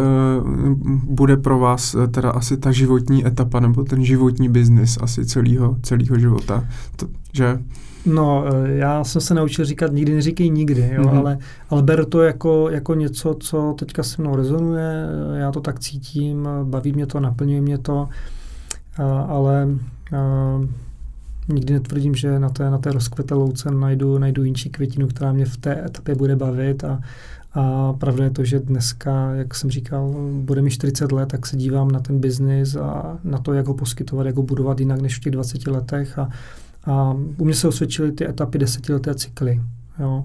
bude 1.05 1.37
pro 1.37 1.59
vás 1.59 1.95
eh, 1.95 2.09
teda 2.09 2.31
asi 2.31 2.57
ta 2.57 2.73
životní 2.73 3.27
etapa 3.27 3.61
nebo 3.61 3.85
ten 3.85 4.05
životní 4.05 4.49
biznis 4.49 4.99
asi 5.01 5.27
celého, 5.27 5.77
celého 5.83 6.19
života, 6.19 6.65
to, 6.97 7.07
že? 7.33 7.59
No, 8.07 8.45
já 8.67 9.05
jsem 9.05 9.21
se 9.21 9.35
naučil 9.35 9.65
říkat 9.65 9.93
nikdy 9.93 10.15
neříkej 10.15 10.51
nikdy, 10.51 10.91
jo, 10.95 11.03
mm-hmm. 11.03 11.19
ale, 11.19 11.39
ale 11.71 11.83
beru 11.83 12.05
to 12.05 12.23
jako, 12.23 12.69
jako 12.71 12.95
něco, 12.95 13.37
co 13.41 13.75
teďka 13.79 14.03
se 14.03 14.23
mnou 14.23 14.37
rezonuje, 14.37 15.07
já 15.35 15.53
to 15.53 15.61
tak 15.61 15.81
cítím, 15.81 16.49
baví 16.63 16.93
mě 16.93 17.07
to, 17.07 17.21
naplňuje 17.21 17.61
mě 17.61 17.79
to, 17.79 18.09
ale 19.29 19.69
nikdy 21.49 21.75
netvrdím, 21.75 22.15
že 22.15 22.39
na 22.39 22.49
té, 22.49 22.71
na 22.71 22.79
té 22.79 22.93
rozkveté 22.93 23.35
louce 23.35 23.71
najdu, 23.71 24.19
najdu 24.19 24.45
jinší 24.45 24.71
květinu, 24.71 25.07
která 25.07 25.33
mě 25.33 25.45
v 25.45 25.57
té 25.57 25.85
etapě 25.85 26.15
bude 26.15 26.37
bavit. 26.37 26.85
A, 26.85 27.01
a 27.55 27.93
pravda 27.93 28.25
je 28.25 28.31
to, 28.31 28.45
že 28.45 28.59
dneska, 28.61 29.31
jak 29.31 29.55
jsem 29.55 29.71
říkal, 29.71 30.15
bude 30.41 30.63
mi 30.63 30.71
40 30.71 31.13
let, 31.13 31.29
tak 31.29 31.47
se 31.47 31.57
dívám 31.57 31.91
na 31.91 32.01
ten 32.01 32.19
biznis 32.19 32.77
a 32.77 33.19
na 33.25 33.39
to, 33.39 33.53
jak 33.53 33.67
ho 33.67 33.75
poskytovat, 33.75 34.27
jak 34.27 34.37
ho 34.37 34.43
budovat 34.43 34.81
jinak 34.81 35.01
než 35.01 35.17
v 35.17 35.21
těch 35.21 35.33
20 35.33 35.67
letech. 35.67 36.19
A, 36.19 36.29
a 36.87 37.17
u 37.39 37.45
mě 37.45 37.55
se 37.55 37.69
osvědčily 37.69 38.13
ty 38.13 38.29
etapy 38.29 38.59
desetileté 38.59 39.15
cykly, 39.15 39.61
jo, 39.99 40.25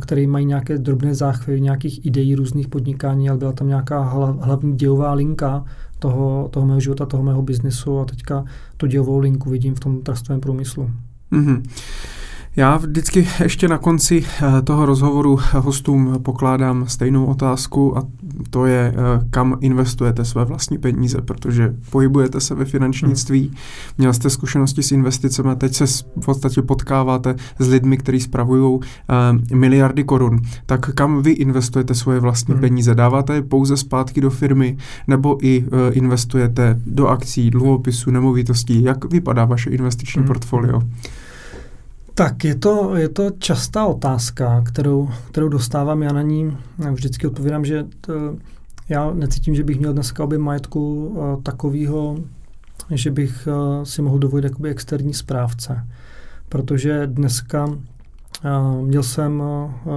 které 0.00 0.26
mají 0.26 0.46
nějaké 0.46 0.78
drobné 0.78 1.14
záchvěvy, 1.14 1.60
nějakých 1.60 2.06
ideí 2.06 2.34
různých 2.34 2.68
podnikání, 2.68 3.28
ale 3.28 3.38
byla 3.38 3.52
tam 3.52 3.68
nějaká 3.68 4.00
hlavní 4.40 4.76
dějová 4.76 5.12
linka, 5.12 5.64
toho, 6.04 6.48
toho 6.52 6.66
mého 6.66 6.80
života, 6.80 7.06
toho 7.06 7.22
mého 7.22 7.42
biznesu 7.42 7.98
a 8.00 8.04
teďka 8.04 8.44
tu 8.76 8.86
dělovou 8.86 9.18
linku 9.18 9.50
vidím 9.50 9.74
v 9.74 9.80
tom 9.80 10.02
trustovém 10.02 10.40
průmyslu. 10.40 10.90
Mm-hmm. 11.32 11.62
Já 12.56 12.76
vždycky 12.76 13.28
ještě 13.42 13.68
na 13.68 13.78
konci 13.78 14.24
eh, 14.42 14.62
toho 14.62 14.86
rozhovoru 14.86 15.38
hostům 15.52 16.18
pokládám 16.22 16.88
stejnou 16.88 17.26
otázku 17.26 17.98
a 17.98 18.02
to 18.50 18.66
je, 18.66 18.94
eh, 18.96 19.26
kam 19.30 19.56
investujete 19.60 20.24
své 20.24 20.44
vlastní 20.44 20.78
peníze, 20.78 21.20
protože 21.20 21.74
pohybujete 21.90 22.40
se 22.40 22.54
ve 22.54 22.64
finančnictví, 22.64 23.40
hmm. 23.46 23.56
měl 23.98 24.12
jste 24.12 24.30
zkušenosti 24.30 24.82
s 24.82 24.92
investicemi 24.92 25.56
teď 25.56 25.74
se 25.74 25.86
v 26.20 26.24
podstatě 26.24 26.62
potkáváte 26.62 27.34
s 27.58 27.68
lidmi, 27.68 27.96
kteří 27.96 28.20
spravují 28.20 28.80
miliardy 29.54 30.04
korun. 30.04 30.40
Tak 30.66 30.94
kam 30.94 31.22
vy 31.22 31.30
investujete 31.30 31.94
svoje 31.94 32.20
vlastní 32.20 32.54
hmm. 32.54 32.60
peníze? 32.60 32.94
Dáváte 32.94 33.34
je 33.34 33.42
pouze 33.42 33.76
zpátky 33.76 34.20
do 34.20 34.30
firmy 34.30 34.76
nebo 35.06 35.46
i 35.46 35.64
investujete 35.90 36.80
do 36.86 37.06
akcí, 37.06 37.50
dluhopisů, 37.50 38.10
nemovitostí? 38.10 38.82
Jak 38.82 39.12
vypadá 39.12 39.44
vaše 39.44 39.70
investiční 39.70 40.20
hmm. 40.20 40.26
portfolio? 40.26 40.80
Tak, 42.16 42.44
je 42.44 42.54
to, 42.54 42.96
je 42.96 43.08
to 43.08 43.30
častá 43.30 43.86
otázka, 43.86 44.62
kterou, 44.62 45.08
kterou 45.28 45.48
dostávám. 45.48 46.02
Já 46.02 46.12
na 46.12 46.22
ní 46.22 46.56
vždycky 46.92 47.26
odpovídám, 47.26 47.64
že 47.64 47.84
to, 48.00 48.36
já 48.88 49.14
necítím, 49.14 49.54
že 49.54 49.64
bych 49.64 49.78
měl 49.78 49.92
dneska 49.92 50.24
objem 50.24 50.42
majetku 50.42 51.06
uh, 51.06 51.42
takového, 51.42 52.16
že 52.90 53.10
bych 53.10 53.48
uh, 53.50 53.84
si 53.84 54.02
mohl 54.02 54.18
dovolit 54.18 54.44
jakoby 54.44 54.70
externí 54.70 55.14
správce. 55.14 55.86
Protože 56.48 57.06
dneska 57.06 57.66
měl 58.80 59.02
jsem 59.02 59.42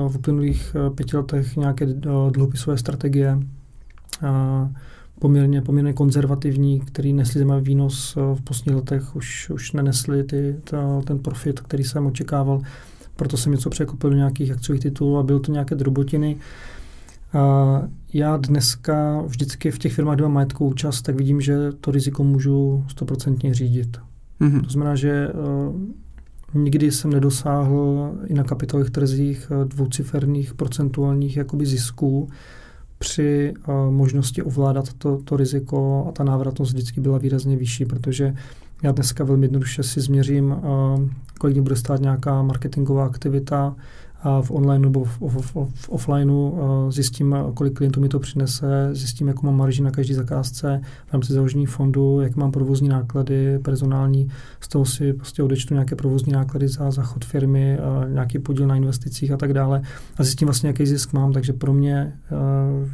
v 0.08 0.16
uplynulých 0.16 0.76
pěti 0.96 1.18
letech 1.18 1.56
nějaké 1.56 1.86
uh, 1.86 2.32
dluhopisové 2.32 2.78
strategie, 2.78 3.40
poměrně, 5.20 5.62
poměrně 5.62 5.94
konzervativní, 5.94 6.80
který 6.80 7.14
nesli 7.14 7.34
zajímavý 7.34 7.64
výnos 7.64 8.18
eh, 8.18 8.36
v 8.36 8.42
posledních 8.42 8.76
letech, 8.76 9.16
už, 9.16 9.50
už 9.50 9.72
nenesli 9.72 10.24
ty, 10.24 10.56
ta, 10.64 11.02
ten 11.02 11.20
profit, 11.20 11.60
který 11.60 11.84
jsem 11.84 12.06
očekával. 12.06 12.62
Proto 13.16 13.38
jsem 13.38 13.52
něco 13.52 13.70
překupil 13.70 14.10
do 14.10 14.16
nějakých 14.16 14.52
akciových 14.52 14.82
titulů 14.82 15.18
a 15.18 15.24
bylo 15.24 15.40
to 15.40 15.52
nějaké 15.52 15.76
drobotiny. 15.76 16.38
A 17.34 17.82
já 18.14 18.38
dneska 18.38 19.22
vždycky 19.22 19.72
v 19.72 19.80
těch 19.80 19.94
firmách, 19.94 20.16
kde 20.16 20.24
mám 20.24 20.34
majetkovou 20.34 20.70
účast, 20.70 21.02
tak 21.02 21.16
vidím, 21.16 21.42
že 21.42 21.72
to 21.82 21.92
riziko 21.92 22.24
můžu 22.24 22.86
stoprocentně 22.88 23.54
řídit. 23.54 23.98
Mm-hmm. 24.42 24.62
To 24.62 24.70
znamená, 24.70 24.96
že 24.96 25.28
uh, 25.28 26.62
nikdy 26.62 26.92
jsem 26.92 27.10
nedosáhl 27.10 28.12
i 28.28 28.34
na 28.34 28.44
kapitálových 28.44 28.92
trzích 28.92 29.52
uh, 29.52 29.66
dvouciferných 29.66 30.54
procentuálních 30.54 31.38
jakoby 31.38 31.66
zisků, 31.66 32.30
při 33.00 33.54
uh, 33.68 33.94
možnosti 33.94 34.44
ovládat 34.44 34.94
to, 34.94 35.18
to 35.18 35.38
riziko 35.38 36.06
a 36.10 36.12
ta 36.12 36.24
návratnost 36.24 36.74
vždycky 36.74 37.02
byla 37.02 37.18
výrazně 37.18 37.58
vyšší, 37.58 37.86
protože 37.86 38.34
já 38.84 38.92
dneska 38.92 39.24
velmi 39.24 39.46
jednoduše 39.46 39.84
si 39.84 40.02
změřím, 40.02 40.52
uh, 40.52 41.10
kolik 41.40 41.56
mě 41.56 41.62
bude 41.62 41.76
stát 41.76 42.02
nějaká 42.02 42.42
marketingová 42.42 43.06
aktivita, 43.06 43.76
a 44.24 44.42
v 44.42 44.52
online 44.52 44.80
nebo 44.80 45.04
v, 45.04 45.22
v, 45.22 45.42
v, 45.42 45.56
v 45.76 45.90
offlineu 45.90 46.52
zjistím, 46.90 47.36
kolik 47.54 47.74
klientů 47.74 48.02
mi 48.02 48.10
to 48.10 48.20
přinese, 48.20 48.90
zjistím, 48.92 49.28
jakou 49.28 49.46
mám 49.46 49.58
marži 49.58 49.84
na 49.84 49.92
každý 49.92 50.14
zakázce 50.14 50.82
v 51.08 51.14
rámci 51.14 51.34
založení 51.34 51.66
fondu, 51.66 52.22
jak 52.22 52.36
mám 52.36 52.52
provozní 52.52 52.90
náklady, 52.90 53.60
personální, 53.60 54.28
z 54.60 54.68
toho 54.68 54.86
si 54.86 55.14
prostě 55.14 55.44
odečtu 55.44 55.74
nějaké 55.74 55.96
provozní 55.96 56.34
náklady 56.34 56.68
za, 56.68 56.92
za 56.92 57.04
chod 57.04 57.26
firmy, 57.26 57.78
nějaký 58.14 58.40
podíl 58.40 58.68
na 58.68 58.76
investicích 58.76 59.32
a 59.32 59.38
tak 59.38 59.54
dále. 59.54 59.82
A 60.18 60.24
zjistím 60.24 60.48
vlastně, 60.48 60.68
jaký 60.68 60.86
zisk 60.86 61.14
mám, 61.14 61.34
takže 61.34 61.54
pro 61.54 61.74
mě 61.74 62.14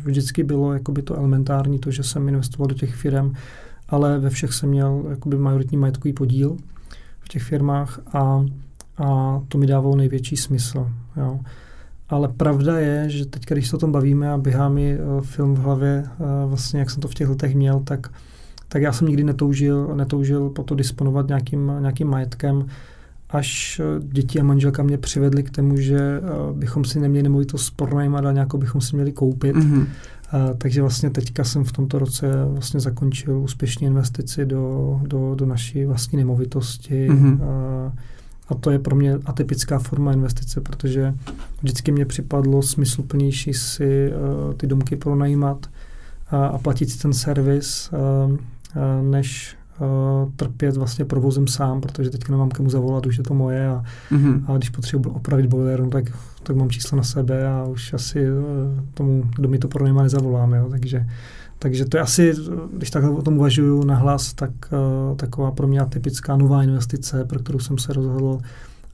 vždycky 0.03 0.43
bylo 0.43 0.73
jakoby 0.73 1.01
to 1.01 1.15
elementární, 1.15 1.79
to, 1.79 1.91
že 1.91 2.03
jsem 2.03 2.27
investoval 2.27 2.67
do 2.67 2.75
těch 2.75 2.95
firm, 2.95 3.33
ale 3.89 4.19
ve 4.19 4.29
všech 4.29 4.53
jsem 4.53 4.69
měl 4.69 5.03
jakoby 5.09 5.37
majoritní 5.37 5.77
majetkový 5.77 6.13
podíl 6.13 6.57
v 7.19 7.29
těch 7.29 7.43
firmách 7.43 7.99
a 8.13 8.45
a 8.97 9.41
to 9.47 9.57
mi 9.57 9.67
dávalo 9.67 9.95
největší 9.95 10.37
smysl. 10.37 10.87
Jo. 11.17 11.39
Ale 12.09 12.27
pravda 12.27 12.79
je, 12.79 13.09
že 13.09 13.25
teď, 13.25 13.45
když 13.45 13.69
se 13.69 13.75
o 13.75 13.79
tom 13.79 13.91
bavíme 13.91 14.31
a 14.31 14.37
běhá 14.37 14.69
mi 14.69 14.97
uh, 14.99 15.21
film 15.21 15.53
v 15.55 15.59
hlavě, 15.59 16.03
uh, 16.19 16.49
vlastně 16.49 16.79
jak 16.79 16.89
jsem 16.89 17.01
to 17.01 17.07
v 17.07 17.13
těch 17.13 17.29
letech 17.29 17.55
měl, 17.55 17.79
tak, 17.79 18.07
tak 18.67 18.81
já 18.81 18.91
jsem 18.91 19.07
nikdy 19.07 19.23
netoužil, 19.23 19.95
netoužil 19.95 20.49
po 20.49 20.63
to 20.63 20.75
disponovat 20.75 21.27
nějakým, 21.27 21.71
nějakým 21.79 22.07
majetkem, 22.07 22.65
až 23.29 23.81
uh, 23.83 24.03
děti 24.07 24.39
a 24.39 24.43
manželka 24.43 24.83
mě 24.83 24.97
přivedli 24.97 25.43
k 25.43 25.49
tomu, 25.49 25.77
že 25.77 26.21
bychom 26.53 26.85
si 26.85 26.99
neměli 26.99 27.23
nemovitost 27.23 27.69
pronajímat 27.69 28.25
a 28.25 28.31
nějakou 28.31 28.57
bychom 28.57 28.81
si 28.81 28.95
měli 28.95 29.11
koupit. 29.11 29.55
Mm-hmm. 29.55 29.79
Uh, 29.79 29.87
takže 30.57 30.81
vlastně 30.81 31.09
teďka 31.09 31.43
jsem 31.43 31.63
v 31.63 31.71
tomto 31.71 31.99
roce 31.99 32.27
vlastně 32.45 32.79
zakončil 32.79 33.39
úspěšně 33.39 33.87
investici 33.87 34.45
do, 34.45 34.99
do, 35.03 35.35
do 35.35 35.45
naší 35.45 35.85
vlastní 35.85 36.17
nemovitosti. 36.17 37.07
Mm-hmm. 37.09 37.33
Uh, 37.33 37.91
a 38.49 38.55
to 38.55 38.71
je 38.71 38.79
pro 38.79 38.95
mě 38.95 39.17
atypická 39.25 39.79
forma 39.79 40.13
investice, 40.13 40.61
protože 40.61 41.13
vždycky 41.61 41.91
mě 41.91 42.05
připadlo 42.05 42.61
smysluplnější 42.61 43.53
si 43.53 44.13
uh, 44.13 44.53
ty 44.53 44.67
domky 44.67 44.95
pronajímat 44.95 45.69
a, 46.29 46.45
a 46.45 46.57
platit 46.57 46.89
si 46.89 46.99
ten 46.99 47.13
servis, 47.13 47.89
uh, 47.91 48.31
uh, 48.31 48.37
než 49.11 49.55
uh, 49.79 50.31
trpět 50.35 50.77
vlastně 50.77 51.05
provozem 51.05 51.47
sám, 51.47 51.81
protože 51.81 52.09
teď 52.09 52.29
nemám 52.29 52.49
komu 52.49 52.69
zavolat, 52.69 53.05
už 53.05 53.17
je 53.17 53.23
to 53.23 53.33
moje 53.33 53.67
a, 53.67 53.83
mm-hmm. 54.11 54.43
a 54.47 54.57
když 54.57 54.69
potřebuji 54.69 55.09
opravit 55.09 55.45
boiler, 55.45 55.81
no, 55.81 55.89
tak, 55.89 56.03
tak 56.43 56.55
mám 56.55 56.69
číslo 56.69 56.97
na 56.97 57.03
sebe 57.03 57.47
a 57.47 57.63
už 57.63 57.93
asi 57.93 58.31
uh, 58.31 58.37
tomu, 58.93 59.23
kdo 59.35 59.49
mi 59.49 59.59
to 59.59 59.67
pronajímá, 59.67 60.03
nezavolám. 60.03 60.53
Jo, 60.53 60.67
takže 60.69 61.07
takže 61.63 61.85
to 61.85 61.97
je 61.97 62.01
asi, 62.01 62.33
když 62.73 62.89
takhle 62.89 63.11
o 63.11 63.21
tom 63.21 63.37
uvažuju 63.37 63.83
nahlas, 63.83 64.33
tak 64.33 64.51
uh, 64.71 65.17
taková 65.17 65.51
pro 65.51 65.67
mě 65.67 65.85
typická 65.89 66.35
nová 66.37 66.63
investice, 66.63 67.25
pro 67.25 67.39
kterou 67.39 67.59
jsem 67.59 67.77
se 67.77 67.93
rozhodl. 67.93 68.39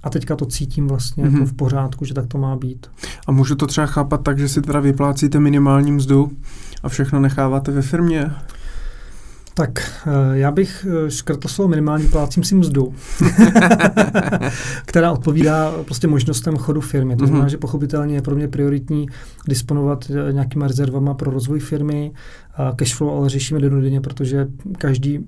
A 0.03 0.09
teďka 0.09 0.35
to 0.35 0.45
cítím 0.45 0.87
vlastně 0.87 1.23
mm-hmm. 1.23 1.27
jako 1.27 1.37
mhm. 1.37 1.45
v 1.45 1.53
pořádku, 1.53 2.05
že 2.05 2.13
tak 2.13 2.27
to 2.27 2.37
má 2.37 2.55
být. 2.55 2.87
A 3.27 3.31
můžu 3.31 3.55
to 3.55 3.67
třeba 3.67 3.87
chápat 3.87 4.23
tak, 4.23 4.39
že 4.39 4.49
si 4.49 4.61
teda 4.61 4.79
vyplácíte 4.79 5.39
minimální 5.39 5.91
mzdu 5.91 6.31
a 6.83 6.89
všechno 6.89 7.19
necháváte 7.19 7.71
ve 7.71 7.81
firmě? 7.81 8.31
Tak 9.59 9.79
eh, 10.07 10.37
já 10.37 10.51
bych 10.51 10.87
eh, 10.89 11.11
škrtl 11.11 11.47
slovo 11.47 11.67
minimální, 11.67 12.07
plácím 12.07 12.43
si 12.43 12.55
mzdu, 12.55 12.93
která 14.85 15.11
odpovídá 15.11 15.71
prostě 15.85 16.07
možnostem 16.07 16.57
chodu 16.57 16.81
firmy. 16.81 17.15
To 17.15 17.25
znamená, 17.25 17.45
mm-hmm. 17.45 17.51
že 17.51 17.57
pochopitelně 17.57 18.15
je 18.15 18.21
pro 18.21 18.35
mě 18.35 18.47
prioritní 18.47 19.07
disponovat 19.47 20.11
eh, 20.11 20.33
nějakýma 20.33 20.67
rezervama 20.67 21.13
pro 21.13 21.31
rozvoj 21.31 21.59
firmy. 21.59 22.11
Cash 22.75 22.95
flow 22.95 23.17
ale 23.17 23.29
řešíme 23.29 23.59
denodenně, 23.59 24.01
protože 24.01 24.47
každý 24.77 25.19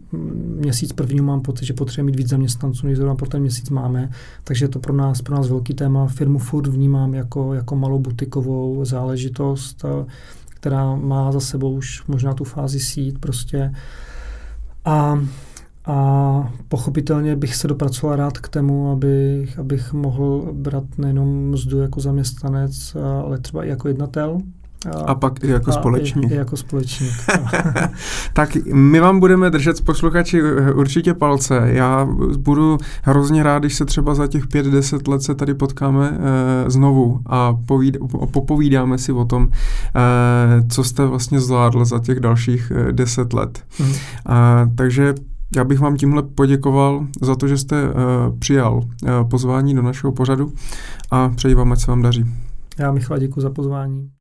měsíc 0.60 0.94
první 0.94 1.22
mám 1.22 1.42
pocit, 1.42 1.66
že 1.66 1.74
potřebujeme 1.74 2.12
mít 2.12 2.18
víc 2.18 2.30
zaměstnanců, 2.30 2.88
než 2.88 2.98
zrovna 2.98 3.16
pro 3.16 3.28
ten 3.28 3.42
měsíc 3.42 3.70
máme. 3.70 4.10
Takže 4.44 4.66
je 4.66 4.70
to 4.70 4.80
pro 4.80 4.94
nás, 4.94 5.22
pro 5.22 5.36
nás 5.36 5.50
velký 5.50 5.74
téma. 5.74 6.08
Firmu 6.08 6.40
furt 6.40 6.68
vnímám 6.68 7.14
jako, 7.14 7.54
jako 7.54 7.76
malou 7.76 8.00
butikovou 8.00 8.86
záležitost, 8.86 9.86
která 10.50 10.96
má 10.96 11.32
za 11.32 11.40
sebou 11.40 11.74
už 11.74 12.04
možná 12.08 12.34
tu 12.34 12.44
fázi 12.44 12.80
sít 12.80 13.20
prostě. 13.20 13.72
A, 14.86 15.20
a 15.86 16.54
pochopitelně 16.68 17.36
bych 17.36 17.56
se 17.56 17.68
dopracoval 17.68 18.16
rád 18.16 18.38
k 18.38 18.50
tomu, 18.50 18.92
abych, 18.92 19.60
abych 19.60 19.94
mohl 19.94 20.50
brát 20.54 20.84
nejenom 20.98 21.50
mzdu 21.50 21.82
jako 21.82 22.00
zaměstnanec, 22.00 22.96
ale 23.24 23.40
třeba 23.40 23.64
i 23.64 23.70
jako 23.70 23.88
jednatel. 23.88 24.38
A 25.06 25.16
pak 25.16 25.44
i 25.44 25.48
jako 25.48 25.70
a 25.70 25.74
společník. 25.74 26.32
I, 26.32 26.34
i 26.34 26.38
jako 26.38 26.58
společník. 26.58 27.14
tak 28.34 28.58
my 28.74 29.00
vám 29.00 29.20
budeme 29.20 29.50
držet 29.50 29.78
s 29.78 29.82
posluchači 29.82 30.42
eh, 30.42 30.74
určitě 30.74 31.14
palce. 31.14 31.62
Já 31.66 32.08
budu 32.38 32.78
hrozně 33.04 33.44
rád, 33.44 33.60
když 33.60 33.76
se 33.76 33.86
třeba 33.86 34.16
za 34.16 34.28
těch 34.28 34.48
pět, 34.48 34.66
deset 34.66 35.08
let 35.08 35.22
se 35.22 35.36
tady 35.36 35.54
potkáme 35.54 36.10
e, 36.10 36.70
znovu 36.70 37.20
a 37.26 37.54
povíd, 37.66 37.98
popovídáme 38.32 38.98
si 38.98 39.12
o 39.12 39.26
tom, 39.26 39.48
e, 39.48 40.68
co 40.68 40.84
jste 40.84 41.06
vlastně 41.06 41.40
zvládl 41.40 41.86
za 41.86 42.00
těch 42.00 42.20
dalších 42.20 42.72
deset 42.92 43.34
let. 43.34 43.64
Mm. 43.80 43.94
A, 44.26 44.70
takže 44.76 45.14
já 45.56 45.64
bych 45.64 45.80
vám 45.80 45.96
tímhle 45.96 46.24
poděkoval 46.24 47.08
za 47.22 47.36
to, 47.36 47.48
že 47.48 47.58
jste 47.58 47.84
uh, 47.84 47.94
přijal 48.40 48.76
uh, 48.76 49.30
pozvání 49.30 49.76
do 49.76 49.82
našeho 49.82 50.14
pořadu 50.14 50.54
a 51.12 51.30
přeji 51.30 51.56
vám, 51.56 51.72
ať 51.72 51.80
se 51.80 51.92
vám 51.92 52.02
daří. 52.02 52.26
Já 52.80 52.92
Michal 52.92 53.18
děkuji 53.20 53.42
za 53.42 53.50
pozvání. 53.50 54.12